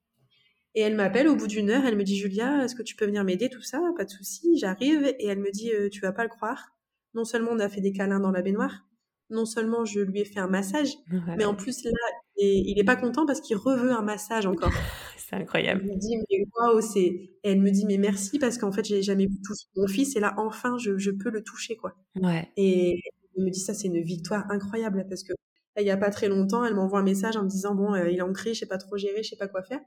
Et 0.76 0.82
elle 0.82 0.96
m'appelle 0.96 1.28
au 1.28 1.36
bout 1.36 1.48
d'une 1.48 1.72
heure, 1.72 1.84
elle 1.86 1.98
me 1.98 2.04
dit 2.04 2.18
Julia, 2.18 2.64
est-ce 2.64 2.76
que 2.76 2.84
tu 2.84 2.96
peux 2.96 3.06
venir 3.06 3.24
m'aider 3.24 3.50
tout 3.50 3.62
ça? 3.62 3.82
Pas 3.98 4.06
de 4.06 4.10
souci, 4.10 4.58
j'arrive. 4.58 5.14
Et 5.20 5.28
elle 5.28 5.40
me 5.40 5.52
dit 5.52 5.72
euh, 5.72 5.90
tu 5.90 6.00
vas 6.00 6.12
pas 6.12 6.24
le 6.24 6.30
croire. 6.30 6.76
Non 7.16 7.26
seulement 7.26 7.52
on 7.52 7.60
a 7.60 7.70
fait 7.70 7.82
des 7.82 7.92
câlins 7.92 8.20
dans 8.20 8.32
la 8.32 8.44
baignoire, 8.44 8.86
non 9.32 9.46
seulement 9.46 9.86
je 9.86 10.00
lui 10.00 10.22
ai 10.22 10.26
fait 10.26 10.40
un 10.40 10.48
massage, 10.48 10.94
mais 11.38 11.46
en 11.46 11.56
plus 11.56 11.84
là, 11.84 11.92
il 12.38 12.80
est 12.80 12.84
pas 12.84 12.96
content 12.96 13.26
parce 13.26 13.42
qu'il 13.42 13.58
reveut 13.58 13.92
un 13.92 14.02
massage 14.02 14.46
encore. 14.46 14.72
c'est 15.18 15.36
incroyable. 15.36 15.82
Elle 15.86 15.96
me 15.96 16.00
dit, 16.00 16.18
mais 16.30 16.46
waouh, 16.56 16.82
c'est. 16.82 17.32
elle 17.44 17.62
me 17.62 17.72
dit, 17.72 17.86
mais 17.86 17.98
merci 17.98 18.40
parce 18.40 18.58
qu'en 18.58 18.72
fait, 18.72 18.86
j'ai 18.86 19.02
jamais 19.02 19.28
pu 19.28 19.42
toucher 19.42 19.66
mon 19.76 19.88
fils 19.88 20.16
et 20.16 20.20
là, 20.20 20.34
enfin, 20.38 20.78
je, 20.78 20.98
je 20.98 21.12
peux 21.12 21.30
le 21.30 21.44
toucher, 21.44 21.76
quoi. 21.76 21.96
Ouais. 22.22 22.50
Et 22.58 23.00
elle 23.38 23.46
me 23.46 23.50
dit, 23.50 23.60
ça, 23.60 23.74
c'est 23.74 23.88
une 23.88 24.02
victoire 24.02 24.46
incroyable 24.50 25.06
parce 25.10 25.24
que 25.24 25.34
là, 25.76 25.82
il 25.82 25.86
y 25.86 25.92
a 25.92 25.98
pas 25.98 26.10
très 26.10 26.28
longtemps, 26.28 26.64
elle 26.66 26.76
m'envoie 26.76 27.00
un 27.00 27.04
message 27.04 27.38
en 27.38 27.44
me 27.44 27.50
disant, 27.50 27.76
bon, 27.76 27.94
euh, 27.94 28.10
il 28.10 28.18
est 28.18 28.22
ancré, 28.22 28.54
je 28.54 28.60
sais 28.60 28.66
pas 28.66 28.78
trop 28.78 28.98
gérer, 28.98 29.24
je 29.24 29.30
sais 29.30 29.38
pas 29.38 29.48
quoi 29.48 29.64
faire. 29.64 29.80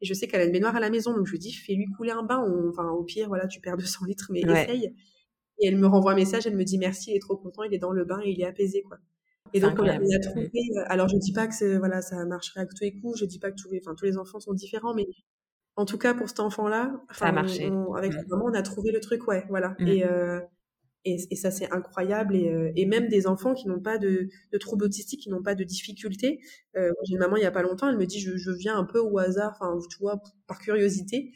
Et 0.00 0.06
je 0.06 0.14
sais 0.14 0.26
qu'elle 0.26 0.40
a 0.40 0.44
une 0.44 0.52
baignoire 0.52 0.74
à 0.74 0.80
la 0.80 0.90
maison, 0.90 1.14
donc 1.14 1.26
je 1.26 1.32
lui 1.32 1.38
dis, 1.38 1.52
fais-lui 1.52 1.86
couler 1.96 2.10
un 2.10 2.24
bain. 2.24 2.44
Enfin, 2.68 2.88
au 2.90 3.04
pire, 3.04 3.28
voilà, 3.28 3.46
tu 3.46 3.60
perds 3.60 3.76
200 3.78 4.06
litres, 4.06 4.30
mais 4.30 4.40
essaye. 4.40 4.94
Et 5.60 5.68
elle 5.68 5.76
me 5.76 5.86
renvoie 5.86 6.12
un 6.12 6.16
message, 6.16 6.46
elle 6.46 6.56
me 6.56 6.64
dit 6.64 6.78
merci, 6.78 7.12
il 7.12 7.16
est 7.16 7.20
trop 7.20 7.36
content, 7.36 7.62
il 7.62 7.72
est 7.74 7.78
dans 7.78 7.92
le 7.92 8.04
bain 8.04 8.20
et 8.24 8.30
il 8.30 8.40
est 8.40 8.46
apaisé, 8.46 8.82
quoi. 8.82 8.98
Et 9.54 9.60
donc, 9.60 9.78
on 9.78 9.86
a, 9.86 9.98
trouvé. 9.98 10.50
Euh, 10.54 10.82
alors, 10.86 11.08
je 11.08 11.16
dis 11.16 11.32
pas 11.32 11.46
que 11.46 11.76
voilà, 11.78 12.00
ça 12.00 12.24
marcherait 12.24 12.60
à 12.60 12.66
tous 12.66 12.80
les 12.80 12.98
coups. 12.98 13.18
Je 13.18 13.24
dis 13.26 13.38
pas 13.38 13.50
que 13.50 13.60
tous 13.60 13.70
les, 13.70 13.80
enfin, 13.84 13.94
tous 13.94 14.06
les 14.06 14.16
enfants 14.16 14.40
sont 14.40 14.54
différents, 14.54 14.94
mais 14.94 15.06
en 15.76 15.84
tout 15.84 15.98
cas 15.98 16.14
pour 16.14 16.28
cet 16.28 16.40
enfant-là, 16.40 17.00
ça 17.12 17.26
a 17.26 17.32
marché. 17.32 17.70
avec 17.96 18.12
mmh. 18.12 18.24
maman, 18.28 18.46
on 18.46 18.54
a 18.54 18.62
trouvé 18.62 18.92
le 18.92 19.00
truc, 19.00 19.26
ouais, 19.26 19.44
voilà. 19.48 19.74
Mmh. 19.78 19.88
Et, 19.88 20.04
euh, 20.04 20.40
et, 21.04 21.16
et, 21.30 21.36
ça 21.36 21.50
c'est 21.50 21.70
incroyable. 21.72 22.36
Et, 22.36 22.50
euh, 22.50 22.72
et, 22.76 22.86
même 22.86 23.08
des 23.08 23.26
enfants 23.26 23.54
qui 23.54 23.68
n'ont 23.68 23.80
pas 23.80 23.98
de, 23.98 24.28
de 24.52 24.58
troubles 24.58 24.84
autistiques, 24.84 25.22
qui 25.22 25.30
n'ont 25.30 25.42
pas 25.42 25.54
de 25.54 25.64
difficultés. 25.64 26.40
Euh, 26.76 26.90
J'ai 27.04 27.14
une 27.14 27.20
maman 27.20 27.36
il 27.36 27.42
y 27.42 27.46
a 27.46 27.50
pas 27.50 27.62
longtemps, 27.62 27.88
elle 27.88 27.96
me 27.96 28.06
dit 28.06 28.20
je, 28.20 28.36
je 28.36 28.50
viens 28.50 28.76
un 28.76 28.84
peu 28.84 28.98
au 28.98 29.18
hasard, 29.18 29.56
enfin 29.58 29.78
tu 29.90 29.98
vois, 29.98 30.22
par 30.46 30.58
curiosité. 30.58 31.32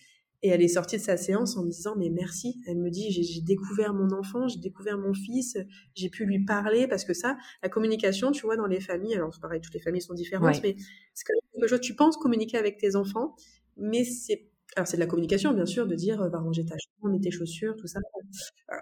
Et 0.47 0.51
elle 0.51 0.62
est 0.62 0.68
sortie 0.68 0.97
de 0.97 1.03
sa 1.03 1.16
séance 1.16 1.57
en 1.57 1.64
me 1.64 1.70
disant 1.70 1.97
mais 1.97 2.09
merci. 2.09 2.62
Elle 2.68 2.78
me 2.78 2.88
dit 2.88 3.11
j'ai 3.11 3.40
découvert 3.40 3.92
mon 3.92 4.12
enfant, 4.12 4.47
j'ai 4.47 4.61
découvert 4.61 4.97
mon 4.97 5.12
fils, 5.12 5.59
j'ai 5.97 6.09
pu 6.09 6.24
lui 6.24 6.44
parler 6.44 6.86
parce 6.86 7.05
que 7.05 7.14
ça, 7.14 7.36
la 7.64 7.68
communication, 7.68 8.30
tu 8.30 8.47
vois, 8.47 8.57
dans 8.57 8.68
les 8.68 8.78
familles, 8.78 9.16
alors 9.16 9.34
c'est 9.34 9.40
pareil, 9.40 9.61
toutes 9.61 9.74
les 9.74 9.80
familles 9.80 10.03
sont 10.03 10.14
différentes, 10.14 10.62
mais 10.62 10.76
c'est 11.14 11.24
quelque 11.24 11.66
chose. 11.66 11.80
Tu 11.80 11.97
penses 11.97 12.16
communiquer 12.16 12.59
avec 12.59 12.78
tes 12.78 12.94
enfants, 12.94 13.34
mais 13.76 14.05
c'est 14.05 14.47
alors 14.76 14.86
c'est 14.86 14.99
de 14.99 15.01
la 15.01 15.09
communication 15.09 15.53
bien 15.53 15.66
sûr, 15.66 15.88
de 15.88 15.97
dire 15.97 16.28
va 16.28 16.38
ranger 16.38 16.64
ta 16.64 16.76
chambre, 16.78 17.12
mets 17.12 17.20
tes 17.20 17.32
chaussures, 17.32 17.74
tout 17.74 17.88
ça. 17.88 17.99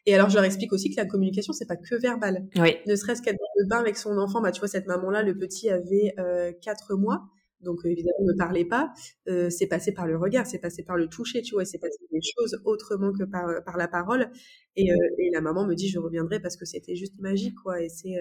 Et 0.05 0.15
alors 0.15 0.29
je 0.29 0.35
leur 0.35 0.45
explique 0.45 0.75
aussi 0.75 0.91
que 0.91 0.97
la 0.97 1.07
communication 1.07 1.55
c'est 1.55 1.67
pas 1.67 1.77
que 1.77 1.95
verbal. 1.95 2.47
Oui. 2.57 2.77
Ne 2.87 2.95
serait-ce 2.95 3.23
qu'être 3.23 3.39
dans 3.39 3.63
le 3.63 3.69
bain 3.69 3.79
avec 3.79 3.97
son 3.97 4.19
enfant, 4.19 4.43
bah 4.43 4.53
tu 4.53 4.61
vois 4.61 4.69
cette 4.69 4.87
maman 4.87 5.11
là, 5.11 5.23
le 5.23 5.35
petit 5.35 5.71
avait 5.71 6.13
euh, 6.19 6.53
4 6.61 6.95
mois 6.95 7.31
donc 7.65 7.85
euh, 7.85 7.89
évidemment 7.89 8.19
ne 8.21 8.37
parlait 8.39 8.65
pas, 8.65 8.93
euh, 9.29 9.51
c'est 9.51 9.67
passé 9.67 9.93
par 9.93 10.07
le 10.07 10.17
regard, 10.17 10.47
c'est 10.47 10.59
passé 10.59 10.85
par 10.85 10.97
le 10.97 11.09
toucher, 11.09 11.43
tu 11.43 11.55
vois, 11.55 11.65
c'est 11.65 11.79
passé 11.79 11.99
des 12.13 12.21
choses 12.37 12.61
autrement 12.65 13.13
que 13.13 13.25
par, 13.25 13.49
euh, 13.49 13.61
par 13.61 13.77
la 13.77 13.89
parole. 13.89 14.31
Et, 14.77 14.89
la 15.33 15.41
maman 15.41 15.67
me 15.67 15.75
dit 15.75 15.89
je 15.89 15.99
reviendrai 15.99 16.41
parce 16.41 16.57
que 16.57 16.65
c'était 16.65 16.95
juste 16.95 17.19
magique, 17.21 17.57
quoi. 17.63 17.83
Et 17.83 17.89
c'est 17.89 18.15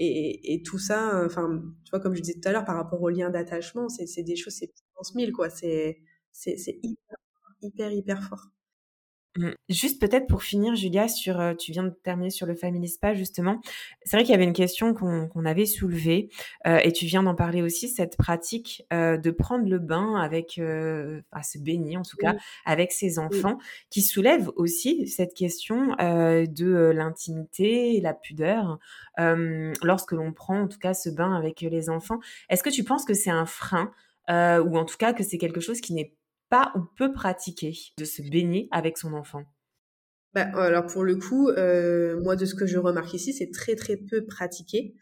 et, 0.00 0.62
tout 0.64 0.78
ça, 0.78 1.24
enfin, 1.24 1.62
tu 1.84 1.90
vois, 1.90 2.00
comme 2.00 2.14
je 2.14 2.22
disais 2.22 2.40
tout 2.40 2.48
à 2.48 2.52
l'heure, 2.52 2.64
par 2.64 2.76
rapport 2.76 3.02
au 3.02 3.08
lien 3.08 3.30
d'attachement, 3.30 3.88
c'est 3.88 4.22
des 4.22 4.36
choses, 4.36 4.54
c'est 4.54 4.72
mille, 5.14 5.32
quoi. 5.32 5.50
C'est 5.50 5.98
hyper 6.32 7.16
hyper 7.62 7.92
hyper 7.92 8.22
fort. 8.22 8.48
Mmh. 9.38 9.50
Juste 9.68 10.00
peut-être 10.00 10.26
pour 10.26 10.42
finir, 10.42 10.74
Julia, 10.74 11.06
sur, 11.06 11.40
euh, 11.40 11.54
tu 11.54 11.70
viens 11.70 11.84
de 11.84 11.90
terminer 11.90 12.30
sur 12.30 12.44
le 12.44 12.56
Family 12.56 12.88
Spa 12.88 13.14
justement. 13.14 13.60
C'est 14.04 14.16
vrai 14.16 14.24
qu'il 14.24 14.32
y 14.32 14.34
avait 14.34 14.44
une 14.44 14.52
question 14.52 14.94
qu'on 14.94 15.44
avait 15.44 15.64
soulevée 15.64 16.28
euh, 16.66 16.78
et 16.82 16.92
tu 16.92 17.06
viens 17.06 17.22
d'en 17.22 17.36
parler 17.36 17.62
aussi, 17.62 17.88
cette 17.88 18.16
pratique 18.16 18.84
euh, 18.92 19.16
de 19.16 19.30
prendre 19.30 19.68
le 19.68 19.78
bain 19.78 20.16
avec, 20.16 20.58
à 20.58 21.42
se 21.42 21.58
baigner 21.58 21.96
en 21.96 22.02
tout 22.02 22.16
cas, 22.16 22.34
avec 22.64 22.90
ses 22.90 23.20
enfants, 23.20 23.58
qui 23.90 24.02
soulève 24.02 24.50
aussi 24.56 25.06
cette 25.06 25.34
question 25.34 25.94
de 25.98 26.92
l'intimité 26.94 27.96
et 27.96 28.00
la 28.00 28.14
pudeur 28.14 28.78
lorsque 29.16 30.12
l'on 30.12 30.32
prend 30.32 30.62
en 30.62 30.68
tout 30.68 30.78
cas 30.78 30.94
ce 30.94 31.10
bain 31.10 31.34
avec 31.34 31.60
les 31.60 31.90
enfants. 31.90 32.18
Est-ce 32.48 32.62
que 32.62 32.70
tu 32.70 32.82
penses 32.82 33.04
que 33.04 33.14
c'est 33.14 33.30
un 33.30 33.46
frein 33.46 33.92
ou 34.28 34.76
en 34.76 34.84
tout 34.84 34.96
cas 34.96 35.12
que 35.12 35.22
c'est 35.22 35.38
quelque 35.38 35.60
chose 35.60 35.80
qui 35.80 35.94
n'est 35.94 36.12
pas 36.48 36.72
ou 36.76 36.80
peu 36.96 37.12
pratiquer 37.12 37.74
de 37.98 38.04
se 38.04 38.22
baigner 38.22 38.68
avec 38.70 38.98
son 38.98 39.12
enfant? 39.14 39.44
Bah, 40.34 40.50
alors 40.54 40.86
pour 40.86 41.04
le 41.04 41.16
coup, 41.16 41.48
euh, 41.48 42.20
moi 42.22 42.36
de 42.36 42.44
ce 42.44 42.54
que 42.54 42.66
je 42.66 42.78
remarque 42.78 43.14
ici, 43.14 43.32
c'est 43.32 43.50
très 43.50 43.74
très 43.74 43.96
peu 43.96 44.24
pratiqué. 44.24 44.94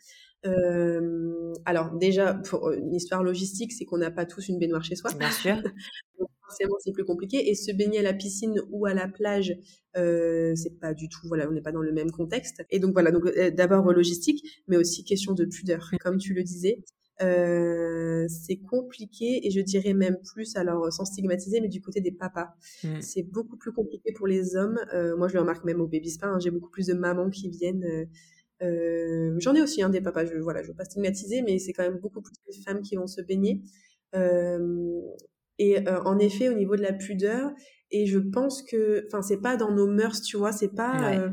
Euh, 0.46 1.52
alors 1.64 1.96
déjà, 1.96 2.34
pour 2.34 2.70
une 2.70 2.94
histoire 2.94 3.22
logistique, 3.22 3.72
c'est 3.72 3.84
qu'on 3.84 3.98
n'a 3.98 4.10
pas 4.10 4.26
tous 4.26 4.48
une 4.48 4.58
baignoire 4.58 4.84
chez 4.84 4.96
soi. 4.96 5.10
Bien 5.18 5.30
sûr. 5.30 5.56
donc 6.18 6.28
forcément, 6.42 6.76
c'est 6.78 6.92
plus 6.92 7.04
compliqué. 7.04 7.48
Et 7.50 7.54
se 7.54 7.72
baigner 7.72 8.00
à 8.00 8.02
la 8.02 8.14
piscine 8.14 8.60
ou 8.70 8.86
à 8.86 8.94
la 8.94 9.08
plage, 9.08 9.56
euh, 9.96 10.54
c'est 10.54 10.78
pas 10.78 10.94
du 10.94 11.08
tout. 11.08 11.26
Voilà, 11.26 11.48
on 11.48 11.52
n'est 11.52 11.62
pas 11.62 11.72
dans 11.72 11.82
le 11.82 11.92
même 11.92 12.10
contexte. 12.10 12.62
Et 12.70 12.78
donc 12.78 12.92
voilà, 12.92 13.10
donc 13.10 13.26
euh, 13.26 13.50
d'abord 13.50 13.92
logistique, 13.92 14.62
mais 14.68 14.76
aussi 14.76 15.04
question 15.04 15.32
de 15.32 15.44
pudeur, 15.44 15.90
comme 16.00 16.18
tu 16.18 16.34
le 16.34 16.42
disais. 16.42 16.84
Euh, 17.22 18.26
c'est 18.28 18.56
compliqué 18.56 19.46
et 19.46 19.50
je 19.50 19.60
dirais 19.60 19.94
même 19.94 20.18
plus, 20.22 20.56
alors 20.56 20.92
sans 20.92 21.04
stigmatiser, 21.04 21.60
mais 21.60 21.68
du 21.68 21.80
côté 21.80 22.00
des 22.00 22.12
papas. 22.12 22.54
Mm. 22.84 23.00
C'est 23.00 23.22
beaucoup 23.22 23.56
plus 23.56 23.72
compliqué 23.72 24.12
pour 24.12 24.26
les 24.26 24.56
hommes. 24.56 24.78
Euh, 24.92 25.16
moi, 25.16 25.28
je 25.28 25.34
le 25.34 25.40
remarque 25.40 25.64
même 25.64 25.80
au 25.80 25.86
baby 25.86 26.10
spa. 26.10 26.26
Hein, 26.26 26.38
j'ai 26.40 26.50
beaucoup 26.50 26.70
plus 26.70 26.86
de 26.86 26.94
mamans 26.94 27.30
qui 27.30 27.48
viennent. 27.48 27.84
Euh, 27.84 28.04
euh 28.62 29.36
J'en 29.38 29.54
ai 29.54 29.62
aussi 29.62 29.82
un 29.82 29.86
hein, 29.86 29.90
des 29.90 30.00
papas. 30.00 30.26
Je 30.26 30.36
voilà, 30.38 30.62
je 30.62 30.68
veux 30.68 30.74
pas 30.74 30.84
stigmatiser, 30.84 31.42
mais 31.42 31.58
c'est 31.58 31.72
quand 31.72 31.84
même 31.84 31.98
beaucoup 31.98 32.20
plus 32.20 32.34
de 32.46 32.64
femmes 32.64 32.82
qui 32.82 32.96
vont 32.96 33.06
se 33.06 33.22
baigner. 33.22 33.62
Euh, 34.14 35.00
et 35.58 35.78
en 35.88 36.18
effet, 36.18 36.50
au 36.50 36.52
niveau 36.52 36.76
de 36.76 36.82
la 36.82 36.92
pudeur, 36.92 37.50
et 37.90 38.04
je 38.04 38.18
pense 38.18 38.62
que, 38.62 39.06
enfin, 39.06 39.22
c'est 39.22 39.40
pas 39.40 39.56
dans 39.56 39.72
nos 39.72 39.86
mœurs, 39.86 40.20
tu 40.20 40.36
vois, 40.36 40.52
c'est 40.52 40.74
pas. 40.74 41.30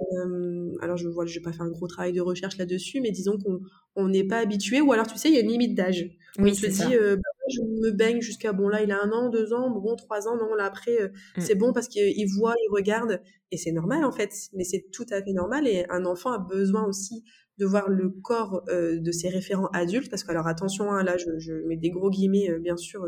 Euh, 0.00 0.76
alors 0.80 0.96
je 0.96 1.08
vois, 1.08 1.26
je 1.26 1.34
vais 1.34 1.42
pas 1.42 1.52
faire 1.52 1.62
un 1.62 1.70
gros 1.70 1.86
travail 1.86 2.12
de 2.12 2.20
recherche 2.20 2.56
là-dessus, 2.56 3.00
mais 3.00 3.10
disons 3.10 3.38
qu'on 3.38 3.60
on 3.96 4.08
n'est 4.08 4.24
pas 4.24 4.38
habitué, 4.38 4.80
ou 4.80 4.92
alors 4.92 5.06
tu 5.06 5.18
sais, 5.18 5.28
il 5.28 5.34
y 5.34 5.38
a 5.38 5.40
une 5.40 5.50
limite 5.50 5.74
d'âge. 5.74 6.08
Oui, 6.38 6.50
on 6.52 6.54
se 6.54 6.66
dit, 6.66 6.94
euh, 6.94 7.16
bah, 7.16 7.22
je 7.50 7.60
me 7.62 7.90
baigne 7.90 8.20
jusqu'à 8.20 8.52
bon 8.52 8.68
là, 8.68 8.82
il 8.82 8.92
a 8.92 9.02
un 9.02 9.10
an, 9.10 9.28
deux 9.28 9.52
ans, 9.52 9.70
bon 9.70 9.96
trois 9.96 10.28
ans, 10.28 10.36
non 10.36 10.54
là 10.54 10.66
après 10.66 11.00
euh, 11.00 11.08
mm. 11.36 11.40
c'est 11.40 11.54
bon 11.56 11.72
parce 11.72 11.88
qu'il 11.88 12.26
voit, 12.38 12.54
il 12.64 12.72
regarde, 12.72 13.20
et 13.50 13.56
c'est 13.56 13.72
normal 13.72 14.04
en 14.04 14.12
fait, 14.12 14.32
mais 14.54 14.64
c'est 14.64 14.86
tout 14.92 15.06
à 15.10 15.22
fait 15.22 15.32
normal. 15.32 15.66
Et 15.66 15.84
un 15.90 16.04
enfant 16.04 16.32
a 16.32 16.38
besoin 16.38 16.86
aussi 16.86 17.24
de 17.58 17.66
voir 17.66 17.88
le 17.88 18.08
corps 18.10 18.62
euh, 18.68 19.00
de 19.00 19.10
ses 19.10 19.28
référents 19.30 19.68
adultes, 19.72 20.10
parce 20.10 20.22
que 20.22 20.30
alors 20.30 20.46
attention, 20.46 20.92
hein, 20.92 21.02
là 21.02 21.16
je, 21.16 21.38
je, 21.38 21.54
mets 21.66 21.76
des 21.76 21.90
gros 21.90 22.08
guillemets, 22.08 22.56
bien 22.60 22.76
sûr, 22.76 23.04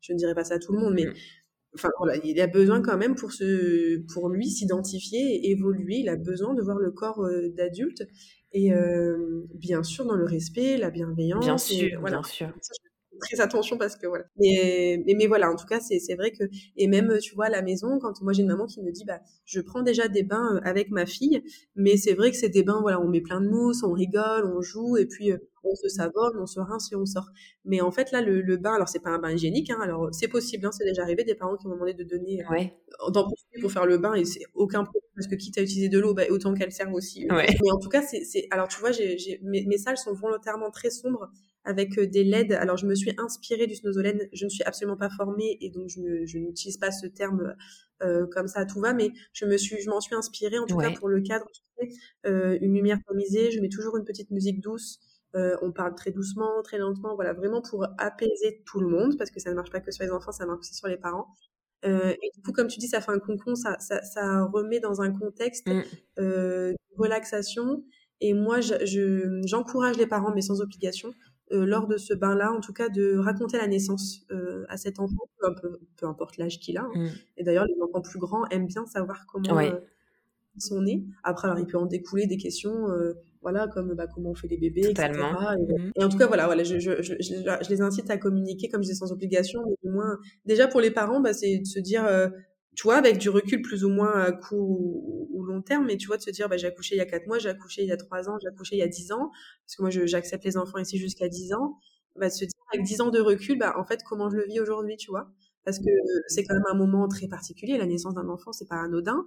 je 0.00 0.12
ne 0.12 0.18
dirais 0.18 0.34
pas 0.34 0.42
ça 0.42 0.54
à 0.54 0.58
tout 0.58 0.72
le 0.72 0.80
monde, 0.80 0.94
mais 0.94 1.06
mm 1.06 1.14
enfin 1.74 1.88
voilà, 1.98 2.16
il 2.24 2.40
a 2.40 2.46
besoin 2.46 2.82
quand 2.82 2.96
même 2.96 3.14
pour 3.14 3.32
se, 3.32 3.98
pour 4.12 4.28
lui 4.28 4.48
s'identifier 4.48 5.20
et 5.20 5.50
évoluer. 5.50 5.96
Il 5.96 6.08
a 6.08 6.16
besoin 6.16 6.54
de 6.54 6.62
voir 6.62 6.78
le 6.78 6.90
corps 6.90 7.24
euh, 7.24 7.48
d'adulte 7.50 8.02
et 8.52 8.74
euh, 8.74 9.46
bien 9.54 9.82
sûr 9.82 10.04
dans 10.04 10.16
le 10.16 10.24
respect, 10.24 10.76
la 10.76 10.90
bienveillance. 10.90 11.44
Bien 11.44 11.58
sûr, 11.58 12.00
voilà. 12.00 12.20
bien 12.20 12.30
sûr 12.30 12.52
très 13.22 13.40
attention 13.40 13.78
parce 13.78 13.96
que 13.96 14.06
voilà. 14.06 14.24
Mais, 14.38 15.02
mais, 15.06 15.14
mais 15.14 15.26
voilà, 15.26 15.50
en 15.50 15.56
tout 15.56 15.66
cas, 15.66 15.80
c'est, 15.80 16.14
vrai 16.14 16.32
que, 16.32 16.44
et 16.76 16.86
même, 16.86 17.16
tu 17.20 17.34
vois, 17.34 17.46
à 17.46 17.50
la 17.50 17.62
maison, 17.62 17.98
quand 17.98 18.20
moi 18.22 18.32
j'ai 18.32 18.42
une 18.42 18.48
maman 18.48 18.66
qui 18.66 18.82
me 18.82 18.90
dit, 18.90 19.04
bah, 19.04 19.20
je 19.44 19.60
prends 19.60 19.82
déjà 19.82 20.08
des 20.08 20.22
bains 20.22 20.56
euh, 20.56 20.60
avec 20.64 20.90
ma 20.90 21.06
fille, 21.06 21.42
mais 21.76 21.96
c'est 21.96 22.14
vrai 22.14 22.30
que 22.30 22.36
c'est 22.36 22.48
des 22.48 22.62
bains, 22.62 22.80
voilà, 22.80 23.00
on 23.00 23.08
met 23.08 23.20
plein 23.20 23.40
de 23.40 23.48
mousse, 23.48 23.82
on 23.82 23.92
rigole, 23.92 24.44
on 24.46 24.60
joue, 24.60 24.96
et 24.96 25.06
puis, 25.06 25.32
euh, 25.32 25.38
on 25.64 25.74
se 25.74 25.88
savonne, 25.88 26.38
on 26.38 26.46
se 26.46 26.60
rince 26.60 26.92
et 26.92 26.96
on 26.96 27.06
sort. 27.06 27.30
Mais 27.64 27.80
en 27.80 27.90
fait, 27.90 28.12
là, 28.12 28.20
le, 28.20 28.40
le 28.40 28.56
bain, 28.56 28.74
alors 28.74 28.88
c'est 28.88 29.00
pas 29.00 29.10
un 29.10 29.18
bain 29.18 29.30
hygiénique, 29.30 29.70
hein, 29.70 29.78
alors 29.80 30.08
c'est 30.12 30.28
possible, 30.28 30.66
hein, 30.66 30.72
c'est 30.72 30.84
déjà 30.84 31.02
arrivé 31.02 31.24
des 31.24 31.34
parents 31.34 31.56
qui 31.56 31.66
m'ont 31.68 31.74
demandé 31.74 31.94
de 31.94 32.04
donner, 32.04 32.42
euh, 32.42 32.50
ouais. 32.50 32.76
d'en 33.08 33.24
profiter 33.24 33.60
pour 33.60 33.72
faire 33.72 33.86
le 33.86 33.98
bain 33.98 34.14
et 34.14 34.24
c'est 34.24 34.44
aucun 34.54 34.84
problème 34.84 35.02
parce 35.14 35.26
que 35.26 35.34
quitte 35.34 35.58
à 35.58 35.62
utiliser 35.62 35.88
de 35.88 35.98
l'eau, 35.98 36.14
bah, 36.14 36.24
autant 36.30 36.54
qu'elle 36.54 36.72
serve 36.72 36.94
aussi. 36.94 37.26
Ouais. 37.30 37.46
Mais 37.62 37.70
en 37.70 37.78
tout 37.78 37.88
cas, 37.88 38.02
c'est, 38.02 38.46
alors 38.50 38.68
tu 38.68 38.80
vois, 38.80 38.92
j'ai, 38.92 39.40
mes, 39.42 39.64
mes 39.66 39.78
salles 39.78 39.98
sont 39.98 40.14
volontairement 40.14 40.70
très 40.70 40.90
sombres 40.90 41.30
avec 41.64 41.98
euh, 41.98 42.06
des 42.06 42.24
LED. 42.24 42.52
Alors, 42.52 42.76
je 42.76 42.86
me 42.86 42.94
suis 42.94 43.12
inspirée 43.18 43.66
du 43.66 43.74
snozolène. 43.74 44.28
Je 44.32 44.44
ne 44.44 44.50
suis 44.50 44.64
absolument 44.64 44.96
pas 44.96 45.10
formée 45.10 45.58
et 45.60 45.70
donc 45.70 45.88
je, 45.88 46.24
je 46.26 46.38
n'utilise 46.38 46.76
pas 46.76 46.90
ce 46.90 47.06
terme 47.06 47.54
euh, 48.02 48.26
comme 48.32 48.48
ça, 48.48 48.64
tout 48.66 48.80
va. 48.80 48.92
Mais 48.94 49.10
je 49.32 49.44
me 49.44 49.56
suis, 49.56 49.80
je 49.80 49.90
m'en 49.90 50.00
suis 50.00 50.14
inspirée 50.14 50.58
en 50.58 50.66
tout 50.66 50.76
cas 50.76 50.90
pour 50.92 51.08
le 51.08 51.20
cadre. 51.20 51.46
Euh, 52.26 52.58
une 52.60 52.74
lumière 52.74 52.98
tamisée. 53.06 53.50
Je 53.50 53.60
mets 53.60 53.68
toujours 53.68 53.96
une 53.96 54.04
petite 54.04 54.30
musique 54.30 54.60
douce. 54.60 55.00
Euh, 55.34 55.56
on 55.62 55.72
parle 55.72 55.94
très 55.94 56.10
doucement, 56.10 56.62
très 56.62 56.78
lentement. 56.78 57.14
Voilà, 57.14 57.32
vraiment 57.32 57.62
pour 57.62 57.86
apaiser 57.98 58.62
tout 58.66 58.80
le 58.80 58.88
monde 58.88 59.16
parce 59.16 59.30
que 59.30 59.40
ça 59.40 59.50
ne 59.50 59.54
marche 59.54 59.70
pas 59.70 59.80
que 59.80 59.90
sur 59.90 60.04
les 60.04 60.10
enfants, 60.10 60.32
ça 60.32 60.46
marche 60.46 60.60
aussi 60.60 60.74
sur 60.74 60.88
les 60.88 60.96
parents. 60.96 61.28
Euh, 61.84 62.12
et 62.22 62.30
du 62.34 62.42
coup, 62.42 62.52
comme 62.52 62.68
tu 62.68 62.78
dis, 62.78 62.86
ça 62.86 63.00
fait 63.00 63.12
un 63.12 63.18
concon, 63.18 63.54
ça, 63.54 63.76
ça, 63.80 64.02
ça 64.02 64.44
remet 64.44 64.78
dans 64.78 65.00
un 65.00 65.10
contexte 65.12 65.66
mm. 65.66 65.82
euh, 66.20 66.72
de 66.72 66.96
relaxation 66.96 67.82
Et 68.20 68.34
moi, 68.34 68.58
j'encourage 68.60 69.96
les 69.96 70.06
parents, 70.06 70.32
mais 70.34 70.42
sans 70.42 70.60
obligation, 70.60 71.12
lors 71.50 71.86
de 71.86 71.98
ce 71.98 72.14
bain-là, 72.14 72.50
en 72.50 72.60
tout 72.60 72.72
cas, 72.72 72.88
de 72.88 73.16
raconter 73.18 73.58
la 73.58 73.66
naissance 73.66 74.26
à 74.68 74.76
cet 74.76 75.00
enfant, 75.00 75.28
peu, 75.96 76.06
importe 76.06 76.36
l'âge 76.36 76.60
qu'il 76.60 76.78
a. 76.78 76.82
Hein. 76.82 76.92
Mm. 76.94 77.08
Et 77.38 77.44
d'ailleurs, 77.44 77.66
les 77.66 77.76
enfants 77.82 78.00
plus 78.00 78.18
grands 78.18 78.46
aiment 78.48 78.66
bien 78.66 78.86
savoir 78.86 79.26
comment 79.26 79.60
ils 79.60 80.60
sont 80.60 80.82
nés. 80.82 81.04
Après, 81.24 81.48
alors, 81.48 81.58
il 81.58 81.66
peut 81.66 81.78
en 81.78 81.86
découler 81.86 82.26
des 82.26 82.36
questions 82.36 82.86
voilà, 83.42 83.68
comme 83.68 83.94
bah, 83.94 84.06
comment 84.06 84.30
on 84.30 84.34
fait 84.34 84.48
les 84.48 84.56
bébés, 84.56 84.88
etc. 84.88 85.10
Mmh. 85.12 85.90
Et, 85.96 86.04
en 86.04 86.08
tout 86.08 86.16
cas, 86.16 86.26
voilà, 86.26 86.46
voilà 86.46 86.62
je, 86.62 86.78
je, 86.78 87.02
je, 87.02 87.14
je, 87.20 87.70
les 87.70 87.80
incite 87.80 88.08
à 88.10 88.16
communiquer, 88.16 88.68
comme 88.68 88.82
je 88.82 88.88
dis, 88.88 88.96
sans 88.96 89.12
obligation, 89.12 89.62
mais 89.66 89.90
au 89.90 89.92
moins, 89.92 90.18
déjà 90.46 90.68
pour 90.68 90.80
les 90.80 90.90
parents, 90.90 91.20
bah, 91.20 91.32
c'est 91.34 91.58
de 91.58 91.66
se 91.66 91.80
dire, 91.80 92.06
euh, 92.06 92.28
tu 92.76 92.84
vois, 92.84 92.96
avec 92.96 93.18
du 93.18 93.28
recul 93.28 93.60
plus 93.60 93.84
ou 93.84 93.90
moins 93.90 94.12
à 94.12 94.32
court 94.32 94.70
ou, 94.70 95.44
long 95.44 95.60
terme, 95.60 95.86
mais 95.86 95.96
tu 95.96 96.06
vois, 96.06 96.16
de 96.16 96.22
se 96.22 96.30
dire, 96.30 96.48
bah, 96.48 96.56
j'ai 96.56 96.68
accouché 96.68 96.94
il 96.94 96.98
y 96.98 97.02
a 97.02 97.06
4 97.06 97.26
mois, 97.26 97.38
j'ai 97.38 97.48
accouché 97.48 97.82
il 97.82 97.88
y 97.88 97.92
a 97.92 97.96
3 97.96 98.30
ans, 98.30 98.38
j'ai 98.40 98.48
accouché 98.48 98.76
il 98.76 98.78
y 98.78 98.82
a 98.82 98.88
10 98.88 99.10
ans, 99.10 99.30
parce 99.66 99.76
que 99.76 99.82
moi, 99.82 99.90
j'accepte 99.90 100.44
les 100.44 100.56
enfants 100.56 100.78
ici 100.78 100.98
jusqu'à 100.98 101.28
10 101.28 101.54
ans, 101.54 101.78
bah, 102.16 102.28
de 102.28 102.32
se 102.32 102.44
dire, 102.44 102.60
avec 102.72 102.86
10 102.86 103.00
ans 103.00 103.10
de 103.10 103.20
recul, 103.20 103.58
bah, 103.58 103.74
en 103.76 103.84
fait, 103.84 104.02
comment 104.08 104.30
je 104.30 104.36
le 104.36 104.46
vis 104.46 104.60
aujourd'hui, 104.60 104.96
tu 104.96 105.10
vois 105.10 105.32
parce 105.64 105.78
que 105.78 105.90
c'est 106.26 106.44
quand 106.44 106.54
même 106.54 106.66
un 106.70 106.74
moment 106.74 107.06
très 107.08 107.28
particulier. 107.28 107.78
La 107.78 107.86
naissance 107.86 108.14
d'un 108.14 108.28
enfant, 108.28 108.52
c'est 108.52 108.68
pas 108.68 108.82
anodin 108.82 109.26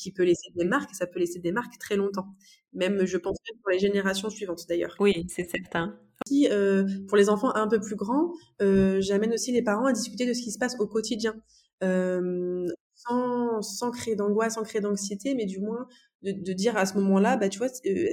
qui 0.00 0.12
peut 0.12 0.24
laisser 0.24 0.50
des 0.54 0.64
marques, 0.64 0.90
et 0.92 0.94
ça 0.94 1.06
peut 1.06 1.20
laisser 1.20 1.38
des 1.38 1.52
marques 1.52 1.78
très 1.78 1.96
longtemps. 1.96 2.28
Même, 2.72 3.04
je 3.04 3.18
pense, 3.18 3.36
même 3.48 3.60
pour 3.60 3.70
les 3.70 3.78
générations 3.78 4.30
suivantes 4.30 4.64
d'ailleurs. 4.68 4.96
Oui, 4.98 5.26
c'est 5.28 5.48
certain. 5.48 5.98
Euh, 6.50 6.86
pour 7.08 7.16
les 7.16 7.28
enfants 7.28 7.54
un 7.54 7.68
peu 7.68 7.80
plus 7.80 7.96
grands, 7.96 8.32
euh, 8.62 9.00
j'amène 9.00 9.32
aussi 9.32 9.52
les 9.52 9.62
parents 9.62 9.86
à 9.86 9.92
discuter 9.92 10.26
de 10.26 10.32
ce 10.32 10.42
qui 10.42 10.52
se 10.52 10.58
passe 10.58 10.76
au 10.78 10.86
quotidien. 10.86 11.34
Euh, 11.82 12.66
sans, 12.94 13.62
sans 13.62 13.90
créer 13.90 14.14
d'angoisse, 14.14 14.54
sans 14.54 14.62
créer 14.62 14.82
d'anxiété, 14.82 15.34
mais 15.34 15.46
du 15.46 15.58
moins 15.60 15.86
de, 16.22 16.32
de 16.32 16.52
dire 16.52 16.76
à 16.76 16.84
ce 16.84 16.94
moment-là, 16.98 17.36
bah, 17.36 17.48
tu 17.48 17.58
vois, 17.58 17.68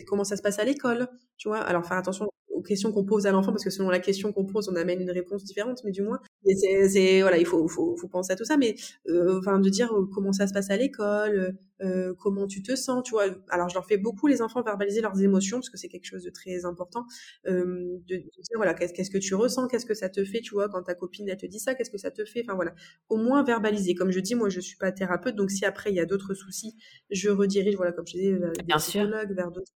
comment 0.08 0.24
ça 0.24 0.38
se 0.38 0.42
passe 0.42 0.60
à 0.60 0.64
l'école, 0.64 1.10
tu 1.38 1.50
vois. 1.50 1.60
Alors, 1.60 1.86
faire 1.86 1.98
attention 1.98 2.30
aux 2.50 2.62
questions 2.62 2.92
qu'on 2.92 3.04
pose 3.06 3.28
à 3.28 3.32
l'enfant, 3.32 3.52
parce 3.52 3.64
que 3.64 3.70
selon 3.70 3.90
la 3.90 4.00
question 4.00 4.32
qu'on 4.32 4.46
pose, 4.46 4.70
on 4.70 4.76
amène 4.76 5.02
une 5.02 5.12
réponse 5.12 5.44
différente, 5.44 5.82
mais 5.84 5.92
du 5.92 6.02
moins, 6.02 6.20
c'est, 6.56 7.22
voilà, 7.22 7.38
il 7.38 7.46
faut, 7.46 7.68
faut, 7.68 7.96
faut 7.98 8.08
penser 8.08 8.34
à 8.34 8.36
tout 8.36 8.46
ça, 8.46 8.58
mais 8.58 8.76
euh, 9.10 9.40
enfin, 9.40 9.60
de 9.60 9.70
dire 9.70 9.94
euh, 9.94 10.08
comment 10.14 10.34
ça 10.34 10.48
se 10.48 10.54
passe 10.54 10.70
à 10.70 10.78
l'école, 10.78 11.58
euh, 11.82 12.14
comment 12.20 12.48
tu 12.48 12.64
te 12.64 12.76
sens, 12.76 13.04
tu 13.04 13.12
vois. 13.12 13.26
Alors, 13.50 13.70
je 13.70 13.76
leur 13.76 13.86
fais 13.86 13.98
beaucoup, 13.98 14.28
les 14.28 14.42
enfants, 14.42 14.62
verbaliser 14.62 15.02
leurs 15.02 15.22
émotions, 15.22 15.58
parce 15.58 15.70
que 15.70 15.78
c'est 15.78 15.90
quelque 15.90 16.06
chose 16.06 16.24
de 16.24 16.30
très 16.30 16.66
important, 16.66 17.06
euh, 17.48 17.98
de, 18.08 18.16
de, 18.16 18.22
dire, 18.22 18.56
voilà, 18.56 18.74
qu'est-ce 18.74 19.12
que 19.12 19.18
tu 19.18 19.36
ressens, 19.36 19.68
qu'est-ce 19.68 19.86
que 19.86 19.94
ça 19.94 20.10
te 20.10 20.24
fait, 20.24 20.42
tu 20.42 20.54
vois, 20.54 20.70
quand 20.70 20.84
ta 20.84 20.96
copine, 20.96 21.30
elle 21.30 21.38
te 21.38 21.46
dit 21.46 21.60
ça, 21.60 21.76
qu'est-ce 21.76 21.92
que 21.92 21.98
ça 21.98 22.12
te 22.12 22.26
fait, 22.26 22.42
enfin, 22.44 22.56
voilà. 22.56 22.74
Au 23.10 23.18
moins 23.18 23.44
verbaliser. 23.44 23.96
Comme 23.96 24.12
je 24.12 24.20
dis, 24.20 24.36
moi, 24.36 24.50
je 24.50 24.60
suis 24.60 24.78
pas 24.78 24.92
thérapeute, 24.92 25.36
donc 25.36 25.52
si 25.52 25.66
après, 25.66 25.92
il 25.92 25.96
y 25.96 26.00
a 26.00 26.06
d'autres 26.06 26.34
soucis, 26.34 26.76
je 27.10 27.30
redirige, 27.30 27.76
voilà, 27.76 27.92
comme 27.92 28.08
je 28.08 28.14
disais, 28.14 28.34
vers 28.34 28.52
des 28.54 28.74
psychologues, 28.78 29.34
vers 29.34 29.52
d'autres 29.52 29.74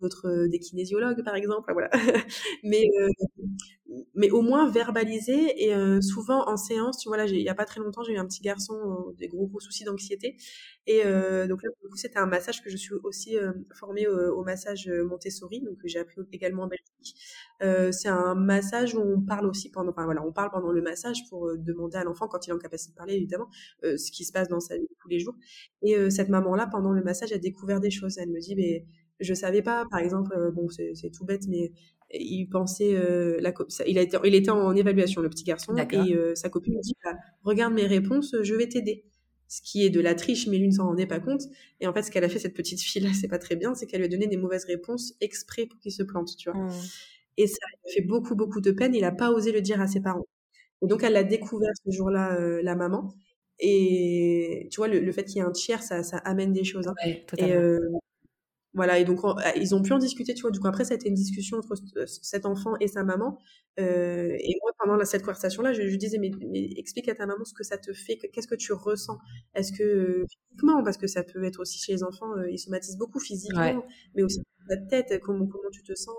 d'autres 0.00 0.28
euh, 0.28 0.48
des 0.48 0.58
kinésiologues 0.58 1.22
par 1.24 1.34
exemple 1.34 1.72
voilà. 1.72 1.90
Mais 2.64 2.84
euh, 3.00 3.08
mais 4.14 4.30
au 4.30 4.42
moins 4.42 4.70
verbaliser 4.70 5.64
et 5.64 5.74
euh, 5.74 6.00
souvent 6.02 6.46
en 6.46 6.58
séance 6.58 6.98
tu 6.98 7.08
vois 7.08 7.16
là 7.16 7.24
il 7.24 7.40
y 7.40 7.48
a 7.48 7.54
pas 7.54 7.64
très 7.64 7.80
longtemps 7.80 8.02
j'ai 8.02 8.12
eu 8.12 8.18
un 8.18 8.26
petit 8.26 8.42
garçon 8.42 8.74
des 9.16 9.28
gros 9.28 9.46
gros 9.46 9.60
soucis 9.60 9.84
d'anxiété. 9.84 10.36
Et 10.86 11.02
donc 11.02 11.62
là 11.62 11.70
pour 11.80 11.96
c'était 11.96 12.18
un 12.18 12.26
massage 12.26 12.62
que 12.62 12.70
je 12.70 12.76
suis 12.76 12.94
aussi 13.02 13.36
formée 13.74 14.06
au, 14.06 14.42
massage 14.42 14.88
Montessori 14.88 15.60
donc 15.60 15.78
j'ai 15.84 15.98
appris 15.98 16.22
également 16.32 16.64
en 16.64 16.68
Belgique. 16.68 17.14
C'est 17.92 18.08
un 18.08 18.34
massage 18.34 18.94
où 18.94 19.00
on 19.00 19.20
parle 19.20 19.46
aussi 19.46 19.70
pendant 19.70 19.90
enfin 19.90 20.04
voilà 20.04 20.24
on 20.24 20.32
parle 20.32 20.50
pendant 20.50 20.72
le 20.72 20.80
massage 20.80 21.28
pour 21.28 21.50
demander 21.56 21.98
à 21.98 22.04
l'enfant 22.04 22.26
quand 22.26 22.46
il 22.46 22.50
est 22.50 22.54
en 22.54 22.58
capacité 22.58 22.92
de 22.92 22.96
parler 22.96 23.14
évidemment 23.14 23.48
ce 23.82 24.10
qui 24.10 24.24
se 24.24 24.32
passe 24.32 24.48
dans 24.48 24.60
sa 24.60 24.76
vie 24.76 24.88
tous 24.98 25.08
les 25.08 25.18
jours. 25.18 25.34
Et 25.82 26.10
cette 26.10 26.30
maman 26.30 26.54
là 26.54 26.66
pendant 26.66 26.92
le 26.92 27.02
massage 27.02 27.32
a 27.32 27.38
découvert 27.38 27.80
des 27.80 27.90
choses. 27.90 28.16
Elle 28.18 28.30
me 28.30 28.40
dit 28.40 28.56
mais 28.56 28.86
je 29.20 29.34
savais 29.34 29.62
pas, 29.62 29.84
par 29.90 30.00
exemple, 30.00 30.32
euh, 30.36 30.50
bon, 30.50 30.68
c'est 30.68 31.10
tout 31.10 31.24
bête, 31.24 31.46
mais 31.48 31.72
il 32.12 32.46
pensait, 32.46 32.94
euh, 32.94 33.38
la, 33.40 33.52
il, 33.86 33.98
a 33.98 34.02
été, 34.02 34.16
il 34.24 34.34
était 34.34 34.50
en 34.50 34.74
évaluation, 34.74 35.20
le 35.20 35.28
petit 35.28 35.44
garçon, 35.44 35.76
et 35.76 36.14
euh, 36.14 36.34
sa 36.34 36.48
copine 36.48 36.74
lui 36.74 36.80
dit, 36.80 36.94
bah, 37.04 37.16
regarde 37.42 37.74
mes 37.74 37.86
réponses, 37.86 38.34
je 38.42 38.54
vais 38.54 38.68
t'aider. 38.68 39.04
Ce 39.50 39.62
qui 39.62 39.82
est 39.82 39.90
de 39.90 40.00
la 40.00 40.14
triche, 40.14 40.46
mais 40.46 40.58
lui 40.58 40.68
ne 40.68 40.74
s'en 40.74 40.84
rendait 40.84 41.06
pas 41.06 41.20
compte. 41.20 41.40
Et 41.80 41.86
en 41.86 41.94
fait, 41.94 42.02
ce 42.02 42.10
qu'elle 42.10 42.24
a 42.24 42.28
fait, 42.28 42.38
cette 42.38 42.54
petite 42.54 42.82
fille-là, 42.82 43.08
c'est 43.18 43.28
pas 43.28 43.38
très 43.38 43.56
bien, 43.56 43.74
c'est 43.74 43.86
qu'elle 43.86 44.00
lui 44.00 44.06
a 44.06 44.10
donné 44.10 44.26
des 44.26 44.36
mauvaises 44.36 44.66
réponses 44.66 45.14
exprès 45.22 45.64
pour 45.64 45.78
qu'il 45.80 45.90
se 45.90 46.02
plante, 46.02 46.36
tu 46.36 46.50
vois. 46.50 46.60
Mmh. 46.60 46.72
Et 47.38 47.46
ça 47.46 47.56
lui 47.66 47.90
a 47.90 47.94
fait 47.94 48.06
beaucoup, 48.06 48.34
beaucoup 48.34 48.60
de 48.60 48.70
peine. 48.72 48.94
Il 48.94 49.04
a 49.04 49.12
pas 49.12 49.30
osé 49.30 49.50
le 49.50 49.62
dire 49.62 49.80
à 49.80 49.86
ses 49.86 50.02
parents. 50.02 50.26
Et 50.82 50.86
donc, 50.86 51.02
elle 51.02 51.14
l'a 51.14 51.24
découvert 51.24 51.70
ce 51.82 51.90
jour-là, 51.90 52.38
la 52.60 52.74
maman. 52.74 53.14
Et 53.58 54.68
tu 54.70 54.76
vois, 54.76 54.88
le, 54.88 55.12
fait 55.12 55.24
qu'il 55.24 55.36
y 55.36 55.38
ait 55.38 55.48
un 55.48 55.50
tiers, 55.50 55.82
ça, 55.82 56.02
ça 56.02 56.18
amène 56.18 56.52
des 56.52 56.64
choses. 56.64 56.86
Hein. 56.86 56.94
Ouais, 57.06 57.24
et, 57.38 57.78
voilà, 58.74 58.98
et 58.98 59.04
donc 59.04 59.20
ah, 59.24 59.56
ils 59.56 59.74
ont 59.74 59.82
pu 59.82 59.92
en 59.92 59.98
discuter, 59.98 60.34
tu 60.34 60.42
vois. 60.42 60.50
Du 60.50 60.60
coup, 60.60 60.66
après, 60.66 60.84
ça 60.84 60.92
a 60.92 60.96
été 60.96 61.08
une 61.08 61.14
discussion 61.14 61.56
entre 61.56 61.74
cet 62.06 62.44
enfant 62.44 62.74
et 62.80 62.86
sa 62.86 63.02
maman. 63.02 63.38
Euh, 63.80 64.36
et 64.38 64.54
moi, 64.62 64.72
pendant 64.78 65.02
cette 65.04 65.22
conversation-là, 65.22 65.72
je, 65.72 65.82
lui 65.82 65.96
disais, 65.98 66.18
mais, 66.18 66.30
explique 66.76 67.08
à 67.08 67.14
ta 67.14 67.26
maman 67.26 67.44
ce 67.44 67.54
que 67.54 67.64
ça 67.64 67.78
te 67.78 67.92
fait, 67.92 68.16
qu'est-ce 68.16 68.48
que 68.48 68.54
tu 68.54 68.72
ressens? 68.72 69.18
Est-ce 69.54 69.72
que 69.72 70.24
physiquement, 70.28 70.82
parce 70.82 70.98
que 70.98 71.06
ça 71.06 71.22
peut 71.22 71.44
être 71.44 71.60
aussi 71.60 71.78
chez 71.78 71.92
les 71.92 72.02
enfants, 72.02 72.36
euh, 72.36 72.50
ils 72.50 72.58
somatisent 72.58 72.98
beaucoup 72.98 73.20
physiquement, 73.20 73.84
mais 74.14 74.22
aussi 74.22 74.38
dans 74.38 74.76
ta 74.76 75.02
tête, 75.02 75.20
comment, 75.22 75.46
comment 75.46 75.70
tu 75.70 75.82
te 75.82 75.94
sens? 75.94 76.16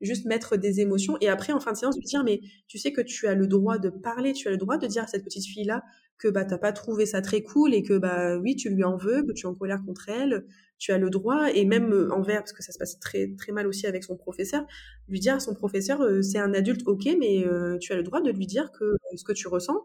Juste 0.00 0.26
mettre 0.26 0.56
des 0.56 0.80
émotions 0.80 1.16
et 1.20 1.28
après 1.28 1.52
en 1.52 1.58
fin 1.58 1.72
de 1.72 1.76
séance 1.76 1.96
lui 1.96 2.04
dire 2.04 2.22
mais 2.22 2.40
tu 2.68 2.78
sais 2.78 2.92
que 2.92 3.00
tu 3.00 3.26
as 3.26 3.34
le 3.34 3.48
droit 3.48 3.78
de 3.78 3.90
parler 3.90 4.32
tu 4.32 4.46
as 4.46 4.52
le 4.52 4.56
droit 4.56 4.78
de 4.78 4.86
dire 4.86 5.02
à 5.02 5.06
cette 5.08 5.24
petite 5.24 5.44
fille 5.44 5.64
là 5.64 5.82
que 6.18 6.28
bah 6.28 6.44
t'as 6.44 6.56
pas 6.56 6.70
trouvé 6.70 7.04
ça 7.04 7.20
très 7.20 7.42
cool 7.42 7.74
et 7.74 7.82
que 7.82 7.98
bah 7.98 8.38
oui 8.38 8.54
tu 8.54 8.70
lui 8.70 8.84
en 8.84 8.96
veux 8.96 9.24
que 9.24 9.32
tu 9.32 9.46
es 9.46 9.48
en 9.48 9.56
colère 9.56 9.82
contre 9.84 10.08
elle 10.08 10.46
tu 10.78 10.92
as 10.92 10.98
le 10.98 11.10
droit, 11.10 11.50
et 11.52 11.64
même 11.64 11.92
euh, 11.92 12.12
envers, 12.12 12.40
parce 12.40 12.52
que 12.52 12.62
ça 12.62 12.72
se 12.72 12.78
passe 12.78 12.98
très, 12.98 13.34
très 13.36 13.52
mal 13.52 13.66
aussi 13.66 13.86
avec 13.86 14.04
son 14.04 14.16
professeur, 14.16 14.64
lui 15.08 15.20
dire 15.20 15.34
à 15.34 15.40
son 15.40 15.54
professeur, 15.54 16.00
euh, 16.00 16.22
c'est 16.22 16.38
un 16.38 16.54
adulte, 16.54 16.82
ok, 16.86 17.04
mais 17.18 17.44
euh, 17.46 17.78
tu 17.78 17.92
as 17.92 17.96
le 17.96 18.02
droit 18.02 18.20
de 18.20 18.30
lui 18.30 18.46
dire 18.46 18.70
que 18.72 18.96
ce 19.16 19.24
que 19.24 19.32
tu 19.32 19.48
ressens, 19.48 19.82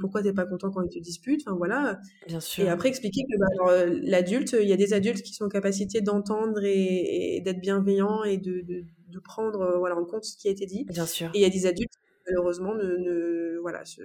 pourquoi 0.00 0.20
t'es 0.20 0.32
pas 0.32 0.46
content 0.46 0.72
quand 0.72 0.82
il 0.82 0.88
te 0.88 0.98
dispute, 0.98 1.42
enfin 1.46 1.56
voilà. 1.56 2.00
Bien 2.26 2.40
sûr. 2.40 2.64
Et 2.64 2.68
après 2.68 2.88
expliquer 2.88 3.20
que 3.22 3.38
bah, 3.38 3.86
l'adulte, 4.02 4.56
il 4.60 4.66
y 4.66 4.72
a 4.72 4.76
des 4.76 4.92
adultes 4.94 5.22
qui 5.22 5.32
sont 5.32 5.44
en 5.44 5.48
capacité 5.48 6.00
d'entendre 6.00 6.64
et, 6.64 7.40
d'être 7.44 7.60
bienveillants 7.60 8.24
et 8.24 8.36
de, 8.36 8.62
de, 8.62 8.82
de 9.08 9.18
prendre 9.20 9.76
voilà, 9.78 9.96
en 9.96 10.04
compte 10.04 10.24
ce 10.24 10.36
qui 10.36 10.48
a 10.48 10.50
été 10.50 10.66
dit. 10.66 10.86
Bien 10.86 11.06
sûr. 11.06 11.28
Et 11.34 11.38
il 11.38 11.40
y 11.42 11.44
a 11.44 11.50
des 11.50 11.66
adultes 11.66 11.92
qui 11.92 12.18
malheureusement 12.26 12.74
ne, 12.74 12.96
ne 12.96 13.58
voilà, 13.60 13.84
se, 13.84 14.02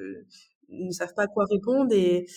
ne 0.70 0.92
savent 0.92 1.16
pas 1.16 1.26
quoi 1.26 1.46
répondre 1.50 1.92
et, 1.96 2.28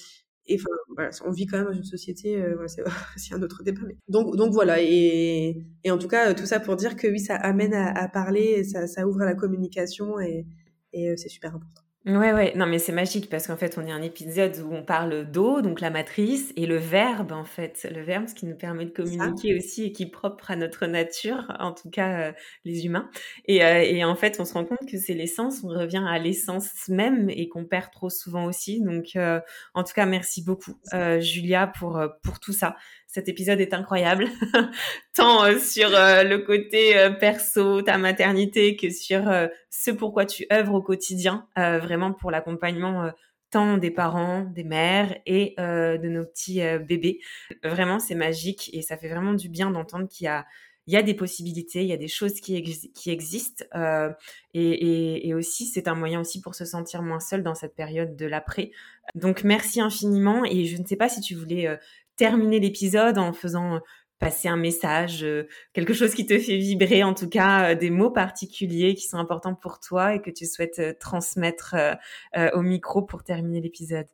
et 0.47 0.57
enfin 0.57 0.71
voilà 0.95 1.11
on 1.25 1.31
vit 1.31 1.47
quand 1.47 1.59
même 1.59 1.67
dans 1.69 1.73
une 1.73 1.85
société 1.85 2.41
euh, 2.43 2.67
c'est 2.67 2.83
un 3.35 3.43
autre 3.43 3.63
débat 3.63 3.81
mais... 3.87 3.97
donc 4.09 4.37
donc 4.37 4.53
voilà 4.53 4.81
et, 4.83 5.65
et 5.85 5.91
en 5.91 5.99
tout 5.99 6.09
cas 6.09 6.35
tout 6.35 6.47
ça 6.47 6.61
pour 6.61 6.77
dire 6.77 6.97
que 6.97 7.07
oui 7.09 7.21
ça 7.21 7.37
amène 7.37 7.75
à, 7.75 7.91
à 7.93 8.09
parler 8.09 8.65
ça, 8.65 8.87
ça 8.87 9.07
ouvre 9.07 9.23
à 9.23 9.27
la 9.27 9.35
communication 9.35 10.21
et, 10.21 10.47
et 10.93 11.11
euh, 11.11 11.15
c'est 11.17 11.29
super 11.29 11.55
important 11.55 11.84
Ouais, 12.07 12.35
ouais, 12.35 12.53
non, 12.55 12.67
mais 12.67 12.79
c'est 12.79 12.93
magique 12.93 13.31
parce 13.31 13.47
qu'en 13.47 13.57
fait, 13.57 13.79
on 13.79 13.87
est 13.87 13.91
un 13.91 14.03
épisode 14.03 14.59
où 14.59 14.75
on 14.75 14.83
parle 14.83 15.25
d'eau, 15.25 15.63
donc 15.63 15.81
la 15.81 15.89
matrice, 15.89 16.53
et 16.55 16.67
le 16.67 16.77
verbe, 16.77 17.33
en 17.33 17.45
fait, 17.45 17.89
le 17.91 18.03
verbe, 18.03 18.29
ce 18.29 18.35
qui 18.35 18.45
nous 18.45 18.57
permet 18.57 18.85
de 18.85 18.91
communiquer 18.91 19.57
aussi 19.57 19.85
et 19.85 19.93
qui 19.93 20.03
est 20.03 20.11
propre 20.11 20.51
à 20.51 20.57
notre 20.57 20.85
nature, 20.85 21.51
en 21.59 21.73
tout 21.73 21.89
cas 21.89 22.29
euh, 22.29 22.33
les 22.67 22.85
humains. 22.85 23.09
Et, 23.47 23.65
euh, 23.65 23.81
et, 23.81 24.05
en 24.05 24.17
fait, 24.17 24.39
on 24.39 24.45
se 24.45 24.53
rend 24.53 24.67
compte 24.67 24.87
que 24.87 24.99
c'est 24.99 25.15
l'essence, 25.15 25.65
on 25.65 25.69
revient 25.69 26.05
à 26.07 26.19
l'essence 26.19 26.89
même 26.89 27.31
et 27.31 27.49
qu'on 27.49 27.65
perd 27.65 27.91
trop 27.91 28.11
souvent 28.11 28.45
aussi. 28.45 28.83
Donc, 28.83 29.17
euh, 29.17 29.41
en 29.73 29.83
tout 29.83 29.95
cas, 29.95 30.05
merci 30.05 30.45
beaucoup, 30.45 30.75
Julia, 31.21 31.69
pour, 31.69 31.99
pour 32.23 32.39
tout 32.39 32.53
ça 32.53 32.77
cet 33.15 33.29
épisode 33.29 33.61
est 33.61 33.75
incroyable, 33.75 34.27
tant 35.15 35.45
euh, 35.45 35.61
sur 35.61 35.95
euh, 35.95 36.25
le 36.25 36.39
côté 36.39 36.99
euh, 36.99 37.11
perso, 37.11 37.81
ta 37.81 37.97
maternité, 37.97 38.75
que 38.75 38.91
sur 38.91 39.23
ce 39.71 39.93
pourquoi 39.93 40.27
tu 40.27 40.47
œuvres 40.53 40.75
au 40.75 40.83
quotidien, 40.83 41.47
vraiment 41.57 42.13
pour 42.13 42.33
l'accompagnement 42.33 43.11
tant 43.51 43.77
des 43.79 43.93
parents, 43.93 44.41
des 44.41 44.65
mères 44.65 45.17
et 45.27 45.55
de 45.59 46.09
nos 46.09 46.25
petits 46.25 46.61
bébés. 46.87 47.21
Vraiment, 47.63 48.01
c'est 48.01 48.15
magique 48.17 48.71
et 48.73 48.83
ça 48.83 48.97
fait 48.97 49.09
vraiment 49.09 49.35
du 49.35 49.49
bien 49.49 49.71
d'entendre 49.71 50.09
qu'il 50.09 50.25
y 50.25 50.29
a 50.29 50.45
il 50.87 50.93
y 50.93 50.99
a 50.99 51.03
des 51.03 51.15
possibilités, 51.15 51.81
il 51.81 51.87
y 51.87 51.95
a 51.95 51.97
des 51.97 52.09
choses 52.09 52.43
qui, 52.43 52.57
existent 53.07 53.65
et, 54.53 55.35
aussi 55.35 55.67
c'est 55.67 55.89
un 55.89 55.95
moyen 55.95 56.21
aussi 56.21 56.43
pour 56.43 56.55
se 56.55 56.67
sentir 56.67 57.01
moins 57.01 57.21
seul 57.21 57.43
dans 57.43 57.55
cette 57.55 57.75
période 57.75 58.17
de 58.17 58.27
l'après. 58.27 58.71
Donc 59.15 59.45
merci 59.45 59.81
infiniment 59.81 60.45
et 60.45 60.67
je 60.67 60.77
ne 60.77 60.85
sais 60.85 60.97
pas 60.97 61.09
si 61.09 61.23
tu 61.23 61.35
voulais 61.35 61.79
terminer 62.17 62.61
l'épisode 62.61 63.19
en 63.19 63.33
faisant 63.33 63.81
passer 64.21 64.49
un 64.49 64.57
message, 64.57 65.27
quelque 65.73 65.93
chose 65.93 66.15
qui 66.15 66.25
te 66.25 66.39
fait 66.39 66.57
vibrer, 66.57 67.03
en 67.03 67.15
tout 67.15 67.29
cas 67.29 67.75
des 67.75 67.91
mots 67.91 68.11
particuliers 68.11 68.95
qui 68.95 69.07
sont 69.07 69.19
importants 69.19 69.55
pour 69.55 69.81
toi 69.81 70.15
et 70.15 70.23
que 70.23 70.31
tu 70.31 70.47
souhaites 70.47 70.99
transmettre 70.99 71.75
au 72.55 72.63
micro 72.63 73.03
pour 73.03 73.23
terminer 73.25 73.61
l'épisode 73.61 74.07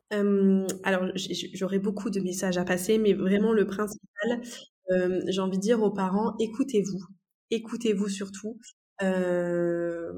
Alors, 0.83 1.05
j'aurais 1.53 1.79
beaucoup 1.79 2.09
de 2.09 2.19
messages 2.19 2.57
à 2.57 2.65
passer, 2.65 2.97
mais 2.97 3.13
vraiment 3.13 3.53
le 3.53 3.65
principal, 3.67 4.41
j'ai 5.27 5.39
envie 5.39 5.57
de 5.57 5.61
dire 5.61 5.81
aux 5.81 5.91
parents, 5.91 6.35
écoutez-vous, 6.39 7.05
écoutez-vous 7.51 8.09
surtout. 8.09 8.59
Euh, 9.01 10.11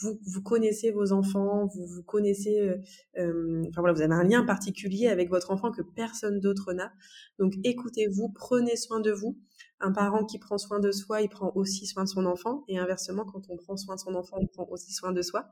vous, 0.00 0.42
connaissez 0.42 0.90
vos 0.90 1.12
enfants, 1.12 1.66
vous, 1.66 2.02
connaissez, 2.02 2.60
euh, 2.60 2.76
euh, 3.18 3.62
enfin 3.68 3.80
voilà, 3.80 3.92
vous 3.92 4.02
avez 4.02 4.14
un 4.14 4.24
lien 4.24 4.44
particulier 4.44 5.08
avec 5.08 5.28
votre 5.28 5.50
enfant 5.50 5.70
que 5.70 5.82
personne 5.82 6.40
d'autre 6.40 6.72
n'a. 6.72 6.92
Donc 7.38 7.54
écoutez-vous, 7.64 8.30
prenez 8.30 8.76
soin 8.76 9.00
de 9.00 9.12
vous. 9.12 9.38
Un 9.80 9.92
parent 9.92 10.24
qui 10.24 10.38
prend 10.38 10.56
soin 10.56 10.80
de 10.80 10.90
soi, 10.90 11.20
il 11.20 11.28
prend 11.28 11.52
aussi 11.54 11.86
soin 11.86 12.04
de 12.04 12.08
son 12.08 12.24
enfant, 12.24 12.64
et 12.68 12.78
inversement, 12.78 13.24
quand 13.24 13.42
on 13.50 13.56
prend 13.56 13.76
soin 13.76 13.96
de 13.96 14.00
son 14.00 14.14
enfant, 14.14 14.38
on 14.40 14.46
prend 14.46 14.66
aussi 14.70 14.92
soin 14.92 15.12
de 15.12 15.20
soi. 15.20 15.50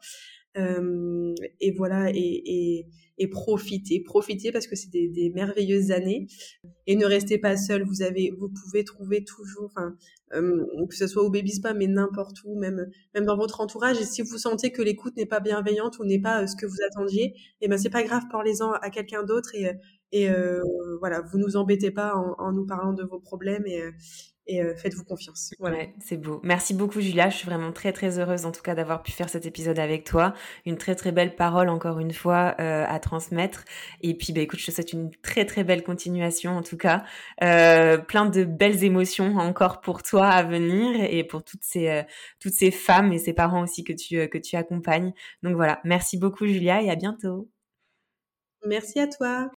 Et 0.56 1.72
voilà, 1.76 2.10
et, 2.14 2.86
profitez, 3.30 4.00
profitez 4.00 4.52
parce 4.52 4.66
que 4.66 4.76
c'est 4.76 4.90
des, 4.90 5.32
merveilleuses 5.34 5.90
années. 5.90 6.26
Et 6.86 6.96
ne 6.96 7.04
restez 7.04 7.38
pas 7.38 7.56
seul. 7.56 7.84
Vous 7.84 8.02
avez, 8.02 8.30
vous 8.38 8.48
pouvez 8.48 8.84
trouver 8.84 9.22
toujours, 9.24 9.72
que 10.32 10.94
ce 10.96 11.06
soit 11.06 11.22
au 11.22 11.30
baby 11.30 11.52
spa, 11.52 11.74
mais 11.74 11.86
n'importe 11.86 12.38
où, 12.44 12.58
même 12.58 12.86
même 13.14 13.24
dans 13.24 13.36
votre 13.36 13.60
entourage. 13.60 14.00
Et 14.00 14.04
si 14.04 14.22
vous 14.22 14.38
sentez 14.38 14.72
que 14.72 14.82
l'écoute 14.82 15.16
n'est 15.16 15.26
pas 15.26 15.40
bienveillante 15.40 15.98
ou 15.98 16.04
n'est 16.04 16.20
pas 16.20 16.42
euh, 16.42 16.46
ce 16.46 16.56
que 16.56 16.66
vous 16.66 16.78
attendiez, 16.90 17.24
et 17.24 17.34
eh 17.62 17.68
ben 17.68 17.78
c'est 17.78 17.90
pas 17.90 18.02
grave, 18.02 18.22
parlez-en 18.30 18.72
à 18.72 18.90
quelqu'un 18.90 19.22
d'autre 19.22 19.54
et 19.54 19.70
et 20.12 20.30
euh, 20.30 20.62
voilà, 21.00 21.20
vous 21.22 21.38
nous 21.38 21.56
embêtez 21.56 21.90
pas 21.90 22.14
en, 22.14 22.34
en, 22.38 22.52
nous 22.52 22.66
parlant 22.66 22.92
de 22.92 23.02
vos 23.02 23.18
problèmes 23.18 23.66
et 23.66 23.82
et 24.46 24.60
euh, 24.60 24.74
faites-vous 24.74 25.04
confiance. 25.04 25.54
Voilà. 25.58 25.76
Ouais, 25.76 25.94
c'est 26.00 26.16
beau. 26.16 26.40
Merci 26.42 26.74
beaucoup 26.74 27.00
Julia, 27.00 27.30
je 27.30 27.36
suis 27.36 27.46
vraiment 27.46 27.72
très 27.72 27.92
très 27.92 28.18
heureuse 28.18 28.44
en 28.44 28.52
tout 28.52 28.62
cas 28.62 28.74
d'avoir 28.74 29.02
pu 29.02 29.12
faire 29.12 29.28
cet 29.28 29.46
épisode 29.46 29.78
avec 29.78 30.04
toi. 30.04 30.34
Une 30.66 30.76
très 30.76 30.94
très 30.94 31.12
belle 31.12 31.36
parole 31.36 31.68
encore 31.68 32.00
une 32.00 32.12
fois 32.12 32.56
euh, 32.60 32.84
à 32.88 32.98
transmettre. 32.98 33.64
Et 34.00 34.14
puis 34.16 34.32
bah 34.32 34.40
écoute, 34.40 34.58
je 34.58 34.66
te 34.66 34.70
souhaite 34.72 34.92
une 34.92 35.10
très 35.22 35.44
très 35.44 35.62
belle 35.64 35.84
continuation 35.84 36.56
en 36.56 36.62
tout 36.62 36.76
cas. 36.76 37.04
Euh, 37.42 37.98
plein 37.98 38.26
de 38.26 38.44
belles 38.44 38.82
émotions 38.82 39.36
encore 39.36 39.80
pour 39.80 40.02
toi 40.02 40.28
à 40.28 40.42
venir 40.42 40.96
et 41.08 41.24
pour 41.24 41.44
toutes 41.44 41.62
ces 41.62 41.88
euh, 41.88 42.02
toutes 42.40 42.54
ces 42.54 42.70
femmes 42.72 43.12
et 43.12 43.18
ces 43.18 43.32
parents 43.32 43.62
aussi 43.62 43.84
que 43.84 43.92
tu 43.92 44.28
que 44.28 44.38
tu 44.38 44.56
accompagnes. 44.56 45.12
Donc 45.42 45.54
voilà, 45.54 45.80
merci 45.84 46.18
beaucoup 46.18 46.46
Julia 46.46 46.82
et 46.82 46.90
à 46.90 46.96
bientôt. 46.96 47.48
Merci 48.66 48.98
à 49.00 49.06
toi. 49.06 49.50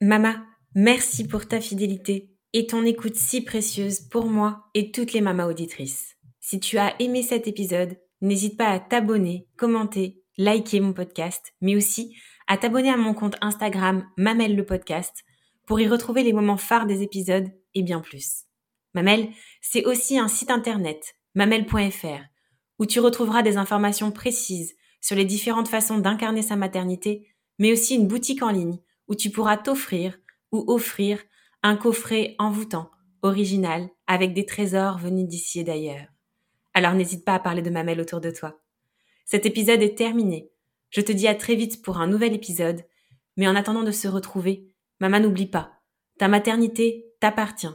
Mama, 0.00 0.46
merci 0.76 1.26
pour 1.26 1.48
ta 1.48 1.60
fidélité 1.60 2.30
et 2.52 2.68
ton 2.68 2.84
écoute 2.84 3.16
si 3.16 3.40
précieuse 3.40 3.98
pour 3.98 4.26
moi 4.26 4.70
et 4.72 4.92
toutes 4.92 5.12
les 5.12 5.20
mamas 5.20 5.48
auditrices. 5.48 6.14
Si 6.38 6.60
tu 6.60 6.78
as 6.78 6.94
aimé 7.02 7.24
cet 7.24 7.48
épisode, 7.48 7.98
n'hésite 8.20 8.56
pas 8.56 8.68
à 8.68 8.78
t'abonner, 8.78 9.48
commenter, 9.56 10.22
liker 10.36 10.78
mon 10.78 10.92
podcast, 10.92 11.52
mais 11.60 11.74
aussi 11.74 12.14
à 12.46 12.56
t'abonner 12.56 12.90
à 12.90 12.96
mon 12.96 13.12
compte 13.12 13.34
Instagram 13.40 14.06
Mamel 14.16 14.54
le 14.54 14.64
podcast 14.64 15.24
pour 15.66 15.80
y 15.80 15.88
retrouver 15.88 16.22
les 16.22 16.32
moments 16.32 16.56
phares 16.56 16.86
des 16.86 17.02
épisodes 17.02 17.50
et 17.74 17.82
bien 17.82 17.98
plus. 17.98 18.44
Mamel, 18.94 19.30
c'est 19.60 19.84
aussi 19.84 20.16
un 20.16 20.28
site 20.28 20.52
internet, 20.52 21.16
mamel.fr, 21.34 22.22
où 22.78 22.86
tu 22.86 23.00
retrouveras 23.00 23.42
des 23.42 23.56
informations 23.56 24.12
précises 24.12 24.76
sur 25.00 25.16
les 25.16 25.24
différentes 25.24 25.68
façons 25.68 25.98
d'incarner 25.98 26.42
sa 26.42 26.54
maternité, 26.54 27.34
mais 27.58 27.72
aussi 27.72 27.96
une 27.96 28.06
boutique 28.06 28.44
en 28.44 28.50
ligne 28.50 28.78
où 29.08 29.14
tu 29.14 29.30
pourras 29.30 29.56
t'offrir 29.56 30.18
ou 30.52 30.64
offrir 30.68 31.18
un 31.62 31.76
coffret 31.76 32.36
envoûtant, 32.38 32.90
original, 33.22 33.88
avec 34.06 34.32
des 34.32 34.46
trésors 34.46 34.98
venus 34.98 35.26
d'ici 35.26 35.60
et 35.60 35.64
d'ailleurs. 35.64 36.06
Alors 36.74 36.94
n'hésite 36.94 37.24
pas 37.24 37.34
à 37.34 37.40
parler 37.40 37.62
de 37.62 37.70
Mamelle 37.70 38.00
autour 38.00 38.20
de 38.20 38.30
toi. 38.30 38.60
Cet 39.24 39.46
épisode 39.46 39.82
est 39.82 39.96
terminé. 39.96 40.50
Je 40.90 41.00
te 41.00 41.12
dis 41.12 41.28
à 41.28 41.34
très 41.34 41.54
vite 41.54 41.82
pour 41.82 41.98
un 41.98 42.06
nouvel 42.06 42.32
épisode, 42.34 42.84
mais 43.36 43.48
en 43.48 43.56
attendant 43.56 43.82
de 43.82 43.90
se 43.90 44.08
retrouver, 44.08 44.68
maman 45.00 45.20
n'oublie 45.20 45.46
pas, 45.46 45.72
ta 46.18 46.28
maternité 46.28 47.06
t'appartient. 47.20 47.66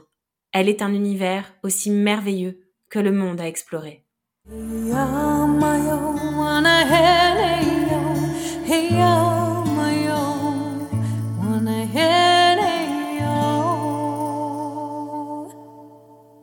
Elle 0.51 0.69
est 0.69 0.81
un 0.81 0.93
univers 0.93 1.53
aussi 1.63 1.89
merveilleux 1.89 2.59
que 2.89 2.99
le 2.99 3.11
monde 3.11 3.41
à 3.41 3.47
explorer. 3.47 4.05